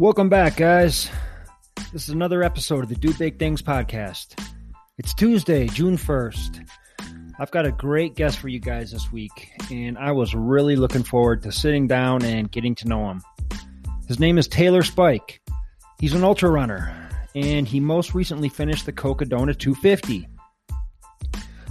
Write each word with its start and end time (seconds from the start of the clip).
Welcome 0.00 0.30
back, 0.30 0.56
guys. 0.56 1.10
This 1.92 2.04
is 2.04 2.08
another 2.08 2.42
episode 2.42 2.82
of 2.82 2.88
the 2.88 2.94
Do 2.94 3.12
Big 3.12 3.38
Things 3.38 3.60
podcast. 3.60 4.42
It's 4.96 5.12
Tuesday, 5.12 5.66
June 5.66 5.98
1st. 5.98 6.66
I've 7.38 7.50
got 7.50 7.66
a 7.66 7.70
great 7.70 8.14
guest 8.14 8.38
for 8.38 8.48
you 8.48 8.60
guys 8.60 8.92
this 8.92 9.12
week, 9.12 9.50
and 9.70 9.98
I 9.98 10.12
was 10.12 10.34
really 10.34 10.74
looking 10.74 11.02
forward 11.02 11.42
to 11.42 11.52
sitting 11.52 11.86
down 11.86 12.24
and 12.24 12.50
getting 12.50 12.74
to 12.76 12.88
know 12.88 13.10
him. 13.10 13.20
His 14.08 14.18
name 14.18 14.38
is 14.38 14.48
Taylor 14.48 14.82
Spike. 14.82 15.42
He's 15.98 16.14
an 16.14 16.24
ultra 16.24 16.50
runner, 16.50 17.10
and 17.34 17.68
he 17.68 17.78
most 17.78 18.14
recently 18.14 18.48
finished 18.48 18.86
the 18.86 18.92
Coca 18.92 19.26
Cocodona 19.26 19.54
250. 19.58 20.26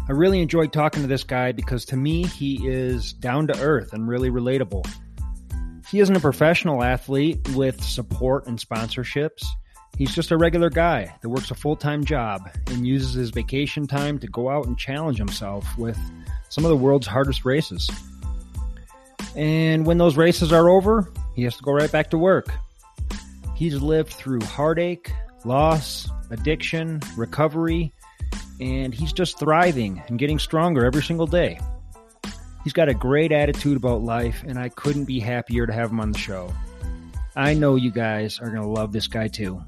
I 0.07 0.11
really 0.11 0.43
enjoyed 0.43 0.71
talking 0.71 1.01
to 1.01 1.07
this 1.07 1.23
guy 1.23 1.51
because 1.51 1.83
to 1.85 1.97
me, 1.97 2.27
he 2.27 2.67
is 2.67 3.11
down 3.11 3.47
to 3.47 3.59
earth 3.59 3.93
and 3.93 4.07
really 4.07 4.29
relatable. 4.29 4.87
He 5.91 5.99
isn't 5.99 6.15
a 6.15 6.19
professional 6.19 6.83
athlete 6.83 7.39
with 7.55 7.83
support 7.83 8.45
and 8.45 8.59
sponsorships. 8.59 9.43
He's 9.97 10.13
just 10.13 10.31
a 10.31 10.37
regular 10.37 10.69
guy 10.69 11.13
that 11.21 11.29
works 11.29 11.49
a 11.49 11.55
full 11.55 11.75
time 11.75 12.05
job 12.05 12.47
and 12.67 12.85
uses 12.85 13.13
his 13.15 13.31
vacation 13.31 13.87
time 13.87 14.19
to 14.19 14.27
go 14.27 14.49
out 14.49 14.67
and 14.67 14.77
challenge 14.77 15.17
himself 15.17 15.65
with 15.77 15.97
some 16.49 16.63
of 16.63 16.69
the 16.69 16.77
world's 16.77 17.07
hardest 17.07 17.43
races. 17.43 17.89
And 19.35 19.85
when 19.85 19.97
those 19.97 20.15
races 20.15 20.53
are 20.53 20.69
over, 20.69 21.11
he 21.35 21.43
has 21.43 21.57
to 21.57 21.63
go 21.63 21.71
right 21.71 21.91
back 21.91 22.11
to 22.11 22.17
work. 22.17 22.47
He's 23.55 23.81
lived 23.81 24.13
through 24.13 24.41
heartache, 24.41 25.11
loss, 25.43 26.09
addiction, 26.29 27.01
recovery, 27.17 27.91
and 28.59 28.93
he's 28.93 29.11
just 29.11 29.39
thriving 29.39 30.03
and 30.07 30.19
getting 30.19 30.39
stronger 30.39 30.85
every 30.85 31.03
single 31.03 31.27
day. 31.27 31.59
He's 32.63 32.73
got 32.73 32.89
a 32.89 32.93
great 32.93 33.31
attitude 33.31 33.77
about 33.77 34.01
life, 34.01 34.43
and 34.45 34.59
I 34.59 34.69
couldn't 34.69 35.05
be 35.05 35.19
happier 35.19 35.65
to 35.65 35.73
have 35.73 35.91
him 35.91 35.99
on 35.99 36.11
the 36.11 36.19
show. 36.19 36.53
I 37.35 37.53
know 37.53 37.75
you 37.75 37.91
guys 37.91 38.39
are 38.39 38.49
going 38.49 38.61
to 38.61 38.67
love 38.67 38.91
this 38.91 39.07
guy 39.07 39.27
too. 39.27 39.63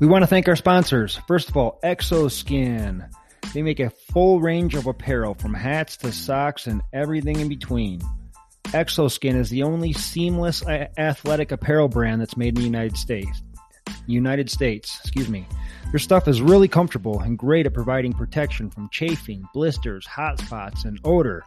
We 0.00 0.08
want 0.08 0.22
to 0.22 0.26
thank 0.26 0.48
our 0.48 0.56
sponsors. 0.56 1.20
First 1.28 1.48
of 1.48 1.56
all, 1.56 1.78
Xoskin. 1.84 3.08
They 3.52 3.62
make 3.62 3.78
a 3.78 3.90
full 3.90 4.40
range 4.40 4.74
of 4.74 4.88
apparel 4.88 5.34
from 5.34 5.54
hats 5.54 5.96
to 5.98 6.10
socks 6.10 6.66
and 6.66 6.82
everything 6.92 7.38
in 7.38 7.48
between. 7.48 8.00
Xoskin 8.66 9.36
is 9.36 9.50
the 9.50 9.62
only 9.62 9.92
seamless 9.92 10.66
uh, 10.66 10.88
athletic 10.98 11.52
apparel 11.52 11.86
brand 11.86 12.20
that's 12.20 12.36
made 12.36 12.48
in 12.48 12.54
the 12.56 12.62
United 12.62 12.96
States. 12.96 13.42
United 14.06 14.50
States, 14.50 14.98
excuse 15.00 15.28
me. 15.28 15.46
Their 15.94 16.00
stuff 16.00 16.26
is 16.26 16.42
really 16.42 16.66
comfortable 16.66 17.20
and 17.20 17.38
great 17.38 17.66
at 17.66 17.72
providing 17.72 18.14
protection 18.14 18.68
from 18.68 18.88
chafing, 18.90 19.44
blisters, 19.54 20.04
hot 20.04 20.40
spots, 20.40 20.84
and 20.84 20.98
odor. 21.04 21.44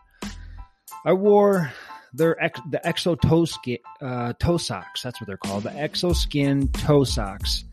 I 1.04 1.12
wore 1.12 1.74
their 2.14 2.42
ex, 2.42 2.58
the 2.72 2.80
Exo 2.86 3.20
toe, 3.20 3.46
uh, 4.00 4.32
toe 4.40 4.56
socks. 4.56 5.02
That's 5.02 5.20
what 5.20 5.28
they're 5.28 5.36
called. 5.36 5.64
The 5.64 5.72
Xoskin 5.72 6.72
toe 6.72 7.04
socks. 7.04 7.66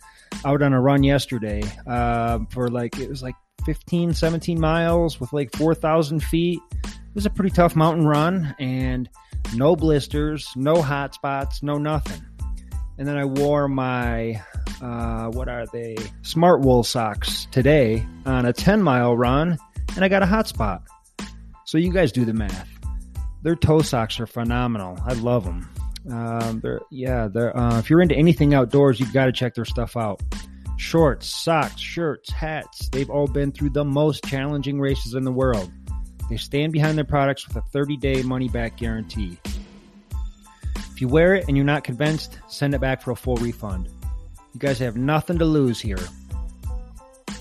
Out 0.44 0.62
on 0.62 0.72
a 0.72 0.80
run 0.80 1.04
yesterday 1.04 1.62
uh, 1.86 2.40
for 2.50 2.66
like 2.66 2.98
it 2.98 3.08
was 3.08 3.22
like 3.22 3.36
15, 3.66 4.12
17 4.12 4.60
miles 4.60 5.20
with 5.20 5.32
like 5.32 5.54
4,000 5.54 6.24
feet. 6.24 6.58
It 6.82 6.90
was 7.14 7.24
a 7.24 7.30
pretty 7.30 7.54
tough 7.54 7.76
mountain 7.76 8.04
run 8.04 8.52
and 8.58 9.08
no 9.54 9.76
blisters, 9.76 10.48
no 10.56 10.82
hot 10.82 11.14
spots, 11.14 11.62
no 11.62 11.78
nothing. 11.78 12.20
And 12.98 13.06
then 13.06 13.16
I 13.16 13.26
wore 13.26 13.68
my, 13.68 14.42
uh, 14.82 15.28
what 15.28 15.48
are 15.48 15.66
they? 15.66 15.94
Smartwool 16.22 16.84
socks 16.84 17.46
today 17.50 18.06
on 18.26 18.46
a 18.46 18.52
10 18.52 18.82
mile 18.82 19.16
run, 19.16 19.58
and 19.94 20.04
I 20.04 20.08
got 20.08 20.22
a 20.22 20.26
hot 20.26 20.48
spot. 20.48 20.82
So 21.64 21.78
you 21.78 21.92
guys 21.92 22.12
do 22.12 22.24
the 22.24 22.34
math. 22.34 22.68
Their 23.42 23.56
toe 23.56 23.82
socks 23.82 24.20
are 24.20 24.26
phenomenal. 24.26 24.98
I 25.04 25.14
love 25.14 25.44
them. 25.44 25.68
Um, 26.10 26.60
they're, 26.60 26.80
yeah, 26.90 27.28
they're, 27.28 27.56
uh, 27.56 27.78
if 27.78 27.88
you're 27.88 28.02
into 28.02 28.14
anything 28.14 28.54
outdoors, 28.54 29.00
you've 29.00 29.12
got 29.12 29.26
to 29.26 29.32
check 29.32 29.54
their 29.54 29.64
stuff 29.64 29.96
out. 29.96 30.22
Shorts, 30.76 31.26
socks, 31.26 31.80
shirts, 31.80 32.30
hats, 32.30 32.88
they've 32.90 33.08
all 33.08 33.26
been 33.26 33.52
through 33.52 33.70
the 33.70 33.84
most 33.84 34.24
challenging 34.24 34.80
races 34.80 35.14
in 35.14 35.24
the 35.24 35.32
world. 35.32 35.70
They 36.28 36.36
stand 36.36 36.72
behind 36.72 36.98
their 36.98 37.04
products 37.04 37.46
with 37.46 37.56
a 37.56 37.62
30 37.72 37.96
day 37.96 38.22
money 38.22 38.48
back 38.48 38.76
guarantee. 38.76 39.38
If 40.76 41.00
you 41.00 41.08
wear 41.08 41.34
it 41.34 41.46
and 41.48 41.56
you're 41.56 41.66
not 41.66 41.84
convinced, 41.84 42.38
send 42.48 42.74
it 42.74 42.80
back 42.80 43.02
for 43.02 43.10
a 43.10 43.16
full 43.16 43.36
refund. 43.36 43.88
You 44.54 44.60
guys 44.60 44.78
have 44.78 44.96
nothing 44.96 45.38
to 45.38 45.44
lose 45.44 45.80
here. 45.80 45.98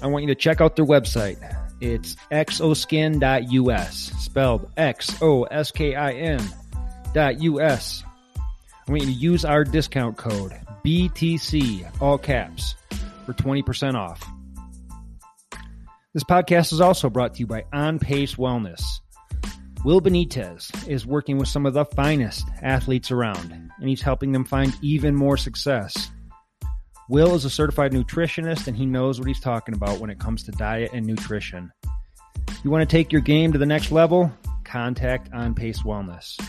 I 0.01 0.07
want 0.07 0.23
you 0.23 0.29
to 0.29 0.35
check 0.35 0.61
out 0.61 0.75
their 0.75 0.85
website. 0.85 1.37
It's 1.79 2.15
xoskin.us, 2.31 3.95
spelled 4.19 4.71
X 4.77 5.21
O 5.21 5.43
S 5.43 5.69
K 5.71 5.95
I 5.95 6.13
N 6.13 6.41
dot 7.13 7.39
US. 7.41 8.03
I 8.35 8.91
want 8.91 9.03
you 9.03 9.07
to 9.07 9.13
use 9.13 9.45
our 9.45 9.63
discount 9.63 10.17
code 10.17 10.53
BTC, 10.83 12.01
all 12.01 12.17
caps, 12.17 12.75
for 13.25 13.33
20% 13.33 13.95
off. 13.95 14.21
This 16.13 16.23
podcast 16.23 16.73
is 16.73 16.81
also 16.81 17.09
brought 17.09 17.35
to 17.35 17.39
you 17.39 17.47
by 17.47 17.63
On 17.71 17.99
Pace 17.99 18.35
Wellness. 18.35 18.81
Will 19.85 20.01
Benitez 20.01 20.87
is 20.87 21.05
working 21.05 21.37
with 21.37 21.47
some 21.47 21.65
of 21.65 21.73
the 21.73 21.85
finest 21.85 22.47
athletes 22.61 23.11
around, 23.11 23.51
and 23.51 23.89
he's 23.89 24.01
helping 24.01 24.31
them 24.31 24.45
find 24.45 24.75
even 24.81 25.15
more 25.15 25.37
success. 25.37 26.11
Will 27.09 27.35
is 27.35 27.45
a 27.45 27.49
certified 27.49 27.91
nutritionist, 27.91 28.67
and 28.67 28.77
he 28.77 28.85
knows 28.85 29.19
what 29.19 29.27
he's 29.27 29.39
talking 29.39 29.75
about 29.75 29.99
when 29.99 30.09
it 30.09 30.19
comes 30.19 30.43
to 30.43 30.51
diet 30.51 30.91
and 30.93 31.05
nutrition. 31.05 31.71
You 32.63 32.69
want 32.69 32.87
to 32.87 32.91
take 32.97 33.11
your 33.11 33.21
game 33.21 33.51
to 33.51 33.57
the 33.57 33.65
next 33.65 33.91
level? 33.91 34.31
Contact 34.63 35.29
On 35.33 35.53
Pace 35.53 35.83
Wellness. 35.83 36.39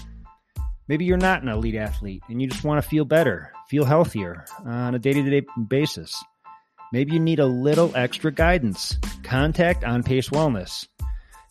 Maybe 0.86 1.04
you're 1.04 1.16
not 1.16 1.42
an 1.42 1.48
elite 1.48 1.74
athlete 1.74 2.22
and 2.28 2.40
you 2.40 2.48
just 2.48 2.62
want 2.62 2.82
to 2.82 2.88
feel 2.88 3.04
better, 3.04 3.52
feel 3.68 3.84
healthier 3.84 4.44
on 4.64 4.94
a 4.94 4.98
day 4.98 5.12
to 5.12 5.22
day 5.22 5.46
basis. 5.68 6.22
Maybe 6.92 7.12
you 7.12 7.20
need 7.20 7.40
a 7.40 7.46
little 7.46 7.90
extra 7.96 8.30
guidance. 8.30 8.98
Contact 9.24 9.82
On 9.82 10.02
Pace 10.02 10.28
Wellness. 10.28 10.86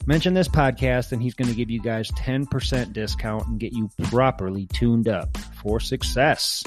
Mention 0.05 0.33
this 0.33 0.49
podcast, 0.49 1.13
and 1.13 1.21
he's 1.21 1.33
going 1.33 1.47
to 1.49 1.55
give 1.55 1.69
you 1.69 1.81
guys 1.81 2.11
10% 2.11 2.93
discount 2.93 3.47
and 3.47 3.59
get 3.59 3.73
you 3.73 3.89
properly 4.03 4.67
tuned 4.67 5.07
up 5.07 5.37
for 5.61 5.79
success. 5.79 6.63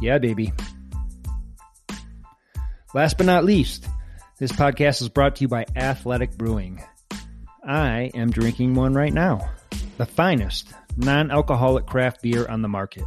Yeah, 0.00 0.18
baby. 0.18 0.52
Last 2.96 3.18
but 3.18 3.26
not 3.26 3.44
least, 3.44 3.86
this 4.38 4.50
podcast 4.50 5.02
is 5.02 5.10
brought 5.10 5.36
to 5.36 5.42
you 5.42 5.48
by 5.48 5.66
Athletic 5.76 6.38
Brewing. 6.38 6.82
I 7.62 8.10
am 8.14 8.30
drinking 8.30 8.72
one 8.72 8.94
right 8.94 9.12
now, 9.12 9.50
the 9.98 10.06
finest 10.06 10.72
non 10.96 11.30
alcoholic 11.30 11.84
craft 11.84 12.22
beer 12.22 12.46
on 12.48 12.62
the 12.62 12.68
market. 12.68 13.04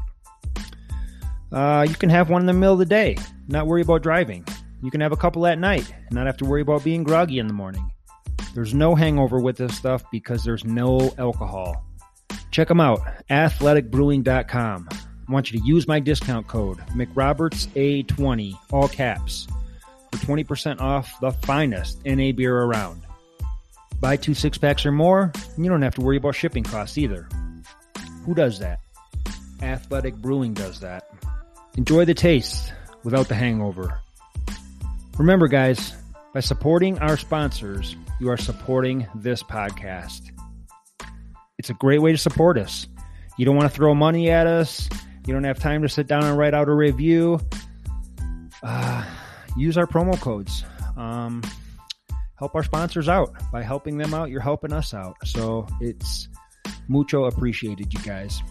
Uh, 1.51 1.88
you 1.89 1.95
can 1.95 2.12
have 2.12 2.30
one 2.30 2.41
in 2.41 2.45
the 2.45 2.53
middle 2.53 2.74
of 2.74 2.77
the 2.77 2.86
day, 2.86 3.18
not 3.47 3.65
worry 3.65 3.81
about 3.81 4.03
driving. 4.03 4.45
You 4.83 4.91
can 4.91 5.01
have 5.01 5.12
a 5.12 5.18
couple 5.18 5.47
at 5.47 5.57
night, 5.57 5.92
not 6.12 6.27
have 6.27 6.38
to 6.38 6.45
worry 6.45 6.62
about 6.62 6.83
being 6.83 7.03
groggy 7.03 7.39
in 7.39 7.47
the 7.47 7.53
morning. 7.53 7.92
There's 8.53 8.75
no 8.75 8.94
hangover 8.94 9.39
with 9.39 9.57
this 9.57 9.75
stuff 9.75 10.03
because 10.12 10.44
there's 10.44 10.65
no 10.65 11.15
alcohol. 11.18 11.83
Check 12.51 12.68
them 12.68 12.80
out, 12.80 13.00
athleticbrewing.com. 13.31 14.89
I 14.92 15.31
want 15.31 15.51
you 15.51 15.59
to 15.59 15.65
use 15.65 15.88
my 15.88 16.00
discount 16.00 16.45
code, 16.45 16.77
McRobertsA20, 16.89 18.53
all 18.71 18.88
caps, 18.88 19.47
20% 20.19 20.81
off 20.81 21.19
the 21.21 21.31
finest 21.31 22.04
NA 22.06 22.31
beer 22.31 22.56
around. 22.56 23.01
Buy 24.00 24.16
two 24.16 24.33
six 24.33 24.57
packs 24.57 24.86
or 24.86 24.92
more, 24.92 25.31
and 25.56 25.66
you 25.66 25.69
don't 25.69 25.81
have 25.81 25.95
to 25.95 26.01
worry 26.01 26.18
about 26.18 26.36
shipping 26.36 26.63
costs 26.63 26.98
either. 26.98 27.27
Who 28.25 28.33
does 28.33 28.60
that? 28.60 28.80
Athletic 29.62 30.16
Brewing 30.16 30.54
does 30.54 30.80
that. 30.80 31.10
Enjoy 31.75 32.06
the 32.06 32.13
taste 32.13 32.74
without 33.04 33.27
the 33.27 33.36
hangover. 33.36 34.00
Remember, 35.18 35.48
guys, 35.48 35.94
by 36.33 36.39
supporting 36.39 36.98
our 37.00 37.18
sponsors, 37.18 37.95
you 38.19 38.30
are 38.30 38.38
supporting 38.38 39.07
this 39.16 39.44
podcast. 39.44 40.31
It's 41.57 41.69
a 41.69 41.74
great 41.74 42.01
way 42.01 42.12
to 42.12 42.18
support 42.18 42.57
us. 42.57 42.88
You 43.38 43.45
don't 43.45 43.56
want 43.56 43.69
to 43.69 43.75
throw 43.75 43.94
money 43.94 44.30
at 44.30 44.48
us. 44.48 44.89
You 45.25 45.33
don't 45.33 45.44
have 45.44 45.60
time 45.60 45.81
to 45.81 45.89
sit 45.89 46.07
down 46.07 46.24
and 46.24 46.38
write 46.38 46.54
out 46.54 46.69
a 46.69 46.74
review. 46.74 47.39
Uh, 48.63 49.04
use 49.59 49.77
our 49.77 49.88
promo 49.88 50.19
codes. 50.19 50.63
Um, 50.97 51.44
help 52.38 52.56
our 52.56 52.63
sponsors 52.63 53.09
out. 53.09 53.33
By 53.51 53.61
helping 53.63 53.97
them 53.97 54.13
out, 54.13 54.29
you're 54.29 54.41
helping 54.41 54.73
us 54.73 54.94
out. 54.94 55.15
So 55.25 55.67
it's 55.81 56.29
mucho 56.88 57.25
appreciated, 57.25 57.94
you 57.94 58.00
guys. 58.01 58.41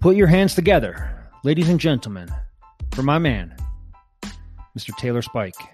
Put 0.00 0.16
your 0.16 0.26
hands 0.26 0.54
together, 0.54 1.30
ladies 1.44 1.68
and 1.68 1.80
gentlemen, 1.80 2.28
for 2.92 3.02
my 3.02 3.18
man, 3.18 3.56
Mr. 4.76 4.94
Taylor 4.96 5.22
Spike. 5.22 5.73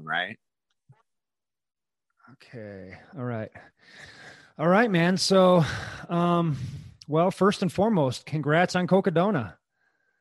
Right? 0.00 0.38
Okay. 2.32 2.96
All 3.16 3.24
right. 3.24 3.50
All 4.58 4.68
right, 4.68 4.90
man. 4.90 5.16
So, 5.16 5.64
um, 6.08 6.56
well, 7.08 7.30
first 7.30 7.62
and 7.62 7.72
foremost, 7.72 8.26
congrats 8.26 8.76
on 8.76 8.86
Cocodona. 8.86 9.54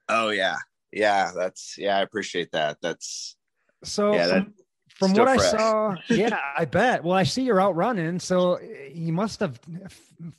Oh 0.10 0.30
yeah. 0.30 0.58
Yeah. 0.92 1.32
That's, 1.36 1.76
yeah, 1.78 1.98
I 1.98 2.02
appreciate 2.02 2.52
that. 2.52 2.78
That's, 2.82 3.36
so 3.84 4.14
yeah, 4.14 4.28
from, 4.28 4.54
from 4.90 5.14
what 5.14 5.40
fresh. 5.40 5.54
I 5.54 5.58
saw, 5.58 5.96
yeah, 6.10 6.38
I 6.58 6.66
bet. 6.66 7.04
Well, 7.04 7.16
I 7.16 7.24
see 7.24 7.44
you're 7.44 7.62
out 7.62 7.76
running, 7.76 8.20
so 8.20 8.60
you 8.94 9.14
must 9.14 9.40
have 9.40 9.60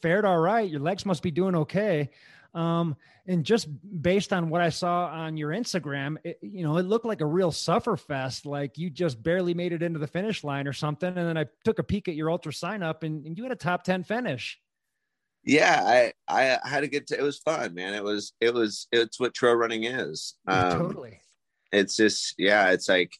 fared 0.00 0.24
all 0.24 0.38
right. 0.38 0.68
Your 0.68 0.80
legs 0.80 1.06
must 1.06 1.22
be 1.22 1.30
doing 1.30 1.54
okay. 1.56 2.10
Um, 2.54 2.96
and 3.26 3.44
just 3.44 3.68
based 4.02 4.32
on 4.32 4.50
what 4.50 4.60
I 4.60 4.68
saw 4.68 5.06
on 5.06 5.36
your 5.36 5.50
Instagram, 5.50 6.16
it, 6.24 6.38
you 6.42 6.62
know, 6.62 6.76
it 6.78 6.82
looked 6.82 7.06
like 7.06 7.20
a 7.20 7.26
real 7.26 7.52
suffer 7.52 7.96
fest. 7.96 8.46
Like 8.46 8.76
you 8.76 8.90
just 8.90 9.22
barely 9.22 9.54
made 9.54 9.72
it 9.72 9.82
into 9.82 9.98
the 9.98 10.06
finish 10.06 10.44
line 10.44 10.66
or 10.66 10.72
something. 10.72 11.08
And 11.08 11.28
then 11.28 11.38
I 11.38 11.46
took 11.64 11.78
a 11.78 11.84
peek 11.84 12.08
at 12.08 12.14
your 12.14 12.28
UltraSignup 12.28 13.04
and, 13.04 13.24
and 13.26 13.38
you 13.38 13.44
had 13.44 13.52
a 13.52 13.56
top 13.56 13.84
10 13.84 14.04
finish. 14.04 14.58
Yeah, 15.44 15.82
I, 15.84 16.12
I 16.28 16.68
had 16.68 16.84
a 16.84 16.88
good, 16.88 17.06
t- 17.06 17.16
it 17.16 17.22
was 17.22 17.38
fun, 17.38 17.74
man. 17.74 17.94
It 17.94 18.04
was, 18.04 18.32
it 18.40 18.54
was, 18.54 18.86
it's 18.92 19.18
what 19.18 19.34
trail 19.34 19.54
running 19.54 19.84
is. 19.84 20.34
Um, 20.46 20.78
totally. 20.78 21.20
It's 21.72 21.96
just, 21.96 22.34
yeah, 22.38 22.70
it's 22.70 22.88
like, 22.88 23.16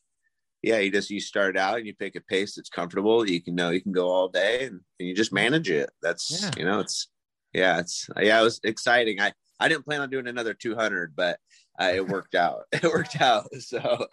yeah, 0.62 0.78
you 0.78 0.92
just, 0.92 1.10
you 1.10 1.18
start 1.18 1.56
out 1.56 1.78
and 1.78 1.86
you 1.86 1.94
pick 1.94 2.14
a 2.14 2.20
pace 2.20 2.54
that's 2.54 2.68
comfortable. 2.68 3.28
You 3.28 3.42
can 3.42 3.56
know 3.56 3.70
you 3.70 3.80
can 3.80 3.90
go 3.90 4.08
all 4.08 4.28
day 4.28 4.66
and, 4.66 4.80
and 5.00 5.08
you 5.08 5.14
just 5.14 5.32
manage 5.32 5.68
it. 5.70 5.90
That's, 6.00 6.42
yeah. 6.42 6.50
you 6.56 6.64
know, 6.64 6.78
it's, 6.78 7.08
yeah, 7.52 7.80
it's, 7.80 8.08
yeah, 8.20 8.40
it 8.40 8.44
was 8.44 8.60
exciting. 8.64 9.20
I, 9.20 9.32
I 9.60 9.68
didn't 9.68 9.84
plan 9.84 10.00
on 10.00 10.10
doing 10.10 10.26
another 10.26 10.54
200, 10.54 11.14
but 11.14 11.38
uh, 11.80 11.92
it 11.94 12.06
worked 12.06 12.34
out. 12.34 12.64
It 12.72 12.84
worked 12.84 13.20
out. 13.20 13.48
So, 13.60 14.06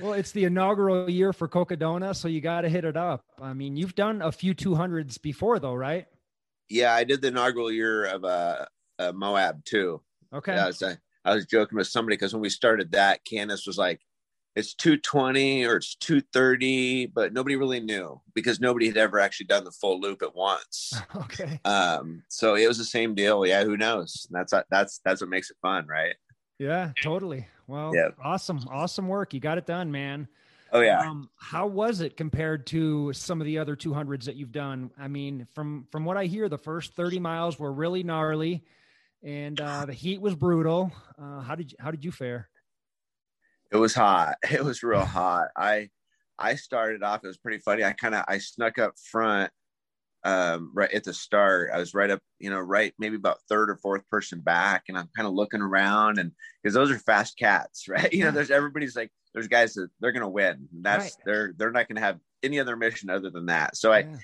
well, 0.00 0.12
it's 0.12 0.32
the 0.32 0.44
inaugural 0.44 1.08
year 1.08 1.32
for 1.32 1.48
Cocodona, 1.48 2.14
so 2.14 2.28
you 2.28 2.40
got 2.40 2.62
to 2.62 2.68
hit 2.68 2.84
it 2.84 2.96
up. 2.96 3.24
I 3.40 3.54
mean, 3.54 3.76
you've 3.76 3.94
done 3.94 4.22
a 4.22 4.32
few 4.32 4.54
200s 4.54 5.20
before, 5.20 5.58
though, 5.58 5.74
right? 5.74 6.06
Yeah, 6.68 6.94
I 6.94 7.04
did 7.04 7.22
the 7.22 7.28
inaugural 7.28 7.70
year 7.70 8.04
of 8.04 8.24
uh, 8.24 8.66
uh 8.98 9.12
Moab 9.12 9.64
too. 9.64 10.00
Okay. 10.32 10.54
Yeah, 10.54 10.64
I 10.64 10.66
was, 10.66 10.82
I 11.24 11.34
was 11.34 11.46
joking 11.46 11.76
with 11.76 11.86
somebody 11.86 12.16
because 12.16 12.32
when 12.32 12.42
we 12.42 12.50
started 12.50 12.92
that, 12.92 13.20
Candice 13.24 13.66
was 13.66 13.78
like, 13.78 14.00
it's 14.56 14.74
220 14.74 15.64
or 15.64 15.76
it's 15.76 15.94
230 15.96 17.06
but 17.06 17.32
nobody 17.32 17.56
really 17.56 17.80
knew 17.80 18.20
because 18.34 18.60
nobody 18.60 18.86
had 18.86 18.96
ever 18.96 19.18
actually 19.18 19.46
done 19.46 19.64
the 19.64 19.70
full 19.70 20.00
loop 20.00 20.22
at 20.22 20.34
once. 20.34 20.92
Okay. 21.16 21.60
Um 21.64 22.22
so 22.28 22.54
it 22.54 22.66
was 22.66 22.78
the 22.78 22.84
same 22.84 23.14
deal. 23.14 23.46
Yeah 23.46 23.64
who 23.64 23.76
knows? 23.76 24.26
That's 24.30 24.52
that's 24.70 25.00
that's 25.04 25.20
what 25.20 25.30
makes 25.30 25.50
it 25.50 25.56
fun 25.62 25.86
right? 25.86 26.14
Yeah 26.58 26.92
totally. 27.02 27.46
Well 27.66 27.92
yeah. 27.94 28.08
awesome 28.22 28.60
awesome 28.70 29.08
work. 29.08 29.32
You 29.34 29.40
got 29.40 29.58
it 29.58 29.66
done 29.66 29.90
man. 29.90 30.28
Oh 30.72 30.80
yeah. 30.80 31.00
Um, 31.00 31.30
how 31.36 31.66
was 31.66 32.00
it 32.00 32.16
compared 32.16 32.66
to 32.68 33.12
some 33.12 33.40
of 33.40 33.46
the 33.46 33.58
other 33.58 33.76
200s 33.76 34.24
that 34.24 34.36
you've 34.36 34.52
done? 34.52 34.90
I 34.98 35.08
mean 35.08 35.46
from 35.54 35.86
from 35.90 36.04
what 36.04 36.16
i 36.16 36.26
hear 36.26 36.48
the 36.48 36.58
first 36.58 36.94
30 36.94 37.20
miles 37.20 37.58
were 37.58 37.72
really 37.72 38.02
gnarly 38.02 38.64
and 39.22 39.60
uh 39.60 39.84
the 39.86 39.94
heat 39.94 40.20
was 40.20 40.34
brutal. 40.34 40.92
Uh 41.20 41.40
how 41.40 41.54
did 41.54 41.72
you 41.72 41.78
how 41.80 41.90
did 41.90 42.04
you 42.04 42.12
fare 42.12 42.48
it 43.74 43.78
was 43.78 43.94
hot. 43.94 44.36
It 44.50 44.64
was 44.64 44.82
real 44.82 45.04
hot. 45.04 45.48
I 45.56 45.90
I 46.38 46.54
started 46.54 47.02
off. 47.02 47.24
It 47.24 47.28
was 47.28 47.36
pretty 47.36 47.58
funny. 47.58 47.84
I 47.84 47.92
kind 47.92 48.14
of 48.14 48.24
I 48.26 48.38
snuck 48.38 48.78
up 48.78 48.94
front 49.10 49.50
um, 50.24 50.70
right 50.74 50.90
at 50.92 51.04
the 51.04 51.12
start. 51.12 51.70
I 51.72 51.78
was 51.78 51.92
right 51.92 52.10
up, 52.10 52.20
you 52.38 52.50
know, 52.50 52.60
right 52.60 52.94
maybe 52.98 53.16
about 53.16 53.40
third 53.48 53.68
or 53.70 53.76
fourth 53.76 54.08
person 54.08 54.40
back, 54.40 54.84
and 54.88 54.96
I'm 54.96 55.10
kind 55.16 55.28
of 55.28 55.34
looking 55.34 55.60
around, 55.60 56.18
and 56.18 56.32
because 56.62 56.74
those 56.74 56.90
are 56.90 56.98
fast 56.98 57.36
cats, 57.36 57.88
right? 57.88 58.12
You 58.12 58.24
know, 58.24 58.30
there's 58.30 58.50
everybody's 58.50 58.96
like, 58.96 59.10
there's 59.34 59.48
guys 59.48 59.74
that 59.74 59.88
they're 60.00 60.12
gonna 60.12 60.28
win. 60.28 60.68
That's 60.72 61.04
right. 61.04 61.24
they're 61.26 61.54
they're 61.56 61.72
not 61.72 61.88
gonna 61.88 62.00
have 62.00 62.20
any 62.42 62.60
other 62.60 62.76
mission 62.76 63.10
other 63.10 63.30
than 63.30 63.46
that. 63.46 63.76
So 63.76 63.92
I, 63.92 64.00
yeah. 64.00 64.16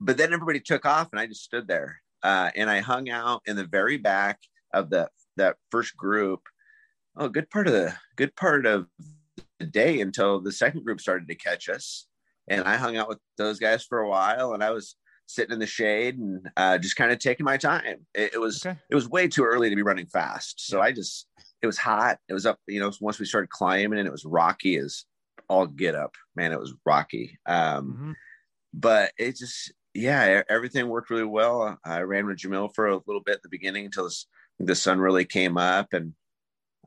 but 0.00 0.16
then 0.16 0.32
everybody 0.32 0.60
took 0.60 0.86
off, 0.86 1.08
and 1.12 1.20
I 1.20 1.26
just 1.26 1.44
stood 1.44 1.66
there, 1.66 2.00
uh, 2.22 2.50
and 2.54 2.70
I 2.70 2.80
hung 2.80 3.10
out 3.10 3.42
in 3.46 3.56
the 3.56 3.66
very 3.66 3.96
back 3.96 4.38
of 4.72 4.90
the 4.90 5.08
that 5.36 5.56
first 5.70 5.96
group 5.96 6.42
oh, 7.16 7.28
good 7.28 7.50
part 7.50 7.66
of 7.66 7.72
the 7.72 7.94
good 8.16 8.34
part 8.36 8.66
of 8.66 8.86
the 9.58 9.66
day 9.66 10.00
until 10.00 10.40
the 10.40 10.52
second 10.52 10.84
group 10.84 11.00
started 11.00 11.28
to 11.28 11.34
catch 11.34 11.68
us. 11.68 12.06
And 12.48 12.64
I 12.64 12.76
hung 12.76 12.96
out 12.96 13.08
with 13.08 13.18
those 13.38 13.58
guys 13.58 13.84
for 13.84 14.00
a 14.00 14.08
while, 14.08 14.52
and 14.52 14.62
I 14.62 14.70
was 14.70 14.96
sitting 15.26 15.54
in 15.54 15.58
the 15.58 15.66
shade 15.66 16.18
and 16.18 16.48
uh, 16.56 16.76
just 16.78 16.96
kind 16.96 17.10
of 17.10 17.18
taking 17.18 17.44
my 17.44 17.56
time. 17.56 18.06
It, 18.14 18.34
it 18.34 18.40
was 18.40 18.64
okay. 18.64 18.78
it 18.90 18.94
was 18.94 19.08
way 19.08 19.28
too 19.28 19.44
early 19.44 19.70
to 19.70 19.76
be 19.76 19.82
running 19.82 20.06
fast, 20.06 20.66
so 20.66 20.80
I 20.80 20.92
just 20.92 21.26
it 21.62 21.66
was 21.66 21.78
hot. 21.78 22.18
It 22.28 22.34
was 22.34 22.46
up, 22.46 22.58
you 22.66 22.80
know. 22.80 22.92
Once 23.00 23.18
we 23.18 23.26
started 23.26 23.50
climbing, 23.50 23.98
and 23.98 24.06
it 24.06 24.12
was 24.12 24.24
rocky 24.24 24.76
as 24.76 25.04
all 25.48 25.66
get 25.66 25.94
up. 25.94 26.14
Man, 26.36 26.52
it 26.52 26.60
was 26.60 26.74
rocky. 26.84 27.38
Um, 27.46 27.92
mm-hmm. 27.92 28.12
But 28.72 29.12
it 29.18 29.36
just 29.36 29.72
yeah, 29.94 30.42
everything 30.48 30.88
worked 30.88 31.10
really 31.10 31.24
well. 31.24 31.78
I 31.84 32.00
ran 32.00 32.26
with 32.26 32.38
Jamil 32.38 32.74
for 32.74 32.88
a 32.88 33.00
little 33.06 33.22
bit 33.22 33.36
at 33.36 33.42
the 33.42 33.48
beginning 33.48 33.86
until 33.86 34.10
the 34.58 34.74
sun 34.74 34.98
really 34.98 35.24
came 35.24 35.56
up, 35.56 35.92
and 35.92 36.12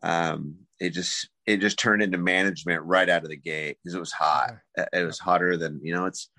um, 0.03 0.55
it 0.79 0.91
just 0.91 1.29
it 1.45 1.57
just 1.57 1.79
turned 1.79 2.01
into 2.01 2.17
management 2.17 2.83
right 2.83 3.09
out 3.09 3.23
of 3.23 3.29
the 3.29 3.37
gate 3.37 3.77
because 3.83 3.95
it 3.95 3.99
was 3.99 4.11
hot. 4.11 4.57
It 4.93 5.05
was 5.05 5.19
hotter 5.19 5.57
than 5.57 5.79
you 5.83 5.93
know. 5.93 6.05
It's 6.05 6.29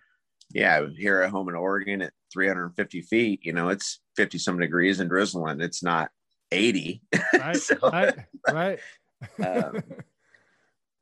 yeah, 0.53 0.87
here 0.97 1.23
at 1.23 1.31
home 1.31 1.49
in 1.49 1.55
Oregon 1.55 2.03
at 2.03 2.13
350 2.33 3.03
feet, 3.03 3.41
you 3.43 3.53
know, 3.53 3.69
it's 3.69 4.01
50 4.17 4.39
some 4.39 4.59
degrees 4.59 5.01
and 5.01 5.11
drizzling. 5.11 5.61
It's 5.61 5.83
not 5.83 6.11
80. 6.53 7.03
Right. 7.39 7.57
so, 7.57 7.77
right. 7.83 8.15
Right. 8.51 8.79
um, 9.47 9.83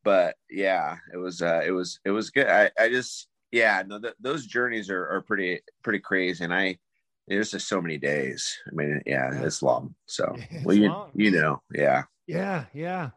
but 0.05 0.37
yeah, 0.51 0.97
it 1.13 1.17
was 1.17 1.43
uh, 1.43 1.63
it 1.65 1.73
was 1.73 1.99
it 2.05 2.11
was 2.11 2.31
good. 2.31 2.47
I, 2.47 2.71
I 2.79 2.89
just 2.89 3.29
yeah, 3.51 3.83
no, 3.87 3.99
th- 3.99 4.15
those 4.21 4.47
journeys 4.47 4.91
are, 4.91 5.09
are 5.09 5.23
pretty 5.23 5.61
pretty 5.83 5.99
crazy, 5.99 6.45
and 6.45 6.55
I 6.55 6.79
there's 7.27 7.51
just 7.51 7.69
so 7.69 7.81
many 7.81 7.99
days. 7.99 8.57
I 8.67 8.75
mean, 8.75 9.03
yeah, 9.07 9.33
yeah. 9.33 9.43
it's 9.43 9.63
long. 9.63 9.95
So 10.07 10.37
it's 10.51 10.65
well, 10.65 10.77
you 10.77 10.89
long. 10.89 11.11
you 11.15 11.31
know, 11.33 11.63
yeah. 11.75 12.05
Yeah, 12.27 12.65
yeah. 12.73 13.11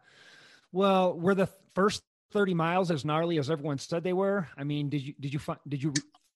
Well, 0.71 1.17
were 1.17 1.35
the 1.35 1.49
first 1.73 2.03
30 2.31 2.53
miles 2.53 2.91
as 2.91 3.05
gnarly 3.05 3.39
as 3.39 3.49
everyone 3.49 3.77
said 3.77 4.03
they 4.03 4.13
were? 4.13 4.47
I 4.57 4.63
mean, 4.63 4.89
did 4.89 5.01
you 5.01 5.13
did 5.19 5.33
you 5.33 5.39
did 5.67 5.83
you 5.83 5.93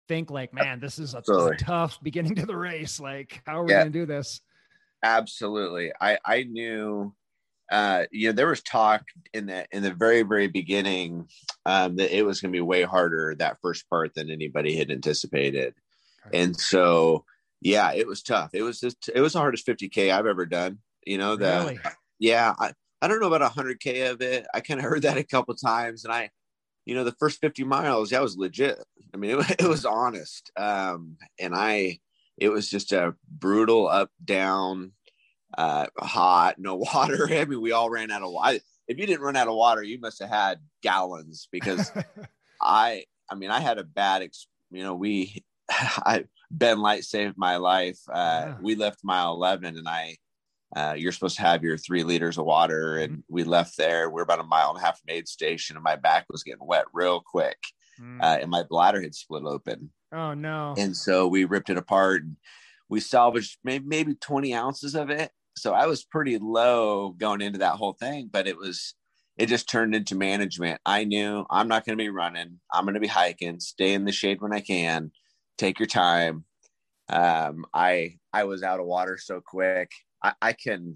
think 0.08 0.32
like, 0.32 0.53
man, 0.53 0.80
this 0.80 1.00
is 1.00 1.13
a, 1.13 1.20
a 1.20 1.56
tough 1.58 2.00
beginning 2.01 2.36
to 2.36 2.46
the 2.46 2.58
race? 2.58 3.00
Like, 3.00 3.42
how 3.46 3.60
are 3.60 3.63
we 3.63 3.72
yeah. 3.72 3.82
going 3.82 3.94
to 3.94 4.00
do 4.00 4.06
this? 4.06 4.42
Absolutely. 5.03 5.92
I 6.00 6.18
I 6.25 6.44
knew 6.44 7.13
uh 7.72 8.03
you 8.12 8.27
know 8.27 8.34
there 8.34 8.48
was 8.48 8.62
talk 8.62 9.03
in 9.34 9.46
the 9.46 9.65
in 9.72 9.82
the 9.84 9.94
very 9.94 10.22
very 10.22 10.48
beginning 10.48 11.25
um 11.65 11.96
that 11.96 12.15
it 12.15 12.25
was 12.25 12.42
going 12.42 12.51
to 12.51 12.58
be 12.58 12.62
way 12.62 12.84
harder 12.84 13.34
that 13.34 13.58
first 13.62 13.89
part 13.89 14.13
than 14.13 14.30
anybody 14.30 14.75
had 14.75 14.92
anticipated. 14.92 15.74
And 16.34 16.58
so 16.60 17.25
yeah, 17.62 17.94
it 17.94 18.08
was 18.08 18.22
tough. 18.22 18.51
It 18.53 18.63
was 18.63 18.80
just 18.80 19.10
it 19.13 19.22
was 19.22 19.34
the 19.34 19.39
hardest 19.39 19.65
50k 19.68 20.12
I've 20.12 20.25
ever 20.25 20.46
done. 20.46 20.80
You 21.06 21.18
know, 21.18 21.36
the 21.36 21.46
really? 21.46 21.80
Yeah, 22.20 22.53
I, 22.58 22.74
I 23.01 23.08
don't 23.08 23.20
know 23.20 23.32
about 23.34 23.53
100K 23.53 24.12
of 24.12 24.22
it. 24.22 24.46
I 24.53 24.62
kind 24.62 24.79
of 24.79 24.86
heard 24.86 25.01
that 25.01 25.17
a 25.17 25.24
couple 25.24 25.53
times. 25.55 26.05
And 26.05 26.13
I, 26.13 26.29
you 26.86 26.96
know, 26.96 27.03
the 27.03 27.12
first 27.13 27.41
50 27.41 27.63
miles, 27.65 28.10
that 28.10 28.22
was 28.22 28.38
legit. 28.38 28.82
I 29.13 29.17
mean, 29.17 29.39
it, 29.39 29.62
it 29.62 29.67
was 29.67 29.86
honest. 29.86 30.51
Um, 30.58 31.17
and 31.39 31.53
I, 31.53 32.00
it 32.38 32.50
was 32.50 32.70
just 32.70 32.91
a 32.91 33.15
brutal 33.29 33.88
up, 33.88 34.10
down, 34.24 34.93
uh, 35.58 35.88
hot, 36.00 36.55
no 36.60 36.75
water. 36.93 37.27
I 37.29 37.46
mean, 37.46 37.62
we 37.62 37.72
all 37.72 37.89
ran 37.89 38.12
out 38.12 38.24
of 38.24 38.32
water. 38.32 38.60
If 38.88 38.98
you 38.98 39.05
didn't 39.05 39.22
run 39.22 39.36
out 39.38 39.48
of 39.48 39.55
water, 39.55 39.82
you 39.84 40.00
must 40.00 40.22
have 40.22 40.29
had 40.29 40.60
gallons 40.82 41.48
because 41.51 41.91
I, 42.62 43.05
I 43.29 43.36
mean, 43.36 43.50
I 43.50 43.60
had 43.60 43.77
a 43.77 43.84
bad, 43.84 44.22
ex- 44.22 44.48
you 44.72 44.84
know, 44.84 44.96
we, 44.96 45.43
I, 45.70 46.25
Ben 46.51 46.79
Light 46.79 47.03
saved 47.03 47.36
my 47.38 47.58
life. 47.58 48.00
Uh, 48.10 48.46
yeah. 48.48 48.55
We 48.62 48.75
left 48.75 49.00
mile 49.03 49.34
11 49.34 49.77
and 49.77 49.88
I, 49.88 50.17
uh, 50.75 50.96
you're 50.98 51.12
supposed 51.12 51.36
to 51.36 51.44
have 51.44 51.63
your 51.63 51.77
three 51.77 52.03
liters 52.03 52.38
of 52.38 52.46
water. 52.46 52.98
And 52.98 53.12
mm-hmm. 53.12 53.34
we 53.34 53.44
left 53.44 53.77
there. 53.77 54.10
We're 54.10 54.24
about 54.24 54.39
a 54.39 54.44
mile 54.44 54.70
and 54.72 54.80
a 54.80 54.82
half 54.82 55.00
from 55.00 55.10
aid 55.10 55.27
station, 55.27 55.75
and 55.75 55.84
my 55.84 55.96
back 55.96 56.25
was 56.30 56.44
getting 56.44 56.65
wet 56.65 56.86
real 56.94 57.22
quick. 57.22 57.58
Mm. 58.01 58.22
Uh, 58.22 58.39
and 58.42 58.50
my 58.50 58.63
bladder 58.63 59.01
had 59.01 59.15
split 59.15 59.44
open. 59.44 59.92
Oh, 60.12 60.34
no. 60.34 60.75
And 60.77 60.96
so 60.96 61.27
we 61.27 61.46
ripped 61.46 61.70
it 61.70 61.77
apart 61.77 62.24
and 62.24 62.38
we 62.89 63.00
salvaged 63.00 63.58
maybe, 63.63 63.86
maybe 63.86 64.15
20 64.15 64.53
ounces 64.53 64.96
of 64.96 65.10
it. 65.10 65.32
So 65.58 65.74
I 65.74 65.86
was 65.86 66.03
pretty 66.03 66.38
low 66.38 67.10
going 67.12 67.42
into 67.42 67.60
that 67.60 67.75
whole 67.75 67.94
thing, 67.94 68.30
but 68.32 68.48
it 68.48 68.58
was, 68.58 68.96
it 69.38 69.48
just 69.48 69.70
turned 69.70 69.96
into 69.96 70.15
management. 70.15 70.80
I 70.86 71.03
knew 71.03 71.46
I'm 71.50 71.68
not 71.68 71.86
going 71.86 71.98
to 71.98 72.03
be 72.03 72.10
running. 72.10 72.60
I'm 72.72 72.86
going 72.86 72.96
to 72.96 73.00
be 73.00 73.08
hiking, 73.08 73.60
stay 73.60 73.94
in 73.94 74.06
the 74.06 74.12
shade 74.12 74.42
when 74.42 74.53
I 74.53 74.60
can, 74.60 75.12
take 75.58 75.80
your 75.80 75.88
time. 75.88 76.46
Um, 77.10 77.65
I, 77.74 78.18
I 78.32 78.46
was 78.46 78.63
out 78.63 78.80
of 78.80 78.86
water 78.86 79.18
so 79.18 79.42
quick. 79.42 79.92
I, 80.24 80.34
I 80.42 80.53
can, 80.53 80.96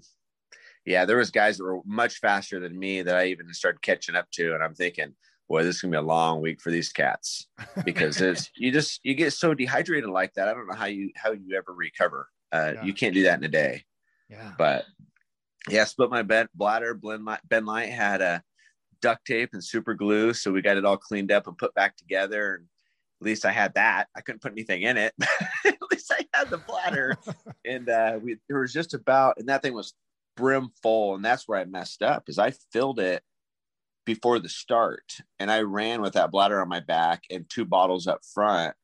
yeah, 0.84 1.04
there 1.04 1.18
was 1.18 1.30
guys 1.30 1.58
that 1.58 1.64
were 1.64 1.80
much 1.84 2.18
faster 2.18 2.60
than 2.60 2.78
me 2.78 3.02
that 3.02 3.16
I 3.16 3.26
even 3.26 3.52
started 3.52 3.82
catching 3.82 4.16
up 4.16 4.30
to. 4.32 4.54
And 4.54 4.62
I'm 4.62 4.74
thinking, 4.74 5.14
boy, 5.48 5.62
this 5.62 5.76
is 5.76 5.82
gonna 5.82 5.92
be 5.92 5.98
a 5.98 6.02
long 6.02 6.40
week 6.40 6.60
for 6.60 6.70
these 6.70 6.92
cats 6.92 7.48
because 7.84 8.20
it's 8.20 8.50
you 8.56 8.70
just 8.70 9.00
you 9.02 9.14
get 9.14 9.32
so 9.32 9.54
dehydrated 9.54 10.10
like 10.10 10.34
that. 10.34 10.48
I 10.48 10.54
don't 10.54 10.68
know 10.68 10.76
how 10.76 10.86
you 10.86 11.10
how 11.16 11.32
you 11.32 11.56
ever 11.56 11.72
recover. 11.74 12.28
Uh, 12.52 12.72
yeah. 12.74 12.84
You 12.84 12.94
can't 12.94 13.14
do 13.14 13.24
that 13.24 13.38
in 13.38 13.44
a 13.44 13.48
day. 13.48 13.84
Yeah. 14.28 14.52
But 14.56 14.84
yeah, 15.68 15.84
split 15.84 16.10
my 16.10 16.22
bed, 16.22 16.48
bladder. 16.54 16.94
Ben 16.94 17.24
Light, 17.24 17.40
ben 17.48 17.66
Light 17.66 17.90
had 17.90 18.20
a 18.20 18.42
duct 19.00 19.26
tape 19.26 19.50
and 19.52 19.64
super 19.64 19.94
glue, 19.94 20.32
so 20.32 20.52
we 20.52 20.62
got 20.62 20.76
it 20.76 20.84
all 20.84 20.96
cleaned 20.96 21.32
up 21.32 21.46
and 21.46 21.58
put 21.58 21.74
back 21.74 21.96
together. 21.96 22.56
And 22.56 22.66
at 23.20 23.24
least 23.24 23.44
I 23.44 23.50
had 23.50 23.74
that. 23.74 24.06
I 24.16 24.20
couldn't 24.20 24.42
put 24.42 24.52
anything 24.52 24.82
in 24.82 24.96
it. 24.96 25.14
least 25.98 26.12
I 26.34 26.38
had 26.38 26.50
the 26.50 26.58
bladder. 26.58 27.16
and 27.64 27.88
uh, 27.88 28.18
we 28.22 28.38
there 28.48 28.60
was 28.60 28.72
just 28.72 28.94
about, 28.94 29.38
and 29.38 29.48
that 29.48 29.62
thing 29.62 29.74
was 29.74 29.94
brim 30.36 30.70
full, 30.82 31.14
and 31.14 31.24
that's 31.24 31.48
where 31.48 31.58
I 31.58 31.64
messed 31.64 32.02
up. 32.02 32.28
Is 32.28 32.38
I 32.38 32.52
filled 32.72 33.00
it 33.00 33.22
before 34.06 34.38
the 34.38 34.48
start, 34.48 35.20
and 35.38 35.50
I 35.50 35.60
ran 35.62 36.00
with 36.00 36.14
that 36.14 36.30
bladder 36.30 36.60
on 36.60 36.68
my 36.68 36.80
back 36.80 37.22
and 37.30 37.48
two 37.48 37.64
bottles 37.64 38.06
up 38.06 38.20
front. 38.34 38.74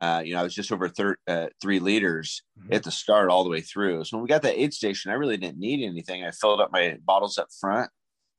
Uh, 0.00 0.22
you 0.24 0.32
know, 0.32 0.40
I 0.40 0.44
was 0.44 0.54
just 0.54 0.72
over 0.72 0.88
thir- 0.88 1.18
uh, 1.26 1.48
three 1.60 1.78
liters 1.78 2.42
mm-hmm. 2.58 2.72
at 2.72 2.84
the 2.84 2.90
start 2.90 3.28
all 3.28 3.44
the 3.44 3.50
way 3.50 3.60
through. 3.60 4.04
So 4.04 4.16
when 4.16 4.22
we 4.22 4.28
got 4.28 4.42
that 4.42 4.58
aid 4.58 4.72
station, 4.72 5.10
I 5.10 5.14
really 5.14 5.36
didn't 5.36 5.58
need 5.58 5.84
anything. 5.84 6.24
I 6.24 6.30
filled 6.30 6.60
up 6.60 6.70
my 6.72 6.96
bottles 7.04 7.36
up 7.36 7.48
front 7.60 7.90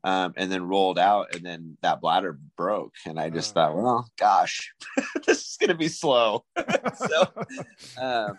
um, 0.03 0.33
and 0.35 0.51
then 0.51 0.67
rolled 0.67 0.97
out 0.97 1.35
and 1.35 1.45
then 1.45 1.77
that 1.81 2.01
bladder 2.01 2.39
broke 2.57 2.93
and 3.05 3.19
i 3.19 3.29
just 3.29 3.51
uh, 3.51 3.53
thought 3.53 3.75
well 3.75 4.09
gosh 4.17 4.73
this 5.25 5.39
is 5.39 5.57
going 5.59 5.69
to 5.69 5.75
be 5.75 5.87
slow. 5.87 6.43
So 6.95 7.23
um, 8.01 8.37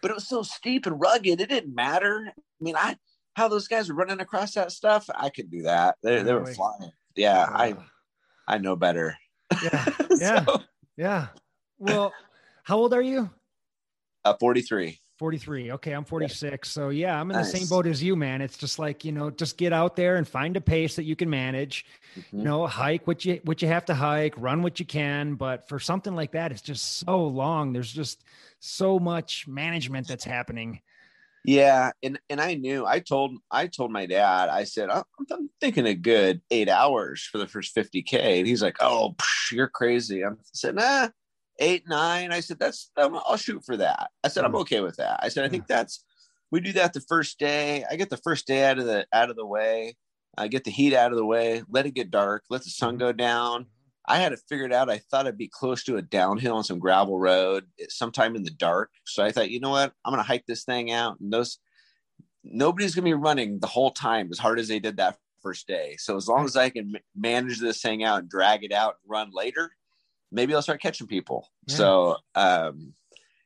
but 0.00 0.10
it 0.10 0.14
was 0.14 0.26
so 0.26 0.42
steep 0.42 0.86
and 0.86 1.00
rugged 1.00 1.40
it 1.40 1.48
didn't 1.48 1.74
matter. 1.74 2.28
I 2.28 2.64
mean 2.64 2.76
i 2.76 2.96
how 3.34 3.48
those 3.48 3.68
guys 3.68 3.88
were 3.88 3.94
running 3.94 4.20
across 4.20 4.54
that 4.54 4.72
stuff 4.72 5.08
i 5.14 5.30
could 5.30 5.50
do 5.50 5.62
that. 5.62 5.96
They, 6.02 6.22
they 6.22 6.34
were 6.34 6.46
flying. 6.46 6.90
Yeah 7.14 7.42
uh, 7.42 7.52
i 7.52 7.76
i 8.48 8.58
know 8.58 8.76
better. 8.76 9.16
Yeah 9.62 9.84
yeah 10.18 10.44
so, 10.44 10.62
yeah 10.96 11.26
well 11.78 12.12
how 12.64 12.78
old 12.78 12.94
are 12.94 13.02
you? 13.02 13.30
Uh, 14.24 14.34
43 14.38 14.98
43. 15.22 15.70
Okay, 15.70 15.92
I'm 15.92 16.04
46. 16.04 16.68
So 16.68 16.88
yeah, 16.88 17.20
I'm 17.20 17.30
in 17.30 17.36
nice. 17.36 17.52
the 17.52 17.58
same 17.58 17.68
boat 17.68 17.86
as 17.86 18.02
you, 18.02 18.16
man. 18.16 18.40
It's 18.40 18.56
just 18.58 18.80
like, 18.80 19.04
you 19.04 19.12
know, 19.12 19.30
just 19.30 19.56
get 19.56 19.72
out 19.72 19.94
there 19.94 20.16
and 20.16 20.26
find 20.26 20.56
a 20.56 20.60
pace 20.60 20.96
that 20.96 21.04
you 21.04 21.14
can 21.14 21.30
manage. 21.30 21.86
Mm-hmm. 22.18 22.38
You 22.38 22.44
know, 22.44 22.66
hike 22.66 23.06
what 23.06 23.24
you 23.24 23.40
what 23.44 23.62
you 23.62 23.68
have 23.68 23.84
to 23.84 23.94
hike, 23.94 24.34
run 24.36 24.64
what 24.64 24.80
you 24.80 24.84
can, 24.84 25.36
but 25.36 25.68
for 25.68 25.78
something 25.78 26.16
like 26.16 26.32
that, 26.32 26.50
it's 26.50 26.60
just 26.60 26.98
so 26.98 27.24
long. 27.24 27.72
There's 27.72 27.92
just 27.92 28.24
so 28.58 28.98
much 28.98 29.46
management 29.46 30.08
that's 30.08 30.24
happening. 30.24 30.80
Yeah, 31.44 31.92
and 32.02 32.18
and 32.28 32.40
I 32.40 32.54
knew. 32.54 32.84
I 32.84 32.98
told 32.98 33.36
I 33.48 33.68
told 33.68 33.92
my 33.92 34.06
dad. 34.06 34.48
I 34.48 34.64
said 34.64 34.90
I'm, 34.90 35.04
I'm 35.30 35.50
thinking 35.60 35.86
a 35.86 35.94
good 35.94 36.42
eight 36.50 36.68
hours 36.68 37.22
for 37.30 37.38
the 37.38 37.46
first 37.46 37.76
50k, 37.76 38.38
and 38.38 38.46
he's 38.48 38.60
like, 38.60 38.78
"Oh, 38.80 39.14
psh, 39.18 39.52
you're 39.52 39.68
crazy." 39.68 40.22
I'm 40.24 40.38
said, 40.52 40.74
"Nah, 40.74 41.10
eight, 41.58 41.84
nine. 41.88 42.32
I 42.32 42.40
said, 42.40 42.58
that's, 42.58 42.90
I'll 42.96 43.36
shoot 43.36 43.64
for 43.64 43.76
that. 43.76 44.10
I 44.24 44.28
said, 44.28 44.44
I'm 44.44 44.52
mm. 44.52 44.60
okay 44.60 44.80
with 44.80 44.96
that. 44.96 45.20
I 45.22 45.28
said, 45.28 45.44
I 45.44 45.48
think 45.48 45.64
mm. 45.64 45.68
that's, 45.68 46.04
we 46.50 46.60
do 46.60 46.72
that 46.72 46.92
the 46.92 47.00
first 47.00 47.38
day. 47.38 47.84
I 47.90 47.96
get 47.96 48.10
the 48.10 48.16
first 48.18 48.46
day 48.46 48.64
out 48.64 48.78
of 48.78 48.86
the, 48.86 49.06
out 49.12 49.30
of 49.30 49.36
the 49.36 49.46
way. 49.46 49.96
I 50.36 50.48
get 50.48 50.64
the 50.64 50.70
heat 50.70 50.94
out 50.94 51.12
of 51.12 51.18
the 51.18 51.26
way, 51.26 51.62
let 51.68 51.84
it 51.84 51.92
get 51.92 52.10
dark, 52.10 52.44
let 52.48 52.62
the 52.64 52.70
sun 52.70 52.94
mm-hmm. 52.94 53.00
go 53.00 53.12
down. 53.12 53.66
I 54.08 54.16
had 54.16 54.32
it 54.32 54.40
figured 54.48 54.72
out. 54.72 54.90
I 54.90 54.98
thought 54.98 55.26
I'd 55.26 55.36
be 55.36 55.50
close 55.52 55.84
to 55.84 55.96
a 55.96 56.02
downhill 56.02 56.56
on 56.56 56.64
some 56.64 56.78
gravel 56.78 57.18
road 57.18 57.66
sometime 57.88 58.34
in 58.34 58.42
the 58.42 58.50
dark. 58.50 58.90
So 59.04 59.22
I 59.22 59.30
thought, 59.30 59.50
you 59.50 59.60
know 59.60 59.70
what? 59.70 59.92
I'm 60.04 60.12
going 60.12 60.24
to 60.24 60.26
hike 60.26 60.46
this 60.46 60.64
thing 60.64 60.90
out. 60.90 61.20
And 61.20 61.32
those, 61.32 61.58
nobody's 62.42 62.94
going 62.94 63.04
to 63.04 63.10
be 63.10 63.22
running 63.22 63.60
the 63.60 63.66
whole 63.66 63.90
time 63.92 64.28
as 64.32 64.38
hard 64.38 64.58
as 64.58 64.68
they 64.68 64.80
did 64.80 64.96
that 64.96 65.18
first 65.42 65.68
day. 65.68 65.96
So 65.98 66.16
as 66.16 66.26
long 66.26 66.46
as 66.46 66.56
I 66.56 66.70
can 66.70 66.94
manage 67.14 67.60
this 67.60 67.80
thing 67.80 68.02
out 68.02 68.20
and 68.20 68.28
drag 68.28 68.64
it 68.64 68.72
out 68.72 68.96
and 69.02 69.10
run 69.10 69.30
later, 69.32 69.70
maybe 70.32 70.54
I'll 70.54 70.62
start 70.62 70.80
catching 70.80 71.06
people. 71.06 71.48
Yeah. 71.68 71.76
So, 71.76 72.16
um, 72.34 72.94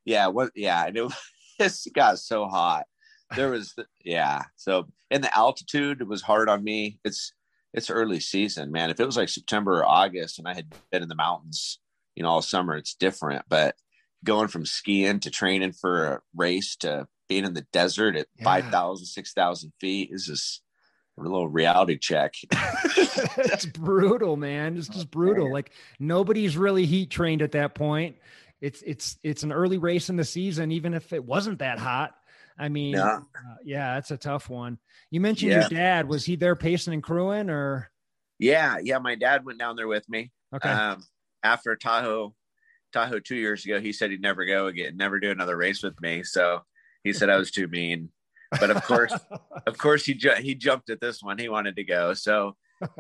yeah, 0.05 0.28
what, 0.28 0.52
yeah, 0.55 0.81
I 0.81 0.90
knew 0.90 1.11
this 1.59 1.87
got 1.95 2.19
so 2.19 2.47
hot. 2.47 2.85
There 3.35 3.50
was, 3.50 3.75
yeah. 4.05 4.45
So, 4.55 4.87
and 5.11 5.23
the 5.23 5.37
altitude 5.37 6.07
was 6.09 6.23
hard 6.23 6.49
on 6.49 6.62
me. 6.62 7.00
It's, 7.05 7.33
it's 7.75 7.90
early 7.90 8.21
season, 8.21 8.73
man. 8.73 8.90
If 8.90 9.00
it 9.00 9.07
was 9.07 9.16
like 9.16 9.28
September 9.28 9.81
or 9.81 9.87
August 9.87 10.38
and 10.38 10.49
I 10.49 10.55
had 10.55 10.73
been 10.90 11.02
in 11.02 11.09
the 11.09 11.14
mountains, 11.14 11.81
you 12.14 12.23
know, 12.23 12.31
all 12.31 12.43
summer, 12.43 12.76
it's 12.76 12.95
different. 12.95 13.45
But 13.49 13.75
going 14.25 14.49
from 14.49 14.64
skiing 14.64 15.21
to 15.21 15.31
training 15.31 15.73
for 15.73 16.05
a 16.05 16.21
race 16.35 16.76
to 16.76 17.07
being 17.28 17.45
in 17.45 17.55
the 17.55 17.66
desert 17.73 18.16
at 18.16 18.28
yeah. 18.38 18.45
5,000, 18.45 19.07
6,000 19.07 19.73
feet 19.81 20.11
is 20.12 20.26
just, 20.26 20.62
a 21.19 21.23
little 21.23 21.49
reality 21.49 21.99
check. 21.99 22.35
it's 22.53 23.67
brutal, 23.67 24.37
man. 24.37 24.77
It's 24.77 24.89
just 24.89 25.11
brutal. 25.11 25.51
Like 25.51 25.71
nobody's 25.99 26.57
really 26.57 26.87
heat 26.87 27.11
trained 27.11 27.43
at 27.43 27.53
that 27.53 27.75
point. 27.75 28.17
It's 28.61 28.83
it's 28.83 29.19
it's 29.23 29.43
an 29.43 29.53
early 29.53 29.79
race 29.79 30.09
in 30.09 30.17
the 30.17 30.25
season, 30.25 30.73
even 30.73 30.95
if 30.95 31.13
it 31.13 31.25
wasn't 31.25 31.61
that 31.61 31.79
hot. 31.79 32.15
I 32.59 32.69
mean, 32.69 32.95
yeah, 32.95 33.17
uh, 33.17 33.55
yeah 33.65 33.95
that's 33.95 34.11
a 34.11 34.17
tough 34.17 34.49
one. 34.49 34.79
You 35.11 35.21
mentioned 35.21 35.53
yeah. 35.53 35.61
your 35.61 35.69
dad. 35.69 36.09
Was 36.09 36.25
he 36.25 36.37
there 36.37 36.57
pacing 36.57 36.95
and 36.95 37.03
crewing, 37.03 37.51
or? 37.51 37.91
Yeah, 38.39 38.79
yeah. 38.83 38.99
My 38.99 39.15
dad 39.15 39.45
went 39.45 39.59
down 39.59 39.77
there 39.77 39.89
with 39.89 40.09
me. 40.09 40.31
Okay. 40.55 40.69
Um, 40.69 41.03
after 41.43 41.77
Tahoe, 41.77 42.35
Tahoe 42.93 43.21
two 43.21 43.37
years 43.37 43.65
ago, 43.65 43.81
he 43.81 43.93
said 43.93 44.11
he'd 44.11 44.21
never 44.21 44.45
go 44.45 44.67
again, 44.67 44.97
never 44.97 45.21
do 45.21 45.31
another 45.31 45.57
race 45.57 45.83
with 45.83 46.01
me. 46.01 46.23
So 46.23 46.63
he 47.05 47.13
said 47.13 47.31
I 47.31 47.37
was 47.37 47.51
too 47.51 47.69
mean 47.69 48.11
but 48.50 48.71
of 48.71 48.83
course, 48.85 49.12
of 49.67 49.79
course, 49.79 50.05
he 50.05 50.15
ju- 50.15 50.41
he 50.41 50.55
jumped 50.55 50.91
at 50.91 51.00
this 51.00 51.23
one. 51.23 51.38
He 51.38 51.49
wanted 51.49 51.76
to 51.76 51.85
go, 51.85 52.15
so 52.15 52.57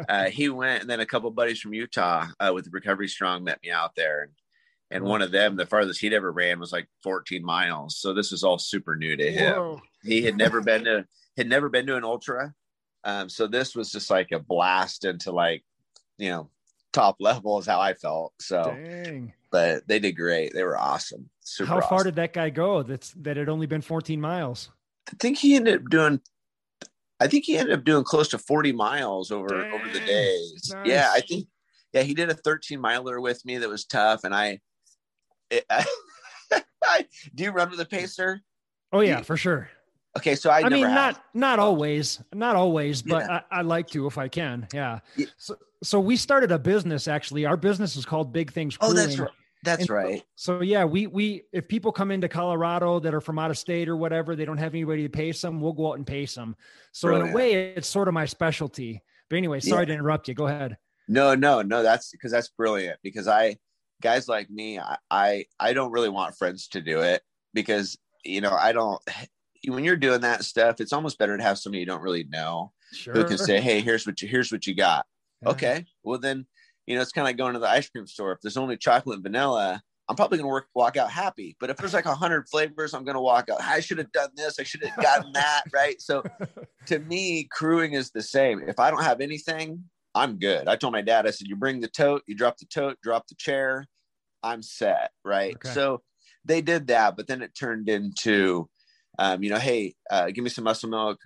uh, 0.08 0.24
he 0.26 0.48
went. 0.48 0.82
And 0.82 0.90
then 0.90 1.00
a 1.00 1.06
couple 1.06 1.30
buddies 1.30 1.60
from 1.60 1.74
Utah 1.74 2.26
uh, 2.40 2.52
with 2.54 2.68
Recovery 2.72 3.08
Strong 3.08 3.44
met 3.44 3.60
me 3.62 3.70
out 3.70 3.94
there, 3.96 4.22
and 4.22 4.32
and 4.90 5.04
one 5.04 5.22
of 5.22 5.32
them, 5.32 5.56
the 5.56 5.66
farthest 5.66 6.00
he'd 6.00 6.12
ever 6.12 6.30
ran 6.30 6.60
was 6.60 6.72
like 6.72 6.88
14 7.02 7.44
miles. 7.44 7.96
So 7.96 8.14
this 8.14 8.30
was 8.30 8.44
all 8.44 8.58
super 8.58 8.94
new 8.94 9.16
to 9.16 9.32
him. 9.32 9.54
Whoa. 9.54 9.82
He 10.04 10.22
had 10.22 10.36
never 10.36 10.60
been 10.60 10.84
to 10.84 11.06
had 11.36 11.48
never 11.48 11.68
been 11.68 11.86
to 11.86 11.96
an 11.96 12.04
ultra, 12.04 12.54
um, 13.04 13.28
so 13.28 13.46
this 13.46 13.74
was 13.74 13.90
just 13.90 14.10
like 14.10 14.32
a 14.32 14.38
blast 14.38 15.04
into 15.04 15.32
like 15.32 15.64
you 16.18 16.30
know 16.30 16.50
top 16.92 17.16
level 17.20 17.58
is 17.58 17.66
how 17.66 17.80
I 17.80 17.94
felt. 17.94 18.32
So. 18.40 18.62
Dang 18.64 19.32
but 19.56 19.88
they 19.88 19.98
did 19.98 20.12
great. 20.12 20.52
They 20.52 20.64
were 20.64 20.78
awesome. 20.78 21.30
Super 21.40 21.70
How 21.70 21.80
far 21.80 21.94
awesome. 21.94 22.08
did 22.08 22.16
that 22.16 22.34
guy 22.34 22.50
go? 22.50 22.82
That's 22.82 23.12
that 23.22 23.38
had 23.38 23.48
only 23.48 23.66
been 23.66 23.80
14 23.80 24.20
miles. 24.20 24.70
I 25.08 25.16
think 25.20 25.38
he 25.38 25.56
ended 25.56 25.76
up 25.76 25.90
doing 25.90 26.20
I 27.18 27.28
think 27.28 27.44
he 27.44 27.56
ended 27.56 27.78
up 27.78 27.84
doing 27.84 28.04
close 28.04 28.28
to 28.28 28.38
40 28.38 28.72
miles 28.72 29.30
over 29.30 29.48
Dang, 29.48 29.72
over 29.72 29.88
the 29.88 30.00
days. 30.00 30.70
Nice. 30.74 30.86
Yeah, 30.86 31.08
I 31.12 31.20
think 31.20 31.46
yeah, 31.92 32.02
he 32.02 32.14
did 32.14 32.28
a 32.28 32.34
13 32.34 32.80
miler 32.80 33.20
with 33.20 33.44
me 33.44 33.58
that 33.58 33.68
was 33.68 33.84
tough 33.84 34.24
and 34.24 34.34
I, 34.34 34.60
it, 35.50 35.64
I, 35.70 35.84
I 36.84 37.06
do 37.34 37.44
you 37.44 37.50
run 37.50 37.70
with 37.70 37.80
a 37.80 37.86
pacer? 37.86 38.42
Oh 38.92 39.00
yeah, 39.00 39.18
you, 39.18 39.24
for 39.24 39.36
sure. 39.36 39.70
Okay, 40.16 40.34
so 40.34 40.50
I, 40.50 40.62
I 40.62 40.68
mean, 40.68 40.82
not 40.82 41.22
not 41.34 41.58
always, 41.58 42.22
not 42.32 42.56
always, 42.56 43.02
but 43.02 43.24
yeah. 43.26 43.40
I, 43.50 43.58
I, 43.58 43.62
like 43.62 43.88
to 43.88 44.06
if 44.06 44.16
I 44.16 44.28
can. 44.28 44.66
Yeah. 44.72 45.00
yeah. 45.14 45.26
So, 45.36 45.56
so 45.82 46.00
we 46.00 46.16
started 46.16 46.52
a 46.52 46.58
business. 46.58 47.06
Actually, 47.06 47.44
our 47.44 47.56
business 47.56 47.96
is 47.96 48.06
called 48.06 48.32
Big 48.32 48.50
Things. 48.50 48.78
Crewing. 48.78 48.92
Oh, 48.92 48.96
that's 48.96 49.18
right. 49.18 49.30
That's 49.66 49.82
and 49.82 49.90
right. 49.90 50.22
So, 50.36 50.58
so, 50.58 50.62
yeah, 50.62 50.84
we 50.84 51.06
we 51.06 51.42
if 51.52 51.68
people 51.68 51.92
come 51.92 52.10
into 52.10 52.28
Colorado 52.28 53.00
that 53.00 53.12
are 53.12 53.20
from 53.20 53.38
out 53.38 53.50
of 53.50 53.58
state 53.58 53.88
or 53.88 53.96
whatever, 53.96 54.34
they 54.34 54.44
don't 54.44 54.58
have 54.58 54.74
anybody 54.74 55.02
to 55.02 55.08
pay 55.08 55.32
some, 55.32 55.60
we'll 55.60 55.74
go 55.74 55.90
out 55.90 55.98
and 55.98 56.06
pay 56.06 56.24
them. 56.24 56.56
So 56.92 57.14
in 57.14 57.28
a 57.28 57.32
way, 57.32 57.74
it's 57.74 57.88
sort 57.88 58.08
of 58.08 58.14
my 58.14 58.24
specialty. 58.24 59.02
But 59.28 59.36
anyway, 59.36 59.60
sorry 59.60 59.82
yeah. 59.82 59.86
to 59.86 59.92
interrupt 59.94 60.28
you. 60.28 60.34
Go 60.34 60.46
ahead. 60.46 60.78
No, 61.08 61.34
no, 61.34 61.62
no. 61.62 61.82
That's 61.82 62.10
because 62.10 62.32
that's 62.32 62.48
brilliant. 62.48 62.98
Because 63.02 63.28
I 63.28 63.56
guys 64.00 64.28
like 64.28 64.48
me, 64.48 64.78
I, 64.78 64.96
I 65.10 65.44
I 65.58 65.72
don't 65.72 65.92
really 65.92 66.08
want 66.08 66.36
friends 66.36 66.68
to 66.68 66.80
do 66.80 67.00
it 67.00 67.22
because 67.52 67.98
you 68.24 68.40
know 68.40 68.52
I 68.52 68.72
don't 68.72 69.02
when 69.68 69.84
you're 69.84 69.96
doing 69.96 70.20
that 70.20 70.44
stuff, 70.44 70.80
it's 70.80 70.92
almost 70.92 71.18
better 71.18 71.36
to 71.36 71.42
have 71.42 71.58
somebody 71.58 71.80
you 71.80 71.86
don't 71.86 72.02
really 72.02 72.24
know 72.24 72.72
Sure. 72.92 73.14
who 73.14 73.24
can 73.24 73.38
say, 73.38 73.60
"Hey, 73.60 73.80
here's 73.80 74.06
what 74.06 74.22
you 74.22 74.28
here's 74.28 74.52
what 74.52 74.66
you 74.66 74.74
got." 74.74 75.06
Yeah. 75.42 75.50
Okay, 75.50 75.86
well 76.04 76.18
then, 76.18 76.46
you 76.86 76.94
know, 76.94 77.02
it's 77.02 77.12
kind 77.12 77.24
of 77.24 77.28
like 77.28 77.36
going 77.36 77.54
to 77.54 77.58
the 77.58 77.68
ice 77.68 77.88
cream 77.88 78.06
store. 78.06 78.32
If 78.32 78.40
there's 78.40 78.56
only 78.56 78.76
chocolate 78.76 79.16
and 79.16 79.22
vanilla, 79.22 79.82
I'm 80.08 80.14
probably 80.14 80.38
gonna 80.38 80.48
work 80.48 80.68
walk 80.74 80.96
out 80.96 81.10
happy. 81.10 81.56
But 81.58 81.70
if 81.70 81.76
there's 81.76 81.94
like 81.94 82.06
a 82.06 82.14
hundred 82.14 82.48
flavors, 82.48 82.94
I'm 82.94 83.04
gonna 83.04 83.20
walk 83.20 83.48
out. 83.50 83.60
I 83.60 83.80
should 83.80 83.98
have 83.98 84.12
done 84.12 84.30
this. 84.36 84.58
I 84.60 84.62
should 84.62 84.84
have 84.84 85.02
gotten 85.02 85.32
that. 85.32 85.62
Right. 85.72 86.00
So 86.00 86.22
to 86.86 86.98
me, 87.00 87.48
crewing 87.50 87.94
is 87.94 88.10
the 88.10 88.22
same. 88.22 88.62
If 88.66 88.78
I 88.78 88.90
don't 88.90 89.02
have 89.02 89.20
anything, 89.20 89.82
I'm 90.14 90.38
good. 90.38 90.68
I 90.68 90.76
told 90.76 90.92
my 90.92 91.02
dad, 91.02 91.26
I 91.26 91.30
said, 91.30 91.48
you 91.48 91.56
bring 91.56 91.80
the 91.80 91.88
tote, 91.88 92.22
you 92.26 92.36
drop 92.36 92.56
the 92.58 92.66
tote, 92.66 92.98
drop 93.02 93.26
the 93.26 93.34
chair, 93.34 93.86
I'm 94.42 94.62
set. 94.62 95.10
Right. 95.24 95.54
Okay. 95.56 95.74
So 95.74 96.02
they 96.44 96.60
did 96.60 96.86
that, 96.86 97.16
but 97.16 97.26
then 97.26 97.42
it 97.42 97.54
turned 97.54 97.88
into, 97.88 98.68
um, 99.18 99.42
you 99.42 99.50
know, 99.50 99.58
hey, 99.58 99.94
uh, 100.10 100.30
give 100.30 100.44
me 100.44 100.50
some 100.50 100.64
muscle 100.64 100.88
milk, 100.88 101.18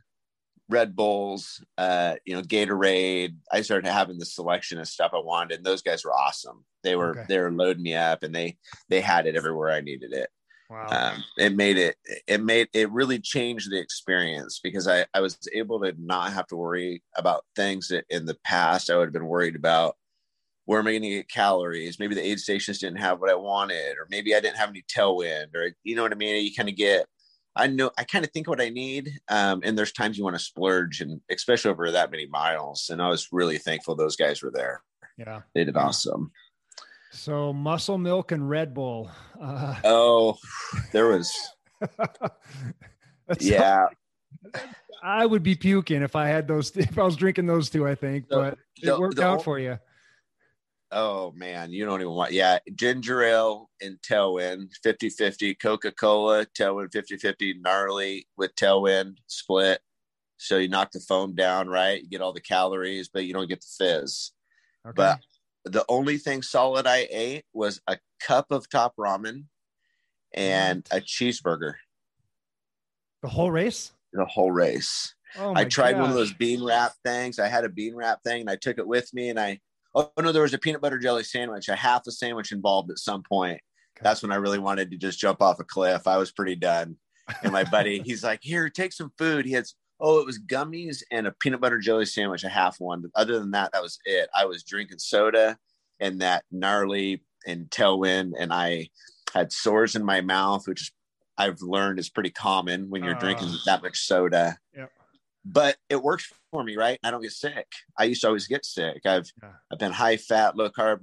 Red 0.70 0.96
Bulls, 0.96 1.64
uh, 1.78 2.16
you 2.24 2.34
know, 2.34 2.42
Gatorade. 2.42 3.36
I 3.52 3.62
started 3.62 3.90
having 3.90 4.18
the 4.18 4.26
selection 4.26 4.78
of 4.78 4.88
stuff 4.88 5.12
I 5.14 5.18
wanted, 5.18 5.58
and 5.58 5.66
those 5.66 5.82
guys 5.82 6.04
were 6.04 6.14
awesome. 6.14 6.64
They 6.82 6.96
were 6.96 7.10
Okay. 7.10 7.24
they 7.28 7.38
were 7.38 7.52
loading 7.52 7.82
me 7.82 7.94
up, 7.94 8.22
and 8.22 8.34
they 8.34 8.58
they 8.88 9.00
had 9.00 9.26
it 9.26 9.36
everywhere 9.36 9.70
I 9.70 9.80
needed 9.80 10.12
it 10.12 10.30
wow. 10.70 10.86
um, 10.88 11.24
it 11.36 11.54
made 11.54 11.76
it 11.76 11.96
it 12.26 12.42
made 12.42 12.68
it 12.72 12.90
really 12.90 13.18
changed 13.18 13.70
the 13.70 13.78
experience 13.78 14.60
because 14.62 14.88
I, 14.88 15.04
I 15.12 15.20
was 15.20 15.36
able 15.52 15.80
to 15.80 15.94
not 15.98 16.32
have 16.32 16.46
to 16.48 16.56
worry 16.56 17.02
about 17.16 17.44
things 17.56 17.88
that 17.88 18.04
in 18.08 18.24
the 18.24 18.38
past 18.44 18.88
I 18.88 18.96
would 18.96 19.06
have 19.06 19.12
been 19.12 19.26
worried 19.26 19.56
about 19.56 19.96
where 20.64 20.78
am 20.78 20.86
I 20.86 20.92
going 20.92 21.02
to 21.02 21.08
get 21.08 21.28
calories 21.28 21.98
maybe 21.98 22.14
the 22.14 22.24
aid 22.24 22.38
stations 22.38 22.78
didn't 22.78 23.00
have 23.00 23.20
what 23.20 23.30
I 23.30 23.34
wanted 23.34 23.96
or 23.98 24.06
maybe 24.08 24.34
I 24.34 24.40
didn't 24.40 24.58
have 24.58 24.70
any 24.70 24.82
tailwind 24.82 25.54
or 25.54 25.74
you 25.82 25.96
know 25.96 26.02
what 26.02 26.12
I 26.12 26.16
mean 26.16 26.44
you 26.44 26.54
kind 26.54 26.68
of 26.68 26.76
get 26.76 27.06
I 27.56 27.66
know 27.66 27.90
I 27.98 28.04
kind 28.04 28.24
of 28.24 28.30
think 28.30 28.48
what 28.48 28.60
I 28.60 28.68
need 28.68 29.10
um, 29.28 29.60
and 29.64 29.76
there's 29.76 29.92
times 29.92 30.16
you 30.16 30.24
want 30.24 30.36
to 30.36 30.42
splurge 30.42 31.00
and 31.00 31.20
especially 31.30 31.70
over 31.70 31.90
that 31.90 32.10
many 32.10 32.26
miles 32.26 32.90
and 32.90 33.02
I 33.02 33.08
was 33.08 33.28
really 33.32 33.58
thankful 33.58 33.94
those 33.94 34.16
guys 34.16 34.42
were 34.42 34.50
there 34.52 34.82
yeah. 35.16 35.40
they 35.54 35.64
did 35.64 35.76
awesome 35.76 36.30
So 37.12 37.52
muscle 37.52 37.98
milk 37.98 38.30
and 38.32 38.48
Red 38.48 38.72
Bull. 38.72 39.10
Uh, 39.40 39.74
oh 39.84 40.36
there 40.92 41.08
was 41.08 41.32
yeah 43.40 43.86
I 45.02 45.26
would 45.26 45.42
be 45.42 45.54
puking 45.54 46.02
if 46.02 46.14
I 46.14 46.26
had 46.28 46.46
those. 46.46 46.76
If 46.76 46.98
I 46.98 47.02
was 47.02 47.16
drinking 47.16 47.46
those 47.46 47.70
two, 47.70 47.88
I 47.88 47.94
think, 47.94 48.26
So, 48.28 48.36
but 48.42 48.58
it 48.82 48.86
the- 48.86 49.00
worked 49.00 49.16
the 49.16 49.26
out 49.26 49.42
for 49.42 49.58
you. 49.58 49.78
Oh 50.92 51.32
man, 51.36 51.72
you 51.72 51.84
don't 51.84 52.00
even 52.00 52.12
want 52.12 52.32
yeah, 52.32 52.58
ginger 52.74 53.22
ale 53.22 53.70
and 53.80 53.96
tailwind 54.02 54.70
50-50, 54.84 55.56
Coca-Cola, 55.60 56.46
tailwind 56.58 56.90
50-50, 56.90 57.54
gnarly 57.62 58.26
with 58.36 58.54
tailwind 58.56 59.16
split. 59.28 59.80
So 60.38 60.56
you 60.56 60.68
knock 60.68 60.90
the 60.92 61.00
foam 61.00 61.34
down, 61.34 61.68
right? 61.68 62.02
You 62.02 62.08
get 62.08 62.22
all 62.22 62.32
the 62.32 62.40
calories, 62.40 63.08
but 63.08 63.24
you 63.24 63.32
don't 63.32 63.48
get 63.48 63.60
the 63.60 63.84
fizz. 63.84 64.32
Okay. 64.88 64.94
But 64.96 65.20
the 65.64 65.84
only 65.88 66.16
thing 66.18 66.42
solid 66.42 66.86
I 66.86 67.06
ate 67.10 67.44
was 67.52 67.80
a 67.86 67.98
cup 68.20 68.46
of 68.50 68.68
top 68.68 68.94
ramen 68.98 69.44
and 70.34 70.86
a 70.90 71.00
cheeseburger 71.00 71.74
the 73.22 73.28
whole 73.28 73.50
race. 73.50 73.92
the 74.12 74.24
whole 74.24 74.50
race. 74.50 75.14
Oh 75.38 75.52
I 75.54 75.64
tried 75.64 75.98
one 75.98 76.08
of 76.08 76.16
those 76.16 76.32
bean 76.32 76.64
wrap 76.64 76.92
things. 77.04 77.38
I 77.38 77.48
had 77.48 77.64
a 77.64 77.68
bean 77.68 77.94
wrap 77.94 78.22
thing 78.24 78.40
and 78.40 78.50
I 78.50 78.56
took 78.56 78.78
it 78.78 78.86
with 78.86 79.12
me 79.14 79.28
and 79.28 79.38
I 79.38 79.60
oh 79.94 80.10
no, 80.18 80.32
there 80.32 80.42
was 80.42 80.54
a 80.54 80.58
peanut 80.58 80.80
butter 80.80 80.98
jelly 80.98 81.24
sandwich, 81.24 81.68
a 81.68 81.76
half 81.76 82.06
a 82.06 82.12
sandwich 82.12 82.52
involved 82.52 82.90
at 82.90 82.98
some 82.98 83.22
point. 83.22 83.60
That's 84.02 84.22
when 84.22 84.32
I 84.32 84.36
really 84.36 84.58
wanted 84.58 84.90
to 84.90 84.96
just 84.96 85.18
jump 85.18 85.42
off 85.42 85.60
a 85.60 85.64
cliff. 85.64 86.06
I 86.06 86.16
was 86.16 86.32
pretty 86.32 86.56
done. 86.56 86.96
And 87.42 87.52
my 87.52 87.64
buddy, 87.64 88.00
he's 88.04 88.24
like, 88.24 88.40
Here, 88.42 88.68
take 88.68 88.92
some 88.92 89.12
food. 89.18 89.44
He 89.44 89.52
had 89.52 89.66
oh, 90.02 90.18
it 90.18 90.24
was 90.26 90.38
gummies 90.38 91.02
and 91.10 91.26
a 91.26 91.32
peanut 91.32 91.60
butter 91.60 91.78
jelly 91.78 92.06
sandwich, 92.06 92.42
a 92.42 92.48
half 92.48 92.80
one. 92.80 93.02
But 93.02 93.10
other 93.14 93.38
than 93.38 93.50
that, 93.50 93.72
that 93.72 93.82
was 93.82 93.98
it. 94.06 94.30
I 94.34 94.46
was 94.46 94.62
drinking 94.64 94.98
soda 94.98 95.58
and 96.00 96.22
that 96.22 96.44
gnarly 96.50 97.22
and 97.46 97.68
tailwind, 97.68 98.32
and 98.38 98.50
I 98.52 98.88
had 99.34 99.52
sores 99.52 99.96
in 99.96 100.04
my 100.04 100.22
mouth, 100.22 100.66
which 100.66 100.90
I've 101.36 101.60
learned 101.60 101.98
is 101.98 102.08
pretty 102.08 102.30
common 102.30 102.88
when 102.88 103.04
you're 103.04 103.14
drinking 103.14 103.48
Uh. 103.48 103.56
that 103.66 103.82
much 103.82 103.98
soda 103.98 104.56
Yep. 104.74 104.90
But 105.44 105.76
it 105.88 106.02
works 106.02 106.30
for 106.50 106.62
me, 106.62 106.76
right? 106.76 106.98
I 107.02 107.10
don't 107.10 107.22
get 107.22 107.32
sick. 107.32 107.66
I 107.98 108.04
used 108.04 108.20
to 108.22 108.28
always 108.28 108.46
get 108.46 108.64
sick. 108.64 109.06
I've 109.06 109.30
Yeah. 109.42 109.52
I've 109.72 109.78
been 109.78 109.92
high 109.92 110.16
fat, 110.16 110.56
low 110.56 110.70
carb, 110.70 111.00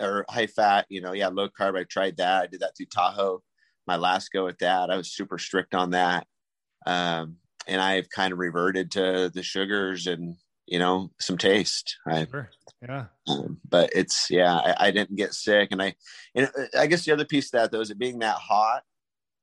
or 0.00 0.24
high 0.28 0.46
fat. 0.46 0.86
You 0.88 1.00
know, 1.00 1.12
yeah, 1.12 1.28
low 1.28 1.48
carb. 1.48 1.78
I 1.78 1.84
tried 1.84 2.16
that. 2.16 2.42
I 2.42 2.46
did 2.46 2.60
that 2.60 2.76
through 2.76 2.86
Tahoe. 2.86 3.42
My 3.86 3.96
last 3.96 4.32
go 4.32 4.48
at 4.48 4.58
that, 4.58 4.90
I 4.90 4.96
was 4.96 5.12
super 5.12 5.38
strict 5.38 5.72
on 5.72 5.90
that, 5.90 6.26
um, 6.86 7.36
and 7.68 7.80
I've 7.80 8.10
kind 8.10 8.32
of 8.32 8.38
reverted 8.40 8.90
to 8.92 9.30
the 9.32 9.44
sugars 9.44 10.08
and 10.08 10.36
you 10.66 10.80
know 10.80 11.12
some 11.20 11.38
taste. 11.38 11.96
I 12.08 12.26
Sure. 12.26 12.50
Yeah. 12.82 13.04
um, 13.28 13.60
but 13.68 13.90
it's 13.94 14.26
yeah, 14.28 14.56
I, 14.56 14.88
I 14.88 14.90
didn't 14.90 15.16
get 15.16 15.34
sick, 15.34 15.68
and 15.70 15.80
I, 15.80 15.94
and 16.34 16.50
I 16.76 16.88
guess 16.88 17.04
the 17.04 17.12
other 17.12 17.24
piece 17.24 17.46
of 17.46 17.52
that 17.52 17.70
though 17.70 17.80
is 17.80 17.92
it 17.92 17.98
being 17.98 18.18
that 18.18 18.36
hot 18.36 18.82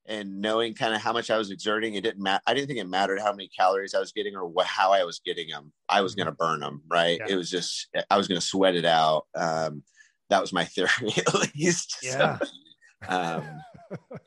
and 0.06 0.42
knowing 0.42 0.74
kind 0.74 0.94
of 0.94 1.02
how 1.02 1.14
much 1.14 1.30
I 1.32 1.38
was 1.38 1.50
exerting. 1.52 1.96
It 1.96 2.02
didn't 2.04 2.22
matter. 2.22 2.42
I 2.46 2.54
didn't 2.54 2.68
think 2.68 2.80
it 2.80 2.88
mattered 2.88 3.20
how 3.22 3.32
many 3.32 3.48
calories 3.58 3.94
I 3.94 4.00
was 4.00 4.12
getting 4.12 4.36
or 4.36 4.46
what, 4.46 4.66
how 4.68 4.92
I 4.92 5.04
was 5.04 5.20
getting 5.26 5.50
them. 5.50 5.72
I 5.88 6.02
was 6.02 6.14
going 6.16 6.26
to 6.26 6.32
burn 6.34 6.60
them, 6.60 6.82
right? 6.90 7.20
Yeah. 7.26 7.34
It 7.34 7.36
was 7.38 7.50
just 7.50 7.88
I 8.10 8.18
was 8.18 8.28
going 8.28 8.40
to 8.40 8.46
sweat 8.46 8.76
it 8.76 8.86
out. 8.86 9.26
Um, 9.36 9.84
that 10.30 10.42
was 10.42 10.52
my 10.54 10.66
theory, 10.76 10.90
at 11.18 11.34
least. 11.56 11.98
So, 12.02 12.18
Yeah. 12.18 12.38
um, 13.08 13.44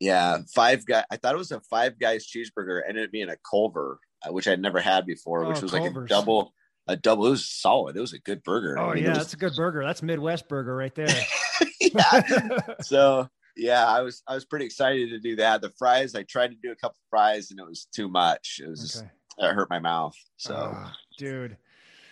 yeah, 0.00 0.38
five 0.54 0.84
guy. 0.86 1.04
I 1.10 1.16
thought 1.16 1.34
it 1.34 1.38
was 1.38 1.52
a 1.52 1.60
five 1.70 1.98
guys 1.98 2.26
cheeseburger. 2.26 2.80
It 2.80 2.86
ended 2.88 3.04
up 3.04 3.12
being 3.12 3.28
a 3.28 3.36
Culver, 3.48 3.98
uh, 4.26 4.32
which 4.32 4.48
I'd 4.48 4.60
never 4.60 4.80
had 4.80 5.06
before, 5.06 5.44
which 5.46 5.58
Oh, 5.58 5.62
was 5.62 5.72
like 5.72 5.90
a 5.94 6.06
double. 6.06 6.52
A 6.88 6.96
double. 6.96 7.26
It 7.28 7.30
was 7.30 7.48
solid. 7.48 7.96
It 7.96 8.00
was 8.00 8.12
a 8.12 8.18
good 8.18 8.42
burger. 8.42 8.76
Oh 8.76 8.90
I 8.90 8.94
mean, 8.94 9.04
yeah, 9.04 9.10
was- 9.10 9.18
that's 9.18 9.34
a 9.34 9.36
good 9.36 9.54
burger. 9.54 9.84
That's 9.84 10.02
Midwest 10.02 10.48
burger 10.48 10.74
right 10.74 10.92
there. 10.94 11.06
yeah. 11.80 12.58
so 12.80 13.28
yeah, 13.56 13.86
I 13.86 14.00
was 14.00 14.22
I 14.26 14.34
was 14.34 14.44
pretty 14.44 14.64
excited 14.64 15.10
to 15.10 15.18
do 15.18 15.36
that. 15.36 15.60
The 15.62 15.70
fries, 15.78 16.14
I 16.14 16.22
tried 16.24 16.48
to 16.48 16.56
do 16.62 16.72
a 16.72 16.76
couple 16.76 16.98
fries 17.10 17.50
and 17.50 17.60
it 17.60 17.66
was 17.66 17.86
too 17.94 18.08
much. 18.08 18.60
It 18.64 18.68
was 18.68 18.80
just 18.80 19.04
it 19.38 19.54
hurt 19.54 19.70
my 19.70 19.78
mouth. 19.78 20.14
So, 20.36 20.72
Ah, 20.74 20.94
dude. 21.18 21.56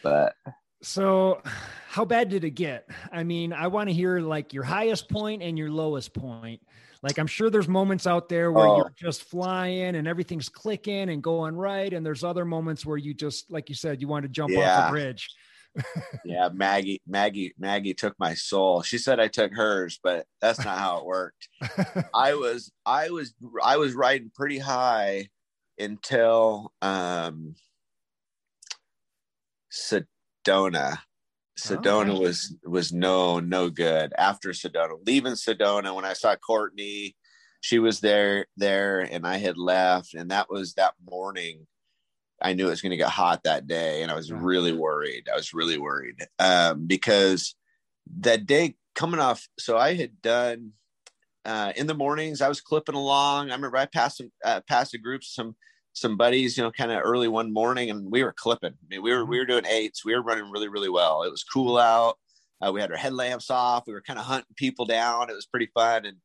but 0.03 0.35
So, 0.83 1.43
how 1.89 2.05
bad 2.07 2.31
did 2.31 2.45
it 2.45 2.53
get? 2.53 2.89
I 3.13 3.23
mean, 3.25 3.53
I 3.53 3.67
want 3.67 3.89
to 3.91 3.95
hear 3.95 4.21
like 4.21 4.55
your 4.55 4.65
highest 4.65 5.11
point 5.11 5.43
and 5.43 5.59
your 5.59 5.71
lowest 5.71 6.15
point. 6.15 6.61
Like, 7.03 7.19
I'm 7.19 7.27
sure 7.27 7.49
there's 7.51 7.69
moments 7.69 8.07
out 8.07 8.29
there 8.29 8.53
where 8.53 8.67
Oh. 8.67 8.77
you're 8.77 8.93
just 8.97 9.25
flying 9.25 9.97
and 9.97 10.07
everything's 10.09 10.49
clicking 10.51 11.09
and 11.11 11.23
going 11.23 11.57
right, 11.57 11.93
and 11.93 12.05
there's 12.05 12.25
other 12.25 12.45
moments 12.45 12.85
where 12.85 12.99
you 12.99 13.15
just, 13.15 13.51
like 13.51 13.69
you 13.71 13.75
said, 13.75 14.01
you 14.03 14.09
want 14.09 14.23
to 14.25 14.29
jump 14.29 14.51
off 14.57 14.87
the 14.87 14.91
bridge. 14.91 15.29
Yeah, 16.25 16.49
Maggie, 16.53 17.01
Maggie, 17.07 17.55
Maggie 17.59 17.95
took 17.95 18.15
my 18.19 18.35
soul. 18.35 18.83
She 18.83 18.99
said 18.99 19.21
I 19.21 19.29
took 19.29 19.53
hers, 19.53 19.99
but 20.03 20.27
that's 20.41 20.65
not 20.65 20.79
how 20.79 20.99
it 20.99 21.05
worked. 21.05 21.49
I 22.15 22.35
was 22.35 22.73
I 22.85 23.11
was 23.11 23.35
I 23.63 23.77
was 23.77 23.95
riding 23.95 24.31
pretty 24.35 24.59
high 24.59 25.29
until 25.79 26.73
um 26.83 27.55
Sedona. 29.73 30.99
Sedona 31.59 32.11
Okay. 32.11 32.19
was 32.19 32.55
was 32.65 32.93
no 32.93 33.41
no 33.41 33.71
good 33.71 34.13
after 34.17 34.51
Sedona. 34.51 34.95
Leaving 35.07 35.33
Sedona 35.33 35.95
when 35.95 36.05
I 36.05 36.15
saw 36.15 36.35
Courtney, 36.37 37.17
she 37.61 37.79
was 37.79 38.01
there 38.01 38.47
there 38.57 39.01
and 39.01 39.27
I 39.27 39.37
had 39.37 39.57
left 39.57 40.15
and 40.15 40.31
that 40.31 40.51
was 40.51 40.75
that 40.75 40.95
morning. 41.09 41.67
I 42.43 42.53
knew 42.53 42.67
it 42.67 42.71
was 42.71 42.83
going 42.83 42.91
to 42.91 42.97
get 42.97 43.11
hot 43.11 43.43
that 43.45 43.67
day 43.67 44.03
and 44.03 44.11
I 44.11 44.15
was 44.15 44.33
really 44.33 44.73
worried. 44.73 45.29
I 45.33 45.37
was 45.37 45.53
really 45.55 45.79
worried 45.79 46.27
um 46.39 46.87
because 46.87 47.55
that 48.21 48.47
day 48.47 48.77
coming 48.95 49.21
off 49.21 49.49
so 49.59 49.77
I 49.77 49.95
had 49.95 50.21
done 50.23 50.73
uh, 51.45 51.73
in 51.77 51.87
the 51.87 51.95
mornings, 51.95 52.43
I 52.43 52.49
was 52.49 52.61
clipping 52.61 52.95
along. 52.95 53.51
I 53.51 53.55
remember 53.55 53.77
I 53.77 53.87
passed 53.87 54.19
some, 54.19 54.31
uh, 54.45 54.61
passed 54.69 54.95
a 54.95 54.99
group, 54.99 55.25
some, 55.25 55.57
some 55.93 56.17
buddies, 56.17 56.57
you 56.57 56.63
know, 56.63 56.71
kind 56.71 56.93
of 56.93 57.01
early 57.03 57.29
one 57.29 57.53
morning, 57.53 57.91
and 57.91 58.11
we 58.11 58.23
were 58.23 58.33
clipping. 58.33 58.73
I 58.73 58.87
mean, 58.89 59.03
we 59.03 59.13
were 59.13 59.25
we 59.25 59.39
were 59.39 59.47
doing 59.47 59.67
eights. 59.67 60.05
We 60.05 60.15
were 60.15 60.23
running 60.23 60.51
really 60.51 60.69
really 60.69 60.89
well. 60.89 61.23
It 61.23 61.31
was 61.31 61.43
cool 61.43 61.79
out. 61.79 62.19
Uh, 62.65 62.73
we 62.73 62.81
had 62.81 62.91
our 62.91 62.97
headlamps 62.97 63.51
off. 63.51 63.85
We 63.87 63.95
were 63.95 64.03
kind 64.03 64.19
of 64.19 64.25
hunting 64.27 64.55
people 64.57 64.85
down. 64.85 65.31
It 65.31 65.35
was 65.35 65.47
pretty 65.47 65.71
fun, 65.75 66.07
and 66.07 66.17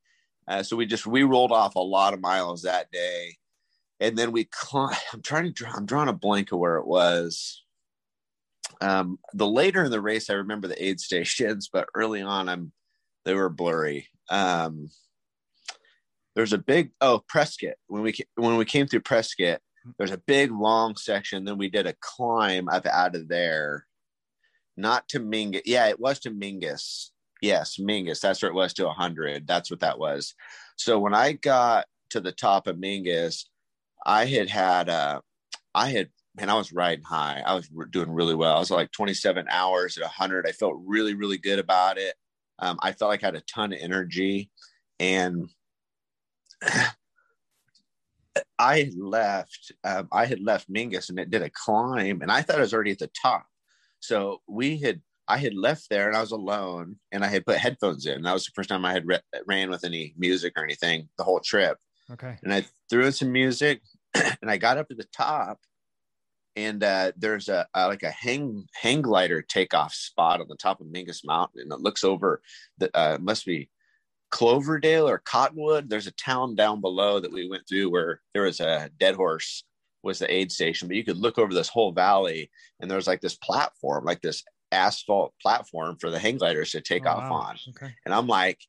uh, 0.48 0.64
so 0.64 0.76
we 0.76 0.86
just 0.86 1.08
we 1.08 1.24
rolled 1.24 1.52
off 1.52 1.76
a 1.76 1.80
lot 1.80 2.14
of 2.14 2.22
miles 2.22 2.62
that 2.64 2.92
day, 2.92 3.38
and 4.00 4.18
then 4.18 4.32
we 4.32 4.46
climbed. 4.46 4.98
I'm 5.14 5.22
trying 5.22 5.46
to 5.46 5.52
draw. 5.52 5.72
I'm 5.74 5.86
drawing 5.86 6.10
a 6.10 6.14
blank 6.14 6.52
of 6.52 6.60
where 6.60 6.78
it 6.78 6.88
was. 6.88 7.64
Um, 8.82 9.20
the 9.34 9.48
later 9.48 9.84
in 9.86 9.92
the 9.92 10.02
race, 10.02 10.30
I 10.30 10.34
remember 10.34 10.68
the 10.68 10.84
aid 10.84 11.00
stations, 11.00 11.70
but 11.72 11.88
early 11.96 12.22
on, 12.22 12.50
I'm 12.50 12.72
they 13.24 13.34
were 13.34 13.50
blurry. 13.50 14.08
Um, 14.30 14.90
there's 16.36 16.54
a 16.54 16.58
big 16.58 16.92
oh 17.02 17.24
Prescott 17.28 17.76
when 17.88 18.04
we 18.04 18.14
when 18.36 18.58
we 18.58 18.66
came 18.66 18.88
through 18.88 19.02
Prescott. 19.02 19.60
There's 19.98 20.12
a 20.12 20.18
big 20.18 20.52
long 20.52 20.96
section. 20.96 21.46
Then 21.46 21.58
we 21.58 21.70
did 21.70 21.86
a 21.86 21.96
climb 22.02 22.68
up 22.70 22.86
out 22.88 23.16
of 23.16 23.28
there, 23.28 23.86
not 24.76 25.08
to 25.10 25.20
Mingus. 25.20 25.62
Yeah, 25.66 25.88
it 25.88 26.00
was 26.00 26.20
to 26.22 26.32
Mingus. 26.32 27.10
Yes, 27.42 27.78
Mingus. 27.80 28.20
That's 28.20 28.42
where 28.42 28.50
it 28.50 28.56
was 28.56 28.74
to 28.74 28.86
100. 28.86 29.46
That's 29.46 29.70
what 29.70 29.82
that 29.82 30.00
was. 30.00 30.34
So 30.78 30.98
when 30.98 31.14
I 31.14 31.34
got 31.34 31.86
to 32.10 32.20
the 32.20 32.32
top 32.32 32.66
of 32.66 32.78
Mingus, 32.78 33.46
I 34.06 34.26
had 34.26 34.50
had, 34.50 34.90
uh, 34.90 35.22
I 35.74 35.90
had, 35.90 36.10
man, 36.36 36.50
I 36.50 36.56
was 36.56 36.72
riding 36.72 37.04
high. 37.04 37.42
I 37.46 37.56
was 37.56 37.70
doing 37.90 38.12
really 38.12 38.36
well. 38.36 38.56
I 38.56 38.60
was 38.60 38.72
like 38.72 38.92
27 38.92 39.48
hours 39.50 39.98
at 39.98 40.04
100. 40.04 40.48
I 40.48 40.52
felt 40.52 40.76
really, 40.86 41.14
really 41.14 41.38
good 41.38 41.60
about 41.60 41.98
it. 41.98 42.16
Um, 42.60 42.78
I 42.82 42.92
felt 42.92 43.10
like 43.10 43.24
I 43.24 43.28
had 43.28 43.36
a 43.36 43.42
ton 43.42 43.74
of 43.74 43.80
energy, 43.82 44.50
and 45.00 45.50
I 48.60 48.80
had 48.80 48.96
left. 48.96 49.72
Um, 49.84 50.08
I 50.12 50.26
had 50.26 50.40
left 50.40 50.72
Mingus, 50.72 51.10
and 51.10 51.20
it 51.20 51.30
did 51.30 51.42
a 51.42 51.50
climb, 51.50 52.22
and 52.22 52.32
I 52.32 52.42
thought 52.42 52.58
I 52.58 52.62
was 52.62 52.74
already 52.74 52.92
at 52.92 53.00
the 53.00 53.12
top. 53.22 53.46
So 54.00 54.42
we 54.48 54.78
had 54.78 55.02
I 55.28 55.38
had 55.38 55.56
left 55.56 55.90
there 55.90 56.08
and 56.08 56.16
I 56.16 56.22
was 56.22 56.32
alone 56.32 56.98
and 57.12 57.24
I 57.24 57.28
had 57.28 57.46
put 57.46 57.58
headphones 57.58 58.06
in. 58.06 58.22
That 58.22 58.34
was 58.34 58.46
the 58.46 58.52
first 58.54 58.70
time 58.70 58.86
I 58.86 58.94
had 58.94 59.08
re- 59.08 59.20
ran 59.48 59.70
with 59.70 59.84
any 59.84 60.14
music 60.18 60.54
or 60.56 60.64
anything 60.64 61.10
the 61.18 61.24
whole 61.24 61.40
trip. 61.40 61.78
Okay. 62.12 62.38
And 62.44 62.54
I 62.54 62.66
threw 62.90 63.06
in 63.06 63.12
some 63.12 63.32
music 63.32 63.82
and 64.42 64.50
I 64.50 64.58
got 64.58 64.78
up 64.78 64.88
to 64.90 64.96
the 64.96 65.08
top 65.16 65.60
and 66.56 66.84
uh, 66.84 67.12
there's 67.18 67.50
a, 67.50 67.68
a, 67.74 67.88
like 67.88 68.04
a 68.04 68.12
hang 68.12 68.66
hang 68.74 69.02
glider 69.02 69.42
takeoff 69.42 69.94
spot 69.94 70.42
on 70.42 70.48
the 70.48 70.56
top 70.56 70.82
of 70.82 70.88
Mingus 70.88 71.26
Mountain 71.26 71.62
and 71.62 71.72
it 71.72 71.82
looks 71.82 72.04
over 72.04 72.42
the 72.78 72.96
uh, 72.98 73.18
must 73.20 73.46
be 73.46 73.70
Cloverdale 74.32 75.08
or 75.08 75.20
Cottonwood. 75.20 75.90
There's 75.90 76.08
a 76.08 76.12
town 76.12 76.56
down 76.56 76.82
below 76.82 77.20
that 77.20 77.32
we 77.32 77.50
went 77.50 77.68
through 77.68 77.90
where 77.90 78.22
there 78.34 78.44
was 78.44 78.60
a 78.60 78.90
dead 79.00 79.16
horse 79.16 79.64
was 80.04 80.20
the 80.20 80.32
aid 80.32 80.52
station, 80.52 80.88
but 80.88 80.98
you 80.98 81.04
could 81.04 81.18
look 81.18 81.40
over 81.40 81.54
this 81.54 81.70
whole 81.70 81.92
valley 81.92 82.52
and 82.80 82.90
there 82.90 82.98
was 82.98 83.08
like 83.08 83.22
this 83.22 83.36
platform, 83.36 84.06
like 84.06 84.22
this 84.22 84.44
asphalt 84.72 85.34
platform 85.42 85.98
for 86.00 86.12
the 86.12 86.20
hang 86.20 86.38
gliders 86.38 86.72
to 86.72 86.82
take 86.82 87.06
oh, 87.06 87.10
off 87.10 87.30
wow. 87.30 87.38
on. 87.38 87.58
Okay. 87.70 87.94
And 88.06 88.14
I'm 88.14 88.28
like, 88.28 88.60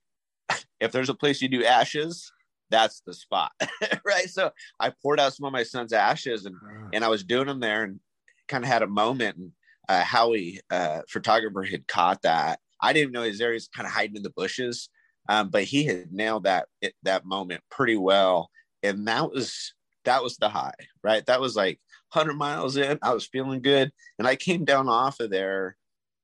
if 0.81 0.93
there's 0.93 1.11
a 1.11 1.15
place 1.15 1.43
you 1.43 1.49
do 1.49 1.65
ashes, 1.65 2.33
that's 2.71 3.01
the 3.07 3.15
spot. 3.15 3.53
right. 4.05 4.29
So 4.29 4.51
I 4.81 4.93
poured 5.03 5.21
out 5.21 5.35
some 5.35 5.47
of 5.47 5.53
my 5.53 5.63
son's 5.63 5.93
ashes 5.93 6.47
and, 6.47 6.57
and 6.93 7.05
I 7.05 7.09
was 7.09 7.25
doing 7.25 7.47
them 7.47 7.61
there 7.61 7.85
and 7.85 8.01
kind 8.49 8.65
of 8.65 8.69
had 8.69 8.83
a 8.83 8.89
moment. 8.89 9.37
And 9.37 9.53
uh, 9.89 10.03
Howie, 10.03 10.61
uh, 10.71 11.01
photographer, 11.09 11.63
had 11.63 11.87
caught 11.87 12.23
that. 12.23 12.61
I 12.81 12.93
didn't 12.93 13.13
know 13.13 13.23
his 13.23 13.41
area 13.41 13.55
was 13.55 13.69
kind 13.69 13.87
of 13.87 13.93
hiding 13.93 14.17
in 14.17 14.23
the 14.23 14.31
bushes, 14.31 14.89
um, 15.29 15.51
but 15.51 15.65
he 15.65 15.85
had 15.85 16.13
nailed 16.13 16.45
that 16.45 16.67
it, 16.81 16.95
that 17.05 17.25
moment 17.25 17.63
pretty 17.71 17.97
well. 17.97 18.51
And 18.83 19.07
that 19.09 19.31
was 19.31 19.75
that 20.05 20.23
was 20.23 20.37
the 20.37 20.49
high, 20.49 20.75
right? 21.03 21.25
That 21.27 21.41
was 21.41 21.57
like 21.57 21.81
100 22.13 22.35
miles 22.35 22.77
in. 22.77 22.99
I 23.03 23.15
was 23.15 23.27
feeling 23.27 23.63
good, 23.63 23.91
and 24.19 24.29
I 24.29 24.37
came 24.37 24.65
down 24.65 24.89
off 24.89 25.21
of 25.21 25.31
there 25.31 25.77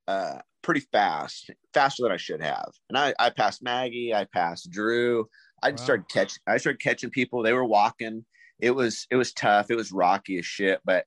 uh, 0.07 0.39
pretty 0.61 0.81
fast, 0.91 1.51
faster 1.73 2.03
than 2.03 2.11
I 2.11 2.17
should 2.17 2.41
have. 2.41 2.71
And 2.89 2.97
I, 2.97 3.13
I 3.19 3.29
passed 3.29 3.61
Maggie, 3.61 4.13
I 4.13 4.25
passed 4.25 4.71
Drew. 4.71 5.27
I 5.63 5.71
wow. 5.71 5.75
started 5.77 6.09
catching, 6.09 6.41
I 6.45 6.57
started 6.57 6.81
catching 6.81 7.09
people. 7.09 7.41
They 7.41 7.53
were 7.53 7.65
walking. 7.65 8.25
It 8.59 8.71
was, 8.71 9.07
it 9.09 9.15
was 9.15 9.33
tough. 9.33 9.71
It 9.71 9.75
was 9.75 9.91
rocky 9.91 10.37
as 10.37 10.45
shit. 10.45 10.79
But 10.85 11.05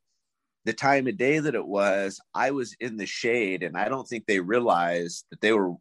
the 0.64 0.72
time 0.72 1.06
of 1.06 1.16
day 1.16 1.38
that 1.38 1.54
it 1.54 1.66
was, 1.66 2.20
I 2.34 2.50
was 2.50 2.74
in 2.80 2.96
the 2.96 3.06
shade, 3.06 3.62
and 3.62 3.76
I 3.76 3.88
don't 3.88 4.06
think 4.06 4.26
they 4.26 4.40
realized 4.40 5.24
that 5.30 5.40
they 5.40 5.52
were, 5.52 5.74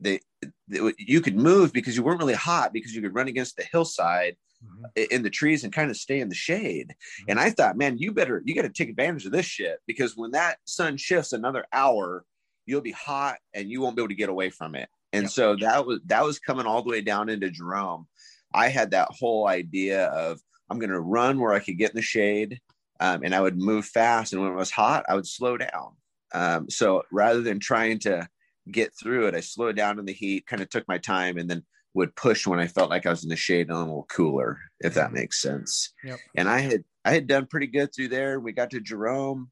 they, 0.00 0.20
they 0.68 0.92
you 0.98 1.20
could 1.20 1.36
move 1.36 1.72
because 1.72 1.96
you 1.96 2.02
weren't 2.02 2.18
really 2.18 2.34
hot 2.34 2.72
because 2.72 2.94
you 2.94 3.00
could 3.00 3.14
run 3.14 3.28
against 3.28 3.56
the 3.56 3.64
hillside 3.70 4.36
mm-hmm. 4.62 5.04
in 5.10 5.22
the 5.22 5.30
trees 5.30 5.62
and 5.62 5.72
kind 5.72 5.90
of 5.90 5.96
stay 5.96 6.20
in 6.20 6.28
the 6.28 6.34
shade. 6.34 6.88
Mm-hmm. 6.88 7.30
And 7.30 7.40
I 7.40 7.50
thought, 7.50 7.78
man, 7.78 7.96
you 7.96 8.12
better, 8.12 8.42
you 8.44 8.54
got 8.54 8.62
to 8.62 8.70
take 8.70 8.88
advantage 8.88 9.24
of 9.24 9.32
this 9.32 9.46
shit 9.46 9.78
because 9.86 10.16
when 10.16 10.32
that 10.32 10.58
sun 10.64 10.96
shifts 10.96 11.32
another 11.32 11.64
hour, 11.72 12.24
you'll 12.66 12.80
be 12.80 12.92
hot 12.92 13.36
and 13.54 13.70
you 13.70 13.80
won't 13.80 13.96
be 13.96 14.02
able 14.02 14.08
to 14.08 14.14
get 14.14 14.28
away 14.28 14.50
from 14.50 14.74
it. 14.74 14.88
And 15.14 15.24
yep. 15.24 15.30
so 15.30 15.56
that 15.56 15.86
was 15.86 16.00
that 16.06 16.24
was 16.24 16.38
coming 16.38 16.66
all 16.66 16.82
the 16.82 16.90
way 16.90 17.00
down 17.00 17.28
into 17.28 17.50
Jerome. 17.50 18.06
I 18.52 18.68
had 18.68 18.90
that 18.90 19.08
whole 19.10 19.46
idea 19.46 20.06
of 20.06 20.40
I'm 20.68 20.78
going 20.78 20.90
to 20.90 21.00
run 21.00 21.38
where 21.40 21.52
I 21.52 21.60
could 21.60 21.78
get 21.78 21.90
in 21.90 21.96
the 21.96 22.02
shade, 22.02 22.60
um, 23.00 23.22
and 23.22 23.34
I 23.34 23.40
would 23.40 23.56
move 23.56 23.86
fast. 23.86 24.32
And 24.32 24.42
when 24.42 24.52
it 24.52 24.56
was 24.56 24.70
hot, 24.70 25.04
I 25.08 25.14
would 25.14 25.26
slow 25.26 25.56
down. 25.56 25.92
Um, 26.32 26.68
so 26.68 27.02
rather 27.12 27.42
than 27.42 27.60
trying 27.60 28.00
to 28.00 28.28
get 28.70 28.92
through 28.98 29.28
it, 29.28 29.34
I 29.34 29.40
slowed 29.40 29.76
down 29.76 29.98
in 29.98 30.04
the 30.04 30.12
heat, 30.12 30.46
kind 30.46 30.62
of 30.62 30.68
took 30.68 30.86
my 30.88 30.98
time, 30.98 31.38
and 31.38 31.48
then 31.48 31.64
would 31.94 32.16
push 32.16 32.44
when 32.46 32.58
I 32.58 32.66
felt 32.66 32.90
like 32.90 33.06
I 33.06 33.10
was 33.10 33.22
in 33.22 33.30
the 33.30 33.36
shade 33.36 33.68
and 33.68 33.76
a 33.76 33.80
little 33.80 34.06
cooler, 34.10 34.58
if 34.80 34.94
that 34.94 35.12
makes 35.12 35.40
sense. 35.40 35.92
Yep. 36.02 36.18
And 36.34 36.48
I 36.48 36.58
had 36.58 36.84
I 37.04 37.12
had 37.12 37.28
done 37.28 37.46
pretty 37.46 37.68
good 37.68 37.94
through 37.94 38.08
there. 38.08 38.40
We 38.40 38.52
got 38.52 38.70
to 38.70 38.80
Jerome, 38.80 39.50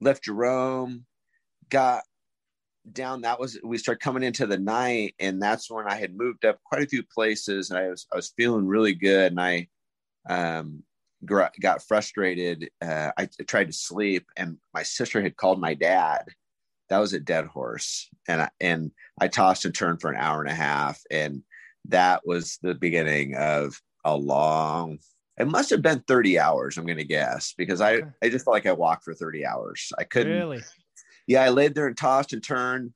left 0.00 0.24
Jerome, 0.24 1.04
got 1.68 2.04
down 2.92 3.22
that 3.22 3.40
was 3.40 3.58
we 3.64 3.78
started 3.78 4.00
coming 4.00 4.22
into 4.22 4.46
the 4.46 4.58
night 4.58 5.14
and 5.18 5.40
that's 5.40 5.70
when 5.70 5.86
i 5.88 5.94
had 5.94 6.16
moved 6.16 6.44
up 6.44 6.58
quite 6.64 6.82
a 6.82 6.86
few 6.86 7.02
places 7.02 7.70
and 7.70 7.78
i 7.78 7.88
was 7.88 8.06
i 8.12 8.16
was 8.16 8.34
feeling 8.36 8.66
really 8.66 8.94
good 8.94 9.32
and 9.32 9.40
i 9.40 9.66
um 10.28 10.82
got 11.26 11.82
frustrated 11.82 12.68
uh, 12.82 13.10
i 13.16 13.26
tried 13.46 13.66
to 13.66 13.72
sleep 13.72 14.26
and 14.36 14.58
my 14.74 14.82
sister 14.82 15.22
had 15.22 15.36
called 15.36 15.58
my 15.58 15.72
dad. 15.72 16.24
That 16.90 16.98
was 16.98 17.14
a 17.14 17.20
dead 17.20 17.46
horse 17.46 18.10
and 18.28 18.42
I, 18.42 18.50
and 18.60 18.90
i 19.18 19.28
tossed 19.28 19.64
and 19.64 19.74
turned 19.74 20.02
for 20.02 20.10
an 20.10 20.20
hour 20.20 20.42
and 20.42 20.50
a 20.50 20.54
half 20.54 21.00
and 21.10 21.42
that 21.86 22.20
was 22.26 22.58
the 22.62 22.74
beginning 22.74 23.36
of 23.36 23.80
a 24.04 24.14
long 24.14 24.98
it 25.38 25.48
must 25.48 25.70
have 25.70 25.80
been 25.80 26.04
30 26.06 26.38
hours 26.38 26.76
i'm 26.76 26.84
going 26.84 26.98
to 26.98 27.04
guess 27.04 27.54
because 27.56 27.80
i 27.80 28.02
i 28.22 28.28
just 28.28 28.44
felt 28.44 28.54
like 28.54 28.66
i 28.66 28.72
walked 28.72 29.04
for 29.04 29.14
30 29.14 29.46
hours. 29.46 29.90
I 29.98 30.04
couldn't 30.04 30.36
really 30.36 30.60
yeah, 31.26 31.42
I 31.42 31.48
laid 31.48 31.74
there 31.74 31.86
and 31.86 31.96
tossed 31.96 32.32
and 32.32 32.42
turned, 32.42 32.92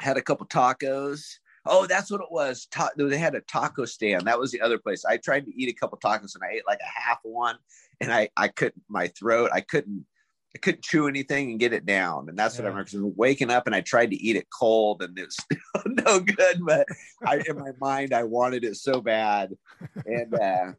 had 0.00 0.16
a 0.16 0.22
couple 0.22 0.46
tacos. 0.46 1.22
Oh, 1.64 1.86
that's 1.86 2.10
what 2.10 2.20
it 2.20 2.30
was. 2.30 2.66
Ta- 2.66 2.90
they 2.96 3.18
had 3.18 3.34
a 3.34 3.40
taco 3.40 3.84
stand. 3.84 4.26
That 4.26 4.38
was 4.38 4.52
the 4.52 4.60
other 4.60 4.78
place. 4.78 5.04
I 5.04 5.16
tried 5.16 5.46
to 5.46 5.60
eat 5.60 5.68
a 5.68 5.72
couple 5.72 5.98
tacos 5.98 6.34
and 6.34 6.44
I 6.44 6.54
ate 6.54 6.66
like 6.66 6.78
a 6.80 7.00
half 7.00 7.18
one, 7.22 7.56
and 8.00 8.12
I 8.12 8.28
I 8.36 8.48
couldn't. 8.48 8.82
My 8.88 9.08
throat. 9.08 9.50
I 9.52 9.60
couldn't. 9.60 10.06
I 10.54 10.58
couldn't 10.58 10.84
chew 10.84 11.06
anything 11.06 11.50
and 11.50 11.60
get 11.60 11.74
it 11.74 11.84
down, 11.84 12.28
and 12.28 12.38
that's 12.38 12.56
yeah. 12.56 12.62
what 12.62 12.72
I 12.72 12.78
remember. 12.78 13.12
Waking 13.16 13.50
up 13.50 13.66
and 13.66 13.74
I 13.74 13.80
tried 13.82 14.10
to 14.12 14.16
eat 14.16 14.36
it 14.36 14.46
cold, 14.48 15.02
and 15.02 15.18
it 15.18 15.26
was 15.26 15.82
no 15.86 16.20
good. 16.20 16.60
But 16.64 16.86
I, 17.24 17.42
in 17.46 17.58
my 17.58 17.72
mind, 17.80 18.14
I 18.14 18.22
wanted 18.22 18.64
it 18.64 18.76
so 18.76 19.00
bad, 19.00 19.52
and 20.06 20.34
uh, 20.34 20.72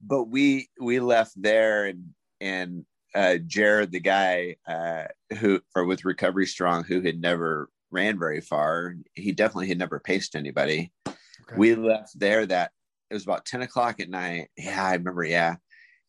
but 0.00 0.24
we 0.24 0.68
we 0.80 1.00
left 1.00 1.32
there, 1.36 1.86
and 1.86 2.14
and 2.40 2.86
uh, 3.14 3.36
Jared, 3.46 3.92
the 3.92 4.00
guy 4.00 4.56
uh, 4.66 5.04
who, 5.38 5.60
or 5.74 5.84
with 5.84 6.04
Recovery 6.04 6.46
Strong, 6.46 6.84
who 6.84 7.00
had 7.00 7.20
never 7.20 7.68
ran 7.90 8.18
very 8.18 8.40
far, 8.40 8.94
he 9.14 9.32
definitely 9.32 9.68
had 9.68 9.78
never 9.78 10.00
paced 10.00 10.34
anybody. 10.34 10.92
Okay. 11.06 11.56
We 11.56 11.74
left 11.74 12.18
there 12.18 12.44
that 12.46 12.72
it 13.10 13.14
was 13.14 13.24
about 13.24 13.44
10 13.44 13.62
o'clock 13.62 14.00
at 14.00 14.10
night. 14.10 14.48
Yeah, 14.56 14.84
I 14.84 14.94
remember. 14.94 15.24
Yeah. 15.24 15.56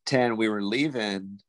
10, 0.05 0.37
we 0.37 0.49
were 0.49 0.61
leaving, 0.61 1.39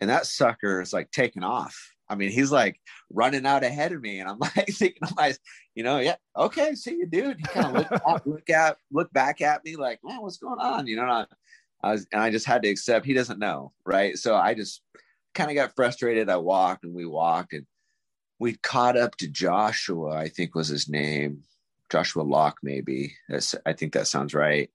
and 0.00 0.10
that 0.10 0.26
sucker 0.26 0.80
is 0.80 0.92
like 0.92 1.10
taking 1.10 1.42
off. 1.42 1.76
I 2.08 2.16
mean, 2.16 2.30
he's 2.30 2.52
like 2.52 2.78
running 3.10 3.46
out 3.46 3.64
ahead 3.64 3.92
of 3.92 4.00
me, 4.00 4.20
and 4.20 4.28
I'm 4.28 4.38
like 4.56 4.68
thinking, 4.68 5.08
my, 5.16 5.34
you 5.74 5.82
know, 5.82 5.98
yeah, 5.98 6.16
okay, 6.36 6.74
see 6.74 6.92
you, 6.92 7.06
dude. 7.06 7.38
He 7.38 7.44
kind 7.44 7.76
of 7.76 7.90
look, 7.90 8.26
look 8.26 8.50
at, 8.50 8.76
look 8.92 9.12
back 9.12 9.40
at 9.40 9.64
me, 9.64 9.76
like, 9.76 10.00
man, 10.04 10.22
what's 10.22 10.38
going 10.38 10.60
on? 10.60 10.86
You 10.86 10.96
know, 10.96 11.04
I, 11.04 11.26
I 11.82 11.92
was, 11.92 12.06
and 12.12 12.22
I 12.22 12.30
just 12.30 12.46
had 12.46 12.62
to 12.62 12.68
accept 12.68 13.06
he 13.06 13.14
doesn't 13.14 13.38
know, 13.38 13.72
right? 13.84 14.16
So 14.16 14.36
I 14.36 14.54
just 14.54 14.82
kind 15.34 15.50
of 15.50 15.56
got 15.56 15.74
frustrated. 15.76 16.30
I 16.30 16.36
walked 16.36 16.84
and 16.84 16.94
we 16.94 17.06
walked 17.06 17.52
and 17.52 17.66
we 18.38 18.54
caught 18.56 18.96
up 18.96 19.16
to 19.16 19.28
Joshua, 19.28 20.14
I 20.16 20.28
think 20.28 20.54
was 20.54 20.68
his 20.68 20.88
name. 20.88 21.42
Joshua 21.90 22.22
Locke, 22.22 22.58
maybe. 22.62 23.14
That's 23.28 23.54
I 23.66 23.72
think 23.72 23.92
that 23.92 24.06
sounds 24.06 24.34
right. 24.34 24.70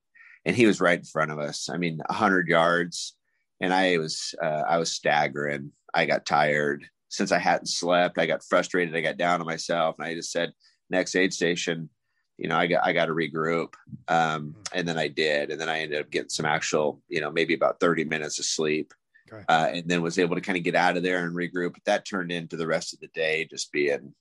And 0.45 0.55
he 0.55 0.65
was 0.65 0.79
right 0.79 0.99
in 0.99 1.05
front 1.05 1.31
of 1.31 1.39
us. 1.39 1.69
I 1.69 1.77
mean, 1.77 1.99
hundred 2.09 2.47
yards. 2.47 3.15
And 3.59 3.73
I 3.73 3.97
was 3.97 4.33
uh, 4.41 4.63
I 4.67 4.77
was 4.77 4.91
staggering. 4.91 5.71
I 5.93 6.05
got 6.05 6.25
tired. 6.25 6.85
Since 7.09 7.31
I 7.31 7.39
hadn't 7.39 7.67
slept, 7.67 8.19
I 8.19 8.27
got 8.27 8.43
frustrated. 8.43 8.95
I 8.95 9.01
got 9.01 9.17
down 9.17 9.41
on 9.41 9.47
myself 9.47 9.95
and 9.97 10.07
I 10.07 10.13
just 10.13 10.31
said, 10.31 10.53
next 10.91 11.15
aid 11.15 11.33
station, 11.33 11.89
you 12.37 12.47
know, 12.47 12.55
I 12.55 12.67
got 12.67 12.85
I 12.85 12.93
got 12.93 13.07
to 13.07 13.13
regroup. 13.13 13.73
Um, 14.07 14.55
and 14.73 14.87
then 14.87 14.97
I 14.97 15.07
did. 15.07 15.49
And 15.49 15.59
then 15.59 15.69
I 15.69 15.79
ended 15.81 15.99
up 15.99 16.11
getting 16.11 16.29
some 16.29 16.45
actual, 16.45 17.01
you 17.09 17.19
know, 17.19 17.31
maybe 17.31 17.53
about 17.53 17.79
30 17.79 18.05
minutes 18.05 18.39
of 18.39 18.45
sleep 18.45 18.93
okay. 19.31 19.43
uh, 19.47 19.69
and 19.73 19.87
then 19.87 20.01
was 20.01 20.19
able 20.19 20.35
to 20.35 20.41
kind 20.41 20.57
of 20.57 20.63
get 20.63 20.75
out 20.75 20.97
of 20.97 21.03
there 21.03 21.25
and 21.25 21.35
regroup. 21.35 21.73
But 21.73 21.85
that 21.85 22.05
turned 22.05 22.31
into 22.31 22.57
the 22.57 22.67
rest 22.67 22.93
of 22.93 22.99
the 22.99 23.07
day 23.07 23.47
just 23.49 23.71
being 23.71 24.13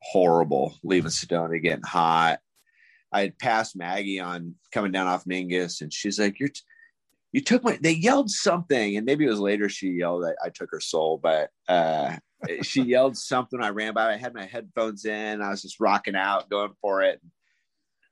horrible, 0.00 0.74
leaving 0.82 1.10
Sedona, 1.10 1.62
getting 1.62 1.84
hot. 1.84 2.40
I 3.12 3.22
had 3.22 3.38
passed 3.38 3.76
Maggie 3.76 4.20
on 4.20 4.54
coming 4.72 4.92
down 4.92 5.06
off 5.06 5.24
Mingus, 5.24 5.80
and 5.80 5.92
she's 5.92 6.18
like, 6.18 6.38
"You're." 6.38 6.48
T- 6.48 6.62
you 7.32 7.40
took 7.40 7.62
my 7.62 7.78
they 7.80 7.92
yelled 7.92 8.30
something 8.30 8.96
and 8.96 9.06
maybe 9.06 9.24
it 9.24 9.30
was 9.30 9.40
later 9.40 9.68
she 9.68 9.90
yelled 9.90 10.24
I, 10.24 10.46
I 10.46 10.48
took 10.50 10.70
her 10.72 10.80
soul 10.80 11.18
but 11.22 11.50
uh 11.68 12.16
she 12.62 12.82
yelled 12.86 13.16
something 13.16 13.62
i 13.62 13.68
ran 13.68 13.94
by 13.94 14.12
i 14.12 14.16
had 14.16 14.34
my 14.34 14.46
headphones 14.46 15.04
in 15.04 15.40
i 15.40 15.50
was 15.50 15.62
just 15.62 15.80
rocking 15.80 16.16
out 16.16 16.50
going 16.50 16.72
for 16.80 17.02
it 17.02 17.20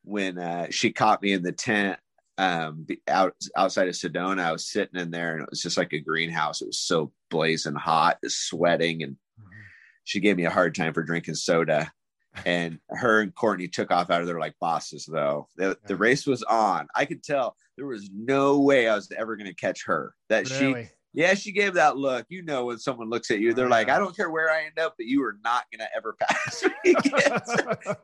when 0.05 0.39
uh 0.39 0.69
she 0.71 0.93
caught 0.93 1.23
me 1.23 1.33
in 1.33 1.43
the 1.43 1.53
tent 1.53 1.99
um, 2.39 2.87
out 3.09 3.35
outside 3.57 3.89
of 3.89 3.95
Sedona. 3.95 4.41
I 4.41 4.53
was 4.53 4.71
sitting 4.71 4.99
in 4.99 5.11
there, 5.11 5.35
and 5.35 5.43
it 5.43 5.51
was 5.51 5.61
just 5.61 5.77
like 5.77 5.93
a 5.93 5.99
greenhouse. 5.99 6.63
It 6.63 6.69
was 6.69 6.79
so 6.79 7.13
blazing 7.31 7.75
hot, 7.75 8.19
sweating, 8.27 9.03
and 9.03 9.17
she 10.05 10.21
gave 10.21 10.37
me 10.37 10.47
a 10.47 10.51
hard 10.51 10.75
time 10.75 10.95
for 10.95 11.03
drinking 11.03 11.35
soda. 11.35 11.93
and 12.47 12.79
her 12.91 13.21
and 13.21 13.35
Courtney 13.35 13.69
took 13.69 13.91
off 13.91 14.11
out 14.11 14.21
of 14.21 14.27
there 14.27 14.39
like 14.39 14.55
bosses. 14.61 15.09
Though 15.11 15.49
the, 15.57 15.77
the 15.87 15.97
race 15.97 16.27
was 16.27 16.43
on, 16.45 16.87
I 16.95 17.05
could 17.05 17.23
tell 17.25 17.57
there 17.77 17.87
was 17.87 18.09
no 18.15 18.61
way 18.61 18.89
I 18.89 18.95
was 18.95 19.11
ever 19.17 19.37
going 19.37 19.49
to 19.49 19.55
catch 19.55 19.85
her. 19.87 20.15
That 20.29 20.49
really? 20.51 20.85
she, 20.85 20.91
yeah, 21.15 21.35
she 21.35 21.53
gave 21.53 21.75
that 21.75 21.97
look. 21.97 22.27
You 22.29 22.43
know, 22.43 22.67
when 22.67 22.79
someone 22.79 23.11
looks 23.11 23.33
at 23.33 23.41
you, 23.41 23.53
they're 23.53 23.69
like, 23.69 23.89
"I 23.89 23.99
don't 23.99 24.15
care 24.15 24.31
where 24.31 24.51
I 24.51 24.65
end 24.67 24.79
up, 24.79 24.95
but 24.97 25.07
you 25.07 25.25
are 25.25 25.37
not 25.43 25.65
going 25.73 25.81
to 25.81 25.97
ever 25.97 26.15
pass 26.21 26.63
me." 26.85 26.95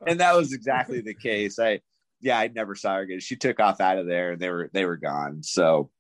and 0.08 0.18
that 0.18 0.34
was 0.34 0.52
exactly 0.52 1.00
the 1.00 1.14
case. 1.14 1.58
I, 1.60 1.80
yeah, 2.24 2.38
I 2.38 2.48
never 2.48 2.74
saw 2.74 2.96
her 2.96 3.02
again. 3.02 3.20
She 3.20 3.36
took 3.36 3.60
off 3.60 3.80
out 3.80 3.98
of 3.98 4.06
there, 4.06 4.32
and 4.32 4.40
they 4.40 4.50
were 4.50 4.70
they 4.72 4.84
were 4.84 4.96
gone. 4.96 5.42
So, 5.42 5.90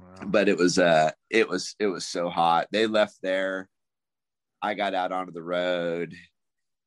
wow. 0.00 0.26
but 0.26 0.48
it 0.48 0.56
was 0.56 0.78
uh, 0.78 1.10
it 1.30 1.48
was 1.48 1.74
it 1.78 1.88
was 1.88 2.06
so 2.06 2.30
hot. 2.30 2.68
They 2.72 2.86
left 2.86 3.18
there. 3.22 3.68
I 4.62 4.74
got 4.74 4.94
out 4.94 5.12
onto 5.12 5.32
the 5.32 5.42
road 5.42 6.14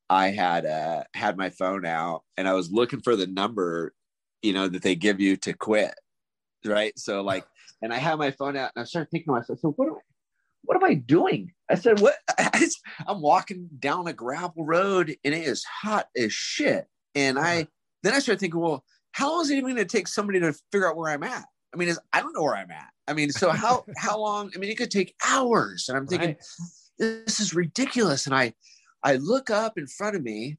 I 0.09 0.29
had 0.29 0.65
uh, 0.65 1.03
had 1.13 1.37
my 1.37 1.49
phone 1.49 1.85
out 1.85 2.23
and 2.37 2.47
I 2.47 2.53
was 2.53 2.71
looking 2.71 3.01
for 3.01 3.15
the 3.15 3.27
number, 3.27 3.93
you 4.41 4.53
know, 4.53 4.67
that 4.67 4.83
they 4.83 4.95
give 4.95 5.19
you 5.19 5.35
to 5.37 5.53
quit, 5.53 5.95
right? 6.63 6.97
So 6.97 7.21
like, 7.21 7.45
and 7.81 7.93
I 7.93 7.97
had 7.97 8.19
my 8.19 8.31
phone 8.31 8.55
out 8.55 8.71
and 8.75 8.83
I 8.83 8.85
started 8.85 9.09
thinking 9.09 9.33
to 9.33 9.39
myself, 9.39 9.59
so 9.59 9.71
what 9.71 9.87
am 9.87 9.95
I, 9.95 10.01
what 10.63 10.77
am 10.77 10.83
I 10.83 10.93
doing? 10.95 11.51
I 11.69 11.75
said, 11.75 11.99
what? 11.99 12.15
I'm 13.07 13.21
walking 13.21 13.69
down 13.79 14.07
a 14.07 14.13
gravel 14.13 14.65
road 14.65 15.15
and 15.23 15.33
it 15.33 15.43
is 15.43 15.63
hot 15.63 16.07
as 16.15 16.33
shit. 16.33 16.87
And 17.15 17.39
I 17.39 17.67
then 18.05 18.13
I 18.13 18.19
started 18.19 18.39
thinking, 18.39 18.59
well, 18.59 18.83
how 19.11 19.31
long 19.31 19.41
is 19.41 19.49
it 19.49 19.57
even 19.57 19.75
going 19.75 19.77
to 19.77 19.85
take 19.85 20.07
somebody 20.07 20.39
to 20.41 20.53
figure 20.71 20.89
out 20.89 20.97
where 20.97 21.11
I'm 21.11 21.23
at? 21.23 21.45
I 21.73 21.77
mean, 21.77 21.89
is 21.89 21.99
I 22.13 22.21
don't 22.21 22.33
know 22.33 22.43
where 22.43 22.55
I'm 22.55 22.71
at. 22.71 22.89
I 23.07 23.13
mean, 23.13 23.31
so 23.31 23.49
how 23.49 23.85
how 23.97 24.19
long? 24.19 24.51
I 24.55 24.59
mean, 24.59 24.69
it 24.69 24.77
could 24.77 24.91
take 24.91 25.15
hours. 25.25 25.87
And 25.89 25.97
I'm 25.97 26.07
thinking, 26.07 26.29
right. 26.29 26.43
this 26.99 27.39
is 27.39 27.53
ridiculous. 27.53 28.25
And 28.25 28.35
I 28.35 28.53
I 29.03 29.15
look 29.15 29.49
up 29.49 29.77
in 29.77 29.87
front 29.87 30.15
of 30.15 30.23
me 30.23 30.57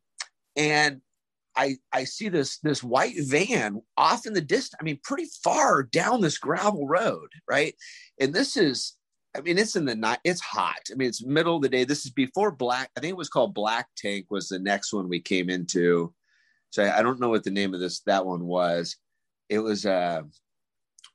and 0.57 1.01
I 1.57 1.77
I 1.93 2.05
see 2.05 2.29
this 2.29 2.59
this 2.59 2.83
white 2.83 3.17
van 3.19 3.83
off 3.97 4.27
in 4.27 4.35
the 4.35 4.41
distance. 4.41 4.77
I 4.81 4.85
mean, 4.85 5.01
pretty 5.03 5.29
far 5.43 5.83
down 5.83 6.21
this 6.21 6.39
gravel 6.39 6.87
road, 6.87 7.29
right? 7.49 7.75
And 8.21 8.35
this 8.35 8.57
is, 8.57 8.95
I 9.37 9.41
mean, 9.41 9.59
it's 9.59 9.77
in 9.77 9.87
the 9.87 9.95
night. 9.95 10.21
It's 10.25 10.41
hot. 10.41 10.81
I 10.93 10.95
mean, 10.95 11.09
it's 11.09 11.25
middle 11.25 11.57
of 11.57 11.63
the 11.63 11.69
day. 11.69 11.85
This 11.85 12.05
is 12.05 12.13
before 12.13 12.51
Black. 12.51 12.91
I 12.97 13.01
think 13.01 13.13
it 13.13 13.17
was 13.17 13.31
called 13.31 13.55
Black 13.55 13.89
Tank. 13.97 14.27
Was 14.31 14.49
the 14.49 14.59
next 14.59 14.93
one 14.93 15.09
we 15.09 15.21
came 15.21 15.51
into. 15.51 16.13
So 16.71 16.85
I, 16.85 16.99
I 16.99 17.03
don't 17.03 17.21
know 17.21 17.29
what 17.29 17.45
the 17.45 17.51
name 17.51 17.75
of 17.75 17.81
this 17.81 18.01
that 18.01 18.27
one 18.27 18.45
was. 18.45 18.97
It 19.49 19.59
was 19.61 19.87
uh 19.87 20.23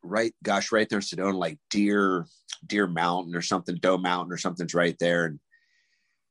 right, 0.03 0.33
gosh, 0.43 0.71
right 0.71 0.87
there, 0.89 0.99
Sedona, 0.99 1.33
like 1.33 1.59
Deer 1.69 2.25
Deer 2.65 2.87
Mountain 2.87 3.35
or 3.35 3.41
something, 3.41 3.75
Doe 3.75 3.97
Mountain 3.97 4.33
or 4.33 4.37
something's 4.37 4.73
right 4.73 4.97
there, 4.99 5.25
and 5.25 5.39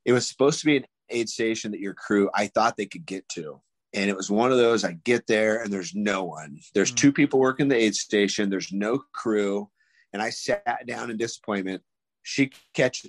it 0.04 0.12
was 0.12 0.26
supposed 0.26 0.60
to 0.60 0.66
be 0.66 0.78
an 0.78 0.86
aid 1.10 1.28
station 1.28 1.72
that 1.72 1.80
your 1.80 1.94
crew 1.94 2.30
I 2.34 2.46
thought 2.46 2.76
they 2.76 2.86
could 2.86 3.06
get 3.06 3.28
to. 3.30 3.60
And 3.92 4.08
it 4.08 4.16
was 4.16 4.30
one 4.30 4.52
of 4.52 4.58
those 4.58 4.84
I 4.84 4.92
get 4.92 5.26
there 5.26 5.62
and 5.62 5.72
there's 5.72 5.94
no 5.94 6.22
one. 6.24 6.60
There's 6.74 6.92
mm. 6.92 6.96
two 6.96 7.12
people 7.12 7.40
working 7.40 7.68
the 7.68 7.76
aid 7.76 7.94
station, 7.94 8.48
there's 8.48 8.72
no 8.72 9.02
crew. 9.12 9.68
And 10.12 10.22
I 10.22 10.30
sat 10.30 10.86
down 10.86 11.10
in 11.10 11.16
disappointment. 11.16 11.82
She 12.22 12.50
catch 12.74 13.06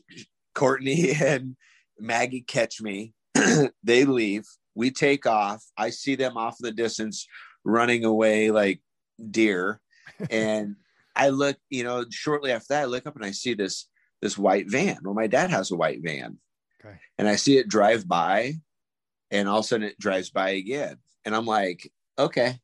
Courtney 0.56 1.12
and 1.24 1.56
Maggie 2.00 2.42
catch 2.42 2.82
me. 2.82 3.14
they 3.84 4.06
leave. 4.06 4.46
We 4.82 4.90
take 4.90 5.28
off. 5.28 5.64
I 5.78 5.92
see 5.92 6.16
them 6.16 6.38
off 6.38 6.58
in 6.60 6.66
the 6.66 6.72
distance 6.72 7.28
running 7.64 8.04
away 8.04 8.50
like 8.50 8.82
deer. 9.30 9.80
and 10.32 10.76
I 11.16 11.30
look, 11.30 11.56
you 11.70 11.84
know, 11.84 12.04
shortly 12.10 12.52
after 12.52 12.66
that, 12.70 12.82
I 12.82 12.86
look 12.86 13.06
up 13.06 13.16
and 13.16 13.24
I 13.24 13.30
see 13.30 13.54
this 13.54 13.88
this 14.24 14.40
white 14.40 14.72
van. 14.72 14.98
Well, 15.04 15.14
my 15.14 15.28
dad 15.28 15.52
has 15.52 15.70
a 15.70 15.76
white 15.76 16.00
van. 16.02 16.40
Okay. 16.84 16.96
And 17.20 17.28
I 17.28 17.36
see 17.36 17.60
it 17.60 17.68
drive 17.68 18.08
by, 18.08 18.54
and 19.30 19.48
all 19.48 19.60
of 19.60 19.66
a 19.66 19.68
sudden 19.68 19.88
it 19.88 20.00
drives 20.00 20.32
by 20.32 20.50
again. 20.50 20.98
And 21.26 21.36
I'm 21.36 21.46
like, 21.46 21.92
okay, 22.18 22.58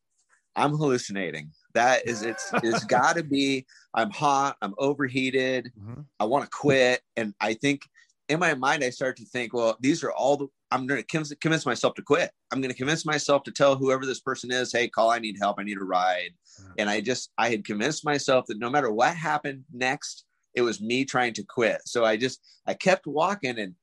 I'm 0.56 0.72
hallucinating. 0.72 1.52
That 1.74 2.04
is, 2.04 2.22
it's, 2.22 2.50
it's 2.64 2.82
got 2.96 3.14
to 3.14 3.22
be, 3.22 3.64
I'm 3.94 4.10
hot, 4.10 4.56
I'm 4.60 4.74
overheated, 4.76 5.70
mm-hmm. 5.78 6.00
I 6.18 6.24
want 6.24 6.44
to 6.46 6.50
quit. 6.50 7.00
And 7.16 7.32
I 7.40 7.54
think 7.54 7.82
in 8.28 8.40
my 8.40 8.54
mind, 8.54 8.82
I 8.82 8.90
start 8.90 9.16
to 9.18 9.24
think, 9.24 9.54
well, 9.54 9.76
these 9.80 10.02
are 10.02 10.12
all 10.12 10.36
the, 10.36 10.48
I'm 10.70 10.86
going 10.86 11.02
to 11.02 11.36
convince 11.36 11.64
myself 11.64 11.94
to 11.94 12.02
quit. 12.02 12.30
I'm 12.52 12.60
going 12.60 12.70
to 12.70 12.76
convince 12.76 13.06
myself 13.06 13.42
to 13.44 13.52
tell 13.52 13.76
whoever 13.76 14.04
this 14.04 14.20
person 14.20 14.50
is, 14.50 14.72
hey, 14.72 14.88
call, 14.88 15.10
I 15.10 15.18
need 15.18 15.36
help, 15.40 15.56
I 15.58 15.64
need 15.64 15.78
a 15.78 15.84
ride. 15.84 16.34
Mm-hmm. 16.60 16.72
And 16.78 16.90
I 16.90 17.00
just, 17.00 17.30
I 17.38 17.48
had 17.48 17.64
convinced 17.64 18.04
myself 18.04 18.46
that 18.46 18.58
no 18.58 18.68
matter 18.68 18.90
what 18.90 19.14
happened 19.14 19.64
next, 19.72 20.24
it 20.54 20.62
was 20.62 20.80
me 20.80 21.04
trying 21.04 21.32
to 21.34 21.42
quit. 21.42 21.80
So 21.86 22.04
I 22.04 22.16
just, 22.16 22.40
I 22.66 22.74
kept 22.74 23.06
walking 23.06 23.58
and 23.58 23.74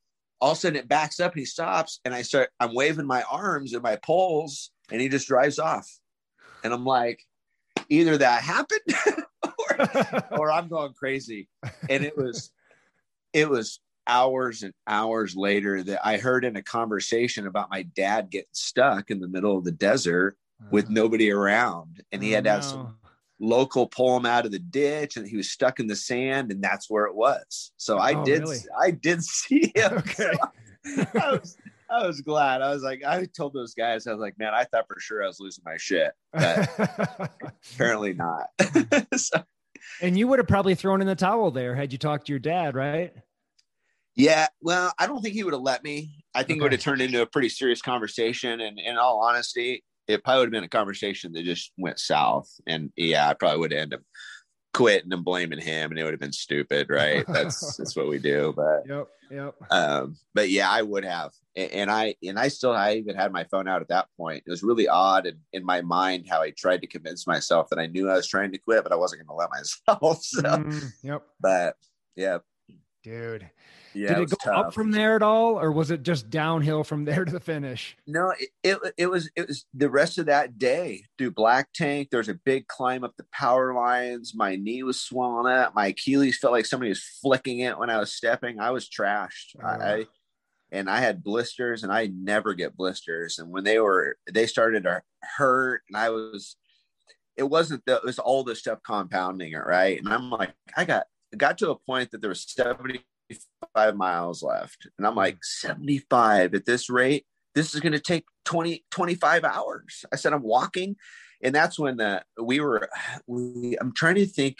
all 0.41 0.51
of 0.51 0.57
a 0.57 0.61
sudden 0.61 0.77
it 0.77 0.87
backs 0.87 1.19
up 1.19 1.33
and 1.33 1.39
he 1.39 1.45
stops 1.45 1.99
and 2.05 2.13
I 2.13 2.21
start 2.21 2.49
I'm 2.59 2.75
waving 2.75 3.07
my 3.07 3.23
arms 3.31 3.73
and 3.73 3.81
my 3.81 3.95
poles 3.95 4.71
and 4.91 5.01
he 5.01 5.09
just 5.09 5.27
drives 5.27 5.59
off. 5.59 5.89
And 6.63 6.73
I'm 6.73 6.85
like, 6.85 7.21
either 7.89 8.17
that 8.17 8.43
happened 8.43 8.81
or, 9.43 10.31
or 10.39 10.51
I'm 10.51 10.67
going 10.67 10.93
crazy. 10.93 11.47
And 11.89 12.03
it 12.03 12.17
was 12.17 12.51
it 13.33 13.49
was 13.49 13.79
hours 14.07 14.63
and 14.63 14.73
hours 14.87 15.35
later 15.35 15.83
that 15.83 16.05
I 16.05 16.17
heard 16.17 16.45
in 16.45 16.55
a 16.55 16.61
conversation 16.61 17.47
about 17.47 17.69
my 17.69 17.83
dad 17.83 18.29
getting 18.29 18.47
stuck 18.51 19.11
in 19.11 19.19
the 19.19 19.27
middle 19.27 19.57
of 19.57 19.63
the 19.63 19.71
desert 19.71 20.37
with 20.71 20.85
uh-huh. 20.85 20.93
nobody 20.93 21.31
around 21.31 22.03
and 22.11 22.23
he 22.23 22.31
had 22.31 22.45
to 22.45 22.51
have 22.51 22.63
some 22.63 22.95
local 23.39 23.87
pull 23.87 24.15
him 24.15 24.25
out 24.25 24.45
of 24.45 24.51
the 24.51 24.59
ditch 24.59 25.17
and 25.17 25.27
he 25.27 25.35
was 25.35 25.51
stuck 25.51 25.79
in 25.79 25.87
the 25.87 25.95
sand 25.95 26.51
and 26.51 26.63
that's 26.63 26.89
where 26.89 27.05
it 27.05 27.15
was. 27.15 27.71
So 27.77 27.97
i 27.97 28.13
oh, 28.13 28.23
did 28.23 28.41
really? 28.41 28.59
i 28.79 28.91
did 28.91 29.23
see 29.23 29.71
him. 29.75 29.93
Okay. 29.97 30.33
So 30.85 31.05
I, 31.19 31.31
was, 31.31 31.57
I 31.89 32.07
was 32.07 32.21
glad. 32.21 32.61
I 32.61 32.73
was 32.73 32.83
like 32.83 33.03
i 33.03 33.25
told 33.25 33.53
those 33.53 33.73
guys 33.73 34.07
i 34.07 34.11
was 34.11 34.21
like 34.21 34.37
man 34.39 34.53
i 34.53 34.63
thought 34.63 34.87
for 34.87 34.99
sure 34.99 35.23
i 35.23 35.27
was 35.27 35.39
losing 35.39 35.63
my 35.65 35.77
shit 35.77 36.11
but 36.31 37.31
apparently 37.73 38.13
not. 38.13 38.47
So, 39.17 39.43
and 40.01 40.17
you 40.17 40.27
would 40.27 40.39
have 40.39 40.47
probably 40.47 40.75
thrown 40.75 41.01
in 41.01 41.07
the 41.07 41.15
towel 41.15 41.51
there 41.51 41.75
had 41.75 41.91
you 41.91 41.97
talked 41.97 42.27
to 42.27 42.31
your 42.31 42.39
dad 42.39 42.75
right 42.75 43.13
yeah 44.15 44.47
well 44.61 44.93
i 44.97 45.07
don't 45.07 45.21
think 45.21 45.33
he 45.33 45.43
would 45.43 45.53
have 45.53 45.61
let 45.61 45.83
me 45.83 46.23
i 46.33 46.43
think 46.43 46.57
okay. 46.57 46.59
it 46.59 46.63
would 46.63 46.71
have 46.71 46.81
turned 46.81 47.01
into 47.01 47.21
a 47.21 47.25
pretty 47.25 47.49
serious 47.49 47.81
conversation 47.81 48.61
and 48.61 48.79
in 48.79 48.97
all 48.97 49.23
honesty 49.23 49.83
it 50.07 50.23
probably 50.23 50.39
would 50.39 50.47
have 50.47 50.51
been 50.51 50.63
a 50.63 50.69
conversation 50.69 51.33
that 51.33 51.43
just 51.43 51.71
went 51.77 51.99
south. 51.99 52.51
And 52.67 52.91
yeah, 52.95 53.29
I 53.29 53.33
probably 53.33 53.59
would 53.59 53.73
end 53.73 53.93
up 53.93 54.01
quitting 54.73 55.13
and 55.13 55.23
blaming 55.23 55.59
him 55.59 55.91
and 55.91 55.99
it 55.99 56.03
would 56.03 56.13
have 56.13 56.19
been 56.19 56.31
stupid, 56.31 56.89
right? 56.89 57.25
That's 57.29 57.77
that's 57.77 57.95
what 57.95 58.09
we 58.09 58.19
do. 58.19 58.53
But 58.55 58.83
yep, 58.87 59.07
yep. 59.31 59.55
Um, 59.71 60.17
but 60.33 60.49
yeah, 60.49 60.69
I 60.69 60.81
would 60.81 61.05
have. 61.05 61.31
And 61.55 61.89
I 61.89 62.15
and 62.21 62.37
I 62.37 62.49
still 62.49 62.73
I 62.73 62.95
even 62.95 63.15
had 63.15 63.31
my 63.31 63.45
phone 63.45 63.67
out 63.67 63.81
at 63.81 63.87
that 63.87 64.07
point. 64.17 64.43
It 64.45 64.49
was 64.49 64.63
really 64.63 64.89
odd 64.89 65.25
in, 65.25 65.37
in 65.53 65.65
my 65.65 65.81
mind 65.81 66.27
how 66.29 66.41
I 66.41 66.51
tried 66.51 66.81
to 66.81 66.87
convince 66.87 67.25
myself 67.25 67.69
that 67.69 67.79
I 67.79 67.87
knew 67.87 68.09
I 68.09 68.15
was 68.15 68.27
trying 68.27 68.51
to 68.51 68.57
quit, 68.57 68.83
but 68.83 68.91
I 68.91 68.97
wasn't 68.97 69.25
gonna 69.25 69.37
let 69.37 69.49
myself. 69.49 70.21
So 70.23 70.41
mm, 70.41 70.93
yep. 71.01 71.23
But 71.39 71.77
yeah. 72.17 72.39
Dude. 73.03 73.49
Yeah, 73.95 74.09
Did 74.09 74.17
it, 74.17 74.21
it 74.23 74.29
go 74.31 74.37
tough. 74.43 74.65
up 74.67 74.73
from 74.73 74.91
there 74.91 75.15
at 75.15 75.21
all, 75.23 75.59
or 75.59 75.71
was 75.71 75.91
it 75.91 76.03
just 76.03 76.29
downhill 76.29 76.83
from 76.83 77.05
there 77.05 77.25
to 77.25 77.31
the 77.31 77.39
finish? 77.39 77.95
No, 78.05 78.33
it, 78.37 78.49
it, 78.63 78.93
it 78.97 79.07
was 79.07 79.29
it 79.35 79.47
was 79.47 79.65
the 79.73 79.89
rest 79.89 80.17
of 80.17 80.25
that 80.25 80.57
day. 80.57 81.05
Do 81.17 81.31
black 81.31 81.69
tank. 81.73 82.09
There's 82.11 82.29
a 82.29 82.33
big 82.33 82.67
climb 82.67 83.03
up 83.03 83.13
the 83.17 83.25
power 83.31 83.73
lines. 83.73 84.33
My 84.35 84.55
knee 84.55 84.83
was 84.83 84.99
swollen 85.01 85.51
up. 85.51 85.73
My 85.75 85.87
Achilles 85.87 86.37
felt 86.37 86.53
like 86.53 86.65
somebody 86.65 86.89
was 86.89 87.03
flicking 87.21 87.59
it 87.59 87.77
when 87.79 87.89
I 87.89 87.97
was 87.97 88.13
stepping. 88.13 88.59
I 88.59 88.71
was 88.71 88.89
trashed. 88.89 89.55
Oh. 89.61 89.67
I 89.67 90.05
and 90.71 90.89
I 90.89 90.99
had 90.99 91.23
blisters, 91.23 91.83
and 91.83 91.91
I 91.91 92.07
never 92.07 92.53
get 92.53 92.75
blisters. 92.75 93.39
And 93.39 93.51
when 93.51 93.63
they 93.63 93.79
were 93.79 94.17
they 94.31 94.45
started 94.47 94.83
to 94.83 95.01
hurt, 95.37 95.83
and 95.87 95.97
I 95.97 96.09
was, 96.09 96.57
it 97.37 97.43
wasn't 97.43 97.85
that 97.85 97.97
it 97.97 98.05
was 98.05 98.19
all 98.19 98.43
the 98.43 98.55
stuff 98.55 98.79
compounding 98.85 99.53
it, 99.53 99.65
right? 99.65 99.97
And 99.97 100.09
I'm 100.09 100.29
like, 100.29 100.53
I 100.75 100.85
got 100.85 101.05
got 101.37 101.57
to 101.59 101.71
a 101.71 101.75
point 101.75 102.11
that 102.11 102.21
there 102.21 102.29
was 102.29 102.45
70 102.47 103.05
75 103.31 103.95
miles 103.95 104.43
left. 104.43 104.87
And 104.97 105.05
I'm 105.05 105.15
like, 105.15 105.43
75 105.43 106.53
at 106.53 106.65
this 106.65 106.89
rate, 106.89 107.25
this 107.53 107.73
is 107.73 107.79
going 107.81 107.93
to 107.93 107.99
take 107.99 108.25
20, 108.45 108.85
25 108.91 109.43
hours. 109.43 110.05
I 110.11 110.15
said, 110.15 110.33
I'm 110.33 110.43
walking. 110.43 110.95
And 111.41 111.53
that's 111.53 111.77
when 111.79 111.97
the, 111.97 112.23
we 112.41 112.59
were, 112.59 112.89
we, 113.27 113.77
I'm 113.79 113.93
trying 113.93 114.15
to 114.15 114.25
think, 114.25 114.57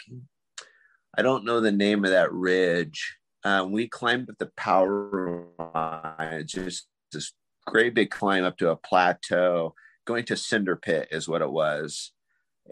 I 1.16 1.22
don't 1.22 1.44
know 1.44 1.60
the 1.60 1.72
name 1.72 2.04
of 2.04 2.10
that 2.10 2.32
ridge. 2.32 3.16
Um, 3.44 3.72
we 3.72 3.88
climbed 3.88 4.28
up 4.28 4.38
the 4.38 4.50
power 4.56 5.46
line, 5.58 6.46
just 6.46 6.88
this 7.12 7.32
great 7.66 7.94
big 7.94 8.10
climb 8.10 8.44
up 8.44 8.58
to 8.58 8.70
a 8.70 8.76
plateau, 8.76 9.74
going 10.04 10.24
to 10.24 10.36
Cinder 10.36 10.76
Pit 10.76 11.08
is 11.10 11.28
what 11.28 11.42
it 11.42 11.50
was. 11.50 12.12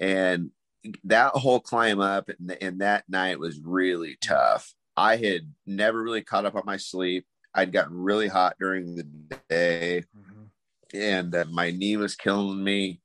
And 0.00 0.50
that 1.04 1.32
whole 1.32 1.60
climb 1.60 2.00
up 2.00 2.28
and, 2.28 2.56
and 2.60 2.80
that 2.80 3.04
night 3.08 3.38
was 3.38 3.60
really 3.60 4.16
tough 4.20 4.74
I 4.96 5.16
had 5.16 5.52
never 5.66 6.02
really 6.02 6.22
caught 6.22 6.46
up 6.46 6.54
on 6.54 6.62
my 6.64 6.76
sleep. 6.76 7.26
I'd 7.54 7.72
gotten 7.72 7.96
really 7.96 8.28
hot 8.28 8.56
during 8.58 8.96
the 8.96 9.04
day, 9.48 10.02
mm-hmm. 10.16 10.96
and 10.96 11.34
uh, 11.34 11.44
my 11.50 11.70
knee 11.70 11.96
was 11.96 12.16
killing 12.16 12.62
me. 12.62 13.00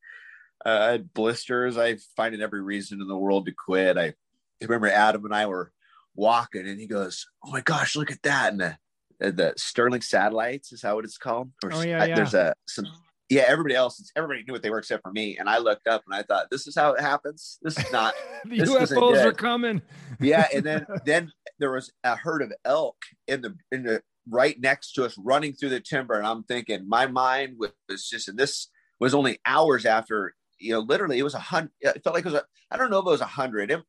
Uh, 0.66 0.70
I 0.70 0.92
had 0.92 1.14
blisters. 1.14 1.78
I 1.78 1.98
finding 2.16 2.42
every 2.42 2.62
reason 2.62 3.02
in 3.02 3.08
the 3.08 3.18
world 3.18 3.46
to 3.46 3.52
quit. 3.52 3.98
I 3.98 4.14
remember 4.62 4.88
Adam 4.88 5.26
and 5.26 5.36
I 5.36 5.46
were 5.46 5.72
walking, 6.16 6.68
and 6.68 6.80
he 6.80 6.88
goes, 6.88 7.28
"Oh 7.46 7.52
my 7.52 7.62
gosh, 7.62 7.96
look 7.96 8.12
at 8.12 8.24
that!" 8.24 8.52
And 8.52 8.62
the 8.62 8.78
uh, 9.22 9.32
the 9.32 9.54
Starlink 9.58 10.04
satellites 10.04 10.72
is 10.72 10.82
how 10.82 10.96
what 10.96 11.06
it's 11.06 11.18
called? 11.18 11.52
Or, 11.64 11.72
oh 11.74 11.82
yeah, 11.82 12.04
yeah. 12.06 12.16
There's 12.16 12.34
a 12.34 12.54
some 12.68 12.88
yeah, 13.30 13.44
everybody 13.48 13.76
else, 13.76 14.12
everybody 14.16 14.44
knew 14.44 14.54
what 14.54 14.64
they 14.64 14.72
were 14.72 14.80
except 14.80 15.04
for 15.04 15.12
me. 15.12 15.38
And 15.38 15.48
I 15.48 15.60
looked 15.60 15.88
up 15.88 16.02
and 16.08 16.16
I 16.16 16.24
thought, 16.24 16.48
this 16.50 16.66
is 16.66 16.76
how 16.76 16.94
it 16.94 17.02
happens. 17.02 17.60
This 17.62 17.78
is 17.78 17.92
not 17.92 18.16
the 18.46 18.58
UFOs 18.58 19.24
are 19.24 19.32
coming. 19.32 19.84
yeah, 20.20 20.48
and 20.54 20.64
then 20.66 20.88
then 21.06 21.32
there 21.60 21.72
was 21.72 21.92
a 22.04 22.16
herd 22.16 22.42
of 22.42 22.54
elk 22.66 22.98
in 23.28 23.42
the 23.42 23.56
in 23.72 23.84
the 23.84 24.02
right 24.30 24.60
next 24.60 24.94
to 24.94 25.06
us 25.06 25.16
running 25.18 25.54
through 25.54 25.70
the 25.70 25.80
timber, 25.80 26.16
and 26.16 26.28
I'm 26.28 26.44
thinking, 26.44 26.88
my 26.88 27.08
mind 27.08 27.58
was 27.58 28.08
just, 28.10 28.28
and 28.28 28.38
this 28.38 28.70
was 29.00 29.14
only 29.14 29.40
hours 29.46 29.86
after, 29.86 30.36
you 30.60 30.74
know, 30.74 30.80
literally 30.80 31.20
it 31.20 31.24
was 31.24 31.34
a 31.34 31.40
hundred. 31.40 31.72
It 31.82 32.04
felt 32.04 32.16
like 32.16 32.26
it 32.26 32.32
was 32.32 32.42
a, 32.42 32.46
I 32.72 32.78
don't 32.78 32.92
know 32.92 33.00
if 33.00 33.08
it 33.08 33.12
was 33.12 33.22
a 33.22 33.26
hundred. 33.26 33.72
It, 33.72 33.84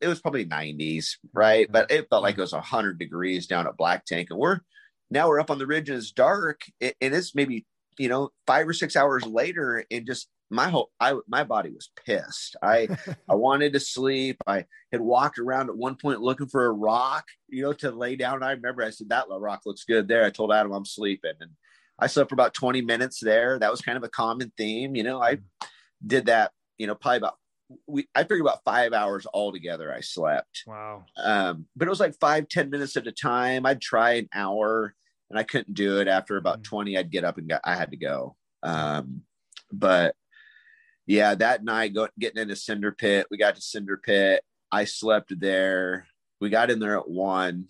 it 0.00 0.06
was 0.06 0.20
probably 0.20 0.46
90s, 0.46 1.16
right? 1.32 1.66
But 1.70 1.90
it 1.90 2.06
felt 2.08 2.22
like 2.22 2.38
it 2.38 2.40
was 2.40 2.52
a 2.52 2.60
hundred 2.60 2.98
degrees 2.98 3.46
down 3.46 3.66
at 3.66 3.76
Black 3.76 4.04
Tank, 4.04 4.28
and 4.30 4.38
we're 4.38 4.60
now 5.10 5.28
we're 5.28 5.40
up 5.40 5.50
on 5.50 5.58
the 5.58 5.66
ridge 5.66 5.90
and 5.90 5.98
it's 5.98 6.12
dark, 6.12 6.62
and 6.80 6.94
it's 7.00 7.34
maybe 7.34 7.66
you 7.98 8.08
know, 8.08 8.30
five 8.46 8.66
or 8.66 8.72
six 8.72 8.96
hours 8.96 9.24
later, 9.26 9.84
and 9.90 10.06
just 10.06 10.28
my 10.52 10.68
whole 10.68 10.90
I 11.00 11.14
my 11.26 11.44
body 11.44 11.70
was 11.70 11.90
pissed. 12.04 12.56
I 12.62 12.88
I 13.28 13.34
wanted 13.34 13.72
to 13.72 13.80
sleep. 13.80 14.36
I 14.46 14.66
had 14.92 15.00
walked 15.00 15.38
around 15.38 15.70
at 15.70 15.76
one 15.76 15.96
point 15.96 16.20
looking 16.20 16.48
for 16.48 16.66
a 16.66 16.72
rock, 16.72 17.24
you 17.48 17.62
know, 17.62 17.72
to 17.74 17.90
lay 17.90 18.16
down. 18.16 18.42
I 18.42 18.52
remember 18.52 18.82
I 18.82 18.90
said 18.90 19.08
that 19.08 19.26
rock 19.30 19.62
looks 19.64 19.84
good 19.84 20.08
there. 20.08 20.24
I 20.24 20.30
told 20.30 20.52
Adam 20.52 20.72
I'm 20.72 20.84
sleeping, 20.84 21.34
and 21.40 21.50
I 21.98 22.06
slept 22.06 22.30
for 22.30 22.34
about 22.34 22.54
20 22.54 22.82
minutes 22.82 23.20
there. 23.20 23.58
That 23.58 23.70
was 23.70 23.80
kind 23.80 23.96
of 23.96 24.04
a 24.04 24.08
common 24.08 24.52
theme, 24.56 24.94
you 24.94 25.02
know. 25.02 25.22
I 25.22 25.38
did 26.06 26.26
that, 26.26 26.52
you 26.78 26.86
know, 26.86 26.94
probably 26.94 27.18
about 27.18 27.36
we 27.86 28.06
I 28.14 28.22
figured 28.22 28.42
about 28.42 28.64
five 28.64 28.92
hours 28.92 29.26
altogether. 29.32 29.92
I 29.92 30.00
slept. 30.00 30.64
Wow. 30.66 31.06
Um, 31.16 31.66
but 31.74 31.88
it 31.88 31.90
was 31.90 32.00
like 32.00 32.14
five 32.20 32.48
ten 32.48 32.70
minutes 32.70 32.96
at 32.96 33.06
a 33.06 33.12
time. 33.12 33.64
I'd 33.64 33.80
try 33.80 34.12
an 34.14 34.28
hour 34.34 34.94
and 35.30 35.38
I 35.38 35.44
couldn't 35.44 35.74
do 35.74 35.98
it. 36.00 36.08
After 36.08 36.36
about 36.36 36.60
mm. 36.60 36.64
20, 36.64 36.98
I'd 36.98 37.10
get 37.10 37.24
up 37.24 37.38
and 37.38 37.48
got, 37.48 37.62
I 37.64 37.74
had 37.74 37.90
to 37.92 37.96
go. 37.96 38.36
Um, 38.62 39.22
but 39.72 40.14
yeah, 41.12 41.34
that 41.34 41.62
night, 41.62 41.92
go, 41.92 42.08
getting 42.18 42.40
into 42.40 42.56
Cinder 42.56 42.90
Pit, 42.90 43.26
we 43.30 43.36
got 43.36 43.54
to 43.56 43.60
Cinder 43.60 43.98
Pit. 43.98 44.42
I 44.70 44.86
slept 44.86 45.38
there. 45.38 46.06
We 46.40 46.48
got 46.48 46.70
in 46.70 46.78
there 46.78 46.96
at 46.96 47.08
one. 47.08 47.66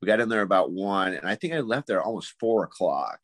We 0.00 0.06
got 0.06 0.20
in 0.20 0.28
there 0.28 0.42
about 0.42 0.70
one, 0.70 1.14
and 1.14 1.26
I 1.26 1.34
think 1.34 1.52
I 1.52 1.58
left 1.58 1.88
there 1.88 2.00
almost 2.00 2.34
four 2.38 2.62
o'clock. 2.62 3.18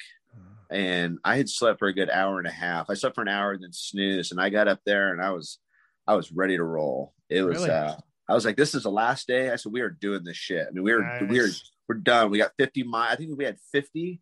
And 0.68 1.18
I 1.24 1.36
had 1.36 1.48
slept 1.48 1.78
for 1.78 1.86
a 1.86 1.94
good 1.94 2.10
hour 2.10 2.38
and 2.38 2.48
a 2.48 2.50
half. 2.50 2.90
I 2.90 2.94
slept 2.94 3.14
for 3.14 3.22
an 3.22 3.28
hour 3.28 3.52
and 3.52 3.62
then 3.62 3.72
snooze, 3.72 4.32
and 4.32 4.40
I 4.40 4.50
got 4.50 4.66
up 4.66 4.80
there 4.84 5.12
and 5.12 5.22
I 5.22 5.30
was, 5.30 5.60
I 6.08 6.16
was 6.16 6.32
ready 6.32 6.56
to 6.56 6.64
roll. 6.64 7.14
It 7.30 7.42
was, 7.42 7.58
really? 7.58 7.70
uh, 7.70 7.94
I 8.28 8.34
was 8.34 8.44
like, 8.44 8.56
"This 8.56 8.74
is 8.74 8.82
the 8.82 8.90
last 8.90 9.28
day." 9.28 9.52
I 9.52 9.56
said, 9.56 9.70
"We 9.70 9.82
are 9.82 9.90
doing 9.90 10.24
this 10.24 10.36
shit." 10.36 10.66
I 10.66 10.72
mean, 10.72 10.82
we 10.82 10.92
were, 10.92 11.02
nice. 11.02 11.22
we 11.30 11.38
were 11.38 11.48
we're 11.88 12.00
done. 12.00 12.30
We 12.30 12.38
got 12.38 12.50
50 12.58 12.82
miles. 12.82 13.12
I 13.12 13.16
think 13.16 13.38
we 13.38 13.44
had 13.44 13.58
50. 13.70 14.20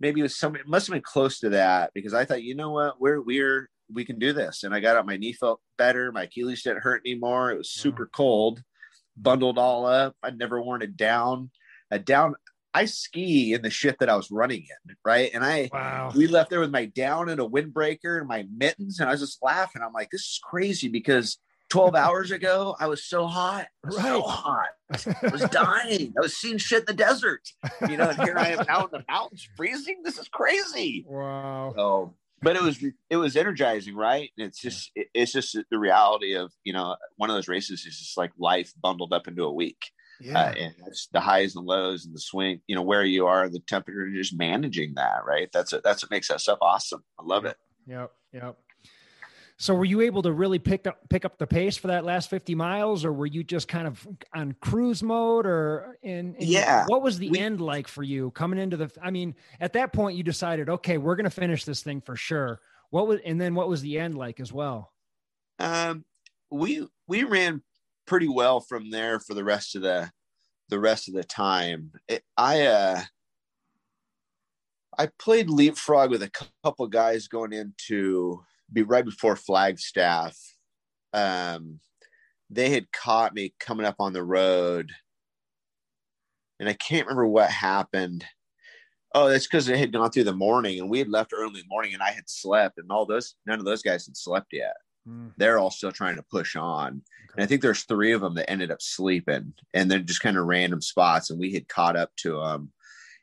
Maybe 0.00 0.18
it 0.18 0.24
was 0.24 0.36
some, 0.36 0.56
it 0.56 0.66
must 0.66 0.88
have 0.88 0.94
been 0.94 1.02
close 1.02 1.38
to 1.40 1.50
that 1.50 1.92
because 1.94 2.14
I 2.14 2.24
thought, 2.24 2.42
you 2.42 2.56
know 2.56 2.72
what, 2.72 3.00
we're, 3.00 3.20
we're, 3.20 3.70
we 3.94 4.04
can 4.04 4.18
do 4.18 4.32
this. 4.32 4.64
And 4.64 4.74
I 4.74 4.80
got 4.80 4.96
up, 4.96 5.06
my 5.06 5.16
knee 5.16 5.32
felt 5.32 5.60
better. 5.78 6.12
My 6.12 6.24
Achilles 6.24 6.62
didn't 6.62 6.82
hurt 6.82 7.02
anymore. 7.06 7.50
It 7.50 7.58
was 7.58 7.70
super 7.70 8.06
cold, 8.06 8.62
bundled 9.16 9.58
all 9.58 9.86
up. 9.86 10.16
I'd 10.22 10.38
never 10.38 10.60
worn 10.60 10.82
a 10.82 10.86
down. 10.86 11.50
A 11.90 11.98
down, 11.98 12.34
I 12.72 12.86
ski 12.86 13.54
in 13.54 13.62
the 13.62 13.70
shit 13.70 13.98
that 14.00 14.08
I 14.08 14.16
was 14.16 14.30
running 14.30 14.62
in, 14.62 14.96
right? 15.04 15.30
And 15.32 15.44
I, 15.44 15.70
wow. 15.72 16.12
we 16.14 16.26
left 16.26 16.50
there 16.50 16.60
with 16.60 16.72
my 16.72 16.86
down 16.86 17.28
and 17.28 17.40
a 17.40 17.44
windbreaker 17.44 18.18
and 18.18 18.26
my 18.26 18.46
mittens, 18.54 18.98
and 18.98 19.08
I 19.08 19.12
was 19.12 19.20
just 19.20 19.42
laughing. 19.42 19.82
I'm 19.82 19.92
like, 19.92 20.10
this 20.10 20.22
is 20.22 20.40
crazy 20.42 20.88
because 20.88 21.38
12 21.70 21.94
hours 21.94 22.30
ago, 22.30 22.76
I 22.78 22.86
was 22.88 23.04
so 23.04 23.26
hot, 23.26 23.66
right. 23.84 23.94
so 23.94 24.22
hot. 24.22 24.68
I 24.90 25.28
was 25.28 25.42
dying. 25.50 26.12
I 26.16 26.20
was 26.20 26.36
seeing 26.36 26.58
shit 26.58 26.80
in 26.80 26.84
the 26.86 26.94
desert, 26.94 27.42
you 27.88 27.96
know, 27.96 28.10
and 28.10 28.22
here 28.22 28.36
I 28.36 28.50
am 28.50 28.64
out 28.68 28.92
in 28.92 29.00
the 29.00 29.04
mountains 29.08 29.48
freezing. 29.56 30.02
This 30.04 30.18
is 30.18 30.28
crazy. 30.28 31.04
Wow. 31.08 31.72
So, 31.76 32.14
but 32.44 32.56
it 32.56 32.62
was, 32.62 32.84
it 33.10 33.16
was 33.16 33.36
energizing, 33.36 33.96
right? 33.96 34.30
And 34.38 34.46
it's 34.46 34.60
just, 34.60 34.90
it's 34.94 35.32
just 35.32 35.58
the 35.70 35.78
reality 35.78 36.34
of, 36.34 36.52
you 36.62 36.72
know, 36.72 36.96
one 37.16 37.30
of 37.30 37.36
those 37.36 37.48
races 37.48 37.84
is 37.86 37.98
just 37.98 38.16
like 38.16 38.32
life 38.38 38.72
bundled 38.80 39.12
up 39.12 39.26
into 39.26 39.44
a 39.44 39.52
week. 39.52 39.90
Yeah. 40.20 40.38
Uh, 40.38 40.52
and 40.52 40.74
it's 40.86 41.08
the 41.12 41.20
highs 41.20 41.56
and 41.56 41.66
lows 41.66 42.04
and 42.04 42.14
the 42.14 42.20
swing, 42.20 42.60
you 42.68 42.76
know, 42.76 42.82
where 42.82 43.04
you 43.04 43.26
are, 43.26 43.48
the 43.48 43.60
temperature, 43.60 44.08
just 44.10 44.38
managing 44.38 44.94
that, 44.94 45.24
right? 45.26 45.48
That's 45.52 45.72
it. 45.72 45.82
That's 45.82 46.04
what 46.04 46.10
makes 46.10 46.28
that 46.28 46.40
stuff 46.40 46.58
awesome. 46.62 47.02
I 47.18 47.24
love 47.24 47.44
it. 47.46 47.56
Yep. 47.86 48.12
Yep. 48.32 48.56
So 49.56 49.74
were 49.74 49.84
you 49.84 50.00
able 50.00 50.22
to 50.22 50.32
really 50.32 50.58
pick 50.58 50.86
up 50.86 50.98
pick 51.08 51.24
up 51.24 51.38
the 51.38 51.46
pace 51.46 51.76
for 51.76 51.86
that 51.86 52.04
last 52.04 52.28
50 52.28 52.54
miles 52.54 53.04
or 53.04 53.12
were 53.12 53.26
you 53.26 53.44
just 53.44 53.68
kind 53.68 53.86
of 53.86 54.06
on 54.34 54.56
cruise 54.60 55.02
mode 55.02 55.46
or 55.46 55.96
in, 56.02 56.34
yeah. 56.40 56.84
what 56.88 57.02
was 57.02 57.18
the 57.18 57.30
we, 57.30 57.38
end 57.38 57.60
like 57.60 57.86
for 57.86 58.02
you 58.02 58.32
coming 58.32 58.58
into 58.58 58.76
the 58.76 58.90
I 59.00 59.10
mean 59.10 59.34
at 59.60 59.74
that 59.74 59.92
point 59.92 60.16
you 60.16 60.24
decided 60.24 60.68
okay 60.68 60.98
we're 60.98 61.14
going 61.14 61.24
to 61.24 61.30
finish 61.30 61.64
this 61.64 61.82
thing 61.82 62.00
for 62.00 62.16
sure. 62.16 62.60
What 62.90 63.06
was 63.06 63.20
and 63.24 63.40
then 63.40 63.54
what 63.54 63.68
was 63.68 63.80
the 63.80 63.98
end 63.98 64.16
like 64.16 64.40
as 64.40 64.52
well? 64.52 64.92
Um 65.60 66.04
we 66.50 66.86
we 67.06 67.22
ran 67.22 67.62
pretty 68.06 68.28
well 68.28 68.60
from 68.60 68.90
there 68.90 69.20
for 69.20 69.34
the 69.34 69.44
rest 69.44 69.76
of 69.76 69.82
the 69.82 70.10
the 70.68 70.80
rest 70.80 71.06
of 71.06 71.14
the 71.14 71.24
time. 71.24 71.92
It, 72.08 72.24
I 72.36 72.62
uh 72.62 73.02
I 74.98 75.08
played 75.18 75.48
leapfrog 75.48 76.10
with 76.10 76.22
a 76.22 76.48
couple 76.62 76.86
guys 76.88 77.28
going 77.28 77.52
into 77.52 78.42
be 78.72 78.82
right 78.82 79.04
before 79.04 79.36
Flagstaff. 79.36 80.36
Um, 81.12 81.80
they 82.50 82.70
had 82.70 82.92
caught 82.92 83.34
me 83.34 83.54
coming 83.60 83.86
up 83.86 83.96
on 83.98 84.12
the 84.12 84.22
road, 84.22 84.90
and 86.60 86.68
I 86.68 86.72
can't 86.74 87.06
remember 87.06 87.26
what 87.26 87.50
happened. 87.50 88.24
Oh, 89.14 89.28
that's 89.28 89.46
because 89.46 89.68
it 89.68 89.78
had 89.78 89.92
gone 89.92 90.10
through 90.10 90.24
the 90.24 90.32
morning, 90.32 90.80
and 90.80 90.90
we 90.90 90.98
had 90.98 91.08
left 91.08 91.32
early 91.34 91.62
morning, 91.68 91.94
and 91.94 92.02
I 92.02 92.10
had 92.10 92.28
slept, 92.28 92.78
and 92.78 92.90
all 92.90 93.06
those 93.06 93.34
none 93.46 93.58
of 93.58 93.64
those 93.64 93.82
guys 93.82 94.06
had 94.06 94.16
slept 94.16 94.48
yet. 94.52 94.74
Mm. 95.08 95.32
They're 95.36 95.58
all 95.58 95.70
still 95.70 95.92
trying 95.92 96.16
to 96.16 96.22
push 96.22 96.56
on, 96.56 96.88
okay. 96.88 97.34
and 97.36 97.44
I 97.44 97.46
think 97.46 97.62
there's 97.62 97.84
three 97.84 98.12
of 98.12 98.20
them 98.20 98.34
that 98.34 98.50
ended 98.50 98.70
up 98.70 98.82
sleeping, 98.82 99.52
and 99.72 99.90
they're 99.90 99.98
just 100.00 100.22
kind 100.22 100.36
of 100.36 100.46
random 100.46 100.80
spots, 100.80 101.30
and 101.30 101.38
we 101.38 101.52
had 101.52 101.68
caught 101.68 101.96
up 101.96 102.10
to 102.18 102.40
them, 102.40 102.72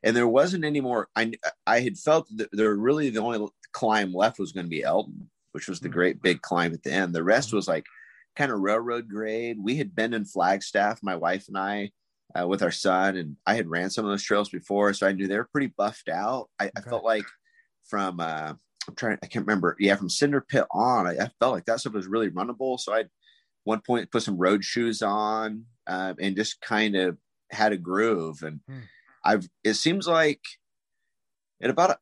and 0.04 0.16
there 0.16 0.28
wasn't 0.28 0.66
any 0.66 0.82
more. 0.82 1.10
I 1.16 1.34
I 1.68 1.82
had 1.82 1.98
felt 1.98 2.28
that 2.38 2.50
they're 2.52 2.76
really 2.76 3.10
the 3.10 3.22
only 3.22 3.48
climb 3.72 4.14
left 4.14 4.40
was 4.40 4.52
going 4.52 4.66
to 4.66 4.70
be 4.70 4.84
Elden, 4.84 5.30
which 5.52 5.68
was 5.68 5.80
the 5.80 5.88
hmm. 5.88 5.94
great 5.94 6.22
big 6.22 6.42
climb 6.42 6.74
at 6.74 6.84
the 6.84 6.92
end. 6.92 7.14
The 7.14 7.24
rest 7.24 7.52
hmm. 7.52 7.58
was 7.58 7.68
like 7.68 7.86
kind 8.36 8.52
of 8.52 8.60
railroad 8.60 9.10
grade. 9.10 9.58
We 9.62 9.76
had 9.78 9.96
been 9.96 10.14
in 10.14 10.26
Flagstaff, 10.26 11.00
my 11.04 11.16
wife 11.16 11.48
and 11.48 11.58
I, 11.58 11.92
uh, 12.40 12.48
with 12.48 12.64
our 12.64 12.72
son, 12.72 13.18
and 13.18 13.36
I 13.46 13.56
had 13.56 13.68
ran 13.68 13.90
some 13.90 14.06
of 14.06 14.12
those 14.12 14.24
trails 14.24 14.50
before, 14.50 14.94
so 14.94 15.08
I 15.08 15.12
knew 15.12 15.28
they 15.28 15.38
were 15.38 15.50
pretty 15.52 15.74
buffed 15.78 16.10
out. 16.10 16.50
I, 16.60 16.66
okay. 16.66 16.72
I 16.78 16.82
felt 16.82 17.04
like 17.04 17.26
from 17.90 18.20
uh, 18.20 18.54
I'm 18.88 18.96
trying, 18.96 19.18
I 19.22 19.28
can't 19.28 19.46
remember, 19.46 19.76
yeah, 19.80 19.96
from 19.96 20.10
Cinder 20.10 20.42
Pit 20.42 20.66
on, 20.72 21.08
I, 21.08 21.12
I, 21.12 21.30
felt 21.40 21.54
like 21.54 21.66
that 21.66 21.80
stuff 21.80 21.94
was 21.94 22.08
really 22.08 22.30
runnable. 22.30 22.80
So 22.80 22.94
I, 22.94 23.06
one 23.64 23.82
point, 23.86 24.12
put 24.12 24.24
some 24.24 24.38
road 24.38 24.64
shoes 24.64 25.02
on 25.02 25.66
um, 25.88 26.16
and 26.20 26.36
just 26.36 26.62
kind 26.62 26.96
of 26.96 27.18
had 27.52 27.74
a 27.74 27.78
groove. 27.78 28.44
And 28.44 28.62
hmm. 28.68 28.80
I've, 29.24 29.48
it 29.64 29.76
seems 29.76 30.08
like 30.08 30.42
at 31.62 31.70
about 31.70 31.92
a, 31.92 31.98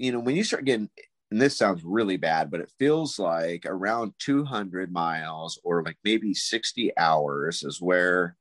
you 0.00 0.12
know, 0.12 0.18
when 0.18 0.34
you 0.34 0.42
start 0.42 0.64
getting, 0.64 0.88
and 1.30 1.40
this 1.40 1.58
sounds 1.58 1.84
really 1.84 2.16
bad, 2.16 2.50
but 2.50 2.60
it 2.60 2.72
feels 2.78 3.18
like 3.18 3.64
around 3.66 4.14
200 4.18 4.90
miles 4.90 5.60
or 5.62 5.84
like 5.84 5.98
maybe 6.02 6.32
60 6.32 6.96
hours 6.96 7.62
is 7.62 7.80
where 7.80 8.36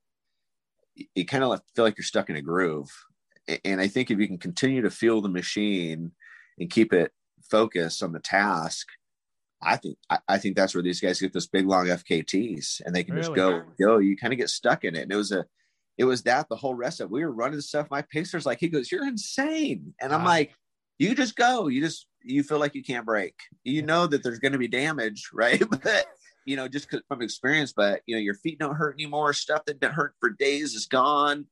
you 1.14 1.26
kind 1.26 1.44
of 1.44 1.62
feel 1.76 1.86
like 1.86 1.98
you're 1.98 2.06
stuck 2.06 2.30
in 2.30 2.38
a 2.38 2.42
groove. 2.42 2.90
And 3.66 3.82
I 3.82 3.88
think 3.88 4.10
if 4.10 4.20
you 4.20 4.28
can 4.28 4.38
continue 4.38 4.82
to 4.82 4.90
feel 4.90 5.22
the 5.22 5.30
machine 5.30 6.14
and 6.58 6.70
keep 6.70 6.94
it 6.94 7.12
focused 7.52 8.02
on 8.02 8.14
the 8.14 8.20
task, 8.20 8.88
I 9.62 9.76
think 9.76 9.98
I, 10.30 10.38
think 10.38 10.56
that's 10.56 10.74
where 10.74 10.84
these 10.84 11.02
guys 11.02 11.20
get 11.20 11.34
this 11.34 11.48
big 11.48 11.68
long 11.68 11.88
FKTs 11.88 12.82
and 12.86 12.96
they 12.96 13.04
can 13.04 13.16
really? 13.16 13.28
just 13.28 13.36
go 13.36 13.64
go. 13.78 13.98
You 13.98 14.16
kind 14.16 14.32
of 14.32 14.40
get 14.40 14.50
stuck 14.50 14.86
in 14.86 14.96
it. 14.96 15.02
And 15.02 15.12
it 15.12 15.18
was 15.18 15.34
a 15.34 15.46
it 15.98 16.06
was 16.06 16.24
that 16.24 16.48
the 16.48 16.56
whole 16.56 16.76
rest 16.76 17.02
of 17.02 17.06
it. 17.06 17.12
We 17.12 17.26
were 17.26 17.32
running 17.32 17.60
stuff. 17.60 17.92
My 17.92 18.04
pacer's 18.04 18.46
like, 18.46 18.62
he 18.62 18.70
goes, 18.70 18.90
You're 18.90 19.06
insane. 19.06 19.94
And 20.00 20.14
I'm 20.14 20.22
ah. 20.22 20.30
like, 20.30 20.54
you 21.00 21.16
just 21.16 21.36
go. 21.36 21.68
You 21.68 21.82
just 21.82 22.06
you 22.22 22.44
feel 22.44 22.60
like 22.60 22.76
you 22.76 22.84
can't 22.84 23.06
break. 23.06 23.34
You 23.64 23.82
know 23.82 24.06
that 24.06 24.22
there's 24.22 24.40
going 24.40 24.52
to 24.52 24.58
be 24.58 24.68
damage, 24.68 25.30
right? 25.34 25.64
but 25.70 26.06
you 26.46 26.56
know, 26.56 26.68
just 26.68 26.90
from 27.08 27.22
experience. 27.22 27.74
But 27.76 28.02
you 28.06 28.16
know, 28.16 28.22
your 28.22 28.36
feet 28.36 28.60
don't 28.60 28.76
hurt 28.76 28.96
anymore. 28.96 29.34
Stuff 29.34 29.66
that 29.66 29.80
didn't 29.80 29.96
hurt 29.96 30.14
for 30.20 30.30
days 30.30 30.76
is 30.76 30.86
gone. 30.86 31.48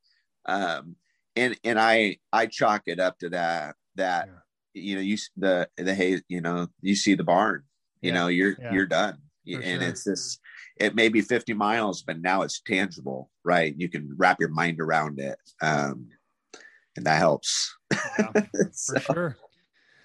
Um, 0.45 0.95
and 1.35 1.57
and 1.63 1.79
I 1.79 2.17
I 2.31 2.45
chalk 2.45 2.83
it 2.85 2.99
up 2.99 3.17
to 3.19 3.29
that 3.29 3.75
that 3.95 4.29
yeah. 4.73 4.81
you 4.81 4.95
know 4.95 5.01
you 5.01 5.17
the 5.37 5.69
the 5.77 5.95
hay 5.95 6.21
you 6.27 6.41
know 6.41 6.67
you 6.81 6.95
see 6.95 7.15
the 7.15 7.23
barn. 7.23 7.63
You 8.01 8.11
yeah. 8.11 8.19
know 8.19 8.27
you're 8.27 8.55
yeah. 8.59 8.73
you're 8.73 8.85
done. 8.85 9.17
For 9.45 9.61
and 9.61 9.81
sure. 9.81 9.89
it's 9.89 10.03
this 10.03 10.39
it 10.75 10.93
may 10.93 11.07
be 11.07 11.21
50 11.21 11.53
miles 11.53 12.01
but 12.01 12.19
now 12.19 12.41
it's 12.41 12.59
tangible 12.59 13.29
right 13.45 13.73
you 13.77 13.87
can 13.87 14.13
wrap 14.17 14.41
your 14.41 14.49
mind 14.49 14.81
around 14.81 15.19
it 15.19 15.39
um 15.61 16.09
and 16.97 17.05
that 17.05 17.17
helps. 17.17 17.75
Yeah, 18.19 18.31
so, 18.71 18.99
for 18.99 19.13
sure. 19.13 19.37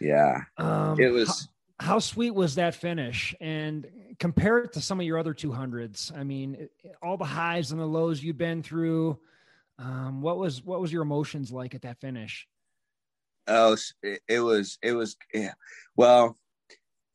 Yeah. 0.00 0.42
Um, 0.58 1.00
it 1.00 1.08
was. 1.08 1.48
How, 1.80 1.86
how, 1.86 1.98
sweet 1.98 2.32
was 2.32 2.54
that 2.56 2.74
finish? 2.74 3.34
And 3.40 3.86
compare 4.18 4.58
it 4.58 4.72
to 4.74 4.80
some 4.80 5.00
of 5.00 5.06
your 5.06 5.18
other 5.18 5.34
200s. 5.34 6.16
I 6.16 6.22
mean, 6.22 6.68
all 7.02 7.16
the 7.16 7.24
highs 7.24 7.72
and 7.72 7.80
the 7.80 7.86
lows 7.86 8.22
you've 8.22 8.38
been 8.38 8.62
through. 8.62 9.18
Um, 9.78 10.20
what 10.20 10.38
was 10.38 10.62
what 10.62 10.80
was 10.80 10.92
your 10.92 11.02
emotions 11.02 11.50
like 11.50 11.74
at 11.74 11.82
that 11.82 11.98
finish? 11.98 12.46
Oh, 13.48 13.76
it, 14.02 14.20
it 14.28 14.40
was 14.40 14.78
it 14.82 14.92
was 14.92 15.16
yeah. 15.34 15.54
Well, 15.96 16.36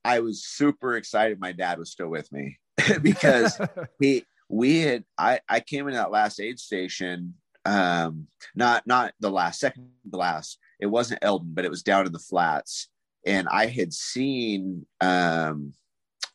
I 0.03 0.19
was 0.19 0.43
super 0.43 0.97
excited. 0.97 1.39
My 1.39 1.51
dad 1.51 1.77
was 1.79 1.91
still 1.91 2.09
with 2.09 2.29
me 2.31 2.57
because 3.01 3.59
he 4.01 4.25
we 4.49 4.79
had 4.81 5.03
I 5.17 5.39
I 5.47 5.59
came 5.59 5.87
in 5.87 5.93
that 5.93 6.11
last 6.11 6.39
aid 6.39 6.59
station. 6.59 7.35
Um, 7.67 8.27
not 8.55 8.87
not 8.87 9.13
the 9.19 9.29
last 9.29 9.59
second 9.59 9.89
the 10.05 10.17
last. 10.17 10.57
It 10.79 10.85
wasn't 10.85 11.23
Elden, 11.23 11.51
but 11.53 11.65
it 11.65 11.71
was 11.71 11.83
down 11.83 12.05
in 12.05 12.13
the 12.13 12.19
flats, 12.19 12.87
and 13.25 13.47
I 13.49 13.65
had 13.65 13.93
seen 13.93 14.85
um 15.01 15.73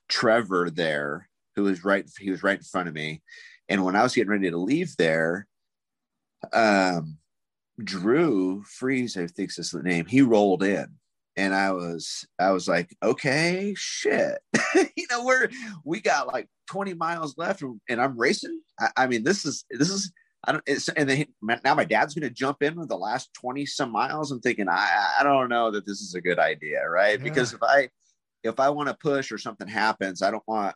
Trevor 0.09 0.69
there, 0.69 1.31
who 1.57 1.63
was 1.63 1.85
right. 1.85 2.05
He 2.19 2.31
was 2.31 2.43
right 2.43 2.59
in 2.59 2.65
front 2.65 2.89
of 2.89 2.95
me, 2.95 3.23
and 3.69 3.83
when 3.83 3.97
I 3.97 4.03
was 4.03 4.15
getting 4.15 4.31
ready 4.31 4.51
to 4.51 4.59
leave 4.59 4.95
there, 4.99 5.47
um, 6.53 7.17
Drew 7.83 8.63
Freeze, 8.65 9.17
I 9.17 9.27
think 9.27 9.51
is 9.57 9.71
the 9.71 9.83
name. 9.83 10.05
He 10.05 10.21
rolled 10.21 10.63
in, 10.63 10.87
and 11.37 11.55
I 11.55 11.73
was, 11.73 12.27
I 12.39 12.51
was 12.51 12.69
like, 12.69 12.95
okay, 13.03 13.73
shit. 13.75 14.39
you 14.97 15.07
know, 15.11 15.25
we're 15.25 15.49
we 15.85 16.01
got 16.01 16.27
like 16.27 16.49
20 16.69 16.93
miles 16.95 17.39
left, 17.39 17.63
and 17.63 18.03
I'm 18.03 18.19
racing. 18.19 18.61
I, 18.79 18.89
I 18.97 19.07
mean, 19.07 19.25
this 19.25 19.47
is 19.47 19.65
this 19.71 19.89
is. 19.89 20.13
I 20.45 20.53
don't. 20.53 20.65
It's, 20.67 20.89
and 20.89 21.09
then 21.09 21.27
now 21.65 21.75
my 21.75 21.85
dad's 21.85 22.15
going 22.15 22.29
to 22.29 22.35
jump 22.35 22.63
in 22.63 22.77
with 22.77 22.89
the 22.89 22.97
last 22.97 23.33
20 23.35 23.65
some 23.67 23.93
miles. 23.93 24.31
I'm 24.33 24.41
thinking, 24.41 24.69
I 24.69 25.13
I 25.21 25.23
don't 25.23 25.49
know 25.49 25.71
that 25.71 25.87
this 25.87 26.01
is 26.01 26.15
a 26.15 26.21
good 26.21 26.39
idea, 26.39 26.89
right? 26.89 27.19
Yeah. 27.19 27.25
Because 27.25 27.53
if 27.53 27.63
I 27.63 27.91
if 28.43 28.59
I 28.59 28.71
want 28.71 28.89
to 28.89 28.95
push 28.95 29.31
or 29.31 29.39
something 29.39 29.69
happens, 29.69 30.23
I 30.23 30.31
don't 30.31 30.47
want 30.47 30.75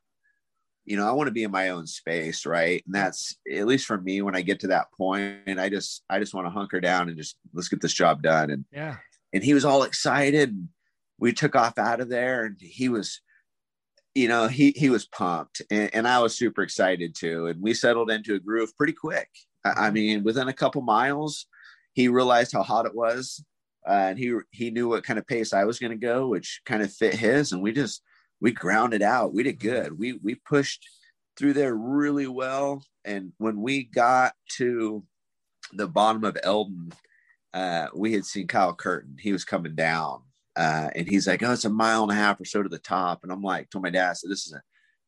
you 0.87 0.97
know, 0.97 1.07
I 1.07 1.11
want 1.13 1.27
to 1.27 1.33
be 1.33 1.43
in 1.43 1.51
my 1.51 1.71
own 1.71 1.87
space, 1.87 2.47
right? 2.47 2.83
And 2.87 2.95
that's 2.95 3.37
at 3.53 3.67
least 3.67 3.87
for 3.87 3.99
me 3.99 4.23
when 4.23 4.37
I 4.37 4.43
get 4.43 4.61
to 4.61 4.69
that 4.69 4.87
point, 4.97 5.39
and 5.47 5.61
I 5.61 5.69
just 5.69 6.05
I 6.09 6.21
just 6.21 6.33
want 6.33 6.47
to 6.47 6.53
hunker 6.53 6.81
down 6.81 7.09
and 7.09 7.19
just 7.19 7.37
let's 7.53 7.69
get 7.69 7.81
this 7.81 7.93
job 7.93 8.23
done. 8.23 8.51
And 8.51 8.65
yeah, 8.73 8.97
and 9.33 9.43
he 9.43 9.53
was 9.53 9.65
all 9.65 9.83
excited. 9.83 10.69
We 11.19 11.33
took 11.33 11.57
off 11.57 11.77
out 11.77 12.01
of 12.01 12.09
there, 12.09 12.45
and 12.45 12.57
he 12.61 12.89
was, 12.89 13.21
you 14.17 14.29
know, 14.29 14.49
he 14.49 14.73
he 14.75 14.89
was 14.89 15.07
pumped, 15.07 15.61
and, 15.71 15.95
and 15.95 16.09
I 16.09 16.21
was 16.21 16.35
super 16.35 16.63
excited 16.63 17.15
too. 17.15 17.49
And 17.49 17.61
we 17.61 17.75
settled 17.75 18.11
into 18.11 18.35
a 18.35 18.39
groove 18.39 18.75
pretty 18.77 18.95
quick. 18.95 19.29
I, 19.65 19.69
I 19.69 19.73
mm-hmm. 19.75 19.95
mean, 19.95 20.25
within 20.25 20.49
a 20.49 20.55
couple 20.55 20.81
miles, 20.81 21.47
he 21.93 22.09
realized 22.09 22.53
how 22.53 22.63
hot 22.63 22.87
it 22.87 22.95
was, 22.95 23.45
uh, 23.87 23.93
and 23.93 24.19
he 24.19 24.35
he 24.51 24.71
knew 24.71 24.89
what 24.89 25.05
kind 25.05 25.19
of 25.19 25.27
pace 25.27 25.53
I 25.53 25.65
was 25.65 25.79
going 25.79 25.91
to 25.93 25.99
go, 25.99 26.29
which 26.29 26.63
kind 26.65 26.83
of 26.83 26.91
fit 26.93 27.15
his, 27.15 27.53
and 27.53 27.61
we 27.61 27.73
just 27.73 28.03
we 28.41 28.53
grounded 28.53 29.03
out. 29.03 29.35
We 29.35 29.43
did 29.43 29.61
good. 29.61 29.99
We 29.99 30.15
we 30.15 30.37
pushed 30.37 30.87
through 31.37 31.53
there 31.53 31.75
really 31.75 32.27
well. 32.27 32.83
And 33.05 33.33
when 33.37 33.61
we 33.61 33.85
got 33.85 34.33
to 34.57 35.05
the 35.75 35.87
bottom 35.87 36.25
of 36.25 36.39
Elden, 36.43 36.93
uh, 37.53 37.89
we 37.95 38.15
had 38.15 38.25
seen 38.25 38.47
Kyle 38.47 38.75
Curtin. 38.75 39.17
He 39.21 39.33
was 39.33 39.45
coming 39.45 39.75
down, 39.75 40.23
uh, 40.57 40.91
and 40.95 41.09
he's 41.09 41.27
like, 41.27 41.43
"Oh, 41.43 41.53
it's 41.53 41.65
a 41.65 41.71
mile 41.71 42.03
and 42.03 42.13
a 42.13 42.15
half 42.15 42.41
or 42.41 42.45
so 42.45 42.63
to 42.63 42.69
the 42.69 42.79
top." 42.79 43.21
And 43.23 43.33
I'm 43.33 43.43
like, 43.43 43.71
told 43.71 43.85
my 43.85 43.91
dad, 43.91 44.17
"So 44.17 44.29
this 44.29 44.47
is 44.47 44.53
a 44.53 44.63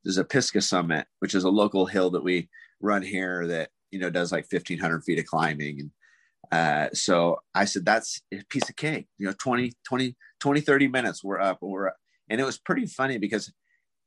this 0.05 0.13
is 0.13 0.19
a 0.19 0.25
Pisgah 0.25 0.61
Summit, 0.61 1.07
which 1.21 1.35
is 1.35 1.45
a 1.45 1.51
local 1.51 1.87
hill 1.87 2.11
that 2.11 2.25
we 2.25 2.49
run 2.81 3.03
here 3.03 3.47
that 3.47 3.71
you 3.91 3.99
know 3.99 4.11
does 4.11 4.33
like 4.33 4.47
1,500 4.51 5.05
feet 5.05 5.19
of 5.19 5.27
climbing." 5.27 5.81
And 5.81 6.91
uh, 6.91 6.95
so 6.95 7.41
I 7.55 7.65
said, 7.65 7.85
"That's 7.85 8.21
a 8.33 8.43
piece 8.49 8.69
of 8.69 8.77
cake. 8.77 9.09
You 9.19 9.27
know, 9.27 9.35
20, 9.39 9.73
20, 9.87 10.17
20, 10.41 10.61
30 10.61 10.89
minutes. 10.89 11.25
We're 11.25 11.41
up. 11.41 11.59
We're 11.61 11.93
and 12.31 12.41
it 12.41 12.45
was 12.45 12.59
pretty 12.59 12.87
funny 12.87 13.19
because 13.19 13.53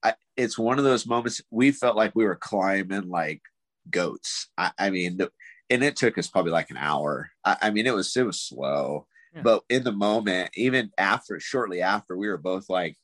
I, 0.04 0.14
it's 0.38 0.58
one 0.58 0.78
of 0.78 0.86
those 0.86 1.08
moments 1.08 1.42
we 1.52 1.72
felt 1.72 1.96
like 1.96 2.16
we 2.16 2.26
were 2.26 2.36
climbing 2.36 3.10
like 3.10 3.42
goats. 3.90 4.50
I, 4.58 4.72
I 4.78 4.90
mean, 4.90 5.18
the, 5.18 5.32
and 5.70 5.84
it 5.84 5.96
took 5.96 6.18
us 6.18 6.28
probably 6.28 6.52
like 6.52 6.70
an 6.70 6.78
hour. 6.78 7.30
I, 7.46 7.58
I 7.64 7.70
mean, 7.72 7.88
it 7.88 7.94
was 7.94 8.16
it 8.16 8.26
was 8.26 8.40
slow, 8.40 9.08
yeah. 9.34 9.42
but 9.42 9.64
in 9.70 9.84
the 9.84 9.92
moment, 9.92 10.52
even 10.56 10.92
after, 10.98 11.40
shortly 11.40 11.82
after, 11.82 12.18
we 12.18 12.28
were 12.28 12.38
both 12.38 12.70
like, 12.70 12.98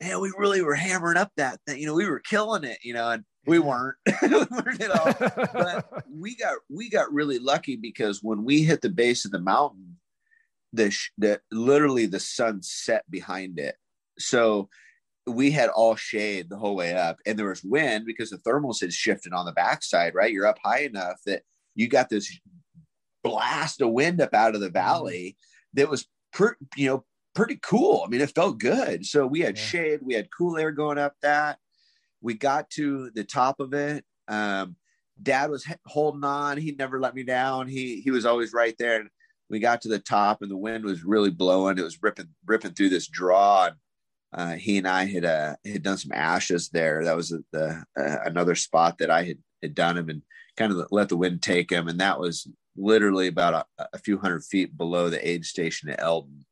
"Man, 0.00 0.20
we 0.20 0.32
really 0.36 0.62
were 0.62 0.74
hammering 0.74 1.16
up 1.16 1.32
that 1.36 1.60
thing. 1.66 1.80
You 1.80 1.86
know, 1.86 1.94
we 1.94 2.08
were 2.08 2.20
killing 2.20 2.64
it. 2.64 2.78
You 2.82 2.94
know, 2.94 3.10
and 3.10 3.24
we 3.46 3.58
weren't, 3.58 3.96
we 4.22 4.28
weren't 4.28 4.80
at 4.80 4.90
all. 4.90 5.14
but 5.52 6.04
we 6.10 6.36
got 6.36 6.56
we 6.68 6.90
got 6.90 7.12
really 7.12 7.38
lucky 7.38 7.76
because 7.76 8.20
when 8.22 8.44
we 8.44 8.62
hit 8.62 8.80
the 8.80 8.90
base 8.90 9.24
of 9.24 9.30
the 9.30 9.40
mountain, 9.40 9.98
the 10.72 10.96
the 11.16 11.40
literally 11.50 12.06
the 12.06 12.20
sun 12.20 12.62
set 12.62 13.08
behind 13.10 13.58
it 13.58 13.76
so 14.18 14.68
we 15.26 15.50
had 15.50 15.68
all 15.68 15.94
shade 15.94 16.48
the 16.48 16.56
whole 16.56 16.74
way 16.74 16.94
up, 16.94 17.18
and 17.26 17.38
there 17.38 17.48
was 17.48 17.62
wind 17.62 18.06
because 18.06 18.30
the 18.30 18.38
thermals 18.38 18.80
had 18.80 18.92
shifted 18.92 19.32
on 19.32 19.46
the 19.46 19.52
backside. 19.52 20.14
Right, 20.14 20.32
you're 20.32 20.46
up 20.46 20.58
high 20.62 20.80
enough 20.80 21.20
that 21.26 21.42
you 21.74 21.88
got 21.88 22.08
this 22.08 22.38
blast 23.22 23.80
of 23.80 23.90
wind 23.90 24.20
up 24.20 24.34
out 24.34 24.54
of 24.54 24.60
the 24.60 24.68
mm-hmm. 24.68 24.74
That 25.74 25.88
was, 25.88 26.06
per, 26.32 26.56
you 26.76 26.88
know, 26.88 27.04
pretty 27.34 27.58
cool. 27.62 28.02
I 28.04 28.08
mean, 28.08 28.20
it 28.20 28.34
felt 28.34 28.58
good. 28.58 29.06
So 29.06 29.26
we 29.26 29.40
had 29.40 29.56
yeah. 29.56 29.64
shade, 29.64 30.00
we 30.02 30.14
had 30.14 30.28
cool 30.36 30.56
air 30.56 30.72
going 30.72 30.98
up 30.98 31.14
that. 31.22 31.58
We 32.20 32.34
got 32.34 32.68
to 32.70 33.10
the 33.14 33.24
top 33.24 33.60
of 33.60 33.72
it. 33.74 34.04
Um, 34.26 34.76
Dad 35.22 35.50
was 35.50 35.66
holding 35.86 36.24
on. 36.24 36.58
He 36.58 36.72
never 36.72 37.00
let 37.00 37.14
me 37.14 37.22
down. 37.22 37.68
He 37.68 38.00
he 38.00 38.10
was 38.10 38.26
always 38.26 38.52
right 38.52 38.74
there. 38.78 39.00
And 39.00 39.10
we 39.50 39.58
got 39.58 39.82
to 39.82 39.88
the 39.88 39.98
top, 39.98 40.42
and 40.42 40.50
the 40.50 40.56
wind 40.56 40.84
was 40.84 41.04
really 41.04 41.30
blowing. 41.30 41.78
It 41.78 41.82
was 41.82 42.02
ripping 42.02 42.28
ripping 42.46 42.74
through 42.74 42.90
this 42.90 43.08
draw. 43.08 43.66
And 43.66 43.76
uh, 44.32 44.56
he 44.56 44.78
and 44.78 44.86
I 44.86 45.06
had 45.06 45.24
uh, 45.24 45.56
had 45.64 45.82
done 45.82 45.98
some 45.98 46.12
ashes 46.12 46.68
there. 46.68 47.04
That 47.04 47.16
was 47.16 47.30
the 47.52 47.84
uh, 47.98 48.16
another 48.24 48.54
spot 48.54 48.98
that 48.98 49.10
I 49.10 49.24
had, 49.24 49.38
had 49.62 49.74
done 49.74 49.96
him 49.96 50.08
and 50.08 50.22
kind 50.56 50.72
of 50.72 50.86
let 50.90 51.08
the 51.08 51.16
wind 51.16 51.42
take 51.42 51.70
him. 51.70 51.88
And 51.88 52.00
that 52.00 52.20
was 52.20 52.48
literally 52.78 53.28
about 53.28 53.66
a, 53.78 53.88
a 53.92 53.98
few 53.98 54.18
hundred 54.18 54.44
feet 54.44 54.76
below 54.76 55.10
the 55.10 55.28
aid 55.28 55.44
station 55.44 55.90
at 55.90 56.00
Elden. 56.00 56.44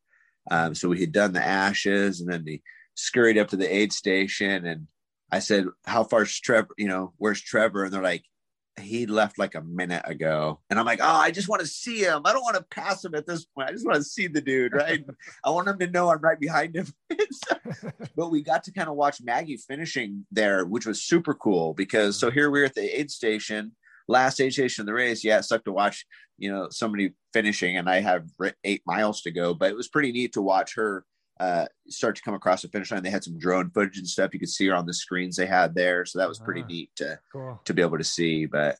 Um, 0.49 0.75
so 0.75 0.89
we 0.89 0.99
had 0.99 1.11
done 1.11 1.33
the 1.33 1.45
ashes 1.45 2.21
and 2.21 2.31
then 2.31 2.43
we 2.45 2.63
scurried 2.95 3.37
up 3.37 3.49
to 3.49 3.57
the 3.57 3.73
aid 3.73 3.93
station 3.93 4.65
and 4.65 4.87
I 5.31 5.39
said, 5.39 5.65
how 5.85 6.03
far's 6.03 6.37
Trevor? 6.39 6.69
You 6.77 6.87
know, 6.87 7.13
where's 7.17 7.41
Trevor? 7.41 7.83
And 7.83 7.93
they're 7.93 8.01
like, 8.01 8.23
he 8.79 9.07
left 9.07 9.39
like 9.39 9.55
a 9.55 9.61
minute 9.61 10.03
ago. 10.05 10.59
And 10.69 10.79
I'm 10.79 10.85
like, 10.85 10.99
oh, 11.01 11.05
I 11.05 11.31
just 11.31 11.49
want 11.49 11.61
to 11.61 11.67
see 11.67 12.03
him. 12.03 12.21
I 12.25 12.31
don't 12.31 12.43
want 12.43 12.57
to 12.57 12.63
pass 12.63 13.03
him 13.03 13.15
at 13.15 13.25
this 13.25 13.45
point. 13.45 13.69
I 13.69 13.71
just 13.71 13.85
want 13.85 13.97
to 13.97 14.03
see 14.03 14.27
the 14.27 14.41
dude, 14.41 14.73
right? 14.73 15.03
I 15.43 15.49
want 15.49 15.67
him 15.67 15.79
to 15.79 15.87
know 15.87 16.09
I'm 16.09 16.21
right 16.21 16.39
behind 16.39 16.75
him. 16.75 16.87
but 18.15 18.29
we 18.29 18.41
got 18.41 18.63
to 18.65 18.71
kind 18.71 18.89
of 18.89 18.95
watch 18.95 19.21
Maggie 19.21 19.57
finishing 19.57 20.25
there, 20.31 20.65
which 20.65 20.85
was 20.85 21.01
super 21.01 21.33
cool 21.33 21.73
because 21.73 22.17
so 22.17 22.29
here 22.29 22.49
we 22.49 22.61
are 22.61 22.65
at 22.65 22.75
the 22.75 22.99
aid 22.99 23.09
station, 23.09 23.73
last 24.07 24.39
aid 24.39 24.53
station 24.53 24.81
of 24.81 24.85
the 24.85 24.93
race. 24.93 25.23
Yeah, 25.23 25.39
it 25.39 25.43
sucked 25.43 25.65
to 25.65 25.71
watch, 25.71 26.05
you 26.37 26.51
know, 26.51 26.69
somebody 26.69 27.13
finishing 27.33 27.77
and 27.77 27.89
I 27.89 28.01
have 28.01 28.27
eight 28.63 28.81
miles 28.85 29.21
to 29.23 29.31
go, 29.31 29.53
but 29.53 29.69
it 29.69 29.75
was 29.75 29.87
pretty 29.87 30.11
neat 30.11 30.33
to 30.33 30.41
watch 30.41 30.75
her 30.75 31.05
uh, 31.39 31.65
start 31.87 32.15
to 32.15 32.21
come 32.21 32.33
across 32.33 32.61
the 32.61 32.67
finish 32.67 32.91
line. 32.91 33.03
They 33.03 33.09
had 33.09 33.23
some 33.23 33.37
drone 33.37 33.69
footage 33.69 33.97
and 33.97 34.07
stuff. 34.07 34.33
You 34.33 34.39
could 34.39 34.49
see 34.49 34.67
her 34.67 34.75
on 34.75 34.85
the 34.85 34.93
screens 34.93 35.35
they 35.35 35.45
had 35.45 35.75
there, 35.75 36.05
so 36.05 36.19
that 36.19 36.27
was 36.27 36.39
pretty 36.39 36.63
ah, 36.63 36.67
neat 36.67 36.89
to 36.95 37.19
cool. 37.31 37.61
to 37.65 37.73
be 37.73 37.81
able 37.81 37.97
to 37.97 38.03
see. 38.03 38.45
But 38.45 38.77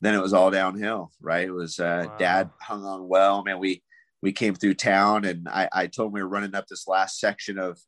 then 0.00 0.14
it 0.14 0.22
was 0.22 0.32
all 0.32 0.50
downhill, 0.50 1.10
right? 1.20 1.48
It 1.48 1.52
was 1.52 1.80
uh, 1.80 2.06
wow. 2.06 2.16
Dad 2.16 2.50
hung 2.60 2.84
on 2.84 3.08
well. 3.08 3.42
Man, 3.42 3.58
we 3.58 3.82
we 4.22 4.32
came 4.32 4.54
through 4.54 4.74
town, 4.74 5.24
and 5.24 5.48
I, 5.48 5.68
I 5.72 5.86
told 5.88 6.08
him 6.08 6.12
we 6.12 6.22
were 6.22 6.28
running 6.28 6.54
up 6.54 6.66
this 6.68 6.86
last 6.86 7.18
section 7.18 7.58
of. 7.58 7.80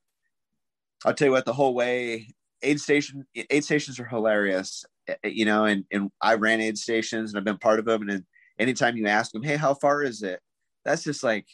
I'll 1.04 1.14
tell 1.14 1.28
you 1.28 1.32
what, 1.32 1.44
the 1.44 1.52
whole 1.52 1.74
way 1.74 2.34
aid 2.62 2.80
station 2.80 3.24
aid 3.36 3.64
stations 3.64 4.00
are 4.00 4.04
hilarious, 4.04 4.84
Eh, 5.08 5.14
eh, 5.24 5.28
you 5.28 5.44
know, 5.44 5.64
and 5.64 5.84
and 5.90 6.10
I 6.20 6.34
ran 6.34 6.60
aid 6.60 6.78
stations 6.78 7.30
and 7.30 7.38
I've 7.38 7.44
been 7.44 7.58
part 7.58 7.78
of 7.78 7.84
them, 7.84 8.08
and 8.08 8.24
anytime 8.58 8.96
you 8.96 9.06
ask 9.06 9.32
them, 9.32 9.42
hey, 9.42 9.56
how 9.56 9.74
far 9.74 10.02
is 10.02 10.22
it? 10.22 10.40
That's 10.84 11.02
just 11.02 11.22
like 11.22 11.46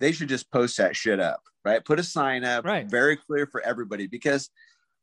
they 0.00 0.12
should 0.12 0.28
just 0.28 0.50
post 0.50 0.76
that 0.78 0.96
shit 0.96 1.20
up 1.20 1.40
right? 1.66 1.84
Put 1.84 1.98
a 1.98 2.02
sign 2.04 2.44
up, 2.44 2.64
right? 2.64 2.88
Very 2.88 3.16
clear 3.16 3.46
for 3.46 3.60
everybody 3.60 4.06
because 4.06 4.48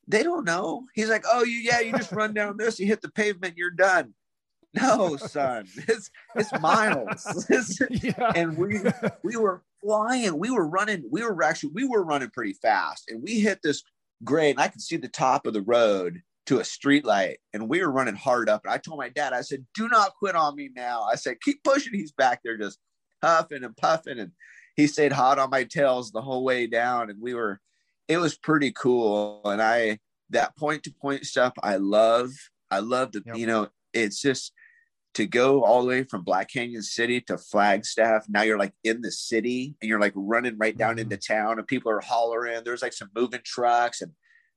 they 0.07 0.23
don't 0.23 0.45
know. 0.45 0.86
He's 0.95 1.09
like, 1.09 1.25
oh, 1.31 1.43
you 1.43 1.57
yeah, 1.57 1.81
you 1.81 1.91
just 1.91 2.11
run 2.11 2.34
down 2.34 2.57
this, 2.57 2.79
you 2.79 2.88
hit 2.88 3.01
the 3.01 3.11
pavement, 3.11 3.57
you're 3.57 3.69
done. 3.69 4.13
No, 4.73 5.17
son, 5.17 5.67
it's 5.75 6.09
it's 6.36 6.59
miles, 6.59 7.45
yeah. 7.91 8.31
and 8.34 8.57
we 8.57 8.79
we 9.23 9.36
were 9.36 9.61
flying, 9.84 10.39
we 10.39 10.49
were 10.49 10.67
running, 10.67 11.03
we 11.11 11.21
were 11.21 11.43
actually 11.43 11.73
we 11.75 11.86
were 11.86 12.03
running 12.03 12.31
pretty 12.31 12.53
fast, 12.53 13.03
and 13.09 13.21
we 13.21 13.41
hit 13.41 13.59
this 13.61 13.84
grade, 14.23 14.55
and 14.55 14.63
I 14.63 14.69
could 14.69 14.81
see 14.81 14.97
the 14.97 15.09
top 15.09 15.45
of 15.45 15.53
the 15.53 15.61
road 15.61 16.21
to 16.46 16.60
a 16.60 16.64
street 16.64 17.06
light 17.06 17.38
and 17.54 17.70
we 17.70 17.82
were 17.82 17.91
running 17.91 18.16
hard 18.16 18.50
up 18.50 18.62
and 18.66 18.74
i 18.74 18.78
told 18.78 18.98
my 18.98 19.10
dad 19.10 19.34
i 19.34 19.41
said 19.41 19.66
do 19.74 19.88
not 19.88 20.14
quit 20.18 20.36
on 20.36 20.56
me 20.56 20.70
now 20.76 21.04
i 21.04 21.16
said 21.16 21.39
keep 21.41 21.64
pushing 21.64 21.94
he's 21.94 22.12
back 22.12 22.41
there 22.44 22.58
just 22.58 22.80
huffing 23.22 23.64
and 23.64 23.78
puffing 23.78 24.20
and 24.20 24.32
he 24.76 24.88
stayed 24.88 25.12
hot 25.12 25.39
on 25.39 25.50
my 25.50 25.64
tails 25.64 26.12
the 26.12 26.22
whole 26.22 26.44
way 26.44 26.68
down 26.68 27.10
and 27.10 27.22
we 27.22 27.34
were 27.34 27.60
it 28.08 28.18
was 28.18 28.38
pretty 28.38 28.72
cool 28.72 29.41
and 29.46 29.62
i 29.62 29.98
that 30.30 30.56
point 30.58 30.84
to 30.84 30.91
point 30.91 31.26
stuff 31.26 31.54
i 31.64 31.78
love 31.78 32.32
i 32.70 32.80
love 32.80 33.12
the 33.12 33.22
yep. 33.26 33.38
you 33.38 33.48
know 33.48 33.68
it's 33.94 34.22
just 34.22 34.52
to 35.14 35.28
go 35.28 35.64
all 35.64 35.84
the 35.84 35.88
way 35.88 36.04
from 36.04 36.24
black 36.24 36.50
canyon 36.50 36.82
city 36.82 37.22
to 37.22 37.38
flagstaff 37.38 38.26
now 38.28 38.41
you're 38.41 38.58
like 38.58 38.74
in 38.84 39.02
the 39.02 39.12
city 39.12 39.76
and 39.82 39.88
you're 39.88 40.00
like 40.00 40.14
running 40.16 40.58
right 40.58 40.78
down 40.78 40.96
mm-hmm. 40.96 41.12
into 41.12 41.18
town 41.18 41.58
and 41.58 41.68
people 41.68 41.91
are 41.91 42.02
hollering 42.02 42.62
there's 42.66 42.82
like 42.82 42.94
some 42.94 43.10
moving 43.16 43.41
trucks 43.46 44.02
and 44.02 44.12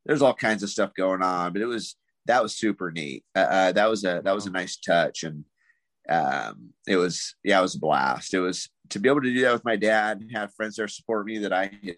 there's 0.07 0.23
all 0.23 0.35
kinds 0.35 0.63
of 0.63 0.71
stuff 0.71 0.95
going 0.95 1.23
on 1.23 1.53
but 1.53 1.63
it 1.63 1.67
was 1.67 1.97
that 2.27 2.43
was 2.43 2.57
super 2.57 2.91
neat 2.91 3.25
uh, 3.35 3.41
uh, 3.41 3.73
that 3.73 3.89
was 3.89 4.05
a 4.05 4.21
that 4.25 4.35
was 4.35 4.47
a 4.47 4.51
nice 4.51 4.77
touch 4.77 5.23
and 5.23 5.45
um, 6.09 6.71
it 6.87 6.97
was 6.97 7.35
yeah, 7.43 7.59
it 7.59 7.63
was 7.63 7.75
a 7.75 7.81
blast. 7.81 8.35
It 8.35 8.41
was 8.41 8.69
to 8.91 8.99
be 8.99 9.09
able 9.09 9.23
to 9.23 9.33
do 9.33 9.41
that 9.43 9.53
with 9.53 9.65
my 9.65 9.77
dad, 9.77 10.21
and 10.21 10.31
have 10.33 10.55
friends 10.55 10.77
there 10.77 10.89
support 10.89 11.27
me 11.27 11.39
that 11.39 11.53
I 11.53 11.65
had, 11.65 11.97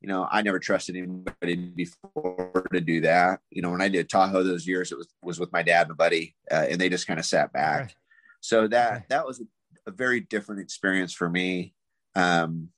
you 0.00 0.08
know, 0.08 0.28
I 0.30 0.42
never 0.42 0.58
trusted 0.58 0.96
anybody 0.96 1.56
before 1.56 2.66
to 2.72 2.80
do 2.80 3.00
that. 3.02 3.40
You 3.50 3.62
know, 3.62 3.70
when 3.70 3.82
I 3.82 3.88
did 3.88 4.08
Tahoe 4.08 4.44
those 4.44 4.66
years, 4.66 4.92
it 4.92 4.98
was 4.98 5.08
was 5.22 5.40
with 5.40 5.52
my 5.52 5.62
dad 5.62 5.82
and 5.82 5.92
a 5.92 5.94
buddy, 5.94 6.36
uh, 6.50 6.66
and 6.68 6.80
they 6.80 6.88
just 6.88 7.06
kind 7.06 7.18
of 7.18 7.26
sat 7.26 7.52
back. 7.52 7.84
Okay. 7.84 7.94
So 8.40 8.68
that 8.68 8.92
okay. 8.92 9.04
that 9.08 9.26
was 9.26 9.40
a, 9.40 9.90
a, 9.90 9.92
very 9.92 10.20
different 10.20 10.60
experience 10.60 11.12
for 11.12 11.28
me. 11.28 11.74
Um, 12.14 12.68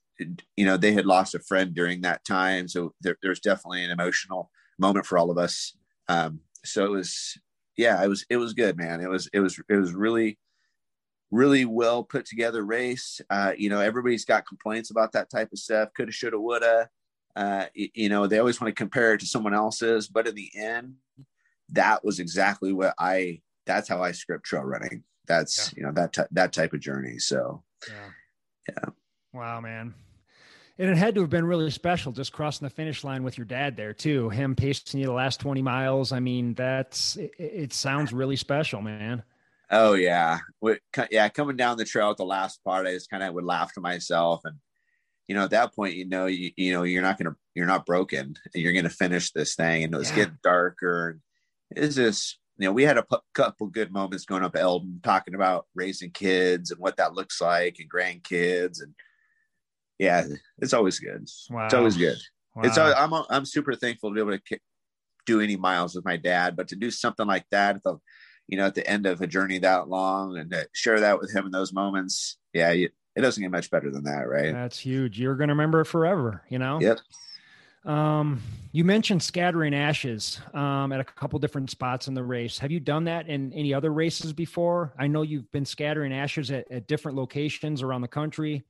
you 0.55 0.65
know, 0.65 0.77
they 0.77 0.93
had 0.93 1.05
lost 1.05 1.35
a 1.35 1.39
friend 1.39 1.73
during 1.73 2.01
that 2.01 2.25
time, 2.25 2.67
so 2.67 2.93
there, 3.01 3.17
there's 3.21 3.39
definitely 3.39 3.83
an 3.83 3.91
emotional 3.91 4.51
moment 4.79 5.05
for 5.05 5.17
all 5.17 5.31
of 5.31 5.37
us. 5.37 5.75
Um, 6.07 6.41
so 6.63 6.85
it 6.85 6.91
was, 6.91 7.37
yeah, 7.77 8.03
it 8.03 8.07
was 8.07 8.25
it 8.29 8.37
was 8.37 8.53
good, 8.53 8.77
man. 8.77 9.01
It 9.01 9.09
was 9.09 9.29
it 9.33 9.39
was 9.39 9.59
it 9.69 9.75
was 9.75 9.93
really 9.93 10.37
really 11.31 11.65
well 11.65 12.03
put 12.03 12.25
together 12.25 12.63
race. 12.63 13.21
Uh, 13.29 13.53
you 13.57 13.69
know, 13.69 13.81
everybody's 13.81 14.25
got 14.25 14.47
complaints 14.47 14.91
about 14.91 15.11
that 15.11 15.29
type 15.29 15.49
of 15.51 15.59
stuff. 15.59 15.89
Coulda, 15.95 16.11
shoulda, 16.11 16.39
woulda. 16.39 16.89
Uh, 17.35 17.65
you 17.73 18.09
know, 18.09 18.25
they 18.25 18.39
always 18.39 18.59
want 18.59 18.69
to 18.69 18.79
compare 18.79 19.13
it 19.13 19.19
to 19.19 19.27
someone 19.27 19.53
else's, 19.53 20.07
but 20.07 20.27
in 20.27 20.33
the 20.33 20.49
end, 20.55 20.95
that 21.69 22.03
was 22.03 22.19
exactly 22.19 22.73
what 22.73 22.93
I. 22.97 23.41
That's 23.65 23.89
how 23.89 24.01
I 24.01 24.13
script 24.13 24.45
trail 24.45 24.63
running. 24.63 25.03
That's 25.27 25.71
yeah. 25.71 25.77
you 25.77 25.83
know 25.85 25.91
that 25.93 26.13
t- 26.13 26.21
that 26.31 26.53
type 26.53 26.73
of 26.73 26.79
journey. 26.79 27.19
So, 27.19 27.63
yeah. 27.87 28.09
yeah. 28.69 28.89
Wow, 29.33 29.61
man. 29.61 29.93
And 30.79 30.89
it 30.89 30.97
had 30.97 31.15
to 31.15 31.21
have 31.21 31.29
been 31.29 31.45
really 31.45 31.71
special 31.71 32.11
just 32.11 32.31
crossing 32.31 32.65
the 32.65 32.69
finish 32.69 33.03
line 33.03 33.23
with 33.23 33.37
your 33.37 33.45
dad 33.45 33.75
there 33.75 33.93
too. 33.93 34.29
Him 34.29 34.55
pacing 34.55 34.99
you 34.99 35.07
the 35.07 35.11
last 35.11 35.39
20 35.39 35.61
miles. 35.61 36.11
I 36.11 36.19
mean, 36.19 36.53
that's 36.53 37.15
it, 37.15 37.31
it 37.39 37.73
sounds 37.73 38.13
really 38.13 38.35
special, 38.35 38.81
man. 38.81 39.23
Oh 39.69 39.95
yeah, 39.95 40.39
yeah. 41.11 41.27
Coming 41.29 41.57
down 41.57 41.77
the 41.77 41.83
trail 41.83 42.09
at 42.09 42.17
the 42.17 42.25
last 42.25 42.63
part, 42.63 42.87
I 42.87 42.93
just 42.93 43.09
kind 43.09 43.23
of 43.23 43.33
would 43.33 43.43
laugh 43.43 43.73
to 43.73 43.81
myself, 43.81 44.41
and 44.45 44.57
you 45.27 45.35
know, 45.35 45.43
at 45.43 45.49
that 45.49 45.75
point, 45.75 45.95
you 45.95 46.07
know, 46.07 46.27
you, 46.27 46.51
you 46.55 46.71
know, 46.71 46.83
you're 46.83 47.01
not 47.01 47.17
gonna, 47.17 47.35
you're 47.53 47.65
not 47.65 47.85
broken, 47.85 48.35
and 48.53 48.63
you're 48.63 48.73
gonna 48.73 48.89
finish 48.89 49.31
this 49.31 49.55
thing. 49.55 49.83
And 49.83 49.93
it 49.93 49.97
was 49.97 50.09
yeah. 50.11 50.15
getting 50.15 50.37
darker, 50.41 51.09
and 51.09 51.19
it's 51.71 51.95
just, 51.95 52.37
you 52.57 52.65
know, 52.65 52.71
we 52.71 52.83
had 52.83 52.97
a 52.97 53.03
p- 53.03 53.17
couple 53.33 53.67
good 53.67 53.91
moments 53.91 54.23
going 54.23 54.43
up 54.43 54.55
Elden, 54.55 55.01
talking 55.03 55.35
about 55.35 55.65
raising 55.75 56.11
kids 56.11 56.71
and 56.71 56.79
what 56.79 56.95
that 56.97 57.13
looks 57.13 57.41
like, 57.41 57.77
and 57.79 57.91
grandkids, 57.91 58.81
and 58.81 58.93
yeah, 59.99 60.25
it's 60.59 60.73
always 60.73 60.99
good. 60.99 61.27
Wow. 61.49 61.65
It's 61.65 61.73
always 61.73 61.97
good. 61.97 62.17
Wow. 62.55 62.63
It's, 62.65 62.77
I'm, 62.77 63.13
I'm 63.29 63.45
super 63.45 63.75
thankful 63.75 64.09
to 64.09 64.13
be 64.15 64.21
able 64.21 64.37
to 64.37 64.59
do 65.25 65.41
any 65.41 65.55
miles 65.55 65.95
with 65.95 66.05
my 66.05 66.17
dad, 66.17 66.55
but 66.55 66.67
to 66.69 66.75
do 66.75 66.89
something 66.89 67.27
like 67.27 67.45
that 67.51 67.83
the 67.83 67.97
you 68.47 68.57
know, 68.57 68.65
at 68.65 68.75
the 68.75 68.89
end 68.89 69.05
of 69.05 69.21
a 69.21 69.27
journey 69.27 69.59
that 69.59 69.89
long 69.89 70.37
and 70.37 70.51
to 70.51 70.67
share 70.71 70.99
that 71.01 71.19
with 71.19 71.33
him 71.33 71.45
in 71.45 71.51
those 71.51 71.73
moments. 71.73 72.37
Yeah, 72.53 72.71
you, 72.71 72.89
it 73.15 73.21
doesn't 73.21 73.41
get 73.41 73.51
much 73.51 73.69
better 73.69 73.91
than 73.91 74.03
that, 74.05 74.27
right? 74.27 74.53
That's 74.53 74.79
huge. 74.79 75.19
You're 75.19 75.35
going 75.35 75.49
to 75.49 75.53
remember 75.53 75.81
it 75.81 75.85
forever, 75.85 76.43
you 76.49 76.59
know? 76.59 76.79
Yep. 76.79 76.99
Um, 77.83 78.41
you 78.71 78.83
mentioned 78.83 79.23
scattering 79.23 79.73
ashes 79.73 80.39
um, 80.53 80.91
at 80.91 80.99
a 80.99 81.03
couple 81.03 81.39
different 81.39 81.69
spots 81.69 82.07
in 82.07 82.13
the 82.13 82.23
race. 82.23 82.57
Have 82.59 82.71
you 82.71 82.79
done 82.79 83.05
that 83.05 83.27
in 83.27 83.53
any 83.53 83.73
other 83.73 83.91
races 83.91 84.33
before? 84.33 84.93
I 84.99 85.07
know 85.07 85.21
you've 85.21 85.51
been 85.51 85.65
scattering 85.65 86.13
ashes 86.13 86.51
at, 86.51 86.69
at 86.71 86.87
different 86.87 87.17
locations 87.17 87.81
around 87.81 88.01
the 88.01 88.07
country. 88.07 88.63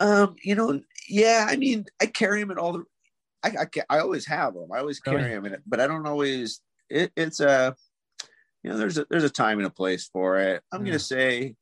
Um, 0.00 0.36
you 0.42 0.54
know, 0.54 0.80
yeah. 1.08 1.46
I 1.48 1.56
mean, 1.56 1.86
I 2.00 2.06
carry 2.06 2.40
them 2.40 2.50
in 2.50 2.58
all 2.58 2.72
the. 2.72 2.84
I 3.42 3.48
I, 3.48 3.96
I 3.96 3.98
always 4.00 4.26
have 4.26 4.54
them. 4.54 4.70
I 4.72 4.78
always 4.78 5.00
carry 5.00 5.16
really? 5.18 5.30
them 5.30 5.46
in 5.46 5.54
it, 5.54 5.62
but 5.66 5.80
I 5.80 5.86
don't 5.86 6.06
always. 6.06 6.60
It, 6.88 7.12
it's 7.16 7.40
a 7.40 7.74
you 8.66 8.72
know, 8.72 8.78
there's 8.78 8.98
a 8.98 9.06
there's 9.08 9.22
a 9.22 9.30
time 9.30 9.58
and 9.58 9.66
a 9.66 9.70
place 9.70 10.08
for 10.12 10.40
it. 10.40 10.60
I'm 10.72 10.84
yeah. 10.84 10.92
gonna 10.92 10.98
say 10.98 11.54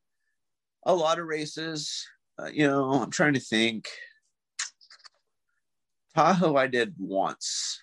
a 0.87 0.95
lot 0.95 1.19
of 1.19 1.27
races. 1.27 2.07
Uh, 2.39 2.47
you 2.47 2.67
know, 2.67 2.95
I'm 2.95 3.11
trying 3.11 3.35
to 3.35 3.41
think. 3.41 3.89
Tahoe, 6.15 6.57
I 6.57 6.67
did 6.67 6.95
once. 6.99 7.83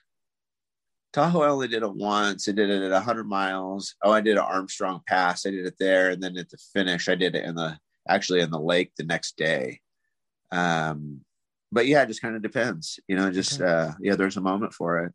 Tahoe, 1.14 1.42
I 1.42 1.50
only 1.50 1.68
did 1.68 1.84
it 1.84 1.94
once. 1.94 2.48
I 2.48 2.54
did 2.54 2.70
it 2.70 2.82
at 2.82 2.92
100 2.92 3.26
miles. 3.26 3.96
Oh, 4.02 4.12
I 4.12 4.22
did 4.22 4.38
an 4.38 4.44
Armstrong 4.44 5.02
Pass. 5.06 5.46
I 5.46 5.52
did 5.52 5.66
it 5.66 5.76
there, 5.78 6.10
and 6.10 6.24
then 6.24 6.38
at 6.38 6.50
the 6.50 6.58
finish, 6.74 7.08
I 7.08 7.16
did 7.16 7.36
it 7.36 7.44
in 7.44 7.56
the 7.56 7.78
actually 8.08 8.40
in 8.40 8.50
the 8.50 8.60
lake 8.60 8.94
the 8.98 9.04
next 9.04 9.38
day. 9.38 9.82
Um, 10.52 11.22
but 11.72 11.88
yeah, 11.88 12.04
it 12.04 12.08
just 12.08 12.22
kind 12.22 12.36
of 12.36 12.42
depends. 12.42 13.00
You 13.08 13.16
know, 13.16 13.32
just 13.32 13.62
uh, 13.62 13.92
yeah, 14.02 14.16
there's 14.16 14.38
a 14.38 14.42
moment 14.42 14.74
for 14.74 15.06
it. 15.06 15.14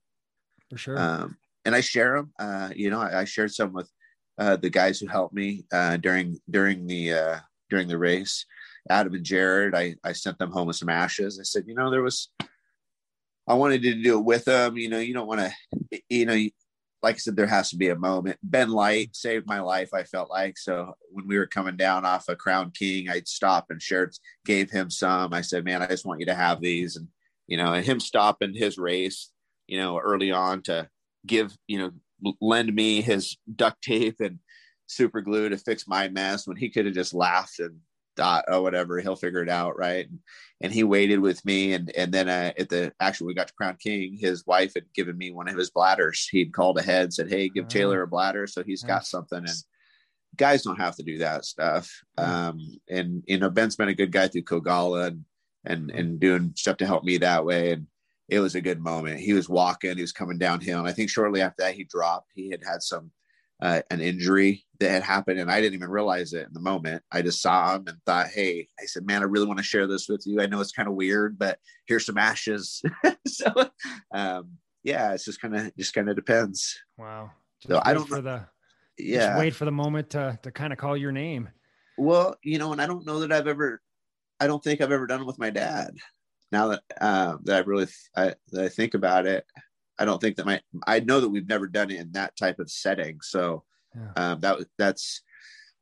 For 0.70 0.78
sure. 0.78 0.98
Um, 0.98 1.36
and 1.64 1.74
I 1.74 1.80
share 1.80 2.16
them. 2.16 2.32
Uh, 2.38 2.70
you 2.74 2.90
know, 2.90 3.00
I, 3.00 3.20
I 3.20 3.24
shared 3.24 3.52
some 3.52 3.72
with 3.72 3.90
uh, 4.38 4.56
the 4.56 4.70
guys 4.70 4.98
who 4.98 5.06
helped 5.06 5.34
me 5.34 5.64
uh, 5.72 5.96
during 5.98 6.38
during 6.48 6.86
the 6.86 7.12
uh, 7.12 7.38
during 7.70 7.88
the 7.88 7.98
race. 7.98 8.46
Adam 8.88 9.14
and 9.14 9.24
Jared, 9.24 9.74
I, 9.74 9.96
I 10.04 10.12
sent 10.12 10.38
them 10.38 10.52
home 10.52 10.68
with 10.68 10.76
some 10.76 10.88
ashes. 10.88 11.40
I 11.40 11.42
said, 11.42 11.64
you 11.66 11.74
know, 11.74 11.90
there 11.90 12.02
was, 12.02 12.28
I 13.48 13.54
wanted 13.54 13.82
to 13.82 14.00
do 14.00 14.18
it 14.18 14.24
with 14.24 14.44
them. 14.44 14.76
You 14.76 14.88
know, 14.88 15.00
you 15.00 15.12
don't 15.12 15.26
want 15.26 15.40
to, 15.40 16.00
you 16.08 16.24
know, 16.24 16.48
like 17.02 17.16
I 17.16 17.18
said, 17.18 17.36
there 17.36 17.46
has 17.46 17.70
to 17.70 17.76
be 17.76 17.90
a 17.90 17.96
moment. 17.96 18.38
Ben 18.42 18.70
Light 18.70 19.14
saved 19.14 19.46
my 19.46 19.60
life. 19.60 19.90
I 19.94 20.04
felt 20.04 20.30
like 20.30 20.58
so 20.58 20.94
when 21.10 21.26
we 21.28 21.38
were 21.38 21.46
coming 21.46 21.76
down 21.76 22.04
off 22.04 22.28
a 22.28 22.32
of 22.32 22.38
Crown 22.38 22.72
King, 22.72 23.08
I'd 23.08 23.28
stop 23.28 23.66
and 23.70 23.80
shared, 23.80 24.14
gave 24.44 24.70
him 24.70 24.90
some. 24.90 25.32
I 25.32 25.42
said, 25.42 25.64
man, 25.64 25.82
I 25.82 25.86
just 25.86 26.06
want 26.06 26.20
you 26.20 26.26
to 26.26 26.34
have 26.34 26.60
these, 26.60 26.96
and 26.96 27.08
you 27.46 27.56
know, 27.56 27.72
and 27.72 27.84
him 27.84 28.00
stopping 28.00 28.54
his 28.54 28.78
race, 28.78 29.30
you 29.66 29.78
know, 29.78 29.98
early 29.98 30.32
on 30.32 30.62
to 30.62 30.88
give, 31.26 31.56
you 31.66 31.78
know, 31.78 32.32
lend 32.40 32.74
me 32.74 33.02
his 33.02 33.36
duct 33.54 33.82
tape 33.82 34.20
and 34.20 34.38
super 34.86 35.20
glue 35.20 35.48
to 35.48 35.58
fix 35.58 35.86
my 35.86 36.08
mess 36.08 36.46
when 36.46 36.56
he 36.56 36.70
could 36.70 36.86
have 36.86 36.94
just 36.94 37.14
laughed 37.14 37.60
and 37.60 37.78
thought, 38.16 38.44
oh, 38.48 38.62
whatever, 38.62 39.00
he'll 39.00 39.16
figure 39.16 39.42
it 39.42 39.48
out, 39.48 39.78
right? 39.78 40.08
And, 40.08 40.18
and 40.60 40.72
he 40.72 40.84
waited 40.84 41.20
with 41.20 41.44
me, 41.44 41.74
and 41.74 41.90
and 41.96 42.12
then 42.12 42.28
uh, 42.28 42.52
at 42.58 42.68
the 42.68 42.92
actually 42.98 43.28
we 43.28 43.34
got 43.34 43.48
to 43.48 43.54
Crown 43.54 43.76
King, 43.78 44.16
his 44.18 44.46
wife 44.46 44.72
had 44.74 44.92
given 44.94 45.16
me 45.16 45.30
one 45.30 45.48
of 45.48 45.56
his 45.56 45.70
bladders. 45.70 46.26
He'd 46.30 46.52
called 46.52 46.78
ahead, 46.78 47.12
said, 47.12 47.28
hey, 47.28 47.48
give 47.48 47.68
Taylor 47.68 48.02
a 48.02 48.06
bladder, 48.06 48.46
so 48.46 48.62
he's 48.62 48.82
got 48.82 49.06
something. 49.06 49.38
And 49.38 49.48
guys 50.36 50.62
don't 50.62 50.80
have 50.80 50.96
to 50.96 51.02
do 51.02 51.18
that 51.18 51.44
stuff. 51.44 51.90
Um, 52.16 52.58
and 52.88 53.22
you 53.26 53.38
know, 53.38 53.50
Ben's 53.50 53.76
been 53.76 53.88
a 53.88 53.94
good 53.94 54.12
guy 54.12 54.28
through 54.28 54.42
kogala 54.42 55.08
and 55.08 55.24
and 55.64 55.90
and 55.90 56.20
doing 56.20 56.52
stuff 56.56 56.78
to 56.78 56.86
help 56.86 57.04
me 57.04 57.18
that 57.18 57.44
way, 57.44 57.72
and 57.72 57.86
it 58.28 58.40
was 58.40 58.54
a 58.54 58.60
good 58.60 58.80
moment. 58.80 59.20
He 59.20 59.32
was 59.32 59.48
walking, 59.48 59.96
he 59.96 60.02
was 60.02 60.12
coming 60.12 60.38
downhill, 60.38 60.78
and 60.78 60.88
I 60.88 60.92
think 60.92 61.10
shortly 61.10 61.42
after 61.42 61.62
that 61.62 61.74
he 61.74 61.84
dropped. 61.84 62.32
He 62.34 62.50
had 62.50 62.62
had 62.64 62.82
some 62.82 63.10
uh, 63.60 63.82
an 63.90 64.00
injury 64.00 64.64
that 64.80 64.90
had 64.90 65.02
happened, 65.02 65.38
and 65.38 65.50
I 65.50 65.60
didn't 65.60 65.74
even 65.74 65.90
realize 65.90 66.32
it 66.32 66.46
in 66.46 66.52
the 66.52 66.60
moment. 66.60 67.02
I 67.10 67.22
just 67.22 67.40
saw 67.40 67.74
him 67.74 67.84
and 67.86 67.98
thought, 68.04 68.28
"Hey," 68.28 68.68
I 68.80 68.84
said, 68.86 69.06
"Man, 69.06 69.22
I 69.22 69.26
really 69.26 69.46
want 69.46 69.58
to 69.58 69.64
share 69.64 69.86
this 69.86 70.08
with 70.08 70.24
you. 70.26 70.40
I 70.40 70.46
know 70.46 70.60
it's 70.60 70.72
kind 70.72 70.88
of 70.88 70.94
weird, 70.94 71.38
but 71.38 71.58
here's 71.86 72.06
some 72.06 72.18
ashes." 72.18 72.82
so, 73.26 73.46
um, 74.12 74.52
yeah, 74.82 75.12
it's 75.12 75.24
just 75.24 75.40
kind 75.40 75.56
of 75.56 75.76
just 75.76 75.94
kind 75.94 76.08
of 76.08 76.16
depends. 76.16 76.78
Wow. 76.98 77.30
Just 77.62 77.72
so 77.72 77.82
I 77.84 77.94
don't 77.94 78.08
for 78.08 78.20
the 78.20 78.46
yeah 78.98 79.38
wait 79.38 79.54
for 79.54 79.64
the 79.64 79.72
moment 79.72 80.10
to 80.10 80.38
to 80.42 80.50
kind 80.50 80.72
of 80.72 80.78
call 80.78 80.96
your 80.96 81.12
name. 81.12 81.48
Well, 81.98 82.36
you 82.42 82.58
know, 82.58 82.72
and 82.72 82.82
I 82.82 82.86
don't 82.86 83.06
know 83.06 83.20
that 83.20 83.32
I've 83.32 83.46
ever. 83.46 83.80
I 84.38 84.46
don't 84.46 84.62
think 84.62 84.82
I've 84.82 84.92
ever 84.92 85.06
done 85.06 85.22
it 85.22 85.26
with 85.26 85.38
my 85.38 85.48
dad 85.48 85.96
now 86.52 86.68
that 86.68 86.82
uh, 87.00 87.36
that 87.44 87.56
I 87.56 87.66
really 87.66 87.86
I, 88.16 88.34
that 88.52 88.64
I 88.64 88.68
think 88.68 88.94
about 88.94 89.26
it, 89.26 89.44
I 89.98 90.04
don't 90.04 90.20
think 90.20 90.36
that 90.36 90.46
my 90.46 90.60
I 90.86 91.00
know 91.00 91.20
that 91.20 91.28
we've 91.28 91.48
never 91.48 91.66
done 91.66 91.90
it 91.90 92.00
in 92.00 92.12
that 92.12 92.36
type 92.36 92.58
of 92.58 92.70
setting. 92.70 93.20
So 93.22 93.64
yeah. 93.94 94.12
um, 94.16 94.40
that 94.40 94.58
that's 94.78 95.22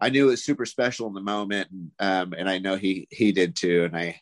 I 0.01 0.11
knew 0.11 0.29
it 0.29 0.33
was 0.33 0.45
super 0.45 0.67
special 0.67 1.07
in 1.09 1.15
the 1.15 1.21
moment, 1.21 1.71
and, 1.71 1.91
um, 1.99 2.35
and 2.37 2.49
I 2.49 2.59
know 2.59 2.77
he 2.77 3.09
he 3.11 3.33
did 3.33 3.57
too. 3.57 3.85
And 3.85 3.97
I 3.97 4.21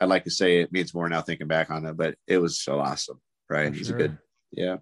I'd 0.00 0.08
like 0.08 0.24
to 0.24 0.30
say 0.30 0.60
it 0.60 0.72
means 0.72 0.94
more 0.94 1.08
now 1.08 1.22
thinking 1.22 1.46
back 1.46 1.70
on 1.70 1.86
it, 1.86 1.96
but 1.96 2.16
it 2.26 2.38
was 2.38 2.60
so 2.60 2.80
awesome, 2.80 3.20
right? 3.48 3.66
it 3.66 3.78
was 3.78 3.88
sure. 3.88 3.96
a 3.96 3.98
good, 3.98 4.18
yeah. 4.50 4.76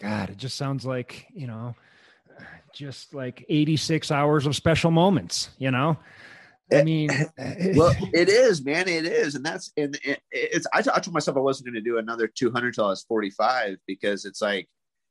God, 0.00 0.30
it 0.30 0.38
just 0.38 0.56
sounds 0.56 0.86
like 0.86 1.26
you 1.34 1.46
know, 1.46 1.74
just 2.72 3.14
like 3.14 3.44
eighty 3.48 3.76
six 3.76 4.10
hours 4.10 4.46
of 4.46 4.56
special 4.56 4.90
moments, 4.90 5.50
you 5.58 5.70
know. 5.70 5.98
I 6.72 6.76
eh, 6.76 6.82
mean, 6.84 7.10
well, 7.76 7.94
it 8.12 8.28
is, 8.28 8.64
man. 8.64 8.88
It 8.88 9.06
is, 9.06 9.34
and 9.34 9.44
that's 9.44 9.72
and 9.76 9.98
it's. 10.30 10.66
I, 10.72 10.78
I 10.78 11.00
told 11.00 11.12
myself 11.12 11.36
I 11.36 11.40
wasn't 11.40 11.66
going 11.66 11.82
to 11.82 11.90
do 11.90 11.98
another 11.98 12.26
200 12.26 12.74
till 12.74 12.86
I 12.86 12.88
was 12.88 13.04
45 13.04 13.76
because 13.86 14.24
it's 14.24 14.40
like 14.40 14.68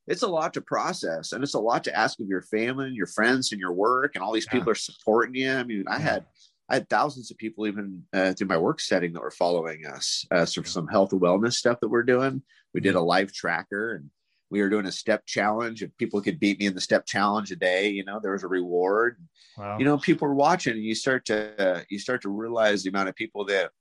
it's 0.08 0.24
a 0.24 0.28
lot 0.28 0.54
to 0.56 0.62
process, 0.62 1.32
and 1.32 1.44
it's 1.44 1.54
a 1.54 1.60
lot 1.60 1.84
to 1.86 1.98
ask 1.98 2.20
of 2.20 2.28
your 2.28 2.42
family 2.42 2.88
and 2.88 2.96
your 2.96 3.08
friends 3.08 3.52
and 3.52 3.62
your 3.62 3.74
work, 3.74 4.16
and 4.16 4.24
all 4.24 4.34
these 4.34 4.48
yeah. 4.48 4.54
people 4.54 4.72
are 4.72 4.76
supporting 4.76 5.36
you. 5.36 5.52
I 5.52 5.64
mean, 5.64 5.86
I 5.88 5.98
yeah. 5.98 6.00
had 6.00 6.26
I 6.70 6.76
had 6.76 6.90
thousands 6.90 7.32
of 7.32 7.38
people 7.38 7.68
even 7.68 8.04
uh, 8.14 8.34
through 8.34 8.48
my 8.48 8.58
work 8.58 8.80
setting 8.80 9.14
that 9.14 9.22
were 9.22 9.32
following 9.32 9.86
us. 9.86 10.26
Uh, 10.32 10.46
so 10.46 10.62
yeah. 10.62 10.68
some 10.68 10.88
health 10.88 11.12
and 11.12 11.22
wellness 11.22 11.54
stuff 11.54 11.80
that 11.82 11.90
we're 11.90 12.04
doing. 12.04 12.42
We 12.74 12.80
did 12.82 12.90
mm-hmm. 12.90 13.00
a 13.00 13.06
life 13.06 13.34
tracker 13.34 13.96
and 13.96 14.10
we 14.52 14.62
were 14.62 14.70
doing 14.70 14.86
a 14.86 14.92
step 14.92 15.26
challenge. 15.26 15.82
If 15.82 15.96
people 15.98 16.22
could 16.22 16.40
beat 16.40 16.60
me 16.60 16.68
in 16.68 16.76
the 16.76 16.82
step 16.82 17.06
challenge 17.06 17.52
a 17.52 17.56
day, 17.56 17.90
you 17.90 18.04
know, 18.04 18.20
there 18.20 18.34
was 18.34 18.44
a 18.44 18.48
reward. 18.48 19.18
Wow. 19.58 19.78
You 19.80 19.86
know, 19.86 19.98
people 19.98 20.28
are 20.28 20.36
watching, 20.36 20.74
and 20.74 20.84
you 20.84 20.94
start 20.94 21.26
to 21.26 21.60
uh, 21.60 21.82
you 21.90 21.98
start 21.98 22.22
to 22.24 22.30
realize 22.30 22.84
the 22.84 22.90
amount 22.90 23.10
of 23.10 23.16
people 23.16 23.46
that 23.46 23.72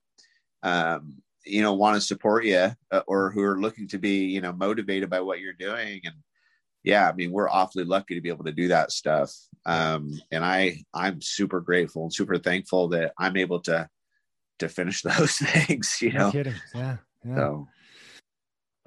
um, 0.62 1.20
you 1.44 1.60
know 1.60 1.74
want 1.74 1.96
to 1.96 2.00
support 2.00 2.44
you 2.44 2.70
uh, 2.90 3.02
or 3.06 3.30
who 3.30 3.42
are 3.42 3.60
looking 3.60 3.88
to 3.88 3.98
be 3.98 4.24
you 4.26 4.40
know 4.40 4.52
motivated 4.52 5.10
by 5.10 5.20
what 5.20 5.40
you're 5.40 5.52
doing 5.52 6.00
and 6.04 6.14
yeah, 6.82 7.08
I 7.08 7.12
mean, 7.12 7.30
we're 7.30 7.48
awfully 7.48 7.84
lucky 7.84 8.14
to 8.14 8.20
be 8.20 8.30
able 8.30 8.44
to 8.44 8.52
do 8.52 8.68
that 8.68 8.90
stuff. 8.92 9.34
Um, 9.66 10.18
and 10.30 10.44
I, 10.44 10.82
I'm 10.94 11.20
super 11.20 11.60
grateful 11.60 12.04
and 12.04 12.14
super 12.14 12.38
thankful 12.38 12.88
that 12.88 13.12
I'm 13.18 13.36
able 13.36 13.60
to, 13.62 13.88
to 14.60 14.68
finish 14.68 15.02
those 15.02 15.36
things, 15.36 15.98
you 16.00 16.12
know? 16.12 16.26
No 16.26 16.32
kidding. 16.32 16.54
Yeah. 16.74 16.96
yeah. 17.24 17.36
So, 17.36 17.68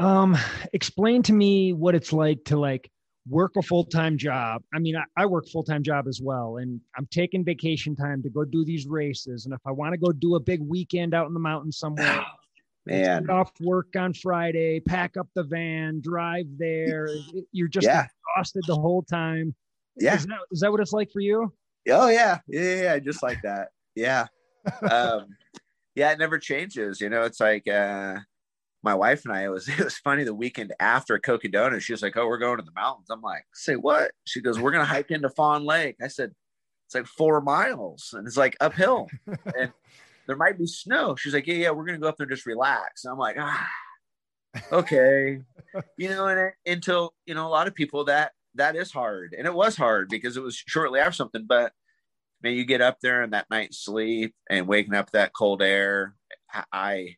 Um, 0.03 0.37
explain 0.73 1.23
to 1.23 1.33
me 1.33 1.71
what 1.71 1.95
it's 1.95 2.11
like 2.11 2.43
to 2.45 2.59
like 2.59 2.89
work 3.29 3.53
a 3.55 3.61
full 3.61 3.85
time 3.85 4.17
job. 4.17 4.61
I 4.73 4.79
mean, 4.79 4.95
I, 4.97 5.03
I 5.15 5.25
work 5.25 5.47
full 5.47 5.63
time 5.63 5.81
job 5.81 6.07
as 6.09 6.19
well, 6.21 6.57
and 6.57 6.81
I'm 6.97 7.07
taking 7.09 7.45
vacation 7.45 7.95
time 7.95 8.21
to 8.23 8.29
go 8.29 8.43
do 8.43 8.65
these 8.65 8.85
races. 8.85 9.45
And 9.45 9.53
if 9.53 9.61
I 9.65 9.71
want 9.71 9.93
to 9.93 9.97
go 9.97 10.11
do 10.11 10.35
a 10.35 10.39
big 10.41 10.59
weekend 10.61 11.13
out 11.13 11.27
in 11.27 11.33
the 11.33 11.39
mountains 11.39 11.77
somewhere, 11.77 12.25
man, 12.85 13.29
off 13.29 13.51
work 13.61 13.95
on 13.97 14.13
Friday, 14.13 14.81
pack 14.81 15.15
up 15.15 15.27
the 15.35 15.43
van, 15.43 16.01
drive 16.01 16.47
there. 16.57 17.07
You're 17.53 17.69
just 17.69 17.87
Yeah. 17.87 18.07
exhausted 18.35 18.63
the 18.67 18.75
whole 18.75 19.03
time. 19.03 19.55
yeah. 19.95 20.15
Is 20.15 20.25
that, 20.25 20.39
is 20.51 20.59
that 20.59 20.71
what 20.71 20.81
it's 20.81 20.91
like 20.91 21.11
for 21.11 21.21
you? 21.21 21.53
Oh 21.89 22.09
yeah. 22.09 22.39
Yeah. 22.47 22.75
Yeah. 22.81 22.99
Just 22.99 23.23
like 23.23 23.41
that. 23.43 23.69
Yeah. 23.95 24.27
um, 24.91 25.27
yeah, 25.95 26.11
it 26.11 26.19
never 26.19 26.39
changes. 26.39 26.99
You 26.99 27.09
know, 27.09 27.23
it's 27.23 27.39
like, 27.39 27.67
uh, 27.69 28.17
my 28.83 28.93
wife 28.93 29.25
and 29.25 29.33
I, 29.33 29.45
it 29.45 29.49
was, 29.49 29.67
it 29.79 29.83
was 29.83 29.97
funny 29.97 30.23
the 30.23 30.33
weekend 30.33 30.73
after 30.79 31.17
Cocodona, 31.17 31.79
she 31.81 31.93
was 31.93 32.01
like, 32.01 32.17
Oh, 32.17 32.27
we're 32.27 32.37
going 32.37 32.57
to 32.57 32.63
the 32.63 32.71
mountains. 32.71 33.09
I'm 33.09 33.21
like, 33.21 33.45
say 33.53 33.75
what? 33.75 34.11
She 34.25 34.41
goes, 34.41 34.59
we're 34.59 34.71
going 34.71 34.85
to 34.85 34.91
hike 34.91 35.11
into 35.11 35.29
Fawn 35.29 35.65
Lake. 35.65 35.97
I 36.01 36.07
said, 36.07 36.31
it's 36.85 36.95
like 36.95 37.07
four 37.07 37.41
miles 37.41 38.13
and 38.13 38.27
it's 38.27 38.37
like 38.37 38.57
uphill 38.59 39.07
and 39.57 39.71
there 40.27 40.35
might 40.35 40.57
be 40.57 40.67
snow. 40.67 41.15
She's 41.15 41.33
like, 41.33 41.47
yeah, 41.47 41.55
yeah, 41.55 41.69
we're 41.71 41.85
going 41.85 41.99
to 41.99 42.01
go 42.01 42.07
up 42.07 42.17
there 42.17 42.25
and 42.25 42.35
just 42.35 42.45
relax. 42.45 43.03
And 43.03 43.11
I'm 43.11 43.17
like, 43.17 43.37
ah, 43.39 43.69
okay. 44.71 45.39
you 45.97 46.09
know, 46.09 46.27
and 46.27 46.51
until, 46.65 47.13
you 47.25 47.35
know, 47.35 47.47
a 47.47 47.49
lot 47.49 47.67
of 47.67 47.75
people 47.75 48.05
that, 48.05 48.33
that 48.55 48.75
is 48.75 48.91
hard. 48.91 49.35
And 49.37 49.47
it 49.47 49.53
was 49.53 49.75
hard 49.75 50.09
because 50.09 50.37
it 50.37 50.43
was 50.43 50.55
shortly 50.55 50.99
after 50.99 51.13
something, 51.13 51.45
but 51.47 51.73
man, 52.41 52.53
you 52.53 52.65
get 52.65 52.81
up 52.81 52.99
there 53.01 53.23
and 53.23 53.33
that 53.33 53.49
night's 53.49 53.79
sleep 53.79 54.35
and 54.49 54.67
waking 54.67 54.93
up 54.93 55.11
that 55.11 55.33
cold 55.33 55.61
air. 55.61 56.15
I, 56.71 57.15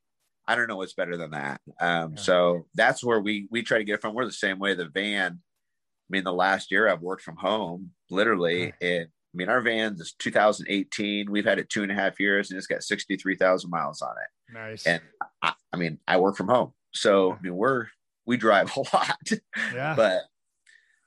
I, 0.48 0.56
don't 0.56 0.68
know 0.68 0.78
what's 0.78 0.94
better 0.94 1.18
than 1.18 1.32
that. 1.32 1.62
Um, 1.80 2.14
Yeah. 2.16 2.22
so 2.22 2.68
that's 2.76 3.04
where 3.04 3.20
we, 3.20 3.48
we 3.52 3.64
try 3.64 3.78
to 3.78 3.84
get 3.84 3.96
it 3.96 4.02
from. 4.02 4.14
We're 4.14 4.26
the 4.26 4.32
same 4.32 4.60
way. 4.60 4.74
The 4.74 4.88
van, 4.88 5.34
I 5.34 6.10
mean, 6.10 6.24
the 6.24 6.34
last 6.34 6.72
year 6.72 6.88
I've 6.88 7.02
worked 7.02 7.24
from 7.24 7.38
home 7.38 7.92
literally. 8.10 8.74
And 8.82 9.06
I 9.06 9.34
mean, 9.34 9.50
our 9.50 9.62
van 9.62 9.96
is 10.00 10.14
2018. 10.20 11.30
We've 11.30 11.46
had 11.46 11.60
it 11.60 11.70
two 11.70 11.84
and 11.84 11.92
a 11.92 11.96
half 11.96 12.20
years 12.20 12.52
and 12.52 12.58
it's 12.58 12.68
got 12.68 12.84
63,000 12.84 13.70
miles 13.70 14.02
on 14.02 14.12
it. 14.12 14.54
Nice. 14.54 14.86
And 14.86 15.02
I, 15.42 15.54
I 15.74 15.78
mean, 15.78 16.00
I 16.08 16.18
work 16.18 16.36
from 16.38 16.48
home. 16.48 16.74
So, 16.94 17.34
I 17.34 17.42
mean, 17.42 17.56
we're, 17.56 17.88
we 18.26 18.38
drive 18.38 18.72
a 18.78 18.80
lot, 18.96 19.18
yeah. 19.74 19.94
but 19.96 20.22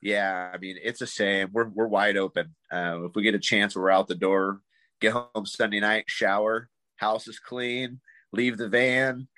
yeah, 0.01 0.51
I 0.53 0.59
mean, 0.59 0.76
it's 0.82 1.01
the 1.01 1.07
same. 1.07 1.49
We're, 1.53 1.68
we're 1.68 1.89
wide 1.89 2.16
open. 2.16 2.55
Uh, 2.70 3.05
if 3.05 3.14
we 3.14 3.22
get 3.22 3.34
a 3.34 3.41
chance, 3.41 3.74
we're 3.74 3.91
out 3.91 4.09
the 4.09 4.14
door, 4.14 4.61
get 5.01 5.12
home 5.12 5.47
Sunday 5.47 5.80
night, 5.80 6.05
shower, 6.07 6.68
house 6.97 7.26
is 7.28 7.39
clean, 7.39 8.01
leave 8.33 8.57
the 8.57 8.68
van, 8.68 9.29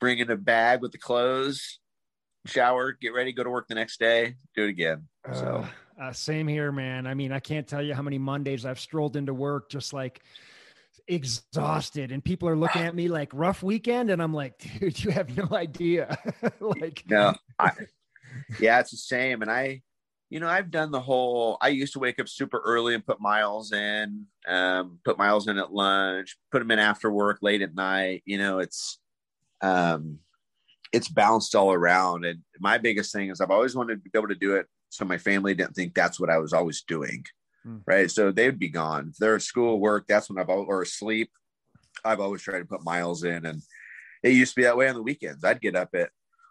bring 0.00 0.18
in 0.18 0.30
a 0.30 0.36
bag 0.36 0.80
with 0.80 0.92
the 0.92 0.98
clothes, 0.98 1.80
shower, 2.46 2.92
get 2.92 3.12
ready, 3.14 3.32
go 3.32 3.44
to 3.44 3.50
work 3.50 3.66
the 3.68 3.74
next 3.74 4.00
day, 4.00 4.36
do 4.54 4.64
it 4.64 4.70
again. 4.70 5.06
So, 5.32 5.66
Uh, 5.98 6.02
uh, 6.02 6.12
same 6.12 6.46
here, 6.46 6.70
man. 6.70 7.06
I 7.06 7.14
mean, 7.14 7.32
I 7.32 7.40
can't 7.40 7.66
tell 7.66 7.82
you 7.82 7.92
how 7.92 8.02
many 8.02 8.18
Mondays 8.18 8.64
I've 8.64 8.78
strolled 8.78 9.16
into 9.16 9.34
work 9.34 9.68
just 9.68 9.92
like 9.92 10.22
exhausted, 11.08 12.12
and 12.12 12.24
people 12.24 12.48
are 12.48 12.56
looking 12.56 12.82
at 12.82 12.94
me 12.94 13.08
like 13.08 13.30
rough 13.34 13.62
weekend, 13.62 14.10
and 14.10 14.22
I'm 14.22 14.32
like, 14.32 14.58
dude, 14.80 15.02
you 15.02 15.10
have 15.10 15.36
no 15.36 15.48
idea. 15.52 16.16
like, 16.60 17.02
no, 17.08 17.34
I, 17.58 17.72
yeah, 18.60 18.78
it's 18.80 18.92
the 18.92 18.96
same. 18.96 19.42
And 19.42 19.50
I, 19.50 19.82
you 20.30 20.40
know, 20.40 20.48
I've 20.48 20.70
done 20.70 20.90
the 20.90 21.00
whole. 21.00 21.56
I 21.60 21.68
used 21.68 21.94
to 21.94 21.98
wake 21.98 22.18
up 22.18 22.28
super 22.28 22.58
early 22.58 22.94
and 22.94 23.04
put 23.04 23.20
miles 23.20 23.72
in, 23.72 24.26
um, 24.46 24.98
put 25.04 25.16
miles 25.16 25.48
in 25.48 25.58
at 25.58 25.72
lunch, 25.72 26.36
put 26.52 26.58
them 26.58 26.70
in 26.70 26.78
after 26.78 27.10
work, 27.10 27.38
late 27.40 27.62
at 27.62 27.74
night. 27.74 28.22
You 28.26 28.38
know, 28.38 28.58
it's, 28.58 28.98
um, 29.62 30.18
it's 30.92 31.08
bounced 31.08 31.54
all 31.54 31.72
around. 31.72 32.26
And 32.26 32.40
my 32.60 32.76
biggest 32.78 33.12
thing 33.12 33.30
is 33.30 33.40
I've 33.40 33.50
always 33.50 33.74
wanted 33.74 33.96
to 34.04 34.10
be 34.10 34.18
able 34.18 34.28
to 34.28 34.34
do 34.34 34.56
it 34.56 34.66
so 34.90 35.04
my 35.04 35.18
family 35.18 35.54
didn't 35.54 35.74
think 35.74 35.94
that's 35.94 36.20
what 36.20 36.30
I 36.30 36.38
was 36.38 36.52
always 36.52 36.82
doing. 36.82 37.24
Hmm. 37.64 37.78
Right. 37.86 38.10
So 38.10 38.30
they'd 38.30 38.58
be 38.58 38.68
gone. 38.68 39.08
If 39.10 39.16
they're 39.16 39.36
at 39.36 39.42
school, 39.42 39.80
work, 39.80 40.06
that's 40.06 40.28
when 40.28 40.38
I've 40.38 40.50
or 40.50 40.82
asleep. 40.82 41.30
I've 42.04 42.20
always 42.20 42.42
tried 42.42 42.60
to 42.60 42.64
put 42.66 42.84
miles 42.84 43.24
in. 43.24 43.46
And 43.46 43.62
it 44.22 44.32
used 44.32 44.52
to 44.52 44.60
be 44.60 44.64
that 44.64 44.76
way 44.76 44.88
on 44.88 44.94
the 44.94 45.02
weekends. 45.02 45.42
I'd 45.42 45.60
get 45.60 45.76
up 45.76 45.90
at 45.94 46.10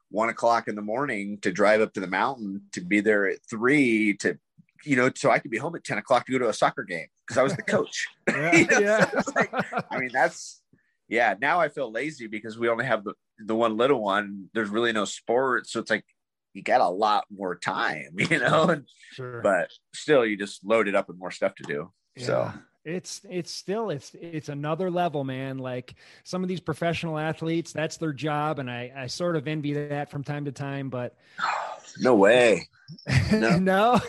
one 0.10 0.30
o'clock 0.30 0.68
in 0.68 0.76
the 0.76 0.82
morning 0.82 1.38
to 1.41 1.51
drive 1.51 1.82
up 1.82 1.93
to 1.93 1.99
the 1.99 2.08
mountain 2.08 2.62
to 2.74 2.82
be 2.82 3.01
there 3.01 3.28
at 3.28 3.39
three 3.49 4.16
to, 4.18 4.38
you 4.86 4.95
know, 4.95 5.12
so 5.16 5.32
I 5.32 5.39
could 5.39 5.51
be 5.51 5.58
home 5.58 5.76
at 5.76 5.84
10 5.84 5.97
o'clock 5.97 6.26
to 6.26 6.32
go 6.32 6.39
to 6.39 6.49
a 6.49 6.53
soccer 6.53 6.84
game 6.84 7.08
because 7.26 7.38
I 7.38 7.43
was 7.43 7.55
the 7.55 7.62
coach. 7.64 8.08
yeah, 8.28 8.55
You 8.55 8.68
know, 8.68 8.80
yeah. 8.80 9.10
so 9.22 9.32
like, 9.36 9.53
I 9.91 9.99
mean, 9.99 10.12
that's 10.14 10.62
yeah. 11.10 11.36
Now 11.39 11.60
I 11.60 11.70
feel 11.70 11.91
lazy 11.91 12.28
because 12.28 12.58
we 12.58 12.70
only 12.70 12.86
have 12.86 13.03
the, 13.03 13.14
the 13.39 13.55
one 13.55 13.78
little 13.78 14.01
one. 14.01 14.49
There's 14.53 14.70
really 14.70 14.91
no 14.93 15.05
sport, 15.05 15.68
so 15.68 15.80
it's 15.80 15.89
like 15.89 16.05
you 16.53 16.64
got 16.64 16.82
a 16.82 16.89
lot 16.89 17.26
more 17.36 17.55
time, 17.55 18.12
you 18.18 18.39
know. 18.39 18.70
And, 18.70 18.86
sure. 19.12 19.41
but 19.41 19.70
still, 19.93 20.26
you 20.26 20.38
just 20.38 20.66
load 20.66 20.88
it 20.88 20.95
up 20.95 21.08
with 21.08 21.18
more 21.18 21.32
stuff 21.32 21.55
to 21.55 21.64
do. 21.64 21.91
So 22.18 22.43
Yeah. 22.45 22.53
It's 22.88 23.21
it's 23.29 23.51
still 23.51 23.89
it's 23.89 24.15
it's 24.19 24.47
another 24.47 24.89
level 24.89 25.25
man 25.25 25.57
like 25.57 25.95
some 26.23 26.41
of 26.41 26.47
these 26.47 26.61
professional 26.61 27.19
athletes 27.19 27.73
that's 27.73 27.97
their 27.97 28.13
job 28.13 28.59
and 28.59 28.71
i 28.71 28.91
i 28.95 29.07
sort 29.07 29.35
of 29.35 29.45
envy 29.47 29.73
that 29.73 30.09
from 30.09 30.23
time 30.23 30.45
to 30.45 30.51
time 30.53 30.89
but 30.89 31.15
no 31.99 32.15
way. 32.15 32.67
no, 33.33 33.57
No. 33.57 33.99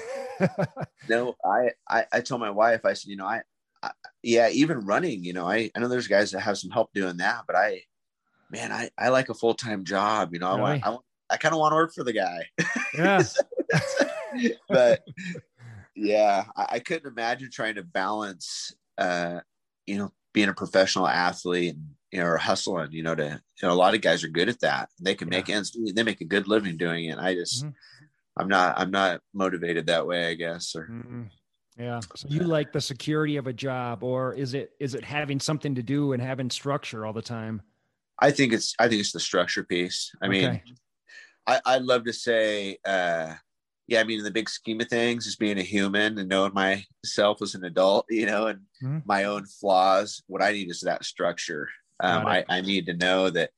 No, 1.09 1.35
I, 1.45 1.71
I 1.89 2.07
I 2.13 2.21
told 2.21 2.41
my 2.41 2.51
wife, 2.51 2.85
I 2.85 2.93
said, 2.93 3.11
you 3.11 3.17
know, 3.17 3.27
I, 3.27 3.43
I 3.83 3.91
yeah, 4.23 4.49
even 4.51 4.81
running, 4.87 5.25
you 5.25 5.33
know, 5.33 5.47
I 5.47 5.71
I 5.75 5.81
know 5.81 5.89
there's 5.89 6.07
guys 6.07 6.31
that 6.31 6.41
have 6.41 6.59
some 6.59 6.71
help 6.71 6.93
doing 6.95 7.17
that, 7.17 7.43
but 7.47 7.57
I, 7.57 7.83
man, 8.51 8.71
I 8.71 8.91
I 8.97 9.09
like 9.09 9.31
a 9.31 9.35
full 9.35 9.55
time 9.55 9.85
job. 9.85 10.33
You 10.33 10.39
know, 10.39 10.49
I 10.49 10.51
Really? 10.57 10.63
want 10.63 10.87
I 10.87 10.91
want 10.91 11.05
I 11.31 11.37
kind 11.39 11.55
of 11.55 11.59
want 11.59 11.73
to 11.73 11.77
work 11.77 11.93
for 11.93 12.05
the 12.05 12.13
guy. 12.13 12.47
yeah 12.95 13.23
but 14.69 15.03
yeah, 15.99 16.45
I, 16.57 16.67
I 16.73 16.79
couldn't 16.79 17.11
imagine 17.11 17.51
trying 17.53 17.75
to 17.77 17.83
balance, 17.83 18.73
uh, 18.97 19.41
you 19.87 19.99
know, 19.99 20.13
being 20.33 20.49
a 20.49 20.55
professional 20.55 21.09
athlete 21.09 21.75
and 21.75 21.89
you 22.13 22.21
know, 22.21 22.27
or 22.27 22.37
hustling. 22.39 22.93
You 22.93 23.03
know, 23.03 23.15
to 23.15 23.41
you 23.61 23.69
know, 23.69 23.73
a 23.73 23.75
lot 23.75 23.95
of 23.95 24.01
guys 24.01 24.25
are 24.25 24.29
good 24.29 24.49
at 24.49 24.61
that. 24.61 24.89
They 25.01 25.15
can 25.15 25.29
make 25.29 25.51
ends. 25.51 25.77
They 25.95 26.03
make 26.03 26.21
a 26.21 26.25
good 26.25 26.49
living 26.49 26.77
doing 26.77 27.07
it. 27.07 27.19
I 27.19 27.35
just, 27.35 27.65
Mhm. 27.65 27.75
I'm 28.39 28.49
not, 28.49 28.79
I'm 28.79 28.91
not 28.91 29.21
motivated 29.35 29.87
that 29.87 30.07
way. 30.07 30.29
I 30.29 30.35
guess. 30.35 30.75
Or 30.75 30.89
Mm, 30.89 31.29
yeah 31.77 32.01
so 32.01 32.27
you 32.29 32.41
like 32.41 32.73
the 32.73 32.81
security 32.81 33.37
of 33.37 33.47
a 33.47 33.53
job 33.53 34.03
or 34.03 34.35
is 34.35 34.53
it 34.55 34.73
is 34.81 34.95
it 34.95 35.05
having 35.05 35.39
something 35.39 35.77
to 35.77 35.83
do 35.83 36.13
and 36.13 36.21
having 36.21 36.51
structure 36.51 37.07
all 37.07 37.13
the 37.13 37.23
time 37.23 37.63
I 38.19 38.31
think 38.33 38.53
it's, 38.53 38.75
I 38.79 38.89
think 38.89 39.01
it's 39.01 39.13
the 39.13 39.21
structure 39.21 39.63
piece. 39.63 40.11
I 40.21 40.29
mean, 40.29 40.61
I, 41.47 41.61
I'd 41.65 41.83
love 41.83 42.05
to 42.05 42.13
say, 42.13 42.79
uh, 42.85 43.35
yeah, 43.89 44.01
I 44.01 44.05
mean, 44.05 44.19
in 44.19 44.25
the 44.25 44.31
big 44.31 44.49
scheme 44.51 44.81
of 44.81 44.89
things, 44.89 45.25
just 45.25 45.39
being 45.39 45.59
a 45.59 45.63
human 45.63 46.19
and 46.19 46.29
knowing 46.29 46.53
myself 46.55 47.41
as 47.43 47.55
an 47.55 47.65
adult, 47.65 48.05
you 48.11 48.27
know, 48.27 48.47
and 48.47 48.61
Mhm. 48.83 49.03
my 49.07 49.25
own 49.25 49.47
flaws, 49.47 50.23
what 50.27 50.43
I 50.43 50.53
need 50.53 50.71
is 50.71 50.81
that 50.81 51.05
structure. 51.05 51.69
Um, 52.01 52.27
I. 52.27 52.45
I 52.49 52.61
need 52.61 52.87
to 52.87 52.95
know 52.95 53.29
that 53.31 53.51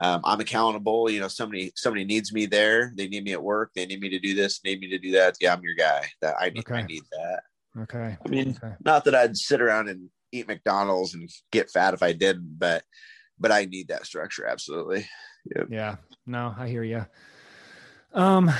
um, 0.00 0.22
I'm 0.24 0.40
accountable. 0.40 1.10
You 1.10 1.20
know, 1.20 1.28
somebody 1.28 1.72
somebody 1.76 2.04
needs 2.04 2.32
me 2.32 2.46
there. 2.46 2.92
They 2.96 3.08
need 3.08 3.24
me 3.24 3.32
at 3.32 3.42
work. 3.42 3.72
They 3.74 3.84
need 3.84 4.00
me 4.00 4.08
to 4.10 4.18
do 4.18 4.34
this. 4.34 4.60
Need 4.64 4.80
me 4.80 4.88
to 4.88 4.98
do 4.98 5.12
that. 5.12 5.36
Yeah, 5.40 5.52
I'm 5.52 5.62
your 5.62 5.74
guy. 5.74 6.06
That 6.22 6.36
I 6.40 6.48
need. 6.50 6.64
I 6.70 6.82
need 6.82 7.02
that. 7.12 7.42
okay 7.80 8.16
I 8.24 8.28
mean, 8.28 8.56
okay. 8.62 8.74
not 8.84 9.04
that 9.04 9.14
I'd 9.14 9.36
sit 9.36 9.60
around 9.60 9.88
and 9.88 10.08
eat 10.30 10.46
McDonald's 10.48 11.14
and 11.14 11.28
get 11.50 11.70
fat 11.70 11.92
if 11.94 12.02
I 12.02 12.12
didn't, 12.12 12.58
but 12.58 12.84
but 13.38 13.50
I 13.52 13.64
need 13.66 13.88
that 13.88 14.06
structure 14.06 14.46
absolutely. 14.46 15.06
Yeah, 15.68 15.96
no, 16.24 16.54
I 16.56 16.68
hear 16.68 16.84
you. 16.84 17.04
Um, 18.14 18.50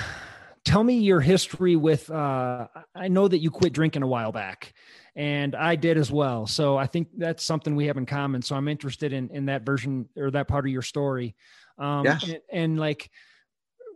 tell 0.65 0.83
me 0.85 0.99
your 0.99 1.21
history 1.21 1.77
with. 1.77 2.11
Uh, 2.11 2.69
I 2.95 3.09
know 3.09 3.29
that 3.29 3.39
you 3.39 3.51
quit 3.51 3.73
drinking 3.73 4.03
a 4.03 4.07
while 4.07 4.33
back, 4.33 4.75
and 5.17 5.55
I 5.55 5.77
did 5.77 5.97
as 5.99 6.11
well. 6.11 6.47
So 6.47 6.77
I 6.77 6.87
think 6.87 7.09
that's 7.17 7.45
something 7.45 7.77
we 7.77 7.87
have 7.87 7.97
in 7.97 8.07
common. 8.07 8.43
So 8.43 8.57
I'm 8.57 8.69
interested 8.69 9.13
in 9.13 9.31
in 9.31 9.47
that 9.47 9.63
version 9.65 10.09
or 10.17 10.31
that 10.31 10.49
part 10.49 10.65
of 10.65 10.73
your 10.73 10.83
story. 10.83 11.35
Um, 11.79 12.07
Yeah. 12.07 12.19
and, 12.23 12.41
and 12.53 12.81
like, 12.81 13.11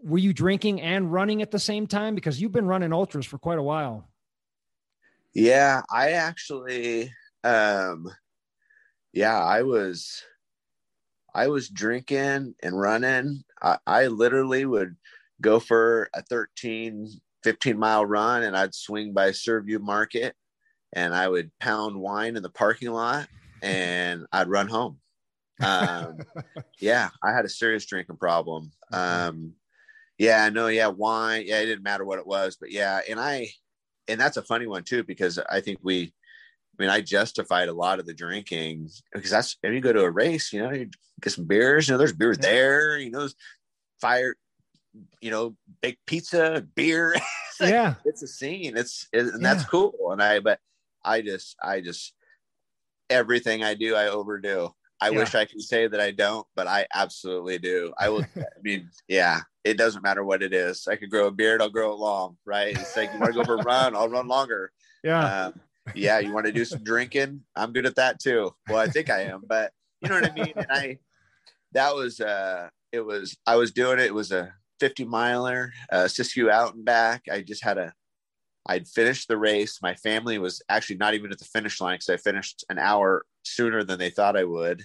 were 0.03 0.19
you 0.19 0.33
drinking 0.33 0.81
and 0.81 1.13
running 1.13 1.43
at 1.43 1.51
the 1.51 1.59
same 1.59 1.87
time? 1.87 2.15
Because 2.15 2.41
you've 2.41 2.53
been 2.53 2.67
running 2.67 2.93
ultras 2.93 3.27
for 3.27 3.39
quite 3.39 3.59
a 3.59 3.63
while. 3.63 4.09
Yeah, 5.35 5.83
I 5.91 6.13
actually 6.13 7.13
um 7.45 8.09
yeah, 9.13 9.39
I 9.39 9.63
was 9.63 10.23
I 11.35 11.49
was 11.49 11.69
drinking 11.69 12.55
and 12.63 12.81
running. 12.81 13.43
I, 13.63 13.79
I 13.87 14.07
literally 14.07 14.65
would 14.65 14.97
go 15.41 15.59
for 15.61 16.09
a 16.15 16.23
13, 16.23 17.09
15 17.45 17.79
mile 17.79 18.05
run 18.07 18.43
and 18.43 18.57
I'd 18.57 18.75
swing 18.75 19.13
by 19.13 19.33
Surview 19.33 19.79
Market 19.79 20.35
and 20.93 21.15
I 21.15 21.29
would 21.29 21.51
pound 21.61 21.97
wine 21.97 22.37
in 22.37 22.43
the 22.43 22.51
parking 22.51 22.91
lot 22.91 23.29
and 23.63 24.27
I'd 24.33 24.49
run 24.49 24.69
home. 24.69 24.99
Um 25.63 26.19
yeah, 26.81 27.11
I 27.23 27.33
had 27.33 27.45
a 27.45 27.49
serious 27.51 27.87
drinking 27.87 28.17
problem. 28.17 28.73
Um 28.93 29.55
Yeah, 30.19 30.49
no, 30.49 30.69
yeah, 30.69 30.89
wine. 30.89 31.45
Yeah, 31.47 31.61
it 31.61 31.67
didn't 31.67 31.85
matter 31.85 32.05
what 32.05 32.19
it 32.19 32.27
was, 32.27 32.57
but 32.59 32.71
yeah, 32.73 33.01
and 33.09 33.21
I, 33.21 33.51
and 34.09 34.19
that's 34.19 34.39
a 34.39 34.43
funny 34.43 34.67
one 34.67 34.83
too 34.83 35.05
because 35.05 35.39
I 35.39 35.61
think 35.61 35.79
we, 35.83 36.15
I 36.79 36.83
mean, 36.83 36.91
I 36.91 37.01
justified 37.03 37.69
a 37.69 37.75
lot 37.75 37.99
of 37.99 38.07
the 38.07 38.15
drinking 38.15 38.89
because 39.13 39.31
that's 39.31 39.57
if 39.63 39.73
you 39.75 39.81
go 39.81 39.93
to 39.93 40.05
a 40.05 40.11
race, 40.11 40.53
you 40.53 40.63
know, 40.63 40.73
you 40.73 40.89
get 41.21 41.33
some 41.33 41.47
beers, 41.47 41.89
you 41.89 41.93
know, 41.93 41.99
there's 41.99 42.13
beer 42.13 42.35
there, 42.35 42.99
you 42.99 43.11
know, 43.11 43.29
fire, 44.01 44.37
you 45.21 45.31
know, 45.31 45.57
big 45.81 45.97
pizza, 46.07 46.67
beer. 46.75 47.15
it's 47.61 47.71
yeah, 47.71 47.95
it's 48.05 48.23
a 48.23 48.29
scene. 48.29 48.77
It's 48.77 49.09
it, 49.13 49.21
and 49.21 49.43
yeah. 49.43 49.55
that's 49.55 49.69
cool. 49.69 49.95
And 50.11 50.23
I, 50.23 50.41
but 50.41 50.61
I 51.05 51.23
just, 51.23 51.57
I 51.63 51.81
just 51.81 52.13
everything 53.11 53.63
I 53.63 53.75
do, 53.75 53.95
I 53.95 54.09
overdo. 54.09 54.75
I 55.01 55.11
yeah. 55.11 55.19
wish 55.19 55.35
I 55.35 55.45
could 55.45 55.61
say 55.61 55.87
that 55.87 56.01
I 56.01 56.11
don't, 56.11 56.47
but 56.55 56.67
I 56.67 56.87
absolutely 56.95 57.59
do. 57.59 57.93
I 57.99 58.09
will. 58.09 58.23
I 58.37 58.61
mean, 58.63 58.91
yeah, 59.09 59.41
it 59.67 59.77
doesn't 59.77 60.03
matter 60.03 60.25
what 60.25 60.43
it 60.43 60.55
is. 60.55 60.87
I 60.89 60.97
could 60.97 61.11
grow 61.11 61.27
a 61.27 61.31
beard, 61.31 61.61
I'll 61.61 61.69
grow 61.69 61.93
it 61.93 61.99
long, 61.99 62.37
right? 62.45 62.77
It's 62.77 62.97
like 62.97 63.13
you 63.13 63.19
want 63.19 63.33
to 63.35 63.39
go 63.41 63.45
for 63.45 63.57
a 63.57 63.63
run, 63.63 63.97
I'll 63.97 64.09
run 64.09 64.29
longer. 64.29 64.73
Yeah. 65.03 65.47
Um, 65.47 65.61
yeah. 65.95 66.19
You 66.19 66.33
want 66.33 66.47
to 66.47 66.53
do 66.53 66.65
some 66.65 66.83
drinking? 66.83 67.43
I'm 67.55 67.73
good 67.73 67.87
at 67.87 67.97
that 67.97 68.21
too. 68.21 68.55
Well, 68.69 68.79
I 68.79 68.87
think 68.87 69.11
I 69.11 69.23
am, 69.23 69.43
but 69.47 69.73
you 70.01 70.09
know 70.09 70.21
what 70.21 70.31
I 70.31 70.35
mean? 70.35 70.53
And 70.57 70.67
I, 70.71 70.99
that 71.73 71.95
was, 71.95 72.21
uh, 72.21 72.69
it 72.93 73.01
was, 73.01 73.37
I 73.47 73.57
was 73.57 73.73
doing 73.73 73.99
it. 73.99 74.07
It 74.07 74.15
was 74.15 74.33
a 74.33 74.53
50 74.81 75.05
miler, 75.05 75.73
uh, 75.91 76.05
Siskiyou 76.05 76.51
out 76.51 76.75
and 76.75 76.85
back. 76.85 77.23
I 77.31 77.43
just 77.43 77.65
had 77.65 77.79
a, 77.79 77.93
I'd 78.67 78.89
finished 78.89 79.29
the 79.29 79.39
race. 79.39 79.79
My 79.83 79.95
family 79.95 80.39
was 80.39 80.63
actually 80.69 80.97
not 80.97 81.15
even 81.15 81.33
at 81.33 81.39
the 81.39 81.45
finish 81.45 81.81
line 81.81 81.97
because 81.97 82.09
I 82.09 82.17
finished 82.17 82.65
an 82.69 82.79
hour 82.79 83.25
sooner 83.45 83.85
than 83.85 83.99
they 83.99 84.11
thought 84.11 84.37
I 84.37 84.45
would. 84.45 84.83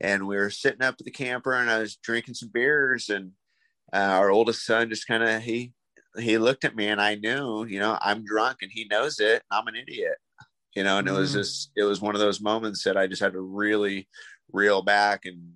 And 0.00 0.26
we 0.26 0.36
were 0.36 0.50
sitting 0.50 0.82
up 0.82 0.96
at 0.98 1.04
the 1.04 1.10
camper 1.10 1.54
and 1.54 1.70
I 1.70 1.78
was 1.78 1.96
drinking 1.96 2.34
some 2.34 2.50
beers 2.52 3.08
and 3.08 3.32
uh, 3.92 3.96
our 3.96 4.30
oldest 4.30 4.64
son 4.64 4.88
just 4.88 5.06
kind 5.06 5.22
of, 5.22 5.42
he, 5.42 5.72
he 6.18 6.38
looked 6.38 6.64
at 6.64 6.76
me 6.76 6.88
and 6.88 7.00
I 7.00 7.14
knew, 7.14 7.64
you 7.64 7.78
know, 7.78 7.98
I'm 8.00 8.24
drunk 8.24 8.58
and 8.62 8.70
he 8.72 8.86
knows 8.90 9.20
it. 9.20 9.42
I'm 9.50 9.66
an 9.68 9.76
idiot, 9.76 10.16
you 10.74 10.82
know, 10.82 10.98
and 10.98 11.06
mm. 11.06 11.10
it 11.12 11.18
was 11.18 11.32
mm. 11.32 11.36
just, 11.36 11.70
it 11.76 11.84
was 11.84 12.00
one 12.00 12.14
of 12.14 12.20
those 12.20 12.40
moments 12.40 12.82
that 12.84 12.96
I 12.96 13.06
just 13.06 13.22
had 13.22 13.34
to 13.34 13.40
really 13.40 14.08
reel 14.52 14.82
back 14.82 15.26
and 15.26 15.52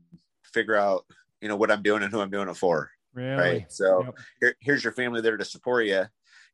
figure 0.52 0.76
out, 0.76 1.04
you 1.40 1.48
know, 1.48 1.56
what 1.56 1.70
I'm 1.70 1.82
doing 1.82 2.02
and 2.02 2.12
who 2.12 2.20
I'm 2.20 2.30
doing 2.30 2.48
it 2.48 2.56
for. 2.56 2.90
Really? 3.14 3.36
Right. 3.36 3.72
So 3.72 4.04
yep. 4.04 4.18
here, 4.40 4.54
here's 4.60 4.84
your 4.84 4.92
family 4.92 5.20
there 5.20 5.36
to 5.36 5.44
support 5.44 5.86
you 5.86 6.04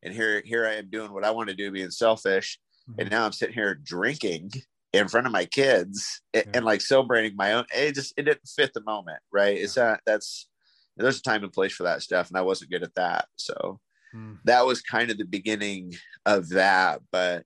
and 0.05 0.13
here 0.13 0.41
here 0.45 0.67
I 0.67 0.75
am 0.75 0.89
doing 0.89 1.11
what 1.11 1.25
I 1.25 1.31
want 1.31 1.49
to 1.49 1.55
do, 1.55 1.71
being 1.71 1.91
selfish, 1.91 2.59
mm-hmm. 2.89 3.01
and 3.01 3.09
now 3.09 3.25
I'm 3.25 3.31
sitting 3.31 3.55
here 3.55 3.75
drinking 3.75 4.51
in 4.93 5.07
front 5.09 5.27
of 5.27 5.33
my 5.33 5.45
kids 5.45 6.21
yeah. 6.33 6.43
and, 6.45 6.57
and, 6.57 6.65
like 6.65 6.79
celebrating 6.79 7.35
my 7.35 7.53
own. 7.53 7.65
It 7.75 7.95
just 7.95 8.13
it 8.15 8.23
didn't 8.23 8.47
fit 8.47 8.71
the 8.73 8.83
moment, 8.83 9.19
right? 9.33 9.57
Yeah. 9.57 9.63
It's 9.63 9.75
not 9.75 9.99
that's 10.05 10.47
there's 10.95 11.19
a 11.19 11.23
time 11.23 11.43
and 11.43 11.51
place 11.51 11.73
for 11.73 11.83
that 11.83 12.03
stuff, 12.03 12.29
and 12.29 12.37
I 12.37 12.41
wasn't 12.41 12.71
good 12.71 12.83
at 12.83 12.95
that, 12.95 13.25
so 13.35 13.79
mm. 14.15 14.37
that 14.45 14.65
was 14.65 14.81
kind 14.81 15.09
of 15.09 15.17
the 15.17 15.25
beginning 15.25 15.93
of 16.25 16.49
that. 16.49 17.01
But 17.11 17.43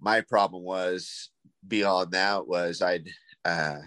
my 0.00 0.20
problem 0.22 0.62
was 0.62 1.30
beyond 1.66 2.12
that 2.12 2.46
was 2.46 2.80
I'd 2.80 3.08
uh, 3.44 3.78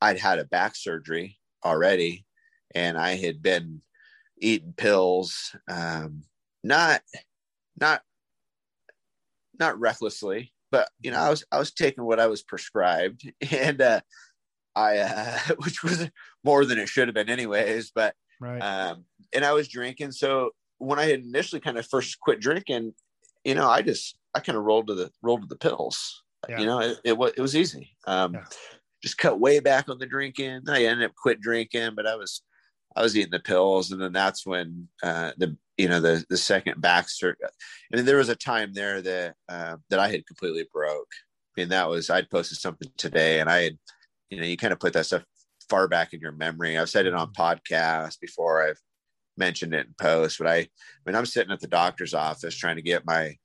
I'd 0.00 0.18
had 0.18 0.38
a 0.38 0.46
back 0.46 0.74
surgery 0.74 1.38
already, 1.64 2.24
and 2.74 2.98
I 2.98 3.16
had 3.16 3.42
been 3.42 3.82
eating 4.38 4.74
pills 4.76 5.54
um, 5.68 6.22
not 6.62 7.02
not 7.78 8.02
not 9.58 9.78
recklessly 9.78 10.52
but 10.70 10.88
you 11.00 11.10
know 11.10 11.18
i 11.18 11.28
was 11.28 11.44
i 11.52 11.58
was 11.58 11.72
taking 11.72 12.04
what 12.04 12.20
i 12.20 12.26
was 12.26 12.42
prescribed 12.42 13.30
and 13.50 13.80
uh 13.80 14.00
i 14.74 14.98
uh 14.98 15.38
which 15.58 15.82
was 15.82 16.08
more 16.44 16.64
than 16.64 16.78
it 16.78 16.88
should 16.88 17.08
have 17.08 17.14
been 17.14 17.28
anyways 17.28 17.92
but 17.94 18.14
right. 18.40 18.60
um 18.60 19.04
and 19.32 19.44
i 19.44 19.52
was 19.52 19.68
drinking. 19.68 20.12
So 20.12 20.50
when 20.78 20.98
i 20.98 21.04
had 21.04 21.20
initially 21.20 21.60
kind 21.60 21.78
of 21.78 21.86
first 21.86 22.18
quit 22.20 22.40
drinking 22.40 22.94
you 23.44 23.54
know 23.54 23.68
i 23.68 23.82
just 23.82 24.18
i 24.34 24.40
kind 24.40 24.56
of 24.56 24.64
rolled 24.64 24.86
to 24.88 24.94
the 24.94 25.10
rolled 25.22 25.42
to 25.42 25.48
the 25.48 25.56
pills. 25.56 26.22
Yeah. 26.48 26.58
you 26.58 26.66
know 26.66 26.80
it, 26.80 26.98
it 27.04 27.18
was 27.18 27.32
it 27.36 27.40
was 27.40 27.54
easy. 27.54 27.90
Um 28.06 28.34
yeah. 28.34 28.44
just 29.02 29.18
cut 29.18 29.40
way 29.40 29.60
back 29.60 29.88
on 29.88 29.98
the 29.98 30.06
drinking. 30.06 30.62
I 30.68 30.84
ended 30.84 31.10
up 31.10 31.16
quit 31.16 31.40
drinking 31.40 31.90
but 31.94 32.06
i 32.06 32.16
was 32.16 32.42
I 32.96 33.02
was 33.02 33.16
eating 33.16 33.30
the 33.30 33.40
pills, 33.40 33.92
and 33.92 34.00
then 34.00 34.12
that's 34.12 34.44
when 34.44 34.88
uh, 35.02 35.32
the 35.36 35.56
you 35.76 35.88
know 35.88 36.00
the 36.00 36.24
the 36.28 36.36
second 36.36 36.80
back 36.80 37.08
surgery. 37.08 37.36
I 37.44 37.96
mean, 37.96 38.04
there 38.04 38.16
was 38.16 38.28
a 38.28 38.36
time 38.36 38.72
there 38.72 39.00
that 39.00 39.34
uh, 39.48 39.76
that 39.90 40.00
I 40.00 40.08
had 40.08 40.26
completely 40.26 40.66
broke. 40.72 41.08
I 41.56 41.60
mean, 41.60 41.68
that 41.70 41.88
was 41.88 42.10
I'd 42.10 42.30
posted 42.30 42.58
something 42.58 42.90
today, 42.96 43.40
and 43.40 43.48
I 43.48 43.62
had 43.62 43.78
you 44.30 44.40
know 44.40 44.46
you 44.46 44.56
kind 44.56 44.72
of 44.72 44.80
put 44.80 44.92
that 44.94 45.06
stuff 45.06 45.24
far 45.68 45.88
back 45.88 46.12
in 46.12 46.20
your 46.20 46.32
memory. 46.32 46.76
I've 46.76 46.90
said 46.90 47.06
it 47.06 47.14
on 47.14 47.32
podcasts 47.32 48.18
before. 48.20 48.62
I've 48.62 48.80
mentioned 49.36 49.72
it 49.72 49.86
in 49.86 49.94
post, 49.98 50.38
but 50.38 50.48
I, 50.48 50.56
I 50.56 50.68
mean, 51.06 51.14
I'm 51.14 51.26
sitting 51.26 51.52
at 51.52 51.60
the 51.60 51.68
doctor's 51.68 52.14
office 52.14 52.56
trying 52.56 52.76
to 52.76 52.82
get 52.82 53.06
my 53.06 53.36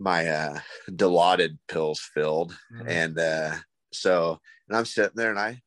my 0.00 0.26
uh 0.26 0.58
dilaudid 0.90 1.58
pills 1.68 2.00
filled, 2.14 2.56
mm-hmm. 2.72 2.88
and 2.88 3.18
uh 3.18 3.54
so 3.92 4.40
and 4.68 4.76
I'm 4.76 4.86
sitting 4.86 5.12
there, 5.16 5.30
and 5.30 5.38
I 5.38 5.60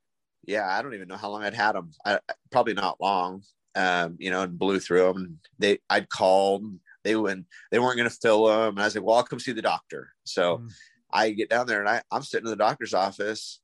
yeah, 0.47 0.67
I 0.67 0.81
don't 0.81 0.93
even 0.93 1.09
know 1.09 1.17
how 1.17 1.29
long 1.29 1.43
I'd 1.43 1.53
had 1.53 1.73
them. 1.73 1.91
I, 2.05 2.19
probably 2.51 2.73
not 2.73 3.01
long, 3.01 3.43
um, 3.75 4.15
you 4.17 4.31
know, 4.31 4.41
and 4.41 4.57
blew 4.57 4.79
through 4.79 5.13
them. 5.13 5.39
They, 5.59 5.79
I'd 5.89 6.09
called, 6.09 6.63
they 7.03 7.15
wouldn't, 7.15 7.45
they 7.69 7.79
weren't 7.79 7.97
going 7.97 8.09
to 8.09 8.15
fill 8.15 8.45
them. 8.45 8.69
And 8.69 8.79
I 8.79 8.85
was 8.85 8.95
like, 8.95 9.03
well, 9.03 9.17
I'll 9.17 9.23
come 9.23 9.39
see 9.39 9.51
the 9.51 9.61
doctor. 9.61 10.13
So 10.23 10.59
mm. 10.59 10.71
I 11.11 11.31
get 11.31 11.49
down 11.49 11.67
there 11.67 11.81
and 11.81 11.89
I, 11.89 12.01
I'm 12.11 12.23
sitting 12.23 12.47
in 12.47 12.51
the 12.51 12.55
doctor's 12.55 12.93
office 12.93 13.59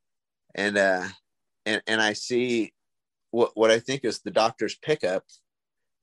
and, 0.53 0.77
uh, 0.77 1.07
and, 1.65 1.81
and 1.87 2.01
I 2.01 2.13
see 2.13 2.73
what, 3.31 3.51
what 3.55 3.71
I 3.71 3.79
think 3.79 4.03
is 4.03 4.19
the 4.19 4.31
doctor's 4.31 4.75
pickup 4.75 5.23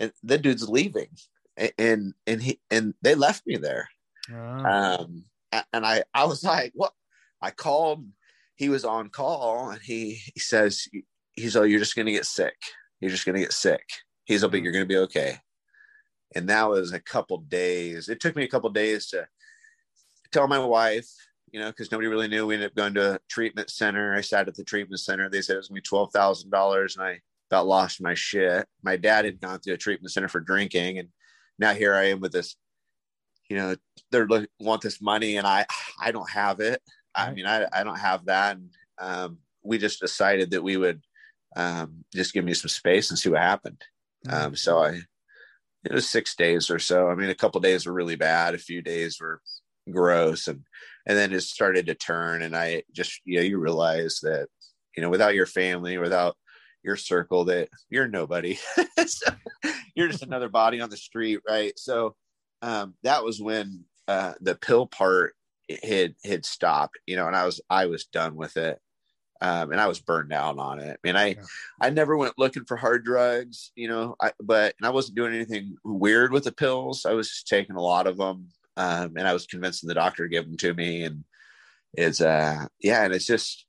and 0.01 0.13
the 0.23 0.39
dude's 0.39 0.69
leaving 0.69 1.11
and, 1.79 2.15
and 2.27 2.43
he, 2.43 2.59
and 2.71 2.95
they 3.03 3.15
left 3.15 3.47
me 3.47 3.57
there. 3.57 3.89
Oh. 4.33 4.37
Um, 4.37 5.25
and 5.73 5.85
I, 5.85 6.05
I 6.15 6.25
was 6.25 6.43
like, 6.43 6.73
what? 6.75 6.93
I 7.43 7.51
called 7.51 8.07
he 8.61 8.69
was 8.69 8.85
on 8.85 9.09
call 9.09 9.71
and 9.71 9.81
he 9.81 10.21
he 10.35 10.39
says 10.39 10.87
he's 11.33 11.57
oh 11.57 11.63
you're 11.63 11.79
just 11.79 11.97
gonna 11.97 12.13
get 12.13 12.27
sick. 12.27 12.57
You're 13.01 13.11
just 13.11 13.25
gonna 13.25 13.39
get 13.39 13.55
sick. 13.55 13.83
He's 14.27 14.45
oh 14.45 14.47
mm-hmm. 14.47 14.53
but 14.53 14.63
you're 14.63 14.73
gonna 14.75 14.85
be 14.85 14.99
okay. 14.99 15.39
And 16.35 16.47
that 16.51 16.69
was 16.69 16.93
a 16.93 17.01
couple 17.01 17.39
days. 17.39 18.11
It 18.11 18.21
took 18.21 18.37
me 18.37 18.45
a 18.45 18.49
couple 18.49 18.69
days 18.69 19.07
to 19.09 19.27
tell 20.31 20.47
my 20.47 20.59
wife 20.59 21.09
you 21.51 21.59
know 21.59 21.71
because 21.71 21.91
nobody 21.91 22.07
really 22.07 22.29
knew. 22.29 22.47
We 22.47 22.55
ended 22.55 22.71
up 22.71 22.77
going 22.77 22.93
to 22.95 23.15
a 23.15 23.19
treatment 23.31 23.71
center. 23.71 24.15
I 24.15 24.21
sat 24.21 24.47
at 24.47 24.55
the 24.55 24.63
treatment 24.63 25.01
center. 25.01 25.31
They 25.31 25.41
said 25.41 25.55
it 25.55 25.61
was 25.61 25.69
gonna 25.69 25.81
be 25.81 25.89
$12000 25.89 26.97
and 26.97 27.05
i 27.05 27.21
about 27.51 27.67
lost 27.67 28.03
my 28.03 28.13
shit. 28.13 28.67
My 28.83 28.97
dad 28.97 29.25
had 29.25 29.41
gone 29.41 29.61
to 29.61 29.73
a 29.73 29.79
treatment 29.79 30.13
center 30.13 30.29
for 30.29 30.41
drinking 30.41 30.99
and 30.99 31.09
now 31.59 31.73
here 31.73 31.95
i 31.95 32.05
am 32.05 32.21
with 32.21 32.33
this 32.33 32.57
you 33.49 33.57
know 33.57 33.75
they're 34.11 34.29
want 34.61 34.81
this 34.81 35.01
money 35.01 35.37
and 35.37 35.47
i 35.47 35.67
i 36.01 36.11
don't 36.11 36.31
have 36.31 36.61
it 36.61 36.81
I 37.15 37.33
mean, 37.33 37.47
I, 37.47 37.67
I 37.73 37.85
don't 37.85 37.99
have 37.99 38.27
that. 38.27 38.57
And, 38.57 38.71
um, 38.99 39.39
we 39.63 39.79
just 39.79 40.01
decided 40.01 40.51
that 40.51 40.63
we 40.63 40.77
would 40.77 41.03
um, 41.57 42.05
just 42.15 42.33
give 42.33 42.45
me 42.45 42.55
some 42.55 42.69
space 42.69 43.11
and 43.11 43.19
see 43.19 43.29
what 43.29 43.41
happened. 43.41 43.83
Mm-hmm. 44.27 44.47
Um, 44.47 44.57
so 44.57 44.79
I, 44.79 45.01
it 45.85 45.93
was 45.93 46.09
six 46.09 46.35
days 46.37 46.71
or 46.71 46.79
so. 46.79 47.09
I 47.09 47.15
mean, 47.15 47.31
a 47.31 47.35
couple 47.35 47.61
days 47.61 47.87
were 47.87 47.93
really 47.93 48.17
bad. 48.17 48.55
A 48.55 48.59
few 48.59 48.83
days 48.83 49.19
were 49.21 49.41
gross. 49.91 50.47
And, 50.47 50.63
and 51.07 51.17
then 51.17 51.33
it 51.33 51.41
started 51.41 51.87
to 51.87 51.95
turn. 51.95 52.43
And 52.43 52.55
I 52.55 52.83
just, 52.93 53.21
you 53.25 53.39
know, 53.39 53.45
you 53.45 53.59
realize 53.59 54.21
that, 54.23 54.49
you 54.97 55.03
know, 55.03 55.09
without 55.09 55.35
your 55.35 55.47
family, 55.47 55.97
without 55.99 56.37
your 56.83 56.97
circle, 56.97 57.47
that 57.47 57.69
you're 57.89 58.09
nobody. 58.09 58.59
so 59.07 59.33
you're 59.95 60.09
just 60.09 60.23
another 60.23 60.49
body 60.49 60.81
on 60.81 60.91
the 60.91 60.97
street. 60.97 61.41
Right. 61.49 61.73
So 61.79 62.15
um, 62.63 62.95
that 63.03 63.25
was 63.25 63.41
when 63.41 63.85
uh, 64.07 64.35
the 64.41 64.55
pill 64.55 64.87
part 64.87 65.35
had 65.83 66.15
had 66.25 66.45
stopped, 66.45 66.99
you 67.07 67.17
know, 67.17 67.27
and 67.27 67.37
I 67.37 67.47
was 67.47 67.61
I 67.71 67.87
was 67.87 68.05
done 68.05 68.37
with 68.37 68.57
it. 68.57 68.79
Um, 69.43 69.73
and 69.73 69.81
I 69.81 69.87
was 69.87 70.01
burned 70.01 70.35
out 70.35 70.59
on 70.59 70.81
it. 70.81 71.01
I 71.03 71.09
mean, 71.09 71.17
I, 71.17 71.29
yeah. 71.29 71.43
I 71.81 71.89
never 71.89 72.15
went 72.15 72.35
looking 72.37 72.67
for 72.67 72.77
hard 72.77 73.07
drugs, 73.07 73.73
you 73.75 73.89
know, 73.89 74.15
I, 74.21 74.33
but, 74.39 74.75
and 74.79 74.87
I 74.87 74.91
wasn't 74.91 75.17
doing 75.17 75.33
anything 75.33 75.77
weird 75.83 76.31
with 76.31 76.45
the 76.45 76.53
pills. 76.53 77.07
I 77.07 77.15
was 77.15 77.31
just 77.31 77.49
taking 77.49 77.77
a 77.77 77.81
lot 77.81 78.07
of 78.07 78.19
them. 78.19 78.49
Um, 78.77 79.15
and 79.17 79.27
I 79.27 79.33
was 79.33 79.47
convincing 79.47 79.89
the 79.89 79.95
doctor 79.95 80.25
to 80.25 80.29
give 80.29 80.45
them 80.45 80.59
to 80.59 80.75
me. 80.75 81.05
And 81.05 81.25
it's, 81.95 82.21
uh, 82.21 82.67
yeah. 82.83 83.03
And 83.03 83.15
it's 83.15 83.25
just, 83.25 83.65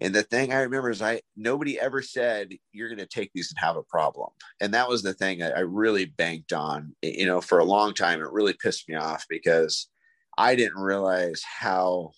and 0.00 0.12
the 0.12 0.24
thing 0.24 0.52
I 0.52 0.62
remember 0.62 0.90
is 0.90 1.00
I, 1.00 1.20
nobody 1.36 1.78
ever 1.78 2.02
said 2.02 2.52
you're 2.72 2.88
going 2.88 2.98
to 2.98 3.06
take 3.06 3.30
these 3.32 3.52
and 3.52 3.64
have 3.64 3.76
a 3.76 3.84
problem. 3.84 4.30
And 4.60 4.74
that 4.74 4.88
was 4.88 5.04
the 5.04 5.14
thing 5.14 5.44
I, 5.44 5.50
I 5.50 5.60
really 5.60 6.06
banked 6.06 6.52
on, 6.52 6.96
you 7.02 7.26
know, 7.26 7.40
for 7.40 7.60
a 7.60 7.64
long 7.64 7.94
time. 7.94 8.20
It 8.20 8.32
really 8.32 8.56
pissed 8.60 8.88
me 8.88 8.96
off 8.96 9.26
because 9.30 9.88
I 10.36 10.54
didn't 10.56 10.80
realize 10.80 11.42
how 11.42 12.12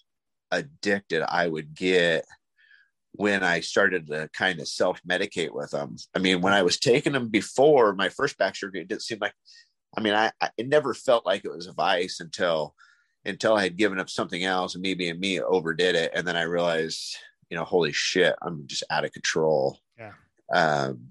addicted 0.50 1.22
I 1.22 1.48
would 1.48 1.74
get 1.74 2.24
when 3.12 3.42
I 3.42 3.60
started 3.60 4.06
to 4.08 4.28
kind 4.32 4.60
of 4.60 4.68
self 4.68 5.00
medicate 5.08 5.52
with 5.52 5.70
them. 5.70 5.96
I 6.14 6.18
mean, 6.18 6.40
when 6.40 6.52
I 6.52 6.62
was 6.62 6.78
taking 6.78 7.12
them 7.12 7.28
before 7.28 7.94
my 7.94 8.08
first 8.08 8.38
back 8.38 8.56
surgery, 8.56 8.80
it 8.80 8.88
didn't 8.88 9.02
seem 9.02 9.18
like, 9.20 9.34
I 9.96 10.00
mean, 10.00 10.14
I, 10.14 10.30
I 10.40 10.50
it 10.56 10.68
never 10.68 10.94
felt 10.94 11.26
like 11.26 11.44
it 11.44 11.50
was 11.50 11.66
a 11.66 11.72
vice 11.72 12.20
until, 12.20 12.74
until 13.24 13.54
I 13.54 13.62
had 13.62 13.76
given 13.76 13.98
up 13.98 14.10
something 14.10 14.44
else 14.44 14.74
and 14.74 14.82
me 14.82 14.94
being 14.94 15.18
me 15.18 15.40
overdid 15.40 15.94
it. 15.94 16.12
And 16.14 16.26
then 16.26 16.36
I 16.36 16.42
realized, 16.42 17.16
you 17.50 17.56
know, 17.56 17.64
holy 17.64 17.92
shit, 17.92 18.34
I'm 18.42 18.66
just 18.66 18.84
out 18.90 19.04
of 19.04 19.12
control. 19.12 19.78
Yeah. 19.98 20.12
Um, 20.52 21.08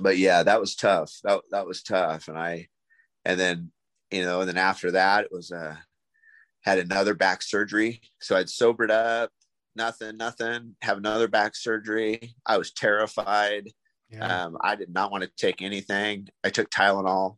but 0.00 0.18
yeah, 0.18 0.42
that 0.42 0.60
was 0.60 0.74
tough. 0.74 1.12
That 1.24 1.40
that 1.50 1.66
was 1.66 1.82
tough. 1.82 2.28
And 2.28 2.38
I, 2.38 2.68
and 3.24 3.38
then 3.38 3.70
you 4.10 4.22
know, 4.22 4.40
and 4.40 4.48
then 4.48 4.58
after 4.58 4.92
that, 4.92 5.24
it 5.24 5.32
was 5.32 5.50
uh 5.50 5.76
had 6.64 6.78
another 6.78 7.14
back 7.14 7.42
surgery. 7.42 8.00
So 8.20 8.36
I'd 8.36 8.48
sobered 8.48 8.90
up, 8.90 9.30
nothing, 9.76 10.16
nothing. 10.16 10.76
Have 10.82 10.98
another 10.98 11.28
back 11.28 11.54
surgery. 11.56 12.34
I 12.46 12.58
was 12.58 12.72
terrified. 12.72 13.70
Yeah. 14.10 14.44
Um, 14.44 14.56
I 14.60 14.76
did 14.76 14.92
not 14.92 15.10
want 15.10 15.24
to 15.24 15.30
take 15.36 15.62
anything. 15.62 16.28
I 16.42 16.50
took 16.50 16.70
Tylenol. 16.70 17.36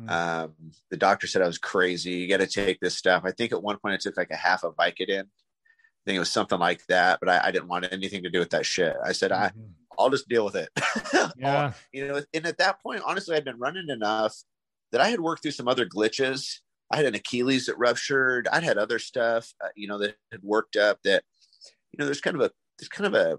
Mm. 0.00 0.10
Um, 0.10 0.52
the 0.90 0.96
doctor 0.96 1.26
said 1.26 1.42
I 1.42 1.46
was 1.46 1.58
crazy. 1.58 2.12
You 2.12 2.28
got 2.28 2.38
to 2.38 2.46
take 2.46 2.80
this 2.80 2.96
stuff. 2.96 3.22
I 3.24 3.32
think 3.32 3.52
at 3.52 3.62
one 3.62 3.78
point 3.78 3.94
I 3.94 3.98
took 3.98 4.16
like 4.16 4.30
a 4.30 4.36
half 4.36 4.64
a 4.64 4.70
Vicodin. 4.70 5.22
I 5.22 6.04
think 6.06 6.16
it 6.16 6.20
was 6.20 6.30
something 6.30 6.58
like 6.58 6.84
that, 6.86 7.18
but 7.20 7.28
I, 7.28 7.48
I 7.48 7.50
didn't 7.50 7.68
want 7.68 7.86
anything 7.92 8.22
to 8.22 8.30
do 8.30 8.38
with 8.38 8.50
that 8.50 8.64
shit. 8.64 8.96
I 9.04 9.12
said, 9.12 9.32
mm-hmm. 9.32 9.60
I, 9.60 10.02
I'll 10.02 10.10
just 10.10 10.28
deal 10.28 10.44
with 10.44 10.56
it. 10.56 10.70
yeah. 11.36 11.72
you 11.92 12.08
know, 12.08 12.22
and 12.32 12.46
at 12.46 12.58
that 12.58 12.80
point, 12.82 13.02
honestly, 13.04 13.36
I'd 13.36 13.44
been 13.44 13.58
running 13.58 13.88
enough 13.90 14.34
that 14.92 15.00
I 15.00 15.08
had 15.08 15.20
worked 15.20 15.42
through 15.42 15.50
some 15.50 15.68
other 15.68 15.86
glitches. 15.86 16.60
I 16.90 16.96
had 16.96 17.06
an 17.06 17.14
Achilles 17.14 17.66
that 17.66 17.78
ruptured. 17.78 18.48
I'd 18.52 18.64
had 18.64 18.78
other 18.78 18.98
stuff, 18.98 19.52
uh, 19.64 19.68
you 19.76 19.86
know, 19.86 19.98
that 19.98 20.16
had 20.32 20.42
worked 20.42 20.76
up 20.76 20.98
that, 21.04 21.22
you 21.92 21.98
know, 21.98 22.04
there's 22.04 22.20
kind 22.20 22.36
of 22.36 22.42
a, 22.42 22.50
there's 22.78 22.88
kind 22.88 23.06
of 23.06 23.14
a, 23.14 23.38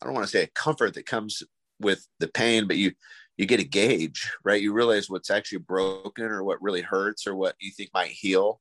I 0.00 0.06
don't 0.06 0.14
want 0.14 0.26
to 0.26 0.30
say 0.30 0.44
a 0.44 0.48
comfort 0.48 0.94
that 0.94 1.06
comes 1.06 1.42
with 1.80 2.06
the 2.20 2.28
pain, 2.28 2.66
but 2.66 2.76
you, 2.76 2.92
you 3.36 3.46
get 3.46 3.60
a 3.60 3.64
gauge, 3.64 4.30
right? 4.44 4.60
You 4.60 4.72
realize 4.72 5.08
what's 5.08 5.30
actually 5.30 5.58
broken 5.58 6.26
or 6.26 6.44
what 6.44 6.62
really 6.62 6.82
hurts 6.82 7.26
or 7.26 7.34
what 7.34 7.56
you 7.60 7.70
think 7.70 7.90
might 7.94 8.10
heal. 8.10 8.60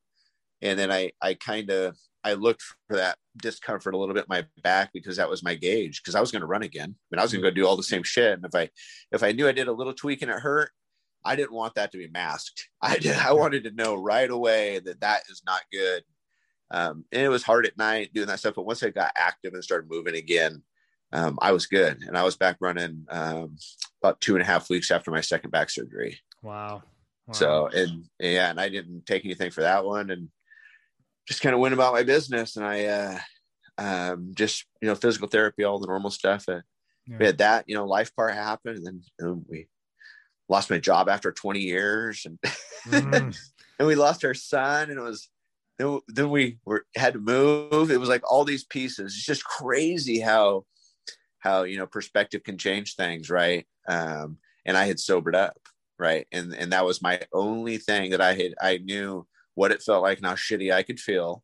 And 0.61 0.77
then 0.77 0.91
I, 0.91 1.11
I 1.21 1.33
kind 1.33 1.69
of, 1.69 1.97
I 2.23 2.33
looked 2.33 2.63
for 2.87 2.97
that 2.97 3.17
discomfort 3.37 3.95
a 3.95 3.97
little 3.97 4.13
bit 4.13 4.25
in 4.25 4.29
my 4.29 4.45
back 4.63 4.91
because 4.93 5.17
that 5.17 5.29
was 5.29 5.43
my 5.43 5.55
gauge 5.55 6.01
because 6.01 6.15
I 6.15 6.21
was 6.21 6.31
going 6.31 6.41
to 6.41 6.47
run 6.47 6.61
again. 6.61 6.89
I 6.89 7.05
mean, 7.11 7.19
I 7.19 7.23
was 7.23 7.31
going 7.31 7.43
to 7.43 7.49
go 7.49 7.53
do 7.53 7.67
all 7.67 7.77
the 7.77 7.83
same 7.83 8.03
shit. 8.03 8.33
And 8.33 8.45
if 8.45 8.53
I, 8.55 8.69
if 9.11 9.23
I 9.23 9.31
knew 9.31 9.47
I 9.47 9.53
did 9.53 9.67
a 9.67 9.73
little 9.73 9.93
tweak 9.93 10.21
and 10.21 10.31
it 10.31 10.39
hurt, 10.39 10.71
I 11.23 11.35
didn't 11.35 11.53
want 11.53 11.75
that 11.75 11.91
to 11.91 11.97
be 11.97 12.07
masked. 12.07 12.69
I 12.81 12.97
did, 12.97 13.15
I 13.17 13.33
wanted 13.33 13.63
to 13.65 13.71
know 13.71 13.95
right 13.95 14.29
away 14.29 14.79
that 14.79 15.01
that 15.01 15.23
is 15.29 15.41
not 15.45 15.61
good. 15.71 16.03
Um, 16.71 17.05
and 17.11 17.21
it 17.21 17.29
was 17.29 17.43
hard 17.43 17.65
at 17.65 17.77
night 17.77 18.13
doing 18.13 18.27
that 18.27 18.39
stuff. 18.39 18.55
But 18.55 18.65
once 18.65 18.81
I 18.81 18.89
got 18.89 19.11
active 19.15 19.53
and 19.53 19.63
started 19.63 19.89
moving 19.89 20.15
again, 20.15 20.63
um, 21.11 21.37
I 21.41 21.51
was 21.51 21.65
good. 21.65 22.01
And 22.03 22.17
I 22.17 22.23
was 22.23 22.37
back 22.37 22.57
running 22.61 23.05
um, 23.09 23.57
about 24.01 24.21
two 24.21 24.35
and 24.35 24.41
a 24.41 24.45
half 24.45 24.69
weeks 24.69 24.89
after 24.89 25.11
my 25.11 25.19
second 25.19 25.51
back 25.51 25.69
surgery. 25.69 26.19
Wow. 26.41 26.83
wow. 27.27 27.33
So, 27.33 27.67
and 27.67 28.05
yeah, 28.19 28.49
and 28.49 28.59
I 28.59 28.69
didn't 28.69 29.05
take 29.05 29.25
anything 29.25 29.51
for 29.51 29.61
that 29.61 29.83
one. 29.83 30.11
And 30.11 30.29
just 31.27 31.41
kind 31.41 31.53
of 31.53 31.59
went 31.59 31.73
about 31.73 31.93
my 31.93 32.03
business 32.03 32.55
and 32.55 32.65
I 32.65 32.85
uh, 32.85 33.19
um, 33.77 34.31
just 34.33 34.65
you 34.81 34.87
know 34.87 34.95
physical 34.95 35.27
therapy, 35.27 35.63
all 35.63 35.79
the 35.79 35.87
normal 35.87 36.09
stuff. 36.09 36.45
Uh, 36.47 36.61
yeah. 37.07 37.17
We 37.19 37.25
had 37.25 37.37
that, 37.39 37.65
you 37.67 37.75
know, 37.75 37.85
life 37.85 38.15
part 38.15 38.33
happen, 38.33 38.75
and 38.75 38.85
then 38.85 39.01
you 39.19 39.25
know, 39.25 39.43
we 39.47 39.67
lost 40.51 40.69
my 40.69 40.77
job 40.77 41.09
after 41.09 41.31
20 41.31 41.59
years, 41.59 42.25
and 42.25 42.37
mm. 42.87 43.37
and 43.79 43.87
we 43.87 43.95
lost 43.95 44.23
our 44.25 44.33
son, 44.33 44.89
and 44.89 44.99
it 44.99 45.01
was 45.01 45.29
then, 45.79 45.99
then 46.09 46.29
we 46.29 46.59
were 46.65 46.85
had 46.95 47.13
to 47.13 47.19
move. 47.19 47.89
It 47.89 47.99
was 47.99 48.09
like 48.09 48.29
all 48.29 48.43
these 48.43 48.65
pieces. 48.65 49.15
It's 49.15 49.25
just 49.25 49.43
crazy 49.43 50.19
how 50.19 50.65
how 51.39 51.63
you 51.63 51.77
know 51.77 51.87
perspective 51.87 52.43
can 52.43 52.57
change 52.57 52.95
things, 52.95 53.29
right? 53.29 53.65
Um, 53.87 54.37
and 54.65 54.77
I 54.77 54.85
had 54.85 54.99
sobered 54.99 55.35
up, 55.35 55.57
right, 55.97 56.27
and 56.31 56.53
and 56.53 56.73
that 56.73 56.85
was 56.85 57.01
my 57.01 57.21
only 57.33 57.77
thing 57.77 58.11
that 58.11 58.21
I 58.21 58.33
had 58.33 58.53
I 58.61 58.77
knew 58.77 59.25
what 59.55 59.71
it 59.71 59.81
felt 59.81 60.03
like 60.03 60.17
and 60.17 60.27
how 60.27 60.35
shitty 60.35 60.73
I 60.73 60.83
could 60.83 60.99
feel. 60.99 61.43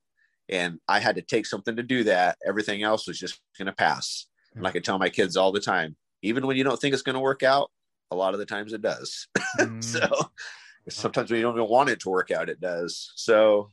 And 0.50 0.80
I 0.88 1.00
had 1.00 1.16
to 1.16 1.22
take 1.22 1.46
something 1.46 1.76
to 1.76 1.84
do 1.84 2.06
that. 2.06 2.38
Everything 2.46 2.82
else 2.82 3.06
was 3.06 3.20
just 3.20 3.42
going 3.58 3.66
to 3.66 3.74
pass. 3.74 4.28
And 4.56 4.66
I 4.66 4.72
could 4.72 4.86
tell 4.86 4.98
my 4.98 5.10
kids 5.10 5.36
all 5.36 5.52
the 5.52 5.60
time, 5.60 5.98
even 6.22 6.48
when 6.48 6.56
you 6.56 6.64
don't 6.64 6.80
think 6.80 6.94
it's 6.94 7.04
going 7.04 7.16
to 7.16 7.20
work 7.20 7.44
out, 7.44 7.70
a 8.12 8.16
lot 8.16 8.34
of 8.34 8.40
the 8.40 8.46
times 8.46 8.74
it 8.74 8.82
does. 8.82 9.28
Mm. 9.58 9.84
so 9.84 10.08
sometimes 10.88 11.32
we 11.32 11.42
don't 11.42 11.56
even 11.56 11.68
want 11.68 11.90
it 11.90 12.02
to 12.02 12.10
work 12.10 12.30
out, 12.30 12.50
it 12.50 12.60
does. 12.62 13.12
So 13.16 13.72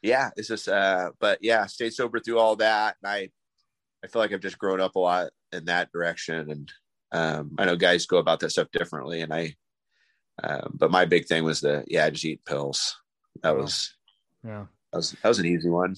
yeah, 0.00 0.30
it's 0.36 0.46
just, 0.46 0.68
uh, 0.68 1.10
but 1.18 1.38
yeah, 1.40 1.66
stay 1.66 1.90
sober 1.90 2.20
through 2.20 2.38
all 2.38 2.54
that. 2.56 2.96
And 3.02 3.10
I, 3.10 3.30
I 4.04 4.06
feel 4.06 4.22
like 4.22 4.32
I've 4.32 4.40
just 4.40 4.58
grown 4.58 4.80
up 4.80 4.94
a 4.94 5.00
lot 5.00 5.30
in 5.50 5.64
that 5.64 5.90
direction. 5.90 6.50
And 6.50 6.72
um, 7.10 7.52
I 7.58 7.64
know 7.64 7.74
guys 7.74 8.06
go 8.06 8.18
about 8.18 8.40
that 8.40 8.50
stuff 8.50 8.68
differently. 8.70 9.22
And 9.22 9.34
I, 9.34 9.56
um, 10.42 10.74
but 10.78 10.92
my 10.92 11.04
big 11.04 11.26
thing 11.26 11.42
was 11.42 11.60
the, 11.60 11.84
yeah, 11.88 12.04
I 12.04 12.10
just 12.10 12.24
eat 12.24 12.44
pills 12.44 12.96
that 13.42 13.56
was 13.56 13.94
yeah 14.44 14.66
that 14.92 14.98
was 14.98 15.12
that 15.22 15.28
was 15.28 15.38
an 15.38 15.46
easy 15.46 15.68
one 15.68 15.94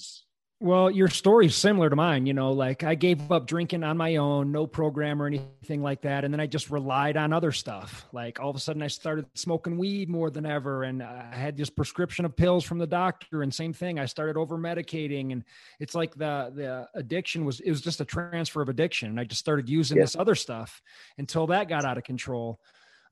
well 0.64 0.90
your 0.90 1.08
story's 1.08 1.54
similar 1.54 1.90
to 1.90 1.96
mine 1.96 2.24
you 2.24 2.32
know 2.32 2.50
like 2.50 2.82
i 2.84 2.94
gave 2.94 3.30
up 3.30 3.46
drinking 3.46 3.84
on 3.84 3.98
my 3.98 4.16
own 4.16 4.50
no 4.50 4.66
program 4.66 5.20
or 5.20 5.26
anything 5.26 5.82
like 5.82 6.00
that 6.00 6.24
and 6.24 6.32
then 6.32 6.40
i 6.40 6.46
just 6.46 6.70
relied 6.70 7.18
on 7.18 7.32
other 7.32 7.52
stuff. 7.52 8.06
Like 8.12 8.40
all 8.40 8.48
of 8.48 8.56
a 8.56 8.58
sudden 8.58 8.82
i 8.82 8.86
started 8.86 9.26
smoking 9.34 9.76
weed 9.76 10.08
more 10.08 10.30
than 10.30 10.46
ever 10.46 10.84
and 10.84 11.02
i 11.02 11.28
had 11.34 11.56
this 11.56 11.68
prescription 11.68 12.24
of 12.24 12.34
pills 12.34 12.64
from 12.64 12.78
the 12.78 12.86
doctor 12.86 13.42
and 13.42 13.52
same 13.52 13.74
thing 13.74 13.98
i 13.98 14.06
started 14.06 14.38
over 14.38 14.56
medicating 14.56 15.32
and 15.32 15.44
it's 15.80 15.94
like 15.94 16.14
the 16.14 16.50
the 16.54 16.88
addiction 16.98 17.44
was 17.44 17.60
it 17.60 17.70
was 17.70 17.82
just 17.82 18.00
a 18.00 18.04
transfer 18.04 18.62
of 18.62 18.70
addiction 18.70 19.10
and 19.10 19.20
i 19.20 19.24
just 19.24 19.40
started 19.40 19.68
using 19.68 19.98
yeah. 19.98 20.04
this 20.04 20.16
other 20.16 20.34
stuff 20.34 20.80
until 21.18 21.46
that 21.46 21.68
got 21.68 21.84
out 21.84 21.98
of 21.98 22.04
control. 22.04 22.58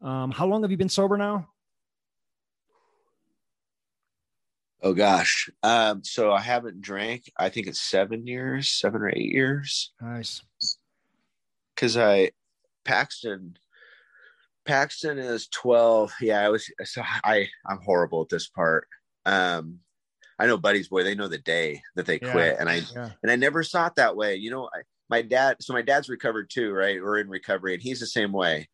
Um, 0.00 0.30
how 0.30 0.46
long 0.46 0.62
have 0.62 0.70
you 0.70 0.76
been 0.76 0.88
sober 0.88 1.16
now 1.16 1.48
Oh 4.82 4.94
gosh. 4.94 5.48
Um, 5.62 6.02
so 6.02 6.32
I 6.32 6.40
haven't 6.40 6.80
drank, 6.80 7.30
I 7.38 7.48
think 7.48 7.68
it's 7.68 7.80
seven 7.80 8.26
years, 8.26 8.68
seven 8.68 9.00
or 9.00 9.10
eight 9.10 9.32
years. 9.32 9.92
Nice. 10.00 10.42
Cause 11.76 11.96
I 11.96 12.32
Paxton 12.84 13.56
Paxton 14.64 15.18
is 15.18 15.48
12. 15.48 16.12
Yeah, 16.20 16.44
I 16.44 16.48
was 16.48 16.70
so 16.84 17.02
I 17.24 17.48
I'm 17.66 17.80
horrible 17.84 18.22
at 18.22 18.28
this 18.28 18.48
part. 18.48 18.86
Um 19.24 19.78
I 20.38 20.46
know 20.46 20.58
Buddy's 20.58 20.88
boy, 20.88 21.04
they 21.04 21.14
know 21.14 21.28
the 21.28 21.38
day 21.38 21.82
that 21.94 22.06
they 22.06 22.18
yeah, 22.20 22.32
quit. 22.32 22.56
And 22.58 22.68
I 22.68 22.82
yeah. 22.94 23.10
and 23.22 23.30
I 23.30 23.36
never 23.36 23.62
saw 23.62 23.86
it 23.86 23.94
that 23.96 24.16
way. 24.16 24.36
You 24.36 24.50
know, 24.50 24.68
I, 24.74 24.82
my 25.08 25.22
dad, 25.22 25.56
so 25.60 25.72
my 25.72 25.82
dad's 25.82 26.08
recovered 26.08 26.50
too, 26.50 26.72
right? 26.72 27.00
We're 27.00 27.18
in 27.18 27.28
recovery, 27.28 27.74
and 27.74 27.82
he's 27.82 28.00
the 28.00 28.06
same 28.06 28.32
way. 28.32 28.68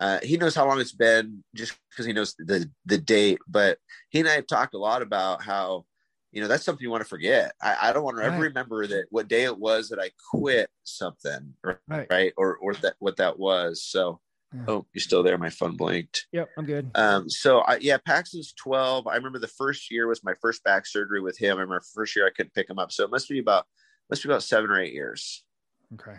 Uh, 0.00 0.18
he 0.22 0.36
knows 0.36 0.54
how 0.54 0.66
long 0.66 0.80
it's 0.80 0.92
been 0.92 1.42
just 1.54 1.74
because 1.90 2.06
he 2.06 2.12
knows 2.12 2.34
the 2.38 2.70
the 2.86 2.98
date. 2.98 3.38
But 3.48 3.78
he 4.10 4.20
and 4.20 4.28
I 4.28 4.34
have 4.34 4.46
talked 4.46 4.74
a 4.74 4.78
lot 4.78 5.02
about 5.02 5.42
how 5.42 5.84
you 6.32 6.40
know 6.40 6.48
that's 6.48 6.64
something 6.64 6.82
you 6.82 6.90
want 6.90 7.02
to 7.02 7.08
forget. 7.08 7.52
I, 7.60 7.76
I 7.82 7.92
don't 7.92 8.04
want 8.04 8.16
to 8.16 8.22
right. 8.22 8.32
ever 8.32 8.42
remember 8.42 8.86
that 8.86 9.06
what 9.10 9.28
day 9.28 9.44
it 9.44 9.58
was 9.58 9.88
that 9.88 9.98
I 9.98 10.10
quit 10.30 10.70
something, 10.84 11.54
right? 11.64 12.06
right? 12.10 12.32
Or 12.36 12.56
or 12.58 12.74
that 12.74 12.94
what 12.98 13.16
that 13.16 13.38
was. 13.38 13.82
So. 13.82 14.20
Yeah. 14.54 14.62
Oh, 14.66 14.86
you're 14.94 15.02
still 15.02 15.22
there. 15.22 15.36
My 15.36 15.50
phone 15.50 15.76
blinked. 15.76 16.26
Yep, 16.32 16.48
I'm 16.56 16.64
good. 16.64 16.90
Um, 16.94 17.28
so 17.28 17.58
I, 17.58 17.76
yeah, 17.82 17.98
Paxton's 17.98 18.54
12. 18.54 19.06
I 19.06 19.14
remember 19.16 19.38
the 19.38 19.46
first 19.46 19.90
year 19.90 20.06
was 20.06 20.24
my 20.24 20.32
first 20.40 20.64
back 20.64 20.86
surgery 20.86 21.20
with 21.20 21.36
him. 21.36 21.58
I 21.58 21.60
remember 21.60 21.82
first 21.94 22.16
year 22.16 22.26
I 22.26 22.30
couldn't 22.34 22.54
pick 22.54 22.70
him 22.70 22.78
up. 22.78 22.90
So 22.90 23.04
it 23.04 23.10
must 23.10 23.28
be 23.28 23.40
about, 23.40 23.66
must 24.08 24.22
be 24.22 24.30
about 24.30 24.42
seven 24.42 24.70
or 24.70 24.80
eight 24.80 24.94
years. 24.94 25.44
Okay. 25.92 26.12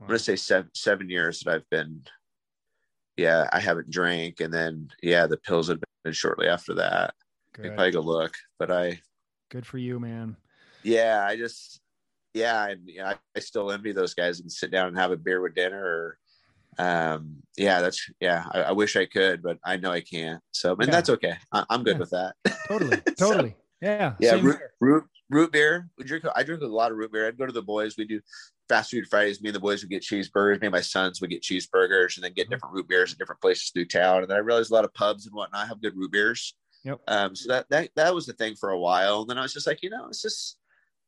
Wow. 0.00 0.06
I'm 0.06 0.08
to 0.08 0.18
say 0.18 0.36
seven, 0.36 0.70
seven 0.72 1.10
years 1.10 1.40
that 1.40 1.54
I've 1.54 1.68
been 1.68 2.04
yeah, 3.16 3.48
I 3.52 3.60
haven't 3.60 3.90
drank, 3.90 4.40
and 4.40 4.52
then 4.52 4.88
yeah, 5.02 5.26
the 5.26 5.36
pills 5.36 5.68
had 5.68 5.80
been 6.04 6.12
shortly 6.12 6.48
after 6.48 6.74
that. 6.74 7.14
Good. 7.54 7.66
I 7.66 7.68
probably 7.70 7.90
go 7.92 8.00
look, 8.00 8.34
but 8.58 8.70
I. 8.70 9.00
Good 9.50 9.66
for 9.66 9.78
you, 9.78 10.00
man. 10.00 10.36
Yeah, 10.82 11.24
I 11.26 11.36
just 11.36 11.82
yeah, 12.34 12.68
and 12.68 12.88
I, 13.02 13.16
I 13.36 13.40
still 13.40 13.70
envy 13.70 13.92
those 13.92 14.14
guys 14.14 14.40
and 14.40 14.50
sit 14.50 14.70
down 14.70 14.88
and 14.88 14.96
have 14.96 15.10
a 15.10 15.16
beer 15.16 15.40
with 15.40 15.54
dinner. 15.54 15.84
Or, 15.84 16.18
um, 16.78 17.36
yeah, 17.56 17.80
that's 17.80 18.10
yeah. 18.20 18.44
I, 18.52 18.62
I, 18.62 18.72
wish 18.72 18.96
I 18.96 19.06
could, 19.06 19.42
but 19.42 19.58
I 19.64 19.76
know 19.76 19.92
I 19.92 20.00
can't. 20.00 20.40
So, 20.52 20.72
and 20.72 20.86
yeah. 20.86 20.90
that's 20.90 21.10
okay. 21.10 21.34
I, 21.52 21.64
am 21.70 21.84
good 21.84 21.94
yeah. 21.94 21.98
with 21.98 22.10
that. 22.10 22.34
Totally, 22.68 22.96
totally. 23.18 23.50
so, 23.50 23.56
yeah, 23.82 24.14
yeah. 24.18 24.40
Root, 24.40 24.58
root, 24.80 25.04
root 25.28 25.52
beer. 25.52 25.88
We 25.98 26.04
drink. 26.04 26.24
I 26.34 26.42
drink 26.42 26.62
a 26.62 26.66
lot 26.66 26.90
of 26.90 26.96
root 26.96 27.12
beer. 27.12 27.28
I'd 27.28 27.38
go 27.38 27.46
to 27.46 27.52
the 27.52 27.62
boys. 27.62 27.96
We 27.98 28.06
do 28.06 28.20
fast 28.68 28.90
food 28.90 29.06
Fridays, 29.08 29.42
me 29.42 29.48
and 29.48 29.56
the 29.56 29.60
boys 29.60 29.82
would 29.82 29.90
get 29.90 30.02
cheeseburgers. 30.02 30.60
Me 30.60 30.66
and 30.66 30.72
my 30.72 30.80
sons 30.80 31.20
would 31.20 31.30
get 31.30 31.42
cheeseburgers 31.42 32.16
and 32.16 32.24
then 32.24 32.32
get 32.32 32.44
mm-hmm. 32.44 32.52
different 32.52 32.74
root 32.74 32.88
beers 32.88 33.12
at 33.12 33.18
different 33.18 33.40
places 33.40 33.70
through 33.70 33.86
town. 33.86 34.22
And 34.22 34.30
then 34.30 34.36
I 34.36 34.40
realized 34.40 34.70
a 34.70 34.74
lot 34.74 34.84
of 34.84 34.94
pubs 34.94 35.26
and 35.26 35.34
whatnot 35.34 35.68
have 35.68 35.82
good 35.82 35.96
root 35.96 36.12
beers. 36.12 36.54
Yep. 36.84 37.00
Um, 37.06 37.36
so 37.36 37.52
that, 37.52 37.66
that, 37.70 37.90
that 37.96 38.14
was 38.14 38.26
the 38.26 38.32
thing 38.32 38.54
for 38.56 38.70
a 38.70 38.78
while. 38.78 39.22
And 39.22 39.30
then 39.30 39.38
I 39.38 39.42
was 39.42 39.52
just 39.52 39.66
like, 39.66 39.82
you 39.82 39.90
know, 39.90 40.06
it's 40.08 40.22
just, 40.22 40.58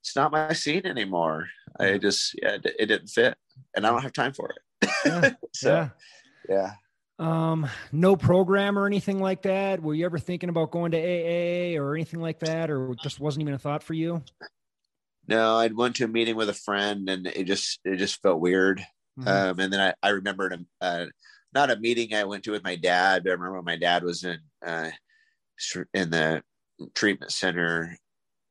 it's 0.03 0.15
not 0.15 0.33
my 0.33 0.53
scene 0.53 0.87
anymore. 0.87 1.49
I 1.81 1.99
just, 1.99 2.39
yeah, 2.41 2.55
it, 2.55 2.77
it 2.79 2.87
didn't 2.87 3.09
fit 3.09 3.37
and 3.75 3.87
I 3.87 3.91
don't 3.91 4.03
have 4.03 4.13
time 4.13 4.33
for 4.33 4.51
it. 4.51 4.91
Yeah. 5.05 5.31
so, 5.53 5.91
yeah. 6.49 6.49
yeah. 6.49 6.73
Um, 7.19 7.69
no 7.93 8.17
program 8.17 8.79
or 8.79 8.87
anything 8.87 9.21
like 9.21 9.43
that. 9.43 9.81
Were 9.81 9.95
you 9.95 10.05
ever 10.05 10.19
thinking 10.19 10.49
about 10.49 10.73
going 10.73 10.93
to 10.93 10.99
AA 10.99 11.81
or 11.81 11.95
anything 11.95 12.21
like 12.21 12.41
that, 12.41 12.71
or 12.71 12.95
just 13.03 13.21
wasn't 13.21 13.43
even 13.43 13.55
a 13.55 13.59
thought 13.59 13.85
for 13.85 13.95
you? 13.95 14.23
No, 15.27 15.57
I'd 15.57 15.77
went 15.77 15.97
to 15.97 16.05
a 16.05 16.09
meeting 16.09 16.37
with 16.37 16.49
a 16.49 16.55
friend 16.55 17.09
and 17.09 17.27
it 17.27 17.45
just 17.45 17.81
it 17.85 17.97
just 17.97 18.21
felt 18.23 18.41
weird. 18.41 18.81
Mm-hmm. 19.19 19.29
Um, 19.29 19.59
and 19.61 19.73
then 19.73 19.81
I, 19.81 19.95
I 20.07 20.11
remembered 20.11 20.53
a, 20.53 20.85
uh, 20.85 21.07
not 21.55 21.71
a 21.71 21.79
meeting 21.79 22.15
I 22.15 22.25
went 22.25 22.45
to 22.45 22.51
with 22.51 22.65
my 22.65 22.77
dad, 22.77 23.23
but 23.25 23.31
I 23.31 23.35
remember 23.35 23.63
my 23.63 23.77
dad 23.77 24.03
was 24.03 24.25
in 24.25 24.39
uh, 24.67 24.91
in 25.93 26.11
the 26.11 26.43
treatment 26.95 27.31
center 27.31 27.97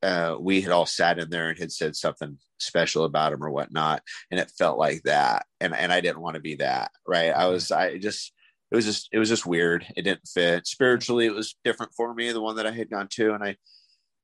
uh, 0.04 0.36
we 0.38 0.60
had 0.60 0.70
all 0.70 0.84
sat 0.84 1.18
in 1.18 1.30
there 1.30 1.48
and 1.48 1.58
had 1.58 1.72
said 1.72 1.96
something 1.96 2.36
special 2.58 3.04
about 3.04 3.32
him 3.32 3.42
or 3.42 3.50
whatnot, 3.50 4.02
and 4.30 4.38
it 4.38 4.52
felt 4.58 4.78
like 4.78 5.02
that, 5.04 5.46
and 5.60 5.74
and 5.74 5.90
I 5.90 6.02
didn't 6.02 6.20
want 6.20 6.34
to 6.34 6.42
be 6.42 6.56
that, 6.56 6.90
right? 7.08 7.30
I 7.30 7.46
was, 7.46 7.72
I 7.72 7.96
just, 7.96 8.32
it 8.70 8.76
was 8.76 8.84
just, 8.84 9.08
it 9.12 9.18
was 9.18 9.30
just 9.30 9.46
weird. 9.46 9.86
It 9.96 10.02
didn't 10.02 10.28
fit 10.28 10.66
spiritually. 10.66 11.24
It 11.24 11.34
was 11.34 11.56
different 11.64 11.92
for 11.96 12.12
me, 12.12 12.30
the 12.32 12.42
one 12.42 12.56
that 12.56 12.66
I 12.66 12.70
had 12.70 12.90
gone 12.90 13.08
to, 13.12 13.32
and 13.32 13.42
I 13.42 13.56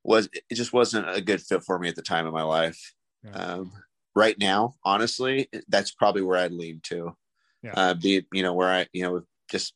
was, 0.03 0.29
it 0.33 0.55
just 0.55 0.73
wasn't 0.73 1.09
a 1.09 1.21
good 1.21 1.41
fit 1.41 1.63
for 1.63 1.77
me 1.79 1.89
at 1.89 1.95
the 1.95 2.01
time 2.01 2.25
of 2.25 2.33
my 2.33 2.43
life. 2.43 2.93
Yeah. 3.23 3.31
Um, 3.31 3.71
right 4.15 4.37
now, 4.39 4.75
honestly, 4.83 5.47
that's 5.67 5.91
probably 5.91 6.21
where 6.21 6.37
I'd 6.37 6.51
lean 6.51 6.81
to. 6.85 7.15
Yeah. 7.63 7.73
Uh, 7.75 7.93
be 7.93 8.25
you 8.33 8.41
know 8.41 8.53
where 8.53 8.69
I 8.69 8.87
you 8.91 9.03
know 9.03 9.21
just 9.51 9.75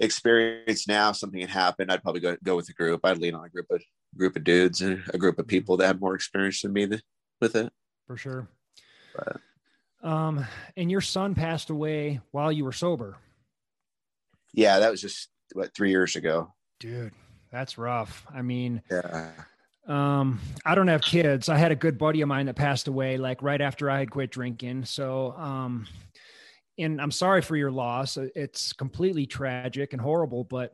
experience 0.00 0.86
now 0.86 1.12
something 1.12 1.40
had 1.40 1.50
happened 1.50 1.90
i'd 1.90 2.02
probably 2.02 2.20
go, 2.20 2.36
go 2.44 2.56
with 2.56 2.68
a 2.68 2.72
group 2.72 3.00
i'd 3.04 3.18
lean 3.18 3.34
on 3.34 3.44
a 3.44 3.48
group 3.48 3.66
of 3.70 3.82
group 4.16 4.36
of 4.36 4.44
dudes 4.44 4.80
and 4.80 5.02
a 5.12 5.18
group 5.18 5.38
of 5.38 5.44
mm-hmm. 5.44 5.50
people 5.50 5.76
that 5.76 5.86
had 5.86 6.00
more 6.00 6.14
experience 6.14 6.62
than 6.62 6.72
me 6.72 6.86
with 7.40 7.56
it 7.56 7.72
for 8.06 8.16
sure 8.16 8.48
but, 9.16 10.08
um 10.08 10.44
and 10.76 10.90
your 10.90 11.00
son 11.00 11.34
passed 11.34 11.70
away 11.70 12.20
while 12.30 12.52
you 12.52 12.64
were 12.64 12.72
sober 12.72 13.16
yeah 14.54 14.78
that 14.78 14.90
was 14.90 15.00
just 15.00 15.28
what 15.52 15.74
three 15.74 15.90
years 15.90 16.14
ago 16.14 16.54
dude 16.78 17.12
that's 17.50 17.78
rough 17.78 18.26
i 18.34 18.42
mean 18.42 18.82
yeah 18.90 19.32
um 19.86 20.38
i 20.66 20.74
don't 20.74 20.88
have 20.88 21.02
kids 21.02 21.48
i 21.48 21.56
had 21.56 21.72
a 21.72 21.76
good 21.76 21.98
buddy 21.98 22.20
of 22.20 22.28
mine 22.28 22.46
that 22.46 22.54
passed 22.54 22.88
away 22.88 23.16
like 23.16 23.42
right 23.42 23.60
after 23.60 23.90
i 23.90 23.98
had 23.98 24.10
quit 24.10 24.30
drinking 24.30 24.84
so 24.84 25.32
um 25.38 25.86
and 26.78 27.00
I'm 27.00 27.10
sorry 27.10 27.42
for 27.42 27.56
your 27.56 27.70
loss. 27.70 28.16
It's 28.16 28.72
completely 28.72 29.26
tragic 29.26 29.92
and 29.92 30.00
horrible, 30.00 30.44
but 30.44 30.72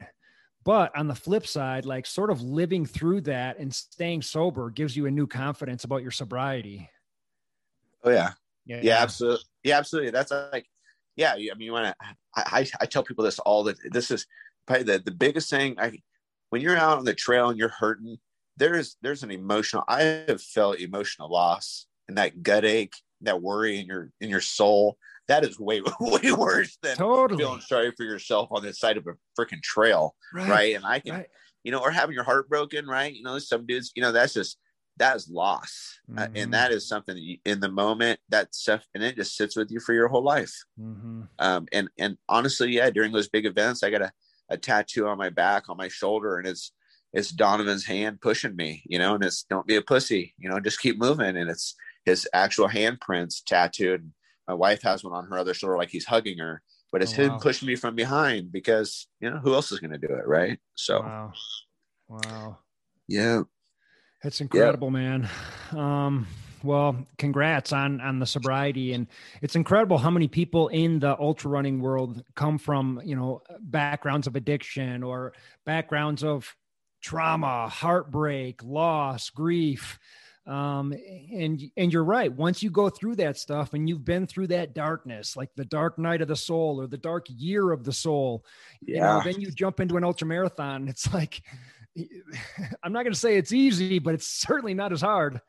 but 0.65 0.97
on 0.97 1.09
the 1.09 1.15
flip 1.15 1.47
side, 1.47 1.85
like 1.85 2.07
sort 2.07 2.31
of 2.31 2.41
living 2.41 2.87
through 2.87 3.23
that 3.23 3.59
and 3.59 3.75
staying 3.75 4.23
sober 4.23 4.71
gives 4.71 4.97
you 4.97 5.07
a 5.07 5.11
new 5.11 5.27
confidence 5.27 5.85
about 5.85 6.03
your 6.03 6.11
sobriety. 6.11 6.89
Oh 8.03 8.11
yeah. 8.11 8.33
Yeah, 8.65 8.81
yeah 8.83 9.03
absolutely. 9.03 9.45
Yeah, 9.63 9.77
absolutely. 9.77 10.11
That's 10.11 10.31
like, 10.31 10.67
yeah. 11.17 11.33
I 11.33 11.37
mean, 11.37 11.61
you 11.61 11.73
want 11.73 11.95
to, 11.99 12.17
I, 12.35 12.67
I 12.81 12.87
tell 12.87 13.03
people 13.03 13.25
this 13.25 13.39
all 13.41 13.63
that 13.65 13.77
this 13.93 14.11
is 14.11 14.27
probably 14.65 14.85
the, 14.85 15.01
the 15.01 15.11
biggest 15.11 15.51
thing 15.51 15.77
I, 15.79 15.99
when 16.55 16.63
you're 16.63 16.77
out 16.77 16.99
on 16.99 17.05
the 17.05 17.15
trail 17.15 17.49
and 17.49 17.59
you're 17.59 17.69
hurting, 17.69 18.17
there's, 18.57 18.97
there's 19.03 19.25
an 19.25 19.33
emotional, 19.33 19.83
I 19.89 20.03
have 20.29 20.41
felt 20.41 20.79
emotional 20.79 21.29
loss 21.29 21.87
and 22.07 22.17
that 22.17 22.45
gut 22.45 22.65
ache, 22.65 22.95
that 23.23 23.43
worry 23.43 23.81
in 23.81 23.87
your, 23.87 24.13
in 24.21 24.31
your 24.31 24.41
soul 24.41 24.97
that 25.27 25.45
is 25.45 25.59
way 25.59 25.83
way 26.01 26.31
worse 26.31 26.79
than 26.81 26.97
totally. 26.97 27.43
feeling 27.43 27.61
sorry 27.61 27.93
for 27.97 28.05
yourself 28.05 28.51
on 28.53 28.63
the 28.63 28.73
side 28.73 28.97
of 28.97 29.09
a 29.09 29.15
freaking 29.37 29.63
trail, 29.63 30.15
right. 30.33 30.49
right? 30.49 30.77
And 30.77 30.87
I 30.87 31.01
can, 31.01 31.15
right. 31.15 31.27
you 31.65 31.73
know, 31.73 31.81
or 31.81 31.91
having 31.91 32.15
your 32.15 32.23
heart 32.23 32.49
broken, 32.49 32.87
right? 32.87 33.13
You 33.13 33.25
know, 33.25 33.41
some 33.41 33.67
dudes, 33.67 33.91
you 33.97 34.03
know, 34.03 34.13
that's 34.13 34.35
just 34.35 34.59
that 34.99 35.17
is 35.17 35.29
loss, 35.29 35.99
mm-hmm. 36.09 36.19
uh, 36.21 36.29
and 36.37 36.55
that 36.55 36.71
is 36.71 36.87
something 36.87 37.17
that 37.17 37.21
you, 37.21 37.39
in 37.45 37.59
the 37.59 37.69
moment 37.69 38.21
that 38.29 38.55
stuff, 38.55 38.87
and 38.95 39.03
it 39.03 39.17
just 39.17 39.37
sits 39.37 39.57
with 39.57 39.71
you 39.73 39.81
for 39.81 39.93
your 39.93 40.07
whole 40.07 40.23
life. 40.23 40.55
Mm-hmm. 40.81 41.23
Um, 41.41 41.67
and 41.73 41.89
and 41.99 42.17
honestly, 42.29 42.71
yeah, 42.71 42.91
during 42.91 43.11
those 43.11 43.29
big 43.29 43.47
events, 43.47 43.83
I 43.83 43.91
got 43.91 44.13
a, 44.49 44.57
tattoo 44.57 45.07
on 45.07 45.19
my 45.19 45.31
back, 45.31 45.69
on 45.69 45.77
my 45.77 45.89
shoulder, 45.89 46.39
and 46.39 46.47
it's 46.47 46.73
it's 47.13 47.31
Donovan's 47.31 47.85
hand 47.85 48.21
pushing 48.21 48.57
me, 48.57 48.83
you 48.87 48.99
know, 48.99 49.15
and 49.15 49.25
it's 49.25 49.45
don't 49.45 49.67
be 49.67 49.77
a 49.77 49.83
pussy, 49.83 50.35
you 50.39 50.49
know, 50.49 50.59
just 50.61 50.81
keep 50.81 50.99
moving, 50.99 51.37
and 51.37 51.51
it's 51.51 51.75
his 52.05 52.29
actual 52.33 52.69
handprints 52.69 53.43
tattooed 53.45 54.11
my 54.47 54.55
wife 54.55 54.83
has 54.83 55.03
one 55.03 55.13
on 55.13 55.27
her 55.27 55.39
other 55.39 55.55
shoulder, 55.55 55.77
like 55.77 55.91
he's 55.91 56.05
hugging 56.05 56.39
her, 56.39 56.63
but 56.93 57.03
it's 57.03 57.13
oh, 57.19 57.23
him 57.23 57.33
wow. 57.33 57.39
pushing 57.39 57.67
me 57.67 57.77
from 57.77 57.95
behind 57.95 58.53
because 58.53 59.07
you 59.21 59.31
know 59.31 59.39
who 59.39 59.55
else 59.55 59.73
is 59.73 59.81
going 59.81 59.93
to 59.93 59.99
do 59.99 60.13
it, 60.13 60.27
right? 60.27 60.59
So, 60.75 61.01
wow, 61.01 61.33
wow, 62.09 62.59
yeah, 63.09 63.43
it's 64.23 64.41
incredible, 64.41 64.91
man. 64.91 65.29
Um, 65.73 66.27
well, 66.65 67.07
congrats 67.19 67.73
on 67.73 68.01
on 68.01 68.19
the 68.19 68.27
sobriety, 68.27 68.93
and 68.93 69.07
it's 69.43 69.55
incredible 69.55 69.99
how 69.99 70.11
many 70.11 70.29
people 70.29 70.69
in 70.69 70.99
the 70.99 71.19
ultra 71.19 71.51
running 71.51 71.81
world 71.81 72.25
come 72.35 72.59
from 72.59 73.01
you 73.05 73.15
know 73.15 73.43
backgrounds 73.61 74.27
of 74.27 74.35
addiction 74.35 75.03
or 75.03 75.35
backgrounds 75.65 76.25
of 76.25 76.57
trauma, 77.03 77.69
heartbreak, 77.69 78.63
loss, 78.65 79.31
grief. 79.31 79.99
Um 80.47 80.93
and 81.33 81.63
and 81.77 81.93
you're 81.93 82.05
right. 82.05 82.31
Once 82.31 82.63
you 82.63 82.71
go 82.71 82.91
through 82.91 83.17
that 83.17 83.39
stuff 83.39 83.73
and 83.73 83.89
you've 83.89 84.05
been 84.05 84.27
through 84.27 84.49
that 84.49 84.75
darkness 84.75 85.37
like 85.37 85.49
the 85.55 85.65
dark 85.65 85.99
night 85.99 86.21
of 86.21 86.29
the 86.29 86.37
soul 86.37 86.81
or 86.81 86.87
the 86.87 86.99
dark 86.99 87.27
year 87.29 87.73
of 87.73 87.83
the 87.83 87.95
soul 87.95 88.45
yeah. 88.83 88.95
you 88.95 89.01
know 89.01 89.21
then 89.25 89.41
you 89.41 89.51
jump 89.51 89.81
into 89.81 89.97
an 89.97 90.05
ultra 90.05 90.27
marathon. 90.27 90.87
It's 90.87 91.13
like 91.15 91.43
i'm 92.83 92.93
not 92.93 93.05
going 93.05 93.13
to 93.13 93.19
say 93.19 93.37
it's 93.37 93.53
easy 93.53 93.99
but 93.99 94.15
it's 94.15 94.27
certainly 94.27 94.75
not 94.75 94.93
as 94.93 95.01
hard 95.01 95.41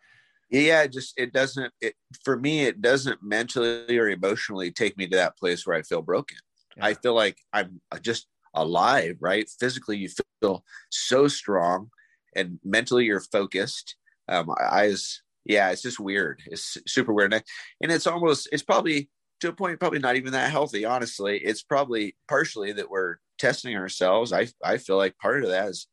yeah 0.50 0.84
it 0.84 0.92
just 0.92 1.14
it 1.18 1.34
doesn't 1.34 1.74
it 1.82 1.96
for 2.24 2.38
me 2.38 2.66
it 2.66 2.82
doesn't 2.82 3.20
mentally 3.22 3.98
or 3.98 4.10
emotionally 4.10 4.72
take 4.72 4.98
me 4.98 5.08
to 5.08 5.16
that 5.16 5.38
place 5.38 5.66
where 5.66 5.76
i 5.76 5.82
feel 5.82 6.02
broken 6.02 6.38
yeah. 6.78 6.86
i 6.86 6.94
feel 6.94 7.14
like 7.14 7.38
i'm 7.54 7.82
just 8.02 8.28
alive 8.54 9.18
right 9.20 9.50
physically 9.60 9.98
you 9.98 10.10
feel 10.42 10.64
so 10.90 11.28
strong 11.28 11.90
and 12.36 12.60
mentally 12.64 13.06
you're 13.06 13.20
focused 13.20 13.96
um, 14.28 14.54
I 14.58 14.88
was, 14.88 15.22
yeah, 15.46 15.72
it's 15.72 15.82
just 15.82 16.00
weird. 16.00 16.42
It's 16.48 16.78
super 16.88 17.14
weird. 17.14 17.34
And, 17.34 17.44
and 17.82 17.92
it's 17.92 18.08
almost, 18.08 18.50
it's 18.52 18.64
probably 18.64 19.10
to 19.42 19.50
a 19.50 19.54
point, 19.54 19.80
probably 19.80 20.00
not 20.00 20.16
even 20.16 20.32
that 20.34 20.52
healthy, 20.52 20.86
honestly. 20.86 21.38
It's 21.38 21.64
probably 21.64 22.16
partially 22.28 22.72
that 22.74 22.90
we're 22.90 23.18
testing 23.38 23.76
ourselves. 23.76 24.34
I, 24.34 24.48
I 24.64 24.78
feel 24.78 24.98
like 24.98 25.18
part 25.18 25.44
of 25.44 25.50
that 25.50 25.70
is 25.70 25.88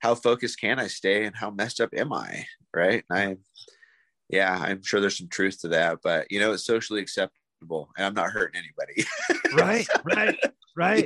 how 0.00 0.14
focused 0.14 0.60
can 0.60 0.78
I 0.78 0.88
stay 0.88 1.24
and 1.24 1.34
how 1.34 1.50
messed 1.50 1.80
up 1.80 1.90
am 1.96 2.12
I? 2.12 2.44
Right. 2.74 3.04
And 3.10 3.18
I, 3.18 3.36
yeah, 4.28 4.56
I'm 4.60 4.82
sure 4.82 5.00
there's 5.00 5.18
some 5.18 5.28
truth 5.28 5.60
to 5.62 5.68
that, 5.68 5.98
but 6.02 6.30
you 6.30 6.40
know, 6.40 6.52
it's 6.52 6.64
socially 6.64 7.00
acceptable 7.00 7.90
and 7.96 8.06
I'm 8.06 8.14
not 8.14 8.30
hurting 8.30 8.60
anybody. 8.60 9.06
right. 9.62 9.86
Right. 10.04 10.38
Right. 10.76 11.04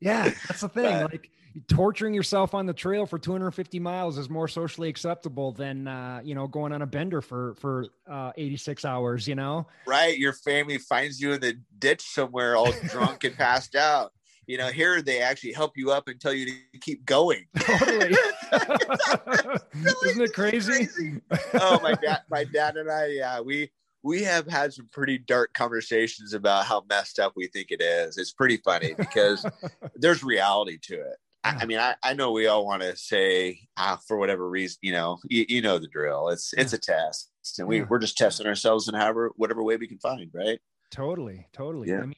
Yeah. 0.00 0.24
yeah 0.26 0.34
that's 0.48 0.60
the 0.60 0.68
thing. 0.68 1.02
But, 1.02 1.12
like, 1.12 1.30
torturing 1.66 2.14
yourself 2.14 2.54
on 2.54 2.66
the 2.66 2.72
trail 2.72 3.06
for 3.06 3.18
250 3.18 3.80
miles 3.80 4.18
is 4.18 4.28
more 4.28 4.48
socially 4.48 4.88
acceptable 4.88 5.52
than 5.52 5.88
uh, 5.88 6.20
you 6.22 6.34
know 6.34 6.46
going 6.46 6.72
on 6.72 6.82
a 6.82 6.86
bender 6.86 7.20
for 7.20 7.54
for 7.54 7.86
uh, 8.08 8.32
86 8.36 8.84
hours 8.84 9.26
you 9.26 9.34
know 9.34 9.66
right 9.86 10.18
your 10.18 10.32
family 10.32 10.78
finds 10.78 11.20
you 11.20 11.32
in 11.32 11.40
the 11.40 11.58
ditch 11.78 12.02
somewhere 12.02 12.54
all 12.54 12.72
drunk 12.88 13.24
and 13.24 13.36
passed 13.36 13.74
out 13.74 14.12
you 14.48 14.58
know 14.58 14.66
here 14.66 15.00
they 15.00 15.20
actually 15.20 15.52
help 15.52 15.76
you 15.76 15.92
up 15.92 16.08
and 16.08 16.20
tell 16.20 16.32
you 16.32 16.46
to 16.46 16.78
keep 16.80 17.04
going 17.04 17.44
totally 17.60 18.16
isn't 20.06 20.22
it 20.22 20.32
crazy? 20.32 20.72
crazy? 20.72 21.20
oh 21.54 21.78
my 21.80 21.94
dad 21.94 22.22
my 22.28 22.42
dad 22.42 22.76
and 22.76 22.90
i 22.90 23.06
yeah 23.06 23.40
we 23.40 23.70
we 24.02 24.22
have 24.22 24.46
had 24.46 24.72
some 24.72 24.88
pretty 24.90 25.18
dark 25.18 25.52
conversations 25.54 26.32
about 26.32 26.64
how 26.64 26.84
messed 26.88 27.18
up 27.18 27.32
we 27.36 27.48
think 27.48 27.70
it 27.70 27.82
is. 27.82 28.16
It's 28.16 28.32
pretty 28.32 28.58
funny 28.58 28.94
because 28.96 29.44
there's 29.96 30.22
reality 30.22 30.78
to 30.84 30.94
it. 30.94 31.16
I, 31.44 31.58
I 31.60 31.66
mean, 31.66 31.78
I, 31.78 31.94
I 32.02 32.14
know 32.14 32.32
we 32.32 32.46
all 32.46 32.64
want 32.64 32.82
to 32.82 32.96
say, 32.96 33.60
ah, 33.76 33.98
for 34.06 34.16
whatever 34.16 34.48
reason, 34.48 34.78
you 34.82 34.92
know, 34.92 35.18
you, 35.28 35.44
you 35.48 35.62
know 35.62 35.78
the 35.78 35.88
drill. 35.88 36.28
It's 36.28 36.52
it's 36.56 36.72
a 36.72 36.78
test, 36.78 37.30
and 37.58 37.68
we 37.68 37.82
we're 37.82 37.98
just 37.98 38.16
testing 38.16 38.46
ourselves 38.46 38.88
in 38.88 38.94
however 38.94 39.32
whatever 39.36 39.62
way 39.62 39.76
we 39.76 39.86
can 39.86 39.98
find, 39.98 40.30
right? 40.34 40.58
Totally, 40.90 41.46
totally. 41.52 41.88
Yeah. 41.88 41.98
I 41.98 42.06
mean, 42.06 42.14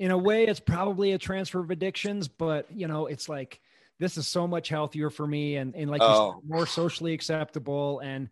in 0.00 0.10
a 0.10 0.18
way, 0.18 0.46
it's 0.46 0.60
probably 0.60 1.12
a 1.12 1.18
transfer 1.18 1.60
of 1.60 1.70
addictions, 1.70 2.26
but 2.26 2.66
you 2.74 2.88
know, 2.88 3.06
it's 3.06 3.28
like 3.28 3.60
this 3.98 4.16
is 4.16 4.26
so 4.26 4.48
much 4.48 4.70
healthier 4.70 5.10
for 5.10 5.26
me, 5.26 5.56
and 5.56 5.74
and 5.76 5.90
like 5.90 6.00
oh. 6.02 6.40
more 6.48 6.66
socially 6.66 7.12
acceptable, 7.12 8.00
and 8.00 8.30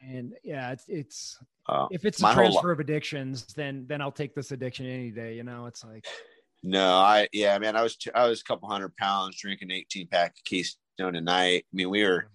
and 0.00 0.34
yeah, 0.44 0.70
it's 0.70 0.84
it's 0.86 1.38
uh, 1.68 1.88
if 1.90 2.04
it's 2.04 2.22
a 2.22 2.32
transfer 2.32 2.70
of 2.70 2.78
addictions, 2.78 3.44
then 3.54 3.84
then 3.88 4.00
I'll 4.00 4.12
take 4.12 4.32
this 4.36 4.52
addiction 4.52 4.86
any 4.86 5.10
day. 5.10 5.34
You 5.34 5.42
know, 5.42 5.66
it's 5.66 5.84
like 5.84 6.06
no, 6.62 6.94
I 6.94 7.28
yeah, 7.32 7.58
man, 7.58 7.74
I 7.74 7.82
was 7.82 7.98
I 8.14 8.28
was 8.28 8.40
a 8.40 8.44
couple 8.44 8.68
hundred 8.68 8.96
pounds 8.96 9.36
drinking 9.40 9.72
18 9.72 10.06
pack 10.06 10.36
of 10.38 10.44
Keystone 10.44 11.16
a 11.16 11.20
night. 11.20 11.64
I 11.72 11.76
mean, 11.76 11.90
we 11.90 12.04
were 12.04 12.28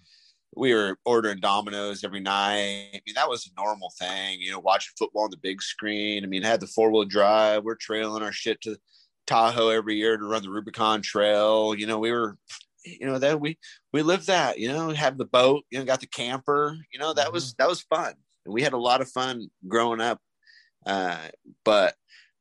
we 0.56 0.74
were 0.74 0.98
ordering 1.06 1.40
Domino's 1.40 2.04
every 2.04 2.20
night. 2.20 2.90
I 2.94 3.02
mean, 3.06 3.16
that 3.16 3.30
was 3.30 3.46
a 3.48 3.62
normal 3.62 3.92
thing, 4.00 4.40
you 4.40 4.52
know, 4.52 4.60
watching 4.60 4.94
football 4.98 5.24
on 5.24 5.32
the 5.32 5.38
big 5.38 5.62
screen. 5.62 6.24
I 6.24 6.28
mean, 6.28 6.44
I 6.44 6.48
had 6.48 6.62
the 6.62 6.68
four 6.68 6.92
wheel 6.92 7.06
drive. 7.06 7.64
We're 7.64 7.76
trailing 7.76 8.24
our 8.24 8.32
shit 8.32 8.62
to 8.62 8.78
Tahoe 9.28 9.70
every 9.70 9.96
year 9.96 10.18
to 10.18 10.26
run 10.26 10.42
the 10.42 10.50
Rubicon 10.50 11.02
Trail. 11.02 11.76
You 11.76 11.86
know, 11.86 12.00
we 12.00 12.12
were, 12.12 12.38
you 12.86 13.06
know, 13.06 13.20
that 13.20 13.40
we 13.40 13.58
we 13.94 14.02
lived 14.02 14.28
that. 14.28 14.58
You 14.58 14.70
know, 14.70 14.90
had 14.92 15.18
the 15.18 15.26
boat. 15.26 15.66
You 15.70 15.80
know, 15.80 15.86
got 15.86 16.00
the 16.00 16.08
camper. 16.08 16.78
You 16.92 17.00
know, 17.00 17.14
that 17.14 17.32
was 17.32 17.48
mm-hmm. 17.48 17.56
that 17.60 17.70
was 17.70 17.82
fun. 17.82 18.14
And 18.46 18.54
we 18.54 18.62
had 18.62 18.74
a 18.74 18.78
lot 18.78 19.02
of 19.02 19.12
fun 19.12 19.50
growing 19.68 20.02
up. 20.02 20.20
Uh, 20.86 21.18
but 21.66 21.96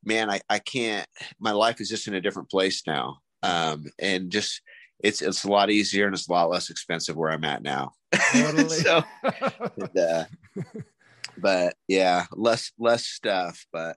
man, 0.04 0.30
I, 0.30 0.40
I 0.48 0.60
can't, 0.60 1.06
my 1.40 1.50
life 1.50 1.80
is 1.80 1.88
just 1.88 2.06
in 2.06 2.14
a 2.14 2.20
different 2.20 2.48
place 2.48 2.84
now. 2.86 3.18
Um, 3.42 3.86
and 3.98 4.30
just, 4.30 4.62
it's, 5.00 5.22
it's 5.22 5.44
a 5.44 5.50
lot 5.50 5.70
easier 5.70 6.06
and 6.06 6.14
it's 6.14 6.28
a 6.28 6.32
lot 6.32 6.50
less 6.50 6.70
expensive 6.70 7.16
where 7.16 7.30
I'm 7.30 7.44
at 7.44 7.62
now. 7.62 7.92
Totally. 8.32 8.68
so, 8.68 9.02
and, 9.22 9.98
uh, 9.98 10.24
but 11.38 11.74
yeah, 11.88 12.26
less, 12.32 12.72
less 12.78 13.06
stuff, 13.06 13.66
but 13.72 13.96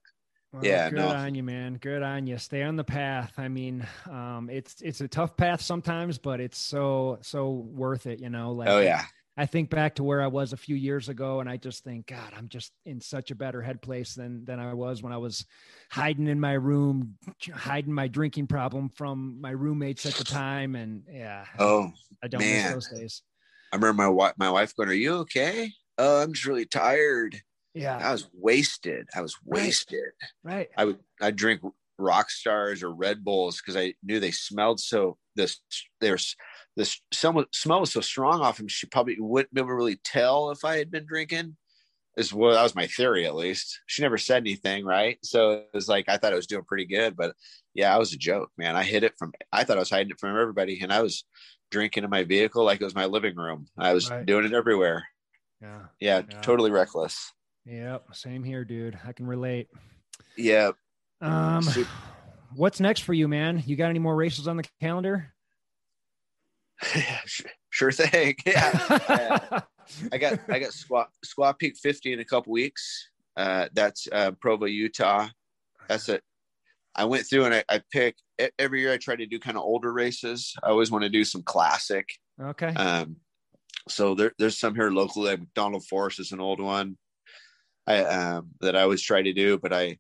well, 0.52 0.66
yeah, 0.66 0.89
good 0.89 0.97
no. 0.97 1.08
on 1.10 1.36
you, 1.36 1.43
man. 1.43 1.76
Good 1.76 2.02
on 2.02 2.26
you. 2.26 2.38
Stay 2.39 2.64
on 2.64 2.76
the 2.76 2.84
path. 2.84 3.34
I 3.38 3.50
mean, 3.50 3.86
um, 4.10 4.50
it's 4.52 4.82
it's 4.82 5.00
a 5.00 5.08
tough 5.08 5.38
path 5.38 5.62
sometimes, 5.62 6.18
but 6.18 6.39
it's 6.39 6.58
so 6.58 7.20
so 7.22 7.52
worth 7.52 8.08
it. 8.08 8.20
You 8.20 8.32
know, 8.32 8.52
like 8.54 8.68
oh 8.68 8.80
yeah, 8.80 9.04
I 9.40 9.46
think 9.46 9.70
back 9.70 9.96
to 9.96 10.04
where 10.04 10.22
I 10.22 10.28
was 10.28 10.52
a 10.52 10.58
few 10.58 10.76
years 10.76 11.08
ago, 11.08 11.40
and 11.40 11.50
I 11.50 11.56
just 11.56 11.86
think, 11.86 12.08
God, 12.08 12.34
I'm 12.36 12.50
just 12.50 12.74
in 12.86 13.00
such 13.00 13.32
a 13.32 13.36
better 13.36 13.62
head 13.62 13.82
place 13.82 14.14
than 14.14 14.44
than 14.44 14.60
I 14.60 14.74
was 14.74 15.02
when 15.02 15.14
I 15.14 15.18
was 15.18 15.46
hiding 15.90 16.28
in 16.28 16.42
my 16.42 16.54
room, 16.54 17.16
hiding 17.54 17.94
my 17.94 18.10
drinking 18.10 18.48
problem 18.48 18.90
from 18.90 19.40
my 19.40 19.52
roommates 19.52 20.06
at 20.06 20.16
the 20.16 20.26
time. 20.26 20.76
And 20.76 21.04
yeah, 21.10 21.46
oh, 21.58 21.90
I 22.22 22.28
don't 22.28 22.42
man. 22.42 22.76
miss 22.76 22.90
those 22.90 23.00
days. 23.00 23.24
I 23.72 23.78
remember 23.78 23.94
my 24.04 24.10
wife, 24.10 24.34
my 24.38 24.50
wife 24.50 24.76
going, 24.76 24.90
"Are 24.90 24.94
you 24.94 25.14
okay?" 25.20 25.72
Oh, 25.98 26.22
I'm 26.22 26.34
just 26.34 26.46
really 26.46 26.66
tired. 26.66 27.40
Yeah, 27.74 27.96
I 27.98 28.12
was 28.12 28.28
wasted. 28.34 29.08
I 29.16 29.22
was 29.22 29.38
Right. 29.46 29.64
wasted. 29.64 30.12
right. 30.44 30.70
I 30.76 30.84
would 30.84 31.00
I 31.22 31.32
drink 31.32 31.62
Rockstars 31.98 32.84
or 32.84 32.94
Red 32.94 33.24
Bulls 33.24 33.62
because 33.62 33.78
I 33.78 33.94
knew 34.04 34.20
they 34.20 34.32
smelled 34.32 34.82
so 34.82 35.18
this 35.36 35.62
there's 36.02 36.36
some 37.11 37.45
smell 37.53 37.82
was 37.82 37.91
so 37.91 38.01
strong 38.01 38.41
off 38.41 38.59
him, 38.59 38.67
she 38.67 38.88
probably 38.88 39.17
wouldn't 39.20 39.53
be 39.53 39.59
able 39.61 39.70
to 39.70 39.76
really 39.76 39.99
tell 40.03 40.51
if 40.51 40.63
I 40.63 40.78
had 40.78 40.91
been 40.91 41.05
drinking. 41.05 41.57
Is 42.17 42.34
well, 42.34 42.53
that 42.53 42.63
was 42.63 42.76
my 42.76 42.88
theory 42.88 43.26
at 43.26 43.36
least. 43.36 43.80
She 43.86 44.01
never 44.01 44.17
said 44.17 44.43
anything, 44.43 44.84
right? 44.84 45.17
So 45.24 45.51
it 45.51 45.70
was 45.74 45.88
like 45.88 46.09
I 46.09 46.17
thought 46.17 46.34
I 46.34 46.38
was 46.38 46.47
doing 46.47 46.65
pretty 46.65 46.86
good, 46.86 47.15
but 47.15 47.36
yeah, 47.74 47.93
I 47.95 47.97
was 47.97 48.13
a 48.13 48.17
joke, 48.17 48.51
man. 48.57 48.76
I 48.76 48.84
hid 48.84 49.03
it 49.03 49.13
from 49.17 49.32
I 49.51 49.63
thought 49.63 49.78
I 49.78 49.82
was 49.82 49.89
hiding 49.91 50.11
it 50.11 50.20
from 50.20 50.32
everybody, 50.38 50.80
and 50.82 50.91
I 50.91 51.01
was 51.01 51.24
drinking 51.72 52.03
in 52.03 52.09
my 52.09 52.24
vehicle 52.24 52.63
like 52.65 52.82
it 52.82 52.84
was 52.84 52.95
my 52.95 53.05
living 53.05 53.36
room. 53.36 53.67
I 53.78 53.93
was 53.93 54.09
Right. 54.09 54.26
doing 54.26 54.45
it 54.45 54.53
everywhere. 54.53 55.07
Yeah. 55.61 55.86
Yeah, 55.99 56.22
Yeah. 56.30 56.41
totally 56.41 56.72
reckless. 56.72 57.32
Yep. 57.65 58.15
Same 58.15 58.43
here, 58.43 58.65
dude. 58.65 58.99
I 59.05 59.13
can 59.13 59.28
relate. 59.28 59.67
Yeah, 60.36 60.72
Um, 61.22 61.61
Super. 61.61 61.89
what's 62.55 62.80
next 62.80 63.01
for 63.01 63.13
you, 63.13 63.28
man? 63.28 63.61
You 63.65 63.76
got 63.76 63.89
any 63.89 63.99
more 63.99 64.15
races 64.15 64.47
on 64.47 64.57
the 64.57 64.63
calendar? 64.82 65.34
sure 67.69 67.91
thing. 67.91 68.36
Yeah. 68.45 69.61
I 70.11 70.19
got 70.19 70.39
I 70.49 70.59
got 70.59 70.69
Squaw 70.69 71.05
Squaw 71.25 71.57
peak 71.57 71.75
50 71.75 72.13
in 72.13 72.19
a 72.19 72.25
couple 72.25 72.53
weeks. 72.53 73.09
Uh, 73.36 73.69
that's 73.73 74.07
uh, 74.11 74.32
Provo, 74.39 74.65
Utah. 74.65 75.27
That's 75.88 76.09
it. 76.09 76.21
I 76.95 77.05
went 77.05 77.25
through 77.27 77.45
and 77.45 77.55
I, 77.55 77.63
I 77.69 77.82
pick 77.91 78.15
every 78.59 78.82
year. 78.82 78.93
I 78.93 78.97
try 78.97 79.15
to 79.15 79.25
do 79.25 79.39
kind 79.39 79.57
of 79.57 79.63
older 79.63 79.91
races. 79.91 80.53
I 80.63 80.69
always 80.69 80.91
want 80.91 81.03
to 81.05 81.09
do 81.09 81.23
some 81.23 81.41
classic. 81.41 82.07
okay. 82.39 82.73
Um, 82.75 83.15
so 83.88 84.13
there, 84.13 84.34
there's 84.38 84.59
some 84.59 84.75
here 84.75 84.91
locally. 84.91 85.32
Like 85.32 85.39
McDonald 85.39 85.86
Forest 85.86 86.19
is 86.19 86.32
an 86.32 86.39
old 86.39 86.61
one. 86.61 86.97
I 87.88 88.03
um, 88.03 88.49
that 88.61 88.75
I 88.75 88.84
always 88.84 89.01
try 89.01 89.23
to 89.23 89.34
do, 89.34 89.57
but 89.57 89.73
I 89.73 89.97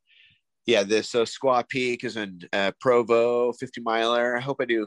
yeah 0.67 0.83
this 0.83 1.09
so 1.09 1.23
Squaw 1.23 1.67
Peak 1.67 2.03
is 2.03 2.15
in 2.15 2.41
uh, 2.53 2.71
Provo 2.79 3.53
50 3.53 3.81
miler. 3.81 4.37
I 4.37 4.41
hope 4.41 4.57
I 4.61 4.65
do. 4.65 4.85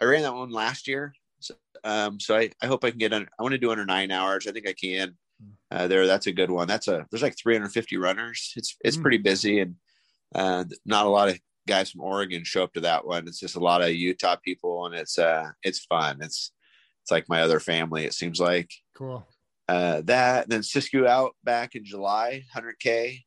I 0.00 0.04
ran 0.04 0.22
that 0.22 0.34
one 0.34 0.50
last 0.50 0.86
year. 0.86 1.12
So, 1.44 1.54
um, 1.84 2.18
so 2.20 2.36
I, 2.36 2.50
I 2.62 2.66
hope 2.66 2.84
I 2.84 2.90
can 2.90 2.98
get 2.98 3.12
under, 3.12 3.28
I 3.38 3.42
want 3.42 3.52
to 3.52 3.58
do 3.58 3.70
under 3.70 3.84
nine 3.84 4.10
hours. 4.10 4.46
I 4.46 4.52
think 4.52 4.68
I 4.68 4.72
can. 4.72 5.16
Uh, 5.70 5.86
there, 5.88 6.06
that's 6.06 6.26
a 6.26 6.32
good 6.32 6.50
one. 6.50 6.66
That's 6.68 6.88
a 6.88 7.04
there's 7.10 7.22
like 7.22 7.36
350 7.36 7.96
runners. 7.98 8.52
It's 8.56 8.76
it's 8.84 8.96
Mm. 8.96 9.02
pretty 9.02 9.18
busy 9.18 9.60
and 9.60 9.74
uh, 10.34 10.64
not 10.86 11.06
a 11.06 11.08
lot 11.10 11.28
of 11.28 11.38
guys 11.68 11.90
from 11.90 12.00
Oregon 12.02 12.44
show 12.44 12.62
up 12.62 12.72
to 12.74 12.80
that 12.80 13.04
one. 13.06 13.26
It's 13.28 13.40
just 13.40 13.56
a 13.56 13.60
lot 13.60 13.82
of 13.82 13.90
Utah 13.90 14.36
people, 14.36 14.86
and 14.86 14.94
it's 14.94 15.18
uh 15.18 15.50
it's 15.62 15.84
fun. 15.84 16.18
It's 16.22 16.52
it's 17.02 17.10
like 17.10 17.28
my 17.28 17.42
other 17.42 17.60
family. 17.60 18.04
It 18.04 18.14
seems 18.14 18.40
like 18.40 18.70
cool. 18.96 19.26
uh, 19.68 20.00
that. 20.04 20.48
Then 20.48 20.60
Siskiyou 20.62 21.06
out 21.06 21.32
back 21.44 21.74
in 21.74 21.84
July, 21.84 22.44
100k, 22.56 23.18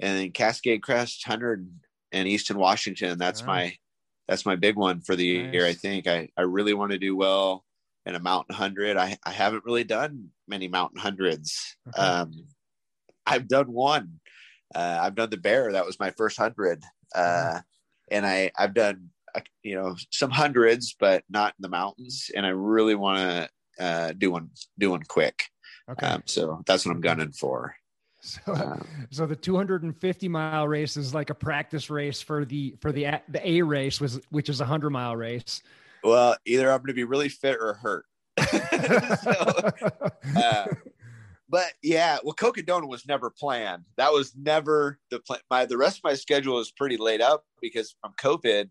and 0.00 0.18
then 0.18 0.32
Cascade 0.32 0.82
Crest 0.82 1.22
100 1.26 1.66
and 2.12 2.28
Easton 2.28 2.58
Washington. 2.58 3.16
That's 3.18 3.40
Wow. 3.42 3.46
my 3.46 3.76
that's 4.28 4.46
my 4.46 4.56
big 4.56 4.76
one 4.76 5.00
for 5.00 5.16
the 5.16 5.42
Nice. 5.42 5.54
year. 5.54 5.66
I 5.66 5.72
think 5.74 6.06
I 6.06 6.28
I 6.36 6.42
really 6.42 6.74
want 6.74 6.92
to 6.92 6.98
do 6.98 7.16
well 7.16 7.64
in 8.04 8.14
a 8.14 8.20
mountain 8.20 8.54
hundred. 8.54 8.96
I 8.96 9.16
I 9.24 9.32
haven't 9.32 9.64
really 9.64 9.84
done 9.84 10.28
many 10.48 10.68
mountain 10.68 10.98
hundreds. 11.00 11.76
Okay. 11.88 12.00
Um, 12.02 12.46
I've 13.26 13.48
done 13.48 13.72
one. 13.72 14.20
Uh, 14.74 14.98
I've 15.00 15.14
done 15.14 15.30
the 15.30 15.36
bear. 15.36 15.72
That 15.72 15.86
was 15.86 16.00
my 16.00 16.10
first 16.10 16.36
hundred. 16.38 16.82
Uh, 17.14 17.60
and 18.10 18.26
I 18.26 18.50
I've 18.56 18.74
done 18.74 19.10
uh, 19.34 19.40
you 19.62 19.74
know 19.74 19.96
some 20.12 20.30
hundreds, 20.30 20.94
but 20.98 21.24
not 21.28 21.54
in 21.58 21.62
the 21.62 21.68
mountains. 21.68 22.30
And 22.34 22.46
I 22.46 22.50
really 22.50 22.94
want 22.94 23.18
to 23.18 23.84
uh, 23.84 24.12
do 24.16 24.30
one 24.30 24.50
do 24.78 24.90
one 24.90 25.02
quick. 25.02 25.44
Okay. 25.88 26.06
Um, 26.06 26.22
so 26.26 26.62
that's 26.66 26.84
what 26.84 26.92
I'm 26.92 27.00
gunning 27.00 27.32
for. 27.32 27.76
so, 28.44 28.86
so 29.10 29.26
the 29.26 29.36
250 29.36 30.28
mile 30.28 30.66
race 30.66 30.96
is 30.96 31.14
like 31.14 31.30
a 31.30 31.34
practice 31.34 31.90
race 31.90 32.20
for 32.20 32.44
the 32.44 32.74
for 32.80 32.92
the 32.92 33.04
A- 33.04 33.22
the 33.28 33.46
A 33.48 33.62
race 33.62 34.00
was 34.00 34.20
which 34.30 34.48
is 34.48 34.60
a 34.60 34.64
100 34.64 34.90
mile 34.90 35.16
race. 35.16 35.62
Well, 36.02 36.36
either 36.44 36.70
I'm 36.70 36.78
going 36.78 36.88
to 36.88 36.94
be 36.94 37.04
really 37.04 37.28
fit 37.28 37.56
or 37.60 37.74
hurt. 37.74 38.04
So, 39.22 39.32
uh, 40.36 40.66
but 41.48 41.72
yeah, 41.82 42.18
well, 42.22 42.34
Cocodona 42.34 42.88
was 42.88 43.06
never 43.06 43.30
planned. 43.30 43.84
That 43.96 44.12
was 44.12 44.34
never 44.36 44.98
the 45.10 45.20
plan. 45.20 45.40
My 45.50 45.64
the 45.64 45.76
rest 45.76 45.98
of 45.98 46.04
my 46.04 46.14
schedule 46.14 46.56
was 46.56 46.70
pretty 46.72 46.96
laid 46.96 47.20
up 47.20 47.44
because 47.60 47.94
from 48.00 48.12
COVID, 48.18 48.68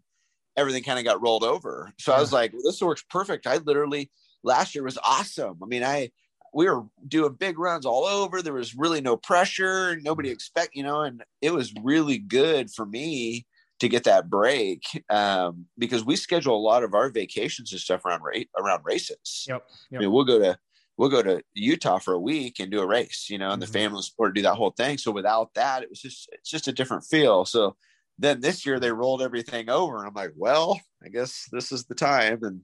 everything 0.58 0.84
kind 0.84 1.00
of 1.00 1.06
got 1.06 1.22
rolled 1.22 1.44
over. 1.44 1.94
So 2.00 2.14
I 2.14 2.20
was 2.20 2.34
like, 2.34 2.54
well, 2.54 2.62
this 2.64 2.82
works 2.82 3.04
perfect. 3.10 3.48
I 3.48 3.58
literally 3.58 4.12
last 4.44 4.76
year 4.76 4.84
was 4.84 4.98
awesome. 5.06 5.60
I 5.64 5.66
mean, 5.66 5.84
I 5.84 6.12
we 6.56 6.70
were 6.70 6.86
doing 7.06 7.34
big 7.34 7.60
runs 7.60 7.86
all 7.86 8.06
over. 8.06 8.42
There 8.42 8.54
was 8.54 8.76
really 8.76 9.02
no 9.02 9.18
pressure. 9.18 10.00
Nobody 10.02 10.30
expect, 10.30 10.74
you 10.74 10.84
know, 10.84 11.02
and 11.02 11.22
it 11.42 11.54
was 11.54 11.74
really 11.84 12.18
good 12.18 12.72
for 12.72 12.86
me 12.86 13.46
to 13.82 13.90
get 13.90 14.06
that 14.06 14.30
break 14.30 14.84
um, 15.10 15.66
because 15.78 16.06
we 16.06 16.16
schedule 16.16 16.56
a 16.56 16.58
lot 16.58 16.82
of 16.84 16.94
our 16.94 17.10
vacations 17.10 17.74
and 17.74 17.82
stuff 17.82 18.06
around 18.06 18.22
around 18.58 18.82
races. 18.86 19.46
yep. 19.50 19.68
I 19.94 19.98
mean, 20.00 20.12
we'll 20.14 20.24
go 20.24 20.40
to 20.40 20.58
we'll 20.98 21.10
go 21.10 21.22
to 21.22 21.44
Utah 21.56 22.00
for 22.00 22.14
a 22.14 22.20
week 22.20 22.62
and 22.62 22.72
do 22.72 22.80
a 22.80 22.88
race, 22.88 23.28
you 23.30 23.38
know, 23.38 23.52
and 23.52 23.62
Mhm. 23.62 23.66
the 23.66 23.72
family 23.74 24.02
support 24.02 24.34
do 24.34 24.42
that 24.44 24.56
whole 24.56 24.72
thing. 24.72 24.98
So 24.98 25.12
without 25.12 25.54
that, 25.56 25.84
it 25.84 25.90
was 25.90 26.00
just 26.00 26.30
it's 26.32 26.50
just 26.50 26.70
a 26.70 26.72
different 26.72 27.04
feel. 27.04 27.44
So 27.44 27.76
then 28.18 28.40
this 28.40 28.66
year 28.66 28.80
they 28.80 28.94
rolled 28.94 29.22
everything 29.22 29.70
over, 29.70 29.98
and 29.98 30.08
I'm 30.08 30.14
like, 30.14 30.32
well, 30.38 30.80
I 31.04 31.10
guess 31.10 31.50
this 31.52 31.74
is 31.74 31.84
the 31.84 31.96
time. 31.96 32.40
And 32.44 32.62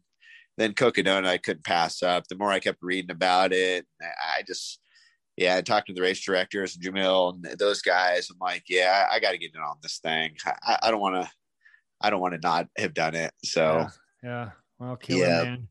then 0.62 0.74
Cocodona, 0.74 1.26
I 1.26 1.38
couldn't 1.38 1.64
pass 1.64 2.04
up. 2.04 2.28
The 2.28 2.36
more 2.36 2.52
I 2.52 2.60
kept 2.60 2.80
reading 2.82 3.12
about 3.12 3.52
it, 3.54 3.86
I, 4.02 4.44
just 4.44 4.80
yeah, 5.38 5.56
I 5.56 5.62
talked 5.62 5.88
to 5.88 5.94
the 5.94 6.02
race 6.02 6.24
directors, 6.24 6.78
Jamil, 6.78 7.34
and 7.34 7.58
those 7.58 7.82
guys. 7.82 8.30
I'm 8.30 8.38
like, 8.40 8.64
yeah, 8.70 9.08
I, 9.10 9.16
I 9.16 9.20
got 9.20 9.32
to 9.32 9.38
get 9.38 9.56
in 9.56 9.62
on 9.62 9.78
this 9.82 10.00
thing. 10.00 10.36
I, 10.46 10.78
I 10.84 10.92
don't 10.92 11.00
want 11.02 11.16
to, 11.16 11.30
I 12.02 12.10
don't 12.10 12.22
want 12.22 12.34
to 12.34 12.40
not 12.40 12.68
have 12.78 12.94
done 12.94 13.16
it. 13.16 13.34
So 13.44 13.62
Yeah. 13.64 13.90
Yeah. 14.24 14.50
Well, 14.80 14.96
killer 14.98 15.26
Yeah. 15.26 15.44
man. 15.44 15.68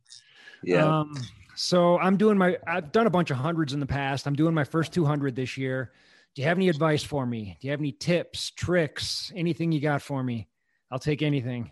yeah, 0.62 1.01
Um, 1.01 1.15
so 1.55 1.98
I'm 1.98 2.16
doing 2.16 2.39
my, 2.39 2.56
I've 2.66 2.90
done 2.90 3.06
a 3.06 3.10
bunch 3.10 3.31
of 3.31 3.36
hundreds 3.36 3.73
in 3.73 3.81
the 3.81 3.86
past. 3.86 4.27
I'm 4.27 4.35
doing 4.35 4.55
my 4.55 4.65
first 4.65 4.93
200 4.93 5.36
this 5.36 5.56
year. 5.56 5.93
Do 6.35 6.43
you 6.43 6.48
have 6.48 6.59
any 6.59 6.69
advice 6.69 7.02
for 7.02 7.27
me? 7.27 7.56
Do 7.60 7.66
you 7.66 7.70
have 7.73 7.81
any 7.81 7.93
tips, 7.93 8.51
tricks, 8.51 9.32
anything 9.36 9.73
you 9.73 9.81
got 9.81 10.01
for 10.02 10.23
me? 10.23 10.48
I'll 10.90 10.98
take 10.98 11.23
anything. 11.23 11.70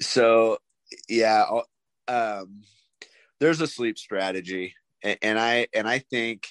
so 0.00 0.58
yeah 1.08 1.44
um 2.08 2.62
there's 3.40 3.60
a 3.60 3.66
sleep 3.66 3.98
strategy 3.98 4.74
and, 5.02 5.18
and 5.22 5.38
i 5.40 5.66
and 5.74 5.88
i 5.88 5.98
think 5.98 6.48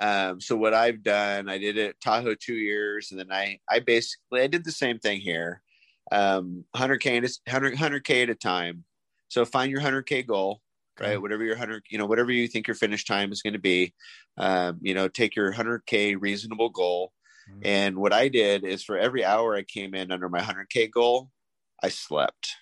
um 0.00 0.40
so 0.40 0.56
what 0.56 0.74
i've 0.74 1.02
done 1.02 1.48
i 1.48 1.58
did 1.58 1.76
it 1.78 1.90
at 1.90 2.00
tahoe 2.00 2.34
two 2.34 2.56
years 2.56 3.10
and 3.10 3.20
then 3.20 3.32
i 3.32 3.58
i 3.70 3.80
basically 3.80 4.40
i 4.42 4.46
did 4.46 4.64
the 4.64 4.72
same 4.72 4.98
thing 4.98 5.20
here 5.20 5.62
um 6.12 6.64
100k 6.72 7.18
at 7.18 7.24
a- 7.24 7.38
100 7.46 7.72
100k 7.74 8.22
at 8.24 8.30
a 8.30 8.34
time 8.34 8.84
so 9.28 9.44
find 9.44 9.70
your 9.70 9.80
100k 9.80 10.22
goal 10.22 10.62
Okay. 11.00 11.14
right 11.14 11.20
whatever 11.20 11.44
your 11.44 11.54
100 11.54 11.84
you 11.90 11.98
know 11.98 12.06
whatever 12.06 12.32
you 12.32 12.48
think 12.48 12.66
your 12.66 12.74
finish 12.74 13.04
time 13.04 13.32
is 13.32 13.42
going 13.42 13.52
to 13.54 13.58
be 13.60 13.94
um 14.38 14.78
you 14.82 14.94
know 14.94 15.08
take 15.08 15.36
your 15.36 15.50
100k 15.50 16.16
reasonable 16.16 16.70
goal 16.70 17.12
Mhm. 17.46 17.64
and 17.64 17.96
what 17.98 18.12
i 18.12 18.28
did 18.28 18.64
is 18.64 18.82
for 18.84 18.98
every 18.98 19.24
hour 19.24 19.54
i 19.56 19.62
came 19.62 19.94
in 19.94 20.10
under 20.12 20.28
my 20.28 20.38
100k 20.40 20.88
goal 20.88 21.30
i 21.82 21.88
slept 21.88 22.56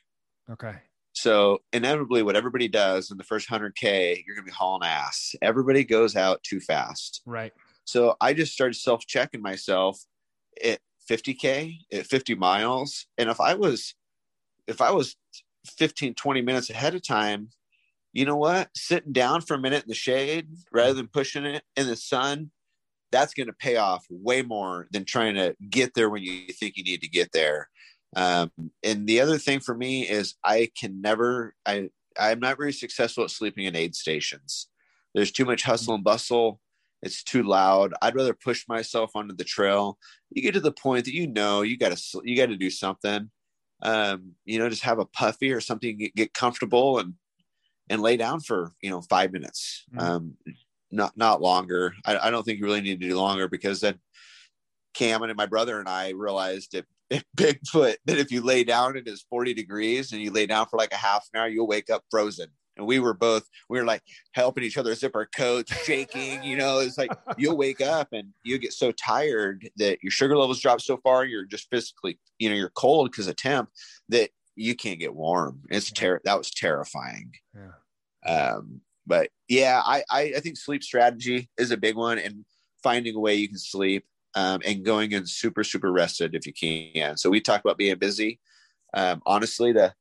Okay. 0.49 0.88
So 1.19 1.59
inevitably, 1.73 2.23
what 2.23 2.37
everybody 2.37 2.69
does 2.69 3.11
in 3.11 3.19
the 3.19 3.25
first 3.25 3.49
100K, 3.49 4.23
you're 4.25 4.37
going 4.37 4.47
to 4.47 4.51
be 4.51 4.57
hauling 4.57 4.89
ass. 4.89 5.35
Everybody 5.43 5.83
goes 5.83 6.15
out 6.15 6.43
too 6.45 6.61
fast. 6.61 7.23
Right. 7.27 7.53
So 7.85 8.17
I 8.21 8.35
just 8.35 8.53
started 8.53 8.75
self 8.75 9.05
checking 9.05 9.43
myself 9.43 9.99
at 10.65 10.79
50K, 11.11 11.79
at 11.93 12.07
50 12.07 12.37
miles. 12.37 13.07
And 13.19 13.29
if 13.29 13.41
I 13.41 13.55
was, 13.55 13.95
if 14.69 14.81
I 14.81 14.93
was 14.93 15.17
15, 15.67 16.15
20 16.15 16.43
minutes 16.43 16.71
ahead 16.71 16.95
of 16.95 17.05
time, 17.05 17.49
you 18.13 18.25
know 18.25 18.37
what? 18.37 18.69
Sitting 18.77 19.13
down 19.13 19.41
for 19.41 19.55
a 19.55 19.59
minute 19.59 19.83
in 19.83 19.89
the 19.89 19.95
shade 19.95 20.49
rather 20.73 20.95
than 20.95 21.09
pushing 21.09 21.45
it 21.45 21.65
in 21.77 21.89
the 21.89 21.97
sun, 21.97 22.53
that's 23.11 23.35
going 23.35 23.49
to 23.49 23.53
pay 23.53 23.77
off 23.77 24.07
way 24.09 24.43
more 24.43 24.87
than 24.93 25.05
trying 25.05 25.35
to 25.35 25.57
get 25.69 25.95
there 25.95 26.11
when 26.11 26.23
you 26.23 26.47
think 26.53 26.77
you 26.77 26.85
need 26.85 27.01
to 27.01 27.09
get 27.09 27.33
there. 27.33 27.69
Um, 28.17 28.51
and 28.83 29.07
the 29.07 29.21
other 29.21 29.39
thing 29.39 29.61
for 29.61 29.75
me 29.75 30.09
is 30.09 30.35
I 30.45 30.71
can 30.79 31.01
never, 31.01 31.55
I, 31.67 31.91
I'm 32.19 32.41
not 32.41 32.57
very 32.57 32.73
successful 32.73 33.25
at 33.25 33.31
sleeping 33.31 33.67
in 33.67 33.77
aid 33.77 33.95
stations. 33.95 34.69
There's 35.15 35.33
too 35.33 35.45
much 35.45 35.63
hustle 35.63 35.95
and 35.95 36.05
bustle. 36.05 36.61
It's 37.03 37.23
too 37.23 37.43
loud. 37.43 37.95
I'd 38.03 38.15
rather 38.15 38.35
push 38.35 38.67
myself 38.69 39.13
onto 39.15 39.35
the 39.35 39.45
trail. 39.45 39.99
You 40.31 40.43
get 40.43 40.55
to 40.55 40.61
the 40.61 40.73
point 40.73 41.05
that 41.05 41.15
you 41.15 41.27
know 41.27 41.63
you 41.63 41.79
got 41.79 41.97
to 41.97 42.21
you 42.25 42.37
got 42.37 42.47
to 42.47 42.57
do 42.57 42.71
something. 42.71 43.31
Um, 43.83 44.33
you 44.45 44.59
know, 44.59 44.69
just 44.69 44.83
have 44.83 44.99
a 44.99 45.07
puffy 45.07 45.53
or 45.53 45.61
something, 45.61 46.11
get, 46.17 46.35
comfortable 46.35 46.99
and 46.99 47.15
and 47.89 48.03
lay 48.03 48.17
down 48.17 48.41
for 48.41 48.73
you 48.83 48.91
know 48.91 49.01
five 49.03 49.33
minutes, 49.33 49.85
mm-hmm. 49.95 50.05
um, 50.05 50.35
not 50.91 51.17
not 51.17 51.41
longer. 51.41 51.95
I, 52.05 52.19
I 52.19 52.31
don't 52.31 52.43
think 52.43 52.59
you 52.59 52.65
really 52.65 52.81
need 52.81 53.01
to 53.01 53.09
do 53.09 53.17
longer 53.17 53.49
because 53.49 53.81
then 53.81 54.01
Cam 54.95 55.23
and 55.23 55.37
my 55.37 55.47
brother 55.47 55.79
and 55.79 55.89
I 55.89 56.11
realized 56.11 56.73
that 56.73 56.87
Bigfoot 57.37 57.97
that 58.07 58.19
if 58.19 58.31
you 58.31 58.43
lay 58.43 58.65
down 58.65 58.97
it 58.97 59.09
is 59.09 59.25
40 59.31 59.55
degrees 59.55 60.13
and 60.13 60.21
you 60.21 60.31
lay 60.31 60.47
down 60.47 60.67
for 60.67 60.77
like 60.77 60.93
a 60.93 60.97
half 60.97 61.27
an 61.33 61.41
hour, 61.41 61.49
you'll 61.49 61.67
wake 61.67 61.91
up 61.91 62.05
frozen. 62.11 62.49
And 62.77 62.87
we 62.87 63.01
were 63.01 63.15
both, 63.15 63.45
we 63.69 63.79
were 63.79 63.85
like 63.85 64.03
helping 64.33 64.63
each 64.63 64.77
other 64.77 64.95
zip 64.95 65.17
our 65.17 65.27
coats, 65.27 65.73
shaking, 65.85 66.45
you 66.45 66.57
know, 66.57 66.79
it's 66.79 66.97
like 66.99 67.11
you'll 67.39 67.57
wake 67.57 67.81
up 67.81 68.09
and 68.13 68.29
you 68.45 68.59
get 68.59 68.73
so 68.73 68.93
tired 68.93 69.69
that 69.77 69.99
your 70.03 70.13
sugar 70.13 70.37
levels 70.37 70.61
drop 70.61 70.81
so 70.81 70.99
far, 70.99 71.25
you're 71.25 71.45
just 71.45 71.69
physically, 71.71 72.19
you 72.39 72.49
know, 72.49 72.55
you're 72.55 72.71
cold 72.71 73.11
because 73.11 73.27
of 73.27 73.37
temp 73.37 73.71
that 74.09 74.31
you 74.55 74.77
can't 74.77 75.01
get 75.01 75.15
warm. 75.15 75.63
It's 75.71 75.91
ter- 75.91 76.21
that 76.25 76.39
was 76.39 76.51
terrifying. 76.51 77.33
Yeah. 77.55 78.31
Um, 78.31 78.83
but 79.07 79.31
yeah, 79.49 79.83
I, 79.85 80.05
I, 80.11 80.21
I 80.37 80.41
think 80.41 80.57
sleep 80.57 80.85
strategy 80.85 81.49
is 81.59 81.71
a 81.71 81.77
big 81.77 81.97
one 81.97 82.19
and 82.19 82.45
finding 82.83 83.17
a 83.17 83.21
way 83.21 83.35
you 83.35 83.49
can 83.49 83.59
sleep 83.59 84.05
um, 84.35 84.61
and 84.65 84.85
going 84.85 85.13
in 85.13 85.27
super 85.27 85.65
super 85.65 85.93
rested 85.93 86.35
if 86.35 86.47
you 86.47 86.53
can. 86.53 87.17
So 87.17 87.31
we 87.31 87.41
talk 87.41 87.61
about 87.61 87.79
being 87.79 87.99
busy. 87.99 88.41
Um, 88.95 89.23
honestly, 89.27 89.73
the 89.73 89.95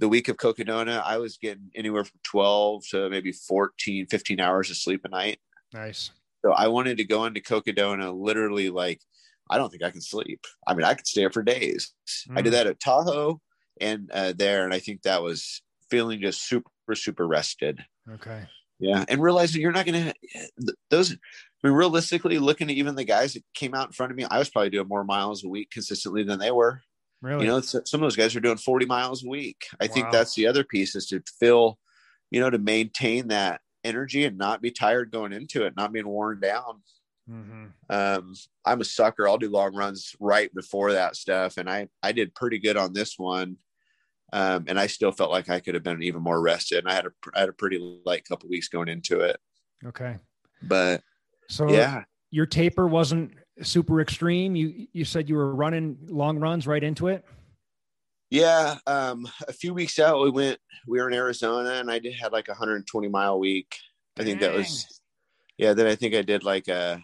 the 0.00 0.08
week 0.08 0.28
of 0.28 0.38
Cocodona, 0.38 1.02
I 1.04 1.18
was 1.18 1.36
getting 1.36 1.70
anywhere 1.74 2.04
from 2.04 2.18
12 2.24 2.84
to 2.90 3.10
maybe 3.10 3.32
14, 3.32 4.06
15 4.06 4.40
hours 4.40 4.70
of 4.70 4.76
sleep 4.76 5.02
a 5.04 5.10
night. 5.10 5.38
Nice. 5.74 6.10
So 6.42 6.52
I 6.52 6.68
wanted 6.68 6.96
to 6.96 7.04
go 7.04 7.26
into 7.26 7.40
Cocodona 7.40 8.18
literally 8.18 8.70
like, 8.70 9.02
I 9.50 9.58
don't 9.58 9.68
think 9.68 9.82
I 9.82 9.90
can 9.90 10.00
sleep. 10.00 10.46
I 10.66 10.72
mean, 10.72 10.84
I 10.84 10.94
could 10.94 11.06
stay 11.06 11.26
up 11.26 11.34
for 11.34 11.42
days. 11.42 11.92
Mm. 12.30 12.38
I 12.38 12.42
did 12.42 12.50
mm. 12.50 12.56
that 12.56 12.66
at 12.66 12.80
Tahoe 12.80 13.42
and 13.78 14.10
uh, 14.12 14.32
there, 14.34 14.64
and 14.64 14.72
I 14.72 14.78
think 14.78 15.02
that 15.02 15.22
was 15.22 15.60
feeling 15.90 16.22
just 16.22 16.48
super, 16.48 16.70
super 16.94 17.26
rested. 17.26 17.84
Okay. 18.10 18.46
Yeah. 18.80 19.04
And 19.08 19.22
realizing 19.22 19.60
you're 19.60 19.72
not 19.72 19.86
going 19.86 20.12
to, 20.12 20.74
those, 20.88 21.12
I 21.12 21.16
mean, 21.62 21.74
realistically, 21.74 22.38
looking 22.38 22.70
at 22.70 22.76
even 22.76 22.94
the 22.94 23.04
guys 23.04 23.34
that 23.34 23.44
came 23.54 23.74
out 23.74 23.88
in 23.88 23.92
front 23.92 24.10
of 24.10 24.16
me, 24.16 24.24
I 24.24 24.38
was 24.38 24.48
probably 24.48 24.70
doing 24.70 24.88
more 24.88 25.04
miles 25.04 25.44
a 25.44 25.48
week 25.48 25.70
consistently 25.70 26.22
than 26.22 26.38
they 26.38 26.50
were. 26.50 26.82
Really? 27.22 27.44
You 27.44 27.50
know, 27.50 27.60
some 27.60 27.82
of 27.94 28.00
those 28.00 28.16
guys 28.16 28.34
are 28.34 28.40
doing 28.40 28.56
40 28.56 28.86
miles 28.86 29.24
a 29.24 29.28
week. 29.28 29.66
I 29.80 29.86
wow. 29.86 29.92
think 29.92 30.10
that's 30.10 30.34
the 30.34 30.46
other 30.46 30.64
piece 30.64 30.94
is 30.96 31.06
to 31.08 31.22
feel, 31.38 31.78
you 32.30 32.40
know, 32.40 32.48
to 32.48 32.58
maintain 32.58 33.28
that 33.28 33.60
energy 33.84 34.24
and 34.24 34.38
not 34.38 34.62
be 34.62 34.70
tired 34.70 35.10
going 35.10 35.32
into 35.32 35.64
it, 35.64 35.76
not 35.76 35.92
being 35.92 36.08
worn 36.08 36.40
down. 36.40 36.80
Mm-hmm. 37.30 37.66
Um, 37.90 38.34
I'm 38.64 38.80
a 38.80 38.84
sucker. 38.84 39.28
I'll 39.28 39.38
do 39.38 39.50
long 39.50 39.74
runs 39.74 40.16
right 40.18 40.52
before 40.54 40.92
that 40.92 41.16
stuff. 41.16 41.58
And 41.58 41.68
I, 41.68 41.88
I 42.02 42.12
did 42.12 42.34
pretty 42.34 42.58
good 42.58 42.76
on 42.76 42.92
this 42.92 43.18
one. 43.18 43.58
Um, 44.32 44.64
and 44.68 44.78
I 44.78 44.86
still 44.86 45.12
felt 45.12 45.30
like 45.30 45.48
I 45.48 45.60
could 45.60 45.74
have 45.74 45.82
been 45.82 46.02
even 46.02 46.22
more 46.22 46.40
rested. 46.40 46.78
And 46.78 46.88
I 46.88 46.94
had 46.94 47.06
a, 47.06 47.10
I 47.34 47.40
had 47.40 47.48
a 47.48 47.54
pretty 47.54 48.00
light 48.04 48.24
couple 48.24 48.48
weeks 48.48 48.68
going 48.68 48.88
into 48.88 49.20
it. 49.20 49.38
Okay. 49.84 50.16
But 50.62 51.02
so 51.48 51.70
yeah, 51.70 52.04
your 52.30 52.46
taper 52.46 52.86
wasn't 52.86 53.32
super 53.62 54.00
extreme. 54.00 54.54
You 54.56 54.86
you 54.92 55.04
said 55.04 55.28
you 55.28 55.36
were 55.36 55.54
running 55.54 55.98
long 56.08 56.38
runs 56.38 56.66
right 56.66 56.82
into 56.82 57.08
it. 57.08 57.24
Yeah, 58.30 58.76
um, 58.86 59.26
a 59.48 59.52
few 59.52 59.74
weeks 59.74 59.98
out, 59.98 60.22
we 60.22 60.30
went. 60.30 60.58
We 60.86 61.00
were 61.00 61.08
in 61.08 61.14
Arizona, 61.14 61.70
and 61.74 61.90
I 61.90 61.98
did 61.98 62.14
had 62.14 62.32
like 62.32 62.46
a 62.48 62.52
120 62.52 63.08
mile 63.08 63.40
week. 63.40 63.76
Dang. 64.14 64.24
I 64.24 64.28
think 64.28 64.40
that 64.40 64.54
was, 64.54 65.00
yeah. 65.58 65.72
Then 65.72 65.88
I 65.88 65.96
think 65.96 66.14
I 66.14 66.22
did 66.22 66.44
like 66.44 66.68
a, 66.68 67.02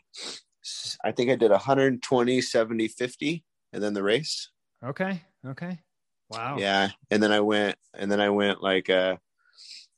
I 1.04 1.10
think 1.10 1.30
I 1.30 1.34
did 1.34 1.50
120, 1.50 2.40
70, 2.40 2.88
50, 2.88 3.44
and 3.72 3.82
then 3.82 3.92
the 3.92 4.04
race. 4.04 4.50
Okay. 4.84 5.20
Okay. 5.44 5.80
Wow. 6.30 6.56
Yeah, 6.58 6.90
and 7.10 7.22
then 7.22 7.32
I 7.32 7.40
went, 7.40 7.76
and 7.94 8.10
then 8.10 8.20
I 8.20 8.30
went 8.30 8.62
like 8.62 8.88
a, 8.88 9.18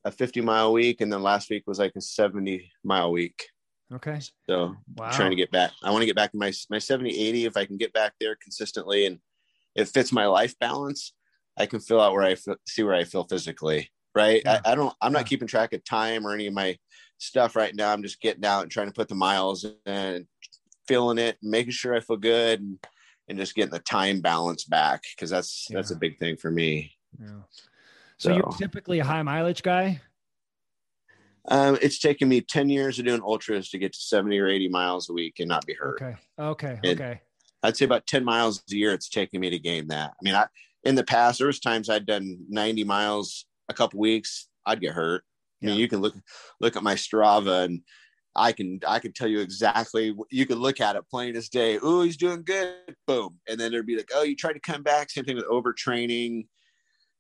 a 0.04 0.10
50 0.10 0.40
mile 0.42 0.72
week, 0.72 1.00
and 1.00 1.12
then 1.12 1.22
last 1.22 1.50
week 1.50 1.64
was 1.66 1.78
like 1.78 1.92
a 1.96 2.00
70 2.00 2.70
mile 2.84 3.12
week. 3.12 3.46
Okay. 3.92 4.20
So 4.48 4.76
wow. 4.96 5.10
trying 5.10 5.30
to 5.30 5.36
get 5.36 5.50
back. 5.50 5.72
I 5.82 5.90
want 5.90 6.02
to 6.02 6.06
get 6.06 6.16
back 6.16 6.32
to 6.32 6.38
my 6.38 6.52
my 6.68 6.78
70, 6.78 7.10
80. 7.10 7.44
If 7.46 7.56
I 7.56 7.64
can 7.64 7.78
get 7.78 7.92
back 7.92 8.12
there 8.20 8.36
consistently 8.36 9.06
and 9.06 9.18
it 9.74 9.88
fits 9.88 10.12
my 10.12 10.26
life 10.26 10.58
balance, 10.58 11.14
I 11.56 11.66
can 11.66 11.80
fill 11.80 12.00
out 12.00 12.12
where 12.12 12.22
I 12.22 12.34
feel, 12.34 12.56
see 12.66 12.82
where 12.82 12.94
I 12.94 13.04
feel 13.04 13.24
physically. 13.24 13.90
Right. 14.14 14.42
Yeah. 14.44 14.60
I, 14.64 14.72
I, 14.72 14.74
don't. 14.74 14.94
I'm 15.00 15.12
not 15.12 15.20
yeah. 15.20 15.24
keeping 15.24 15.48
track 15.48 15.72
of 15.72 15.84
time 15.84 16.26
or 16.26 16.34
any 16.34 16.46
of 16.46 16.54
my 16.54 16.76
stuff 17.18 17.56
right 17.56 17.74
now. 17.74 17.92
I'm 17.92 18.02
just 18.02 18.20
getting 18.20 18.44
out 18.44 18.62
and 18.62 18.70
trying 18.70 18.88
to 18.88 18.92
put 18.92 19.08
the 19.08 19.14
miles 19.14 19.64
and 19.86 20.26
feeling 20.86 21.18
it, 21.18 21.38
and 21.40 21.50
making 21.50 21.72
sure 21.72 21.94
I 21.94 22.00
feel 22.00 22.16
good, 22.16 22.60
and, 22.60 22.78
and 23.28 23.38
just 23.38 23.54
getting 23.54 23.72
the 23.72 23.78
time 23.80 24.20
balance 24.20 24.64
back 24.64 25.02
because 25.14 25.30
that's 25.30 25.66
yeah. 25.68 25.76
that's 25.76 25.90
a 25.90 25.96
big 25.96 26.18
thing 26.18 26.36
for 26.36 26.50
me. 26.50 26.92
Yeah. 27.20 27.42
So, 28.18 28.30
so 28.30 28.36
you're 28.36 28.52
typically 28.58 28.98
a 28.98 29.04
high 29.04 29.22
mileage 29.22 29.62
guy. 29.62 30.00
Um, 31.50 31.78
it's 31.80 31.98
taken 31.98 32.28
me 32.28 32.42
10 32.42 32.68
years 32.68 32.98
of 32.98 33.06
doing 33.06 33.22
ultras 33.22 33.70
to 33.70 33.78
get 33.78 33.94
to 33.94 33.98
70 33.98 34.38
or 34.38 34.48
80 34.48 34.68
miles 34.68 35.08
a 35.08 35.14
week 35.14 35.36
and 35.38 35.48
not 35.48 35.64
be 35.64 35.72
hurt. 35.72 36.02
Okay. 36.02 36.16
Okay. 36.38 36.78
And 36.84 37.00
okay. 37.00 37.20
I'd 37.62 37.76
say 37.76 37.86
about 37.86 38.06
10 38.06 38.24
miles 38.24 38.62
a 38.70 38.76
year 38.76 38.92
it's 38.92 39.08
taken 39.08 39.40
me 39.40 39.50
to 39.50 39.58
gain 39.58 39.88
that. 39.88 40.10
I 40.10 40.22
mean, 40.22 40.34
I 40.34 40.46
in 40.84 40.94
the 40.94 41.04
past 41.04 41.38
there 41.38 41.46
was 41.46 41.60
times 41.60 41.88
I'd 41.88 42.06
done 42.06 42.38
90 42.48 42.84
miles 42.84 43.46
a 43.68 43.74
couple 43.74 43.98
weeks, 43.98 44.48
I'd 44.66 44.80
get 44.80 44.92
hurt. 44.92 45.24
Yeah. 45.60 45.70
I 45.70 45.72
mean, 45.72 45.80
you 45.80 45.88
can 45.88 46.00
look 46.00 46.14
look 46.60 46.76
at 46.76 46.82
my 46.82 46.94
Strava 46.94 47.64
and 47.64 47.80
I 48.38 48.52
can 48.52 48.80
I 48.86 48.98
can 48.98 49.12
tell 49.12 49.28
you 49.28 49.40
exactly. 49.40 50.14
You 50.30 50.46
can 50.46 50.58
look 50.58 50.80
at 50.80 50.96
it 50.96 51.08
plain 51.10 51.36
as 51.36 51.48
day. 51.48 51.78
Oh, 51.82 52.02
he's 52.02 52.16
doing 52.16 52.42
good. 52.42 52.74
Boom, 53.06 53.38
and 53.48 53.58
then 53.58 53.72
there'd 53.72 53.86
be 53.86 53.96
like, 53.96 54.10
oh, 54.14 54.22
you 54.22 54.36
tried 54.36 54.54
to 54.54 54.60
come 54.60 54.82
back. 54.82 55.10
Same 55.10 55.24
thing 55.24 55.36
with 55.36 55.46
overtraining 55.46 56.46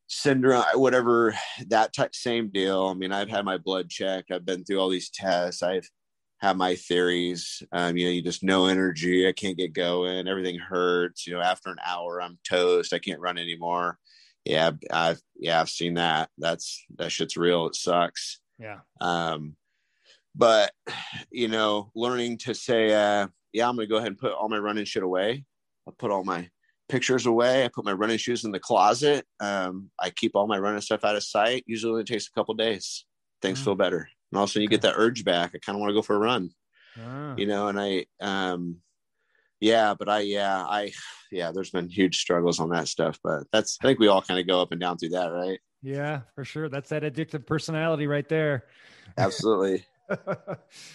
syndrome, 0.08 0.64
whatever 0.74 1.34
that 1.66 1.92
type, 1.92 2.14
same 2.14 2.48
deal. 2.48 2.86
I 2.86 2.94
mean, 2.94 3.12
I've 3.12 3.28
had 3.28 3.44
my 3.44 3.58
blood 3.58 3.88
checked. 3.88 4.30
I've 4.30 4.46
been 4.46 4.64
through 4.64 4.80
all 4.80 4.88
these 4.88 5.10
tests. 5.10 5.62
I've 5.62 5.88
had 6.38 6.56
my 6.56 6.74
theories. 6.76 7.62
Um, 7.72 7.96
you 7.96 8.06
know, 8.06 8.12
you 8.12 8.22
just 8.22 8.42
no 8.42 8.66
energy. 8.66 9.28
I 9.28 9.32
can't 9.32 9.58
get 9.58 9.72
going. 9.72 10.26
Everything 10.26 10.58
hurts. 10.58 11.26
You 11.26 11.34
know, 11.34 11.40
after 11.40 11.70
an 11.70 11.78
hour, 11.84 12.22
I'm 12.22 12.38
toast. 12.48 12.92
I 12.92 12.98
can't 12.98 13.20
run 13.20 13.38
anymore. 13.38 13.98
Yeah, 14.44 14.70
I've 14.90 15.20
yeah, 15.36 15.60
I've 15.60 15.68
seen 15.68 15.94
that. 15.94 16.30
That's 16.38 16.84
that 16.96 17.12
shit's 17.12 17.36
real. 17.36 17.66
It 17.66 17.74
sucks. 17.74 18.40
Yeah. 18.58 18.78
Um, 19.00 19.56
but 20.38 20.72
you 21.30 21.48
know, 21.48 21.90
learning 21.94 22.38
to 22.38 22.54
say, 22.54 22.94
uh, 22.94 23.26
yeah, 23.52 23.68
I'm 23.68 23.76
gonna 23.76 23.88
go 23.88 23.96
ahead 23.96 24.08
and 24.08 24.18
put 24.18 24.32
all 24.32 24.48
my 24.48 24.58
running 24.58 24.84
shit 24.84 25.02
away. 25.02 25.44
I'll 25.86 25.94
put 25.94 26.10
all 26.10 26.24
my 26.24 26.48
pictures 26.88 27.26
away. 27.26 27.64
I 27.64 27.68
put 27.68 27.84
my 27.84 27.92
running 27.92 28.18
shoes 28.18 28.44
in 28.44 28.52
the 28.52 28.60
closet. 28.60 29.26
Um, 29.40 29.90
I 30.00 30.10
keep 30.10 30.34
all 30.34 30.46
my 30.46 30.58
running 30.58 30.80
stuff 30.80 31.04
out 31.04 31.16
of 31.16 31.22
sight. 31.22 31.64
Usually 31.66 32.00
it 32.00 32.06
takes 32.06 32.28
a 32.28 32.32
couple 32.32 32.54
days. 32.54 33.04
Things 33.42 33.62
feel 33.62 33.74
better. 33.74 34.08
And 34.32 34.38
also 34.38 34.60
you 34.60 34.66
okay. 34.66 34.76
get 34.76 34.82
that 34.82 34.94
urge 34.96 35.24
back. 35.24 35.52
I 35.54 35.58
kind 35.58 35.76
of 35.76 35.80
want 35.80 35.90
to 35.90 35.94
go 35.94 36.02
for 36.02 36.16
a 36.16 36.18
run, 36.18 36.50
ah. 36.98 37.34
you 37.36 37.46
know, 37.46 37.68
and 37.68 37.78
I, 37.78 38.06
um, 38.20 38.76
yeah, 39.60 39.94
but 39.98 40.08
I, 40.08 40.20
yeah, 40.20 40.64
I, 40.64 40.92
yeah, 41.30 41.50
there's 41.52 41.70
been 41.70 41.88
huge 41.88 42.18
struggles 42.18 42.60
on 42.60 42.70
that 42.70 42.88
stuff, 42.88 43.18
but 43.22 43.44
that's, 43.52 43.78
I 43.82 43.86
think 43.86 43.98
we 43.98 44.08
all 44.08 44.22
kind 44.22 44.40
of 44.40 44.46
go 44.46 44.60
up 44.60 44.72
and 44.72 44.80
down 44.80 44.98
through 44.98 45.10
that, 45.10 45.28
right? 45.28 45.60
Yeah, 45.82 46.22
for 46.34 46.44
sure. 46.44 46.68
That's 46.68 46.90
that 46.90 47.02
addictive 47.02 47.46
personality 47.46 48.06
right 48.06 48.28
there. 48.28 48.64
Absolutely. 49.16 49.84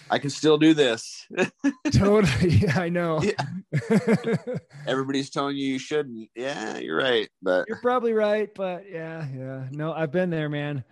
I 0.10 0.20
can 0.20 0.30
still 0.30 0.58
do 0.58 0.74
this. 0.74 1.28
totally. 1.92 2.50
Yeah, 2.50 2.80
I 2.80 2.90
know. 2.90 3.22
Yeah. 3.22 4.36
Everybody's 4.88 5.30
telling 5.30 5.56
you 5.58 5.66
you 5.66 5.80
shouldn't. 5.80 6.30
Yeah, 6.36 6.78
you're 6.78 6.98
right. 6.98 7.30
But 7.42 7.66
you're 7.68 7.82
probably 7.82 8.14
right. 8.14 8.50
But 8.54 8.90
yeah, 8.90 9.26
yeah. 9.36 9.68
No, 9.72 9.94
I've 9.94 10.12
been 10.12 10.30
there, 10.30 10.50
man. 10.50 10.84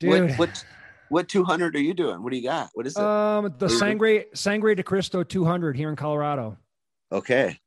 Dude. 0.00 0.30
What, 0.30 0.38
what, 0.38 0.64
what 1.08 1.28
200 1.28 1.74
are 1.74 1.80
you 1.80 1.94
doing? 1.94 2.22
What 2.22 2.30
do 2.30 2.36
you 2.36 2.44
got? 2.44 2.70
What 2.74 2.86
is 2.86 2.96
it? 2.96 3.02
Um, 3.02 3.54
the 3.58 3.68
Sangre 3.68 4.26
Sangre 4.34 4.74
de 4.74 4.82
Cristo 4.82 5.22
200 5.22 5.76
here 5.76 5.88
in 5.88 5.96
Colorado. 5.96 6.56
Okay. 7.10 7.58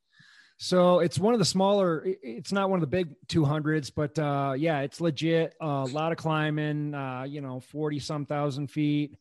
So 0.64 1.00
it's 1.00 1.18
one 1.18 1.34
of 1.34 1.40
the 1.40 1.46
smaller. 1.46 2.06
It's 2.22 2.52
not 2.52 2.70
one 2.70 2.78
of 2.78 2.82
the 2.82 2.96
big 2.96 3.16
200s, 3.30 3.92
but 3.94 4.20
uh, 4.20 4.54
yeah, 4.56 4.82
it's 4.82 5.02
legit. 5.02 5.56
Uh, 5.60 5.88
a 5.90 5.92
lot 5.92 6.12
of 6.12 6.20
climbing. 6.20 6.94
Uh, 6.94 7.24
you 7.24 7.42
know, 7.42 7.60
40 7.60 7.98
some 7.98 8.28
thousand 8.28 8.68
feet. 8.68 9.18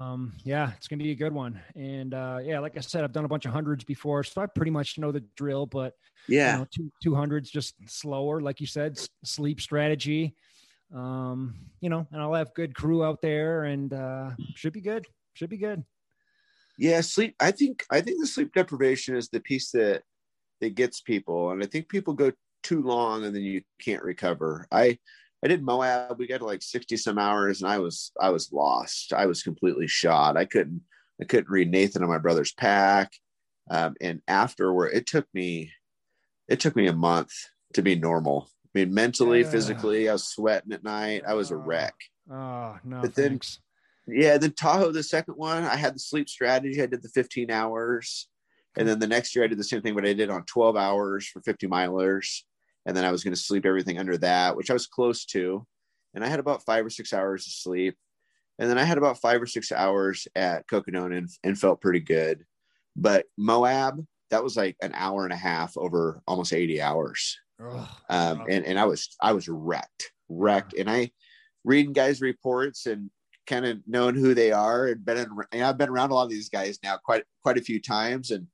Um, 0.00 0.32
yeah, 0.44 0.72
it's 0.74 0.88
gonna 0.88 1.02
be 1.02 1.10
a 1.10 1.14
good 1.14 1.34
one. 1.34 1.60
And 1.76 2.14
uh, 2.14 2.38
yeah, 2.42 2.58
like 2.60 2.78
I 2.78 2.80
said, 2.80 3.04
I've 3.04 3.12
done 3.12 3.26
a 3.26 3.28
bunch 3.28 3.44
of 3.44 3.52
hundreds 3.52 3.84
before, 3.84 4.24
so 4.24 4.40
I 4.40 4.46
pretty 4.46 4.70
much 4.70 4.96
know 4.96 5.12
the 5.12 5.20
drill. 5.36 5.66
But 5.66 5.92
yeah, 6.26 6.54
you 6.54 6.58
know, 6.60 6.66
two 6.74 6.90
two 7.02 7.14
hundreds 7.14 7.50
just 7.50 7.74
slower, 7.86 8.40
like 8.40 8.58
you 8.58 8.66
said, 8.66 8.98
sleep 9.24 9.60
strategy. 9.60 10.34
Um, 10.94 11.66
you 11.82 11.90
know, 11.90 12.06
and 12.10 12.22
I'll 12.22 12.32
have 12.32 12.54
good 12.54 12.74
crew 12.74 13.04
out 13.04 13.20
there, 13.20 13.64
and 13.64 13.92
uh, 13.92 14.30
should 14.54 14.72
be 14.72 14.80
good. 14.80 15.06
Should 15.34 15.50
be 15.50 15.58
good. 15.58 15.84
Yeah, 16.78 17.02
sleep. 17.02 17.34
I 17.40 17.50
think 17.50 17.84
I 17.90 18.00
think 18.00 18.20
the 18.20 18.26
sleep 18.26 18.54
deprivation 18.54 19.16
is 19.16 19.28
the 19.28 19.40
piece 19.40 19.70
that 19.72 20.02
that 20.62 20.76
gets 20.76 21.00
people. 21.00 21.50
And 21.50 21.62
I 21.62 21.66
think 21.66 21.88
people 21.88 22.14
go 22.14 22.32
too 22.62 22.82
long 22.82 23.24
and 23.24 23.34
then 23.34 23.42
you 23.42 23.62
can't 23.80 24.02
recover. 24.02 24.66
I 24.72 24.98
I 25.44 25.48
did 25.48 25.62
Moab. 25.62 26.18
We 26.18 26.28
got 26.28 26.38
to 26.38 26.46
like 26.46 26.62
60 26.62 26.96
some 26.96 27.18
hours 27.18 27.60
and 27.60 27.70
I 27.70 27.78
was 27.78 28.12
I 28.20 28.30
was 28.30 28.52
lost. 28.52 29.12
I 29.12 29.26
was 29.26 29.42
completely 29.42 29.88
shot. 29.88 30.36
I 30.36 30.44
couldn't 30.46 30.80
I 31.20 31.24
couldn't 31.24 31.50
read 31.50 31.70
Nathan 31.70 32.02
on 32.02 32.08
my 32.08 32.18
brother's 32.18 32.52
pack. 32.52 33.12
Um, 33.70 33.94
and 34.00 34.22
afterward 34.28 34.92
it 34.94 35.06
took 35.06 35.26
me 35.34 35.72
it 36.48 36.60
took 36.60 36.76
me 36.76 36.86
a 36.86 36.92
month 36.92 37.32
to 37.74 37.82
be 37.82 37.96
normal. 37.96 38.48
I 38.74 38.80
mean, 38.80 38.94
mentally, 38.94 39.42
yeah. 39.42 39.50
physically, 39.50 40.08
I 40.08 40.12
was 40.14 40.28
sweating 40.28 40.72
at 40.72 40.82
night. 40.84 41.22
I 41.26 41.34
was 41.34 41.50
a 41.50 41.56
wreck. 41.56 41.94
Oh 42.30 42.78
no, 42.84 43.02
But 43.02 43.14
then- 43.14 43.30
thanks. 43.30 43.58
Yeah, 44.08 44.36
then 44.36 44.52
Tahoe, 44.52 44.90
the 44.90 45.02
second 45.04 45.34
one, 45.34 45.62
I 45.62 45.76
had 45.76 45.94
the 45.94 46.00
sleep 46.00 46.28
strategy. 46.28 46.82
I 46.82 46.86
did 46.86 47.02
the 47.04 47.08
15 47.08 47.52
hours. 47.52 48.26
And 48.76 48.88
then 48.88 48.98
the 48.98 49.06
next 49.06 49.34
year 49.34 49.44
I 49.44 49.48
did 49.48 49.58
the 49.58 49.64
same 49.64 49.82
thing, 49.82 49.94
but 49.94 50.06
I 50.06 50.12
did 50.12 50.30
on 50.30 50.44
12 50.44 50.76
hours 50.76 51.26
for 51.26 51.40
50 51.42 51.66
milers. 51.66 52.42
And 52.86 52.96
then 52.96 53.04
I 53.04 53.12
was 53.12 53.22
going 53.22 53.34
to 53.34 53.40
sleep 53.40 53.66
everything 53.66 53.98
under 53.98 54.16
that, 54.18 54.56
which 54.56 54.70
I 54.70 54.74
was 54.74 54.86
close 54.86 55.24
to. 55.26 55.66
And 56.14 56.24
I 56.24 56.28
had 56.28 56.40
about 56.40 56.64
five 56.64 56.84
or 56.84 56.90
six 56.90 57.12
hours 57.12 57.46
of 57.46 57.52
sleep. 57.52 57.96
And 58.58 58.68
then 58.68 58.78
I 58.78 58.84
had 58.84 58.98
about 58.98 59.20
five 59.20 59.40
or 59.40 59.46
six 59.46 59.72
hours 59.72 60.26
at 60.34 60.66
Cocodona 60.68 61.16
and, 61.18 61.28
and 61.44 61.58
felt 61.58 61.80
pretty 61.80 62.00
good. 62.00 62.44
But 62.96 63.26
Moab, 63.38 64.04
that 64.30 64.42
was 64.42 64.56
like 64.56 64.76
an 64.82 64.92
hour 64.94 65.24
and 65.24 65.32
a 65.32 65.36
half 65.36 65.76
over 65.76 66.22
almost 66.26 66.52
80 66.52 66.80
hours 66.80 67.38
Ugh. 67.62 67.88
um, 68.08 68.44
and 68.48 68.64
and 68.64 68.78
I 68.78 68.84
was 68.84 69.14
I 69.20 69.32
was 69.32 69.48
wrecked, 69.48 70.12
wrecked, 70.28 70.74
and 70.74 70.90
I 70.90 71.10
reading 71.64 71.92
guys' 71.92 72.20
reports 72.20 72.86
and 72.86 73.10
kind 73.46 73.66
of 73.66 73.78
knowing 73.86 74.14
who 74.14 74.34
they 74.34 74.52
are 74.52 74.86
and 74.86 75.04
been 75.04 75.18
in, 75.18 75.28
and 75.52 75.62
I've 75.62 75.78
been 75.78 75.88
around 75.88 76.10
a 76.10 76.14
lot 76.14 76.24
of 76.24 76.30
these 76.30 76.48
guys 76.48 76.78
now 76.82 76.96
quite 76.96 77.24
quite 77.42 77.58
a 77.58 77.62
few 77.62 77.80
times 77.80 78.30
and 78.30 78.46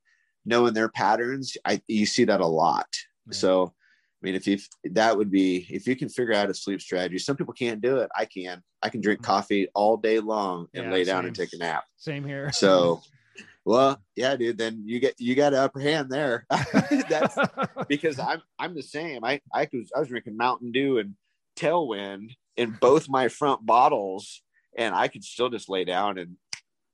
knowing 0.45 0.73
their 0.73 0.89
patterns. 0.89 1.57
I 1.65 1.81
you 1.87 2.05
see 2.05 2.25
that 2.25 2.41
a 2.41 2.47
lot. 2.47 2.87
Yeah. 3.27 3.33
So, 3.33 3.73
I 4.21 4.25
mean, 4.25 4.35
if 4.35 4.47
you 4.47 4.57
that 4.91 5.17
would 5.17 5.31
be 5.31 5.65
if 5.69 5.87
you 5.87 5.95
can 5.95 6.09
figure 6.09 6.33
out 6.33 6.49
a 6.49 6.53
sleep 6.53 6.81
strategy. 6.81 7.19
Some 7.19 7.35
people 7.37 7.53
can't 7.53 7.81
do 7.81 7.97
it. 7.97 8.09
I 8.17 8.25
can. 8.25 8.61
I 8.81 8.89
can 8.89 9.01
drink 9.01 9.21
Mhm. 9.21 9.25
coffee 9.25 9.67
all 9.75 9.97
day 9.97 10.19
long 10.19 10.67
and 10.73 10.85
Yeah, 10.85 10.91
lay 10.91 11.03
down 11.03 11.25
and 11.25 11.35
take 11.35 11.53
a 11.53 11.57
nap. 11.57 11.83
Same 11.97 12.25
here. 12.25 12.51
So, 12.51 13.01
well, 13.65 14.01
yeah, 14.15 14.35
dude. 14.35 14.57
Then 14.57 14.83
you 14.85 14.99
get 14.99 15.15
you 15.19 15.35
got 15.35 15.53
an 15.53 15.59
upper 15.59 15.79
hand 15.79 16.09
there. 16.09 16.45
That's 17.09 17.37
because 17.89 18.19
I'm 18.19 18.41
I'm 18.57 18.75
the 18.75 18.83
same. 18.83 19.23
I 19.23 19.41
I 19.53 19.67
was 19.71 19.91
I 19.95 19.99
was 19.99 20.07
drinking 20.09 20.37
Mountain 20.37 20.71
Dew 20.71 20.97
and 20.97 21.15
Tailwind 21.57 22.31
in 22.57 22.71
both 22.81 23.07
my 23.09 23.27
front 23.27 23.65
bottles, 23.65 24.41
and 24.77 24.93
I 24.95 25.07
could 25.07 25.23
still 25.23 25.49
just 25.49 25.69
lay 25.69 25.83
down 25.85 26.17
and 26.17 26.37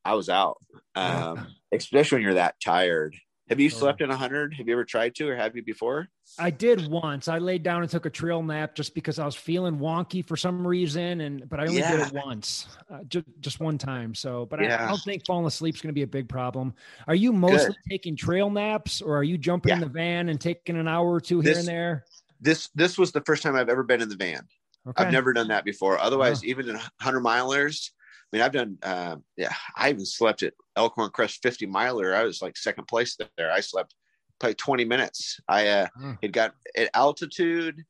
I 0.04 0.14
was 0.14 0.30
out. 0.30 0.58
Um, 0.96 1.56
especially 1.74 2.18
when 2.18 2.24
you're 2.24 2.34
that 2.36 2.56
tired. 2.64 3.16
Have 3.50 3.60
you 3.60 3.70
slept 3.70 4.02
in 4.02 4.10
a 4.10 4.18
hundred? 4.18 4.56
Have 4.56 4.68
you 4.68 4.74
ever 4.74 4.84
tried 4.84 5.14
to, 5.16 5.30
or 5.30 5.36
have 5.36 5.56
you 5.56 5.62
before? 5.62 6.08
I 6.40 6.50
did 6.50 6.88
once. 6.88 7.28
I 7.28 7.38
laid 7.38 7.62
down 7.62 7.84
and 7.84 7.92
took 7.92 8.08
a 8.08 8.10
trail 8.10 8.42
nap 8.42 8.74
just 8.74 8.96
because 8.96 9.20
I 9.20 9.26
was 9.26 9.36
feeling 9.36 9.78
wonky 9.78 10.26
for 10.26 10.36
some 10.36 10.66
reason, 10.66 11.22
and 11.22 11.48
but 11.48 11.60
I 11.60 11.68
only 11.68 11.82
did 11.82 12.00
it 12.00 12.12
once, 12.12 12.68
uh, 12.92 13.04
just 13.08 13.26
just 13.42 13.60
one 13.60 13.78
time. 13.78 14.16
So, 14.16 14.48
but 14.48 14.60
I, 14.62 14.86
I 14.86 14.88
don't 14.88 15.02
think 15.04 15.28
falling 15.28 15.46
asleep 15.46 15.76
is 15.76 15.82
going 15.82 15.90
to 15.90 15.94
be 15.94 16.02
a 16.02 16.08
big 16.08 16.28
problem. 16.28 16.74
Are 17.08 17.14
you 17.14 17.32
mostly 17.32 17.76
taking 17.88 18.16
trail 18.16 18.50
naps, 18.50 19.00
or 19.02 19.16
are 19.16 19.24
you 19.24 19.38
jumping 19.38 19.74
in 19.74 19.80
the 19.80 19.86
van 19.86 20.30
and 20.30 20.42
taking 20.42 20.78
an 20.78 20.88
hour 20.88 21.14
or 21.14 21.22
two 21.22 21.42
here 21.42 21.58
and 21.58 21.68
there? 21.68 22.06
This 22.42 22.70
this 22.74 22.98
was 22.98 23.12
the 23.12 23.22
first 23.22 23.44
time 23.44 23.56
I've 23.56 23.70
ever 23.70 23.84
been 23.84 24.02
in 24.02 24.10
the 24.10 24.16
van. 24.16 24.48
Okay. 24.88 25.04
I've 25.04 25.12
never 25.12 25.34
done 25.34 25.48
that 25.50 25.66
before. 25.66 26.00
Otherwise, 26.00 26.44
even 26.44 26.68
in 26.70 26.80
hundred 27.00 27.22
milers, 27.22 27.92
I 27.92 28.05
mean, 28.36 28.44
I've 28.44 28.52
done. 28.52 28.78
Uh, 28.84 29.16
yeah, 29.38 29.54
I 29.78 29.90
even 29.90 30.06
slept 30.06 30.44
at 30.44 30.54
Elkhorn 30.76 31.12
Crest 31.12 31.42
fifty 31.42 31.66
miler. 31.66 32.14
I 32.14 32.24
was 32.24 32.42
like 32.42 32.58
second 32.58 32.86
place 32.88 33.18
there. 33.38 33.52
I 33.52 33.62
slept 33.62 33.96
probably 34.40 34.56
twenty 34.56 34.84
minutes. 34.86 35.40
I 35.48 35.68
uh, 35.68 35.88
Huh. 36.00 36.16
it 36.22 36.32
got 36.34 36.54
at 36.76 36.90
altitude 36.94 37.84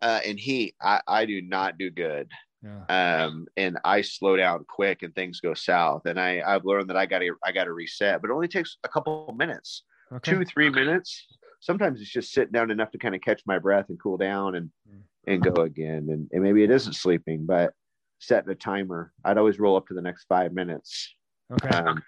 uh, 0.00 0.20
and 0.24 0.38
heat. 0.38 0.74
I, 0.80 1.00
I 1.08 1.26
do 1.26 1.42
not 1.42 1.78
do 1.78 1.90
good. 1.90 2.30
Yeah. 2.62 3.24
Um, 3.24 3.46
and 3.56 3.78
I 3.84 4.02
slow 4.02 4.36
down 4.36 4.64
quick 4.68 5.02
and 5.02 5.14
things 5.14 5.40
go 5.40 5.54
south. 5.54 6.06
And 6.06 6.18
I 6.18 6.42
I've 6.46 6.64
learned 6.64 6.90
that 6.90 6.96
I 6.96 7.06
got 7.06 7.18
to 7.20 7.34
I 7.44 7.50
got 7.52 7.64
to 7.64 7.72
reset, 7.72 8.20
but 8.20 8.30
it 8.30 8.34
only 8.34 8.48
takes 8.48 8.78
a 8.84 8.88
couple 8.88 9.34
minutes, 9.36 9.84
Okay. 10.12 10.30
two 10.32 10.44
three 10.44 10.70
minutes. 10.70 11.26
Sometimes 11.60 12.00
it's 12.00 12.10
just 12.12 12.32
sitting 12.32 12.52
down 12.52 12.70
enough 12.70 12.92
to 12.92 12.98
kind 12.98 13.14
of 13.16 13.20
catch 13.20 13.42
my 13.46 13.58
breath 13.58 13.86
and 13.88 14.00
cool 14.00 14.16
down 14.16 14.54
and 14.54 14.70
Mm. 14.88 15.02
and 15.26 15.42
go 15.42 15.62
again. 15.62 16.08
And, 16.10 16.28
and 16.32 16.42
maybe 16.42 16.62
it 16.62 16.70
isn't 16.70 16.94
sleeping, 16.94 17.44
but 17.46 17.74
setting 18.18 18.50
a 18.50 18.54
timer. 18.54 19.12
I'd 19.24 19.38
always 19.38 19.58
roll 19.58 19.76
up 19.76 19.86
to 19.88 19.94
the 19.94 20.02
next 20.02 20.24
five 20.24 20.52
minutes. 20.52 21.14
Okay. 21.52 21.68
Um, 21.76 22.02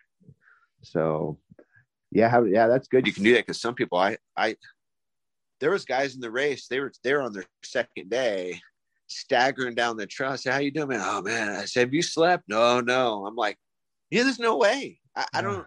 so 0.82 1.38
yeah, 2.10 2.42
yeah, 2.46 2.66
that's 2.66 2.88
good. 2.88 3.06
You 3.06 3.12
can 3.12 3.24
do 3.24 3.34
that 3.34 3.46
because 3.46 3.60
some 3.60 3.74
people, 3.74 3.98
I, 3.98 4.16
I, 4.36 4.56
there 5.60 5.70
was 5.70 5.84
guys 5.84 6.14
in 6.14 6.20
the 6.20 6.30
race. 6.30 6.66
They 6.66 6.80
were 6.80 6.92
they 7.04 7.14
were 7.14 7.22
on 7.22 7.32
their 7.32 7.44
second 7.62 8.10
day, 8.10 8.60
staggering 9.08 9.74
down 9.74 9.96
the 9.96 10.06
trail. 10.06 10.32
I 10.32 10.36
said, 10.36 10.52
"How 10.52 10.58
you 10.58 10.70
doing, 10.70 10.88
man?" 10.88 11.02
Oh 11.02 11.22
man, 11.22 11.50
I 11.50 11.64
said, 11.66 11.80
"Have 11.80 11.94
you 11.94 12.02
slept?" 12.02 12.44
No, 12.48 12.80
no. 12.80 13.26
I'm 13.26 13.36
like, 13.36 13.58
yeah, 14.10 14.24
there's 14.24 14.38
no 14.38 14.56
way. 14.56 14.98
I, 15.16 15.26
I 15.34 15.42
don't, 15.42 15.66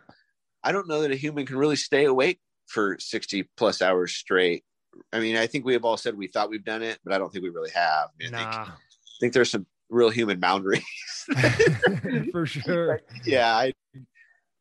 I 0.64 0.72
don't 0.72 0.88
know 0.88 1.02
that 1.02 1.12
a 1.12 1.16
human 1.16 1.46
can 1.46 1.58
really 1.58 1.76
stay 1.76 2.06
awake 2.06 2.40
for 2.68 2.98
60 3.00 3.50
plus 3.58 3.82
hours 3.82 4.14
straight. 4.14 4.64
I 5.12 5.20
mean, 5.20 5.38
I 5.38 5.48
think 5.48 5.66
we 5.66 5.74
have 5.74 5.86
all 5.86 5.98
said 5.98 6.16
we 6.16 6.28
thought 6.28 6.50
we've 6.50 6.64
done 6.64 6.84
it, 6.84 7.00
but 7.04 7.14
I 7.14 7.18
don't 7.18 7.32
think 7.32 7.44
we 7.44 7.50
really 7.50 7.72
have. 7.72 8.10
I, 8.20 8.24
think, 8.24 8.32
nah, 8.32 8.66
I 8.66 8.72
think 9.20 9.34
there's 9.34 9.52
some 9.52 9.66
real 9.90 10.10
human 10.10 10.40
boundaries. 10.40 10.84
for 12.32 12.46
sure. 12.46 13.02
yeah, 13.26 13.56
I 13.56 13.74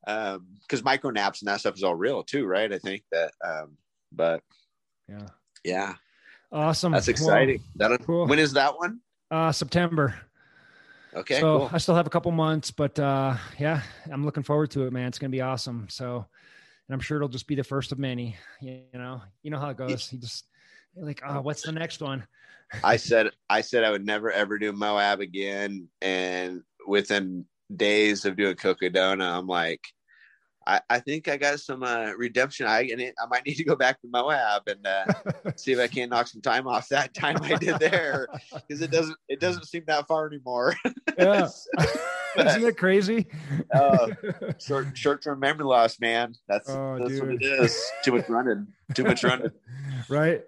um 0.07 0.47
because 0.62 0.82
micro 0.82 1.11
naps 1.11 1.43
and 1.43 1.49
that 1.49 1.61
stuff 1.61 1.77
is 1.77 1.82
all 1.82 1.94
real 1.94 2.23
too, 2.23 2.44
right? 2.47 2.73
I 2.73 2.78
think 2.78 3.03
that 3.12 3.32
um 3.44 3.77
but 4.11 4.43
Yeah. 5.09 5.27
yeah, 5.65 5.94
Awesome. 6.51 6.93
that's 6.93 7.07
Well, 7.07 7.15
exciting. 7.15 7.62
that 7.77 7.99
cool. 8.05 8.27
when 8.27 8.39
is 8.39 8.53
that 8.55 8.77
one? 8.77 9.01
uh, 9.31 9.53
September. 9.53 10.15
Okay, 11.15 11.40
so 11.40 11.59
cool. 11.59 11.70
I 11.73 11.78
still 11.78 11.94
have 11.94 12.07
a 12.07 12.11
couple 12.11 12.32
months, 12.32 12.70
but 12.70 12.99
uh, 12.99 13.36
yeah, 13.59 13.82
I'm 14.11 14.24
looking 14.24 14.43
forward 14.43 14.70
to 14.73 14.86
it, 14.86 14.93
man. 14.93 15.09
It's 15.09 15.19
gonna 15.19 15.31
be 15.31 15.40
awesome. 15.43 15.86
So, 15.90 16.16
and 16.89 16.94
I'm 16.94 17.01
sure 17.01 17.16
it'll 17.19 17.28
just 17.28 17.47
be 17.47 17.55
the 17.55 17.65
first 17.65 17.93
of 17.93 17.99
many. 17.99 18.36
You, 18.61 18.82
know, 18.94 19.20
you 19.43 19.51
know 19.51 19.59
how 19.59 19.69
it 19.70 19.77
goes. 19.77 20.11
You 20.12 20.19
just 20.19 20.47
you're 20.94 21.06
like, 21.06 21.23
oh, 21.27 21.40
what's 21.40 21.62
the 21.62 21.73
next 21.73 22.01
one? 22.01 22.27
I 22.85 22.97
said 22.97 23.31
I 23.51 23.60
said 23.60 23.85
I 23.85 23.90
would 23.90 24.06
never 24.06 24.32
ever 24.32 24.59
do 24.59 24.73
Moab 24.73 25.20
again, 25.20 25.89
and 26.01 26.62
within 26.86 27.44
days 27.74 28.24
of 28.24 28.36
doing 28.36 28.56
Cocodona, 28.56 29.39
I'm 29.39 29.47
like, 29.47 29.81
I, 30.66 30.81
I 30.89 31.01
think 31.01 31.28
I 31.28 31.36
got 31.36 31.60
some 31.60 31.82
uh, 31.82 32.12
redemption. 32.16 32.66
I 32.66 32.82
and 32.82 33.01
it, 33.01 33.14
I 33.23 33.27
might 33.27 33.44
need 33.47 33.56
to 33.56 33.64
go 33.64 33.77
back 33.77 34.01
to 34.01 34.09
Moab 34.09 34.62
and 34.66 34.86
uh, 34.86 35.05
see 35.56 35.73
if 35.73 35.78
I 35.78 35.86
can 35.86 36.09
knock 36.09 36.28
some 36.28 36.40
time 36.40 36.66
off 36.66 36.89
that 36.89 37.14
time 37.14 37.36
I 37.43 37.56
did 37.56 37.78
there 37.78 38.28
because 38.55 38.81
it 38.81 38.90
doesn't 38.90 39.16
it 39.28 39.40
doesn't 39.40 39.66
seem 39.66 39.85
that 39.86 40.06
far 40.06 40.27
anymore. 40.27 40.74
yeah, 41.19 41.48
isn't 42.39 42.64
it 42.64 42.78
crazy? 42.78 43.27
Uh, 43.73 44.09
short 44.59 44.97
short 44.97 45.23
term 45.23 45.40
memory 45.40 45.64
loss, 45.64 46.01
man. 46.01 46.35
That's 46.48 46.70
Oh, 46.70 46.98
that's 46.98 47.20
what 47.20 47.31
it 47.31 47.43
is. 47.43 47.90
Too 48.02 48.12
much 48.12 48.28
running. 48.28 48.69
Too 48.94 49.05
much 49.05 49.24
running. 49.24 49.51
right? 50.09 50.43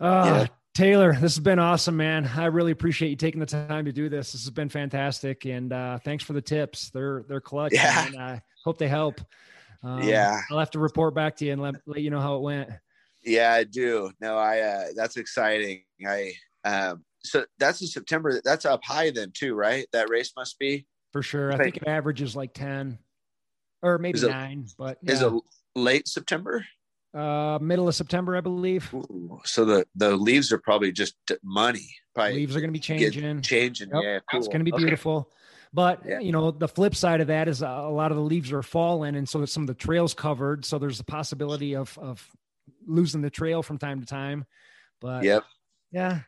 Uh, 0.00 0.24
Yeah. 0.26 0.46
Taylor, 0.74 1.12
this 1.14 1.34
has 1.34 1.38
been 1.38 1.58
awesome, 1.58 1.96
man. 1.96 2.26
I 2.36 2.46
really 2.46 2.70
appreciate 2.72 3.08
you 3.08 3.16
taking 3.16 3.40
the 3.40 3.46
time 3.46 3.86
to 3.86 3.92
do 3.92 4.10
this. 4.10 4.32
This 4.32 4.42
has 4.44 4.50
been 4.50 4.68
fantastic, 4.68 5.46
and 5.46 5.72
uh, 5.72 5.98
thanks 6.00 6.22
for 6.22 6.34
the 6.34 6.42
tips. 6.42 6.90
They're 6.90 7.24
they're 7.28 7.40
clutch. 7.40 7.72
Yeah. 7.72 8.08
man. 8.12 8.20
I 8.20 8.42
hope 8.62 8.76
they 8.76 8.88
help. 8.88 9.18
Um, 9.82 10.02
Yeah. 10.02 10.38
I'll 10.50 10.58
have 10.58 10.70
to 10.72 10.78
report 10.78 11.14
back 11.14 11.34
to 11.36 11.46
you 11.46 11.52
and 11.52 11.62
let, 11.62 11.76
let 11.86 12.00
you 12.02 12.10
know 12.10 12.20
how 12.20 12.36
it 12.36 12.42
went. 12.42 12.68
Yeah, 13.24 13.52
I 13.54 13.64
do. 13.64 14.10
No, 14.20 14.36
I 14.36 14.60
uh 14.60 14.84
that's 14.94 15.16
exciting. 15.16 15.82
I 16.06 16.34
um 16.64 17.04
so 17.24 17.46
that's 17.58 17.80
in 17.80 17.86
September. 17.86 18.40
That's 18.44 18.66
up 18.66 18.84
high 18.84 19.10
then 19.10 19.32
too, 19.32 19.54
right? 19.54 19.86
That 19.92 20.10
race 20.10 20.32
must 20.36 20.58
be. 20.58 20.86
For 21.12 21.22
sure. 21.22 21.52
I 21.52 21.56
think 21.56 21.78
it 21.78 21.88
averages 21.88 22.36
like 22.36 22.52
10 22.52 22.98
or 23.82 23.96
maybe 23.98 24.18
Is 24.18 24.24
it- 24.24 24.30
nine, 24.30 24.66
but 24.76 24.98
Is 25.06 25.22
yeah. 25.22 25.28
it 25.36 25.42
late 25.74 26.06
September? 26.06 26.64
Uh, 27.14 27.58
middle 27.60 27.88
of 27.88 27.94
September, 27.94 28.36
I 28.36 28.40
believe. 28.40 28.92
Ooh, 28.94 29.40
so 29.44 29.64
the 29.64 29.86
the 29.94 30.16
leaves 30.16 30.52
are 30.52 30.58
probably 30.58 30.92
just 30.92 31.14
money. 31.42 31.88
Probably 32.14 32.34
Leaves 32.34 32.56
are 32.56 32.60
going 32.60 32.70
to 32.70 32.72
be 32.72 32.78
changing. 32.80 33.42
changing. 33.42 33.90
Yep. 33.92 34.02
Yeah, 34.02 34.18
cool. 34.30 34.38
It's 34.40 34.48
going 34.48 34.60
to 34.60 34.64
be 34.64 34.72
Okay. 34.72 34.82
beautiful. 34.84 35.30
But 35.74 36.02
Yeah. 36.06 36.20
you 36.20 36.32
know, 36.32 36.50
the 36.50 36.68
flip 36.68 36.94
side 36.94 37.20
of 37.20 37.26
that 37.26 37.48
is 37.48 37.60
a 37.62 37.68
lot 37.68 38.10
of 38.10 38.16
the 38.16 38.22
leaves 38.22 38.52
are 38.52 38.62
falling, 38.62 39.16
and 39.16 39.28
so 39.28 39.44
some 39.44 39.62
of 39.64 39.66
the 39.66 39.74
trails 39.74 40.14
covered. 40.14 40.64
So 40.64 40.78
there's 40.78 41.00
a 41.00 41.04
possibility 41.04 41.74
of 41.76 41.96
of 41.98 42.26
losing 42.86 43.20
the 43.20 43.30
trail 43.30 43.62
from 43.62 43.78
time 43.78 44.00
to 44.00 44.06
time. 44.06 44.46
But 45.00 45.24
Yep. 45.24 45.44
yeah, 45.92 46.20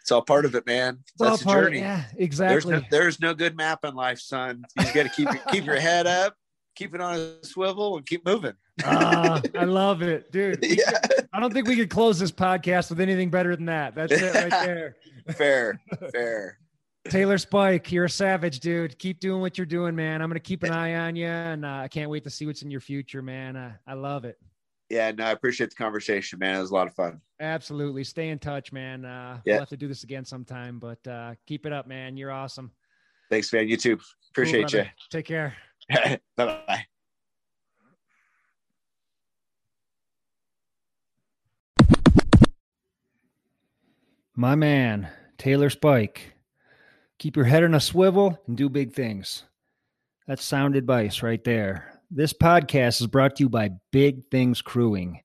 It's 0.00 0.12
all 0.12 0.22
part 0.22 0.44
of 0.44 0.54
it, 0.54 0.64
man. 0.66 1.00
it's 1.02 1.20
all 1.20 1.30
That's 1.30 1.40
the 1.40 1.44
part- 1.46 1.64
journey. 1.64 1.80
Yeah, 1.80 2.04
There's 2.12 2.14
exactly. 2.24 2.72
no 2.74 2.82
there's 2.90 3.20
no 3.20 3.34
good 3.34 3.56
map 3.56 3.84
in 3.84 3.94
life, 3.94 4.20
son. 4.20 4.64
You 4.78 4.84
got 4.94 5.02
to 5.02 5.08
keep 5.10 5.28
keep 5.50 5.64
your 5.66 5.80
head 5.80 6.06
up, 6.06 6.36
keep 6.74 6.94
it 6.94 7.00
on 7.00 7.16
a 7.18 7.44
swivel, 7.44 7.96
and 7.98 8.06
keep 8.06 8.24
moving. 8.24 8.54
Ah, 8.84 9.40
I 9.58 9.64
love 9.64 10.02
it, 10.02 10.30
dude. 10.32 10.58
Yeah, 10.62 10.90
could- 10.90 11.28
I 11.32 11.40
don't 11.40 11.52
think 11.52 11.66
we 11.68 11.76
could 11.76 11.90
close 11.90 12.18
this 12.18 12.32
podcast 12.32 12.90
with 12.90 13.00
anything 13.00 13.30
better 13.30 13.54
than 13.56 13.66
that. 13.66 13.94
That's 13.94 14.12
it 14.12 14.34
right 14.34 14.50
there. 14.66 14.96
fair, 15.34 15.80
fair. 16.12 16.58
Taylor 17.08 17.38
Spike, 17.38 17.92
you're 17.92 18.06
a 18.06 18.10
savage, 18.10 18.60
dude. 18.60 18.98
Keep 18.98 19.20
doing 19.20 19.40
what 19.40 19.56
you're 19.56 19.66
doing, 19.66 19.94
man. 19.94 20.20
I'm 20.20 20.28
gonna 20.28 20.40
keep 20.40 20.62
an 20.64 20.72
eye 20.72 20.94
on 20.96 21.14
you, 21.16 21.26
and 21.26 21.64
uh, 21.64 21.80
I 21.84 21.88
can't 21.88 22.10
wait 22.10 22.24
to 22.24 22.30
see 22.30 22.46
what's 22.46 22.62
in 22.62 22.70
your 22.70 22.80
future, 22.80 23.22
man. 23.22 23.56
Uh, 23.56 23.72
I 23.86 23.94
love 23.94 24.24
it. 24.24 24.36
Yeah, 24.90 25.10
no, 25.12 25.24
I 25.24 25.30
appreciate 25.32 25.70
the 25.70 25.76
conversation, 25.76 26.38
man. 26.38 26.56
It 26.56 26.60
was 26.60 26.70
a 26.70 26.74
lot 26.74 26.86
of 26.86 26.94
fun. 26.94 27.20
Absolutely. 27.40 28.04
Stay 28.04 28.28
in 28.28 28.38
touch, 28.38 28.72
man. 28.72 29.04
Uh, 29.04 29.40
Yeah. 29.44 29.54
We'll 29.54 29.60
have 29.62 29.68
to 29.70 29.76
do 29.76 29.88
this 29.88 30.04
again 30.04 30.24
sometime, 30.24 30.78
but 30.78 31.04
uh, 31.08 31.34
keep 31.46 31.66
it 31.66 31.72
up, 31.72 31.86
man. 31.88 32.16
You're 32.16 32.30
awesome. 32.30 32.70
Thanks, 33.30 33.52
man. 33.52 33.68
You 33.68 33.76
too. 33.76 33.96
Cool, 33.96 34.04
Appreciate 34.30 34.60
brother. 34.70 34.90
Take 35.10 35.26
care. 35.26 35.54
bye 35.88 36.18
bye. 36.36 36.86
My 44.38 44.54
man, 44.54 45.08
Taylor 45.38 45.70
Spike. 45.70 46.34
Keep 47.18 47.36
your 47.36 47.46
head 47.46 47.62
in 47.62 47.72
a 47.72 47.80
swivel 47.80 48.38
and 48.46 48.54
do 48.54 48.68
big 48.68 48.92
things. 48.92 49.44
That's 50.26 50.44
sound 50.44 50.76
advice 50.76 51.22
right 51.22 51.42
there. 51.42 51.98
This 52.10 52.34
podcast 52.34 53.00
is 53.00 53.06
brought 53.06 53.36
to 53.36 53.44
you 53.44 53.48
by 53.48 53.70
Big 53.92 54.28
Things 54.30 54.60
Crewing. 54.60 55.22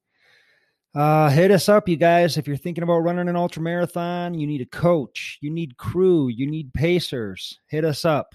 Uh, 0.96 1.30
hit 1.30 1.52
us 1.52 1.68
up, 1.68 1.90
you 1.90 1.98
guys. 1.98 2.38
If 2.38 2.48
you're 2.48 2.56
thinking 2.56 2.86
about 2.86 3.00
running 3.00 3.28
an 3.28 3.36
ultra 3.36 3.62
marathon, 3.62 4.34
you 4.34 4.48
need 4.48 4.62
a 4.62 4.66
coach, 4.66 5.38
you 5.42 5.52
need 5.52 5.76
crew, 5.76 6.30
you 6.30 6.50
need 6.50 6.74
pacers. 6.74 7.60
Hit 7.68 7.84
us 7.84 8.06
up. 8.06 8.34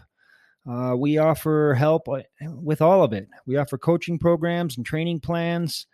Uh, 0.71 0.95
we 0.95 1.17
offer 1.17 1.73
help 1.73 2.07
uh, 2.07 2.21
with 2.41 2.83
all 2.83 3.03
of 3.03 3.15
it. 3.15 3.29
We 3.47 3.57
offer 3.57 3.79
coaching 3.79 4.19
programs 4.19 4.77
and 4.77 4.85
training 4.85 5.21
plans. 5.21 5.87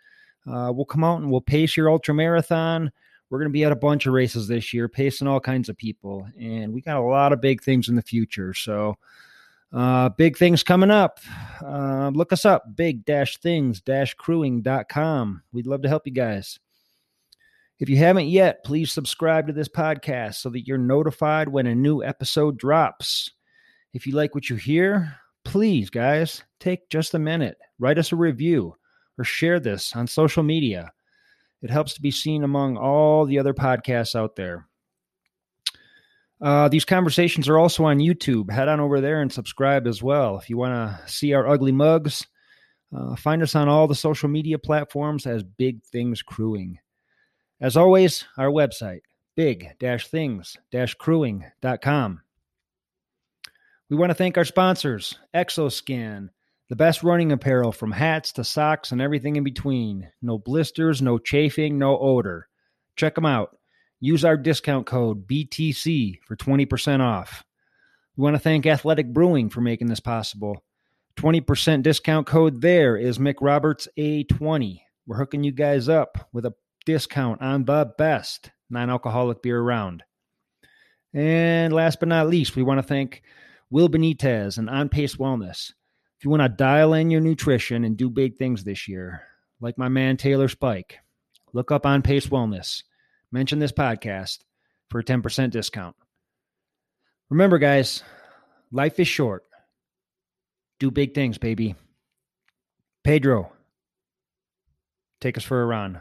Uh, 0.45 0.73
we'll 0.73 0.83
come 0.83 1.05
out 1.05 1.21
and 1.21 1.31
we'll 1.31 1.39
pace 1.39 1.77
your 1.77 1.89
ultra 1.89 2.13
marathon. 2.13 2.91
We're 3.29 3.39
going 3.39 3.49
to 3.49 3.53
be 3.53 3.63
at 3.63 3.71
a 3.71 3.75
bunch 3.75 4.05
of 4.05 4.13
races 4.13 4.47
this 4.47 4.73
year, 4.73 4.87
pacing 4.87 5.27
all 5.27 5.39
kinds 5.39 5.69
of 5.69 5.77
people, 5.77 6.27
and 6.39 6.73
we 6.73 6.81
got 6.81 6.97
a 6.97 7.01
lot 7.01 7.33
of 7.33 7.41
big 7.41 7.63
things 7.63 7.89
in 7.89 7.95
the 7.95 8.01
future. 8.01 8.53
So, 8.53 8.97
uh, 9.71 10.09
big 10.09 10.37
things 10.37 10.61
coming 10.61 10.91
up. 10.91 11.19
Uh, 11.59 12.11
look 12.13 12.31
us 12.31 12.45
up, 12.45 12.75
big 12.75 13.05
things 13.05 13.81
crewing.com. 14.17 15.43
We'd 15.51 15.67
love 15.67 15.81
to 15.81 15.89
help 15.89 16.05
you 16.05 16.13
guys. 16.13 16.59
If 17.79 17.89
you 17.89 17.97
haven't 17.97 18.27
yet, 18.27 18.63
please 18.63 18.91
subscribe 18.91 19.47
to 19.47 19.53
this 19.53 19.67
podcast 19.67 20.35
so 20.35 20.49
that 20.51 20.67
you're 20.67 20.77
notified 20.77 21.49
when 21.49 21.65
a 21.65 21.75
new 21.75 22.03
episode 22.03 22.57
drops. 22.57 23.31
If 23.93 24.05
you 24.05 24.13
like 24.13 24.35
what 24.35 24.49
you 24.49 24.55
hear, 24.55 25.15
please, 25.43 25.89
guys, 25.89 26.43
take 26.59 26.87
just 26.89 27.15
a 27.15 27.19
minute, 27.19 27.57
write 27.79 27.97
us 27.97 28.11
a 28.11 28.15
review, 28.15 28.75
or 29.17 29.23
share 29.23 29.59
this 29.59 29.95
on 29.95 30.07
social 30.07 30.43
media. 30.43 30.91
It 31.63 31.71
helps 31.71 31.93
to 31.93 32.01
be 32.01 32.11
seen 32.11 32.43
among 32.43 32.77
all 32.77 33.25
the 33.25 33.39
other 33.39 33.53
podcasts 33.53 34.15
out 34.15 34.35
there. 34.35 34.67
Uh, 36.41 36.67
these 36.67 36.83
conversations 36.83 37.47
are 37.47 37.57
also 37.57 37.85
on 37.85 37.99
YouTube. 37.99 38.51
Head 38.51 38.67
on 38.67 38.81
over 38.81 38.99
there 38.99 39.21
and 39.21 39.31
subscribe 39.31 39.87
as 39.87 40.03
well. 40.03 40.37
If 40.37 40.49
you 40.49 40.57
want 40.57 40.73
to 40.73 40.99
see 41.09 41.33
our 41.33 41.47
ugly 41.47 41.71
mugs, 41.71 42.27
uh, 42.93 43.15
find 43.15 43.41
us 43.41 43.55
on 43.55 43.69
all 43.69 43.87
the 43.87 43.95
social 43.95 44.27
media 44.27 44.59
platforms 44.59 45.25
as 45.25 45.41
Big 45.41 45.81
Things 45.85 46.21
Crewing. 46.21 46.79
As 47.61 47.77
always, 47.77 48.25
our 48.37 48.49
website, 48.49 49.03
big-things-crewing.com. 49.37 52.21
We 53.89 53.95
want 53.95 54.09
to 54.09 54.15
thank 54.15 54.37
our 54.37 54.43
sponsors, 54.43 55.17
Xoskin, 55.33 56.27
the 56.73 56.77
best 56.77 57.03
running 57.03 57.31
apparel 57.31 57.71
from 57.71 57.91
hats 57.91 58.31
to 58.31 58.43
socks 58.43 58.91
and 58.91 58.99
everything 58.99 59.35
in 59.35 59.43
between. 59.43 60.09
No 60.23 60.39
blisters, 60.39 61.03
no 61.03 61.19
chafing, 61.19 61.77
no 61.77 61.99
odor. 61.99 62.49
Check 62.95 63.13
them 63.13 63.27
out. 63.27 63.55
Use 63.99 64.25
our 64.25 64.35
discount 64.35 64.87
code 64.87 65.27
BTC 65.27 66.21
for 66.23 66.35
20% 66.35 66.99
off. 66.99 67.43
We 68.17 68.23
want 68.23 68.33
to 68.37 68.39
thank 68.39 68.65
Athletic 68.65 69.13
Brewing 69.13 69.51
for 69.51 69.61
making 69.61 69.85
this 69.85 69.99
possible. 69.99 70.63
20% 71.17 71.83
discount 71.83 72.25
code 72.25 72.59
there 72.59 72.97
is 72.97 73.19
McRoberts 73.19 73.87
A20. 73.95 74.79
We're 75.05 75.17
hooking 75.17 75.43
you 75.43 75.51
guys 75.51 75.87
up 75.87 76.27
with 76.33 76.47
a 76.47 76.55
discount 76.87 77.39
on 77.43 77.65
the 77.65 77.93
best 77.99 78.49
non 78.71 78.89
alcoholic 78.89 79.43
beer 79.43 79.59
around. 79.59 80.01
And 81.13 81.71
last 81.71 81.99
but 81.99 82.09
not 82.09 82.29
least, 82.29 82.55
we 82.55 82.63
want 82.63 82.79
to 82.79 82.83
thank 82.83 83.21
Will 83.69 83.89
Benitez 83.89 84.57
and 84.57 84.71
On 84.71 84.89
Pace 84.89 85.17
Wellness. 85.17 85.71
If 86.23 86.25
you 86.25 86.31
want 86.31 86.43
to 86.43 86.47
dial 86.47 86.93
in 86.93 87.11
your 87.11 87.19
nutrition 87.19 87.83
and 87.83 87.97
do 87.97 88.09
big 88.09 88.37
things 88.37 88.63
this 88.63 88.87
year, 88.87 89.23
like 89.59 89.77
my 89.77 89.89
man 89.89 90.15
Taylor 90.15 90.47
Spike, 90.47 90.99
look 91.51 91.69
up 91.69 91.85
On 91.85 92.01
Pace 92.01 92.27
Wellness. 92.27 92.83
Mention 93.33 93.59
this 93.59 93.73
podcast 93.73 94.39
for 94.89 94.99
a 94.99 95.03
10% 95.03 95.51
discount. 95.51 95.97
Remember, 97.29 97.57
guys, 97.57 98.03
life 98.71 99.01
is 99.01 99.07
short. 99.09 99.43
Do 100.79 100.91
big 100.91 101.13
things, 101.13 101.37
baby. 101.37 101.75
Pedro, 103.03 103.51
take 105.19 105.37
us 105.37 105.43
for 105.43 105.61
a 105.61 105.65
run. 105.65 105.99